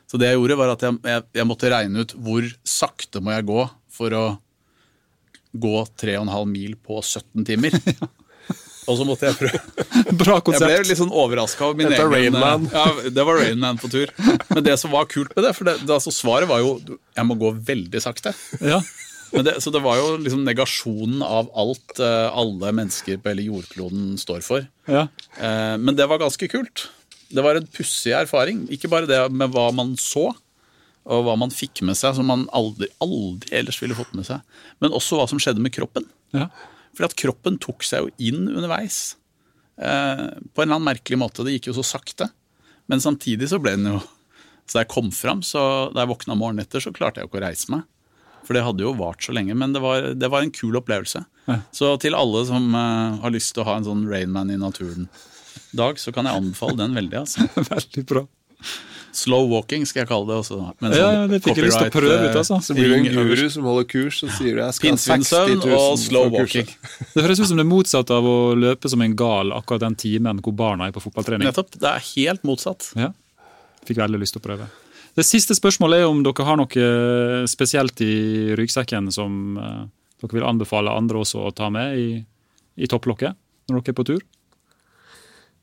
Så 0.10 0.18
det 0.18 0.32
jeg 0.32 0.40
gjorde, 0.40 0.58
var 0.58 0.74
at 0.74 0.84
jeg, 0.86 0.98
jeg, 1.10 1.26
jeg 1.38 1.50
måtte 1.50 1.70
regne 1.74 2.02
ut 2.02 2.16
hvor 2.18 2.48
sakte 2.66 3.22
må 3.22 3.36
jeg 3.36 3.46
gå 3.50 3.62
for 3.94 4.18
å 4.18 4.24
gå 5.54 5.76
3,5 6.02 6.50
mil 6.50 6.74
på 6.82 6.98
17 7.04 7.46
timer. 7.52 7.78
Og 8.88 8.98
så 9.00 9.06
måtte 9.08 9.30
jeg 9.30 9.38
prøve 9.40 9.60
Bra 10.24 10.40
konsept. 10.44 10.68
jeg 10.70 10.82
ble 10.84 10.90
litt 10.92 11.00
sånn 11.00 11.14
overraska 11.14 11.66
over 11.70 11.80
min 11.80 11.90
Dette 11.92 12.04
egen 12.04 12.14
Rain 12.14 12.36
Man. 12.36 12.68
Ja, 12.74 12.86
det 13.16 13.26
var 13.28 13.40
Rain 13.40 13.60
Man 13.62 13.80
på 13.82 13.90
tur. 13.94 14.12
Men 14.50 14.64
det 14.66 14.76
som 14.82 14.92
var 14.94 15.08
kult 15.12 15.32
med 15.38 15.48
det, 15.48 15.54
for 15.58 15.70
det, 15.70 15.78
det, 15.86 15.94
altså 15.96 16.12
svaret 16.14 16.50
var 16.50 16.60
jo 16.64 16.76
jeg 16.90 17.28
må 17.30 17.38
gå 17.40 17.54
veldig 17.70 18.02
sakte. 18.04 18.34
Ja. 18.62 18.82
Men 19.34 19.48
det, 19.48 19.56
så 19.66 19.72
det 19.74 19.82
var 19.82 19.98
jo 19.98 20.12
liksom 20.22 20.44
negasjonen 20.46 21.24
av 21.26 21.48
alt 21.58 21.98
eh, 22.04 22.28
alle 22.38 22.70
mennesker 22.78 23.18
på 23.24 23.32
hele 23.32 23.48
jordkloden 23.48 24.12
står 24.22 24.44
for. 24.46 24.68
ja. 24.92 25.08
Eh, 25.40 25.76
men 25.82 25.96
det 25.98 26.06
var 26.12 26.22
ganske 26.22 26.50
kult. 26.52 26.88
Det 27.34 27.42
var 27.42 27.58
en 27.58 27.66
pussig 27.74 28.14
erfaring. 28.14 28.68
Ikke 28.76 28.92
bare 28.92 29.10
det 29.10 29.24
med 29.34 29.50
hva 29.56 29.72
man 29.74 29.96
så, 29.98 30.28
og 31.04 31.24
hva 31.26 31.34
man 31.40 31.50
fikk 31.52 31.82
med 31.88 31.98
seg 31.98 32.14
som 32.20 32.30
man 32.30 32.46
aldri, 32.54 32.88
aldri 33.02 33.56
ellers 33.58 33.82
ville 33.82 33.98
fått 33.98 34.14
med 34.16 34.28
seg, 34.28 34.44
men 34.84 34.94
også 34.94 35.18
hva 35.18 35.26
som 35.32 35.42
skjedde 35.42 35.64
med 35.66 35.74
kroppen. 35.76 36.06
ja. 36.38 36.52
Fordi 36.94 37.10
at 37.10 37.20
kroppen 37.20 37.60
tok 37.62 37.86
seg 37.86 38.06
jo 38.06 38.30
inn 38.30 38.48
underveis. 38.52 39.16
Eh, 39.78 40.28
på 40.54 40.62
en 40.62 40.68
eller 40.68 40.78
annen 40.78 40.90
merkelig 40.92 41.20
måte. 41.20 41.46
Det 41.46 41.58
gikk 41.58 41.72
jo 41.72 41.78
så 41.80 41.86
sakte. 41.96 42.30
Men 42.92 43.02
samtidig 43.02 43.50
så 43.50 43.62
ble 43.64 43.78
den 43.78 43.96
jo 43.96 44.02
Så 44.64 44.78
da 44.78 44.82
jeg 44.86 44.94
kom 44.94 45.10
fram, 45.12 45.42
så 45.44 45.92
da 45.92 46.06
jeg 46.06 46.10
våkna 46.14 46.38
morgenen 46.40 46.64
etter, 46.64 46.80
så 46.80 46.94
klarte 46.96 47.20
jeg 47.20 47.26
jo 47.26 47.30
ikke 47.34 47.42
å 47.42 47.44
reise 47.44 47.72
meg. 47.74 47.82
For 48.48 48.56
det 48.56 48.62
hadde 48.64 48.86
jo 48.86 48.94
vart 48.96 49.20
så 49.26 49.34
lenge. 49.36 49.56
Men 49.60 49.74
det 49.76 49.82
var, 49.84 50.14
det 50.16 50.30
var 50.32 50.46
en 50.46 50.54
kul 50.56 50.78
opplevelse. 50.80 51.20
Ja. 51.50 51.58
Så 51.76 51.90
til 52.00 52.16
alle 52.16 52.46
som 52.48 52.70
eh, 52.72 53.18
har 53.24 53.34
lyst 53.34 53.52
til 53.56 53.64
å 53.64 53.68
ha 53.68 53.76
en 53.76 53.88
sånn 53.88 54.06
Rainman 54.08 54.54
i 54.54 54.60
naturen-dag, 54.62 56.00
så 56.00 56.16
kan 56.16 56.30
jeg 56.30 56.40
anbefale 56.40 56.80
den 56.80 56.96
veldig. 56.96 57.26
altså. 57.26 57.50
Veldig 57.74 58.06
bra. 58.08 58.24
Slow 59.14 59.46
walking 59.46 59.84
skal 59.86 60.04
jeg 60.04 60.10
kalle 60.10 60.26
det. 60.26 60.38
Også, 60.42 60.58
Men 60.82 60.92
Ja, 60.92 60.98
sånn 60.98 61.16
ja, 61.16 61.26
det 61.30 61.40
fikk 61.46 61.60
jeg 61.60 61.68
lyst 61.68 61.78
til 61.78 61.92
å 61.92 61.94
prøve 61.94 62.16
ut, 62.18 62.30
eh, 62.32 62.38
altså. 62.42 62.58
Så 62.66 62.74
blir 62.74 62.90
det 62.90 62.98
en 62.98 63.28
guru 63.30 63.44
som 63.54 63.68
holder 63.70 63.86
kurs 63.92 64.22
og 64.26 64.32
sier 64.34 64.58
jeg 64.58 64.78
skal 64.80 64.96
ha 64.96 65.02
60 65.04 65.52
000 65.62 65.76
og 65.78 66.00
slow 66.02 66.30
for 66.32 66.48
kurset. 66.50 66.72
walking. 66.74 67.12
Det 67.14 67.26
høres 67.28 67.44
ut 67.44 67.50
som 67.52 67.62
det 67.62 67.68
motsatte 67.70 68.18
av 68.18 68.26
å 68.26 68.38
løpe 68.58 68.90
som 68.90 69.06
en 69.06 69.14
gal 69.20 69.54
akkurat 69.54 69.86
den 69.86 69.98
timen 70.02 70.42
hvor 70.42 70.58
barna 70.58 70.90
er 70.90 70.96
på 70.96 71.04
fotballtrening. 71.06 71.46
Nettopp. 71.46 71.78
Det 71.78 71.92
er 71.92 72.08
helt 72.16 72.48
motsatt. 72.48 72.90
Ja. 72.98 73.12
Fikk 73.86 74.02
veldig 74.02 74.24
lyst 74.24 74.34
til 74.34 74.42
å 74.42 74.48
prøve. 74.48 74.70
Det 75.14 75.26
siste 75.28 75.54
spørsmålet 75.54 76.02
er 76.02 76.10
om 76.10 76.24
dere 76.26 76.48
har 76.48 76.58
noe 76.58 77.46
spesielt 77.52 78.02
i 78.02 78.14
ryggsekken 78.58 79.12
som 79.14 79.60
eh, 79.62 79.82
dere 80.24 80.40
vil 80.40 80.48
anbefale 80.50 80.90
andre 80.90 81.22
også 81.22 81.52
å 81.52 81.54
ta 81.54 81.70
med 81.70 82.00
i, 82.02 82.08
i 82.82 82.90
topplokket 82.90 83.38
når 83.70 83.78
dere 83.84 83.94
er 83.94 83.98
på 84.02 84.08
tur? 84.10 84.24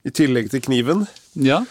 I 0.07 0.15
tillegg 0.15 0.53
til 0.55 0.63
kniven. 0.65 1.03
Ja. 1.35 1.65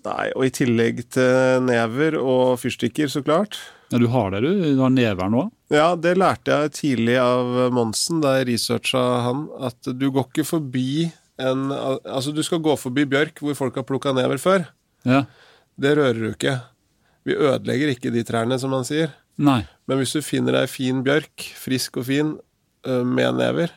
Nei, 0.00 0.30
og 0.32 0.46
i 0.46 0.52
tillegg 0.54 1.02
til 1.12 1.60
never 1.66 2.16
og 2.20 2.56
fyrstikker, 2.62 3.10
så 3.12 3.20
klart. 3.24 3.58
Ja, 3.90 3.98
Du 3.98 4.06
har 4.08 4.30
det, 4.32 4.40
du? 4.44 4.50
Du 4.76 4.80
har 4.80 4.92
never 4.94 5.28
nå? 5.28 5.48
Ja, 5.70 5.94
det 5.96 6.16
lærte 6.18 6.50
jeg 6.54 6.72
tidlig 6.78 7.16
av 7.20 7.72
Monsen 7.74 8.22
da 8.22 8.38
jeg 8.38 8.48
researcha 8.52 9.02
han, 9.26 9.48
at 9.60 9.90
du 9.92 10.08
går 10.10 10.28
ikke 10.30 10.46
forbi 10.46 11.10
en 11.40 11.70
Altså, 11.72 12.34
du 12.36 12.42
skal 12.44 12.60
gå 12.60 12.74
forbi 12.76 13.06
bjørk 13.08 13.40
hvor 13.40 13.56
folk 13.56 13.78
har 13.80 13.86
plukka 13.88 14.12
never 14.12 14.36
før. 14.40 14.66
Ja. 15.08 15.24
Det 15.80 15.94
rører 15.96 16.18
du 16.20 16.28
ikke. 16.34 16.58
Vi 17.24 17.36
ødelegger 17.36 17.92
ikke 17.94 18.12
de 18.12 18.24
trærne, 18.24 18.58
som 18.60 18.72
han 18.76 18.84
sier. 18.84 19.14
Nei. 19.40 19.62
Men 19.88 20.00
hvis 20.00 20.12
du 20.12 20.20
finner 20.24 20.58
ei 20.60 20.66
fin 20.68 21.00
bjørk, 21.04 21.46
frisk 21.56 21.96
og 22.00 22.06
fin, 22.10 22.34
øh, 22.86 23.04
med 23.06 23.38
never 23.40 23.72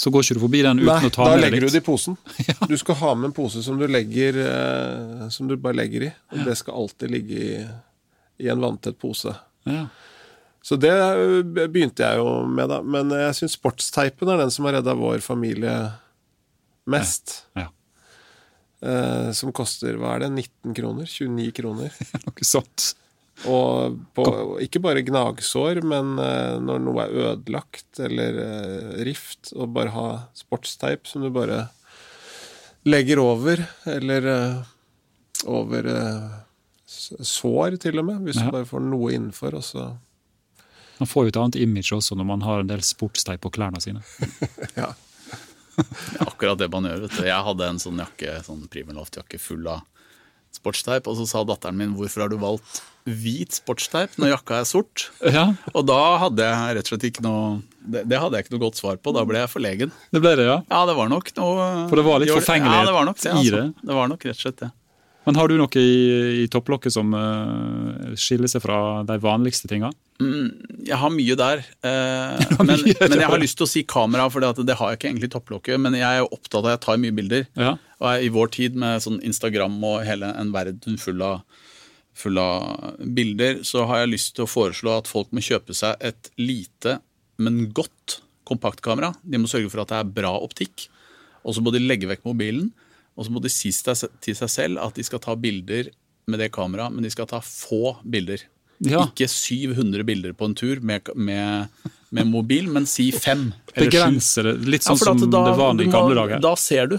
Så 0.00 0.08
går 0.12 0.24
ikke 0.24 0.38
du 0.38 0.42
forbi 0.46 0.62
den 0.64 0.80
uten 0.80 0.88
Nei, 0.88 1.08
å 1.10 1.12
ta 1.12 1.26
da 1.28 1.36
legger 1.36 1.66
du 1.66 1.68
det 1.68 1.82
i 1.82 1.84
posen. 1.84 2.16
Du 2.70 2.76
skal 2.80 2.96
ha 3.02 3.14
med 3.18 3.30
en 3.30 3.34
pose 3.36 3.60
som 3.64 3.76
du 3.80 3.84
legger 3.90 4.38
eh, 4.46 5.26
Som 5.34 5.50
du 5.50 5.58
bare 5.60 5.76
legger 5.82 6.06
i. 6.06 6.12
Og 6.32 6.46
det 6.46 6.54
skal 6.60 6.78
alltid 6.84 7.12
ligge 7.12 7.40
i, 7.40 7.58
i 8.40 8.48
en 8.48 8.62
vanntett 8.62 8.96
pose. 9.00 9.34
Ja. 9.68 9.88
Så 10.64 10.76
det 10.80 10.92
øh, 10.92 11.42
begynte 11.44 12.04
jeg 12.04 12.20
jo 12.20 12.32
med, 12.48 12.70
da. 12.72 12.80
Men 12.80 13.12
jeg 13.16 13.36
syns 13.42 13.58
sportsteipen 13.58 14.32
er 14.32 14.40
den 14.40 14.54
som 14.54 14.68
har 14.68 14.78
redda 14.78 14.96
vår 14.96 15.20
familie 15.24 15.76
mest. 16.90 17.42
Ja. 17.58 17.68
Eh, 18.80 19.28
som 19.36 19.52
koster 19.52 20.00
hva 20.00 20.16
er 20.16 20.24
det, 20.24 20.32
19 20.32 20.76
kroner? 20.76 21.08
29 21.08 21.52
kroner. 21.60 22.00
Noe 22.24 22.48
sånt. 22.48 22.94
Og 23.48 23.94
på, 24.14 24.24
ikke 24.60 24.82
bare 24.84 25.00
gnagsår, 25.06 25.80
men 25.88 26.18
eh, 26.20 26.58
når 26.60 26.82
noe 26.84 27.04
er 27.06 27.14
ødelagt 27.30 28.00
eller 28.04 28.36
eh, 28.42 28.90
rift, 29.08 29.52
og 29.56 29.72
bare 29.72 29.94
ha 29.94 30.08
sportsteip 30.36 31.06
som 31.08 31.22
du 31.24 31.30
bare 31.32 31.62
legger 32.84 33.20
over, 33.22 33.62
eller 33.88 34.26
eh, 34.34 34.60
over 35.48 35.88
sår, 36.86 37.76
til 37.80 37.98
og 38.02 38.04
med, 38.10 38.20
hvis 38.26 38.36
Ja. 38.40 38.48
du 38.50 38.54
bare 38.58 38.68
får 38.68 38.80
noe 38.84 39.12
innenfor, 39.16 39.54
og 39.56 39.64
så 39.64 39.86
Man 41.00 41.08
får 41.08 41.24
jo 41.24 41.28
et 41.32 41.36
annet 41.40 41.56
image 41.56 41.94
også 41.96 42.12
når 42.18 42.26
man 42.28 42.42
har 42.44 42.60
en 42.60 42.66
del 42.68 42.82
sportsteip 42.84 43.40
på 43.40 43.50
klærne 43.56 43.80
sine. 43.80 44.02
Ja. 44.76 44.92
Ja, 45.80 46.26
akkurat 46.26 46.58
det 46.60 46.66
man 46.68 46.84
gjør. 46.84 47.06
vet 47.06 47.14
du. 47.16 47.22
Jeg 47.24 47.44
hadde 47.46 47.64
en 47.72 47.78
sånn 47.80 47.96
jakke, 48.02 48.34
sånn 48.44 48.66
Primaloft-jakke 48.68 49.38
full 49.40 49.64
av 49.70 49.80
sportsteip, 50.56 51.06
og 51.10 51.16
så 51.18 51.26
sa 51.28 51.44
datteren 51.44 51.76
min 51.78 51.94
'hvorfor 51.96 52.24
har 52.24 52.28
du 52.32 52.38
valgt 52.40 52.82
hvit 53.06 53.52
sportsteip 53.56 54.18
når 54.20 54.34
jakka 54.36 54.60
er 54.60 54.66
sort'? 54.68 55.08
Ja, 55.36 55.54
Og 55.74 55.86
da 55.86 56.18
hadde 56.18 56.42
jeg 56.44 56.76
rett 56.76 56.86
og 56.86 56.92
slett 56.92 57.08
ikke 57.10 57.24
noe 57.24 57.62
det, 57.80 58.04
det 58.08 58.18
hadde 58.20 58.36
jeg 58.36 58.44
ikke 58.44 58.54
noe 58.58 58.64
godt 58.66 58.76
svar 58.76 58.98
på. 59.00 59.12
Da 59.16 59.24
ble 59.24 59.38
jeg 59.40 59.48
forlegen. 59.48 59.92
det 60.12 60.20
ble 60.20 60.34
det, 60.36 60.44
ja. 60.44 60.60
Ja, 60.68 60.84
det 60.86 60.94
var 60.96 61.08
nok 61.08 61.30
noe 61.36 61.88
For 61.88 61.96
det 61.96 62.04
var 62.04 62.20
litt 62.20 62.30
forfengelighet 62.34 62.84
ja, 62.84 62.90
det 62.90 62.92
var 62.92 63.06
nok 63.08 63.16
det, 63.16 63.30
i 63.30 63.32
altså. 63.32 63.56
det. 63.56 63.88
Det 63.88 63.94
var 63.96 64.08
nok 64.12 64.24
rett 64.28 64.36
og 64.36 64.42
slett 64.44 64.60
det. 64.60 64.70
Men 65.26 65.36
har 65.36 65.50
du 65.50 65.58
noe 65.60 65.80
i, 65.82 66.44
i 66.44 66.46
topplokket 66.50 66.94
som 66.94 67.12
uh, 67.12 68.14
skiller 68.18 68.48
seg 68.48 68.62
fra 68.64 68.78
de 69.06 69.18
vanligste 69.20 69.68
tinga? 69.68 69.90
Jeg 70.20 70.96
har 71.00 71.12
mye 71.12 71.36
der, 71.38 71.62
eh, 71.86 72.40
men, 72.58 72.72
mye, 72.84 72.94
men 73.08 73.14
jeg 73.16 73.24
har 73.24 73.32
har 73.32 73.40
lyst 73.40 73.56
til 73.60 73.66
å 73.66 73.70
si 73.70 73.82
kamera, 73.88 74.26
for 74.32 74.44
det, 74.44 74.66
det 74.68 74.76
har 74.76 74.92
jeg 74.92 75.00
ikke 75.00 75.08
egentlig 75.10 75.30
i 75.30 75.34
topplokket. 75.34 75.80
Men 75.80 75.96
jeg 75.96 76.08
er 76.08 76.22
jo 76.22 76.30
opptatt 76.36 76.60
av 76.60 76.68
at 76.68 76.74
jeg 76.76 76.82
tar 76.86 77.00
mye 77.04 77.16
bilder. 77.16 77.46
Ja. 77.56 77.74
Og 78.00 78.06
jeg, 78.08 78.26
i 78.26 78.32
vår 78.34 78.52
tid 78.56 78.80
med 78.80 79.04
sånn 79.04 79.20
Instagram 79.26 79.78
og 79.80 80.02
hele 80.08 80.32
en 80.40 80.52
verden 80.56 81.00
full 81.00 81.24
av, 81.24 81.44
full 82.16 82.40
av 82.40 82.98
bilder, 83.00 83.62
så 83.66 83.86
har 83.88 84.02
jeg 84.02 84.14
lyst 84.14 84.34
til 84.36 84.44
å 84.44 84.50
foreslå 84.50 84.98
at 84.98 85.10
folk 85.10 85.32
må 85.36 85.44
kjøpe 85.44 85.76
seg 85.76 86.00
et 86.04 86.32
lite, 86.40 86.98
men 87.40 87.66
godt 87.76 88.20
kompaktkamera. 88.48 89.14
De 89.22 89.40
må 89.40 89.48
sørge 89.50 89.72
for 89.72 89.84
at 89.84 89.92
det 89.92 90.00
er 90.02 90.14
bra 90.20 90.34
optikk. 90.40 90.88
Og 91.46 91.56
så 91.56 91.64
må 91.64 91.72
de 91.72 91.80
legge 91.80 92.08
vekk 92.10 92.26
mobilen. 92.28 92.72
Og 93.18 93.26
så 93.26 93.34
må 93.34 93.42
de 93.42 93.50
si 93.52 93.72
til 93.74 94.36
seg 94.38 94.50
selv 94.52 94.80
at 94.84 94.96
de 94.96 95.04
skal 95.06 95.20
ta 95.22 95.34
bilder 95.36 95.90
med 96.30 96.40
det 96.40 96.50
kameraet, 96.54 96.94
men 96.94 97.04
de 97.04 97.10
skal 97.12 97.28
ta 97.30 97.40
få 97.44 97.96
bilder. 98.06 98.44
Ja. 98.80 99.02
Ikke 99.10 99.26
700 99.28 100.04
bilder 100.08 100.32
på 100.36 100.46
en 100.48 100.54
tur 100.56 100.80
med, 100.80 101.10
med, 101.14 101.68
med 102.16 102.30
mobil, 102.30 102.70
men 102.72 102.86
si 102.88 103.10
fem. 103.12 103.50
eller. 103.74 103.90
Begrense 103.90 104.44
det, 104.46 104.54
litt 104.64 104.86
sånn 104.86 104.96
ja, 104.96 105.04
som 105.10 105.24
da- 105.30 105.44
det 105.50 105.56
var 105.58 105.74
du 105.76 105.84
i 105.84 105.90
gamle 105.92 106.16
dager. 106.16 106.40
Da 106.40 106.54
ser 106.56 106.88
du. 106.94 106.96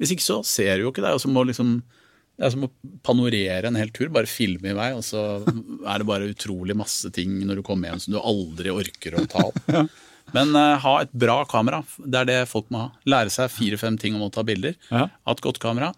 Hvis 0.00 0.12
ikke 0.16 0.26
så 0.26 0.42
ser 0.44 0.76
du 0.76 0.88
jo 0.88 0.92
ikke 0.92 1.04
det. 1.06 1.14
Og 1.16 1.22
så 1.24 1.32
må 1.32 1.46
liksom 1.48 1.78
det 2.34 2.48
er 2.48 2.50
som 2.50 2.64
å 2.66 2.70
panorere 3.06 3.68
en 3.70 3.76
hel 3.78 3.92
tur, 3.94 4.08
bare 4.10 4.26
filme 4.26 4.72
i 4.72 4.74
vei, 4.74 4.88
og 4.98 5.04
så 5.06 5.20
er 5.46 6.02
det 6.02 6.06
bare 6.08 6.26
utrolig 6.32 6.74
masse 6.74 7.06
ting 7.14 7.36
når 7.46 7.60
du 7.60 7.62
kommer 7.62 7.92
hjem 7.92 8.00
som 8.02 8.16
du 8.16 8.18
aldri 8.18 8.72
orker 8.74 9.14
å 9.20 9.26
ta 9.30 9.44
opp. 9.52 9.60
Men 10.32 10.54
uh, 10.56 10.78
ha 10.80 10.94
et 11.02 11.12
bra 11.12 11.42
kamera, 11.50 11.82
det 12.00 12.22
er 12.22 12.30
det 12.30 12.38
folk 12.50 12.70
må 12.74 12.86
ha. 12.86 12.88
Lære 13.08 13.32
seg 13.34 13.52
fire-fem 13.52 13.98
ting 14.00 14.16
om 14.16 14.24
å 14.26 14.32
ta 14.34 14.46
bilder. 14.46 14.78
Ja. 14.88 15.08
Ha 15.10 15.36
et 15.36 15.44
godt 15.44 15.60
kamera, 15.62 15.92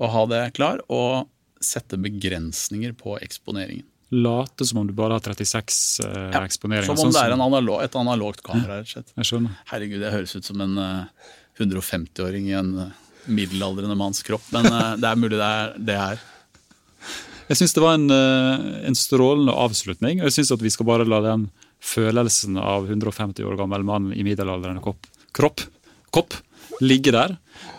og 0.00 0.14
ha 0.14 0.24
det 0.32 0.42
klar, 0.56 0.80
og 0.88 1.28
sette 1.62 1.98
begrensninger 2.00 2.96
på 2.98 3.18
eksponeringen. 3.20 3.86
Late 4.14 4.62
som 4.68 4.78
om 4.78 4.86
du 4.86 4.92
bare 4.94 5.16
har 5.18 5.24
36 5.34 5.78
uh, 6.04 6.28
Ja, 6.30 6.44
eksponeringer. 6.46 6.88
Som 6.88 7.00
sånn 7.00 7.10
om 7.10 7.16
det 7.16 7.24
er 7.26 7.34
en 7.34 7.42
analog, 7.42 7.80
et 7.82 7.98
analogt 7.98 8.44
kamera, 8.46 8.80
rett 8.80 8.88
og 8.88 8.94
slett. 8.94 9.16
Jeg 9.18 9.30
skjønner. 9.32 9.58
Herregud, 9.72 10.04
jeg 10.04 10.14
høres 10.14 10.36
ut 10.38 10.46
som 10.46 10.62
en 10.62 10.78
uh, 10.78 11.26
150-åring 11.58 12.48
i 12.48 12.56
en 12.56 12.78
eh, 12.78 12.88
middelaldrende 13.26 13.96
manns 13.96 14.22
kropp, 14.22 14.44
men 14.54 14.66
eh, 14.66 14.96
det 15.00 15.10
er 15.10 15.20
mulig 15.20 15.38
det 15.38 15.46
er 15.46 15.76
det 15.90 16.00
her. 16.00 16.24
Jeg 17.46 17.60
syns 17.60 17.76
det 17.76 17.84
var 17.84 17.96
en, 17.96 18.10
eh, 18.10 18.66
en 18.88 18.98
strålende 18.98 19.54
avslutning. 19.54 20.20
og 20.20 20.30
Jeg 20.30 20.40
synes 20.40 20.56
at 20.56 20.64
vi 20.64 20.72
skal 20.74 20.88
bare 20.88 21.06
la 21.08 21.22
den 21.24 21.48
følelsen 21.82 22.58
av 22.60 22.88
150 22.88 23.46
år 23.46 23.58
gammel 23.60 23.86
mann 23.86 24.10
i 24.14 24.24
middelaldrende 24.26 24.82
kopp, 24.84 25.08
kropp, 25.36 25.64
kopp 26.14 26.38
ligge 26.84 27.12
der. 27.14 27.36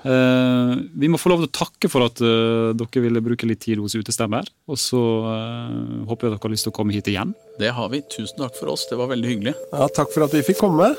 Uh, 0.08 0.78
vi 0.98 1.10
må 1.12 1.20
få 1.20 1.32
lov 1.32 1.44
til 1.44 1.50
å 1.50 1.56
takke 1.60 1.90
for 1.92 2.08
at 2.08 2.22
uh, 2.24 2.74
dere 2.78 3.04
ville 3.04 3.24
bruke 3.24 3.50
litt 3.50 3.62
tid 3.66 3.82
hos 3.82 3.98
Utestemmer. 3.98 4.48
Og 4.70 4.80
så 4.82 5.02
uh, 5.26 6.08
håper 6.10 6.28
jeg 6.28 6.36
dere 6.36 6.44
har 6.44 6.56
lyst 6.56 6.68
til 6.68 6.74
å 6.74 6.78
komme 6.78 6.96
hit 6.96 7.10
igjen. 7.12 7.36
Det 7.62 7.74
har 7.74 7.92
vi. 7.94 8.02
Tusen 8.14 8.42
takk 8.42 8.58
for 8.60 8.74
oss, 8.74 8.88
det 8.90 9.00
var 9.00 9.12
veldig 9.12 9.32
hyggelig. 9.34 9.56
Ja, 9.74 9.90
takk 9.94 10.14
for 10.16 10.28
at 10.28 10.36
vi 10.36 10.46
fikk 10.48 10.62
komme. 10.64 10.94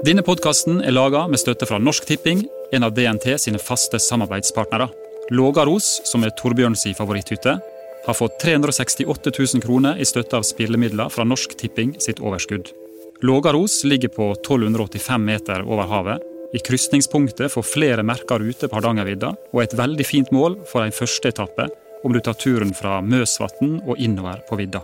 Denne 0.00 0.24
podkasten 0.24 0.78
er 0.80 0.94
laga 0.96 1.26
med 1.28 1.42
støtte 1.42 1.66
fra 1.68 1.76
Norsk 1.76 2.06
Tipping, 2.08 2.46
en 2.72 2.86
av 2.86 2.94
DNT 2.96 3.34
sine 3.42 3.60
faste 3.60 4.00
samarbeidspartnere. 4.00 4.86
Lågaros, 5.30 6.00
som 6.08 6.24
er 6.24 6.32
Torbjørn 6.38 6.74
si 6.78 6.94
favoritthytte, 6.96 7.58
har 8.06 8.16
fått 8.16 8.38
368 8.42 9.30
000 9.54 9.62
kroner 9.62 9.98
i 10.00 10.06
støtte 10.08 10.38
av 10.38 10.46
spillemidler 10.46 11.08
fra 11.12 11.24
Norsk 11.24 11.56
Tipping 11.60 11.96
sitt 12.00 12.20
overskudd. 12.20 12.70
Lågaros 13.22 13.84
ligger 13.84 14.08
på 14.08 14.30
1285 14.32 15.24
meter 15.24 15.62
over 15.62 15.88
havet, 15.90 16.22
i 16.52 16.58
krysningspunktet 16.58 17.52
for 17.52 17.62
flere 17.62 18.02
merker 18.02 18.40
ruter 18.42 18.68
på 18.68 18.78
Hardangervidda, 18.78 19.34
og 19.52 19.60
et 19.62 19.76
veldig 19.78 20.06
fint 20.06 20.32
mål 20.34 20.56
for 20.70 20.82
en 20.82 20.94
første 20.94 21.30
etappe 21.30 21.68
om 22.02 22.14
du 22.14 22.20
tar 22.24 22.38
turen 22.40 22.72
fra 22.74 22.98
Møsvatn 23.04 23.76
og 23.84 24.00
innover 24.00 24.40
på 24.48 24.58
vidda. 24.58 24.82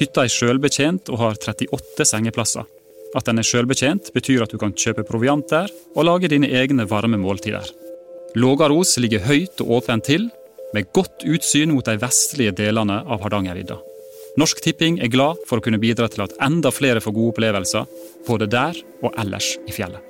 Hytta 0.00 0.26
er 0.26 0.32
sjølbetjent 0.32 1.10
og 1.12 1.22
har 1.22 1.38
38 1.38 2.06
sengeplasser. 2.08 2.66
At 3.16 3.26
den 3.26 3.40
er 3.40 3.46
sjølbetjent, 3.46 4.12
betyr 4.14 4.44
at 4.44 4.52
du 4.52 4.58
kan 4.60 4.74
kjøpe 4.76 5.06
proviant 5.06 5.48
der 5.50 5.70
og 5.94 6.06
lage 6.06 6.30
dine 6.30 6.50
egne 6.60 6.86
varme 6.90 7.18
måltider. 7.20 7.66
Lågaros 8.38 8.96
ligger 9.02 9.24
høyt 9.26 9.62
og 9.64 9.80
åpent 9.80 10.06
til, 10.06 10.28
med 10.74 10.90
godt 10.96 11.24
utsyn 11.26 11.72
mot 11.74 11.86
de 11.86 11.96
vestlige 12.00 12.54
delene 12.56 13.00
av 13.06 13.24
Hardangervidda. 13.24 13.78
Norsk 14.38 14.60
Tipping 14.62 15.00
er 15.02 15.10
glad 15.10 15.40
for 15.48 15.58
å 15.58 15.64
kunne 15.64 15.80
bidra 15.82 16.06
til 16.10 16.22
at 16.26 16.36
enda 16.44 16.70
flere 16.74 17.02
får 17.02 17.16
gode 17.16 17.34
opplevelser, 17.34 17.88
både 18.28 18.50
der 18.50 18.78
og 19.02 19.16
ellers 19.18 19.56
i 19.66 19.74
fjellet. 19.74 20.09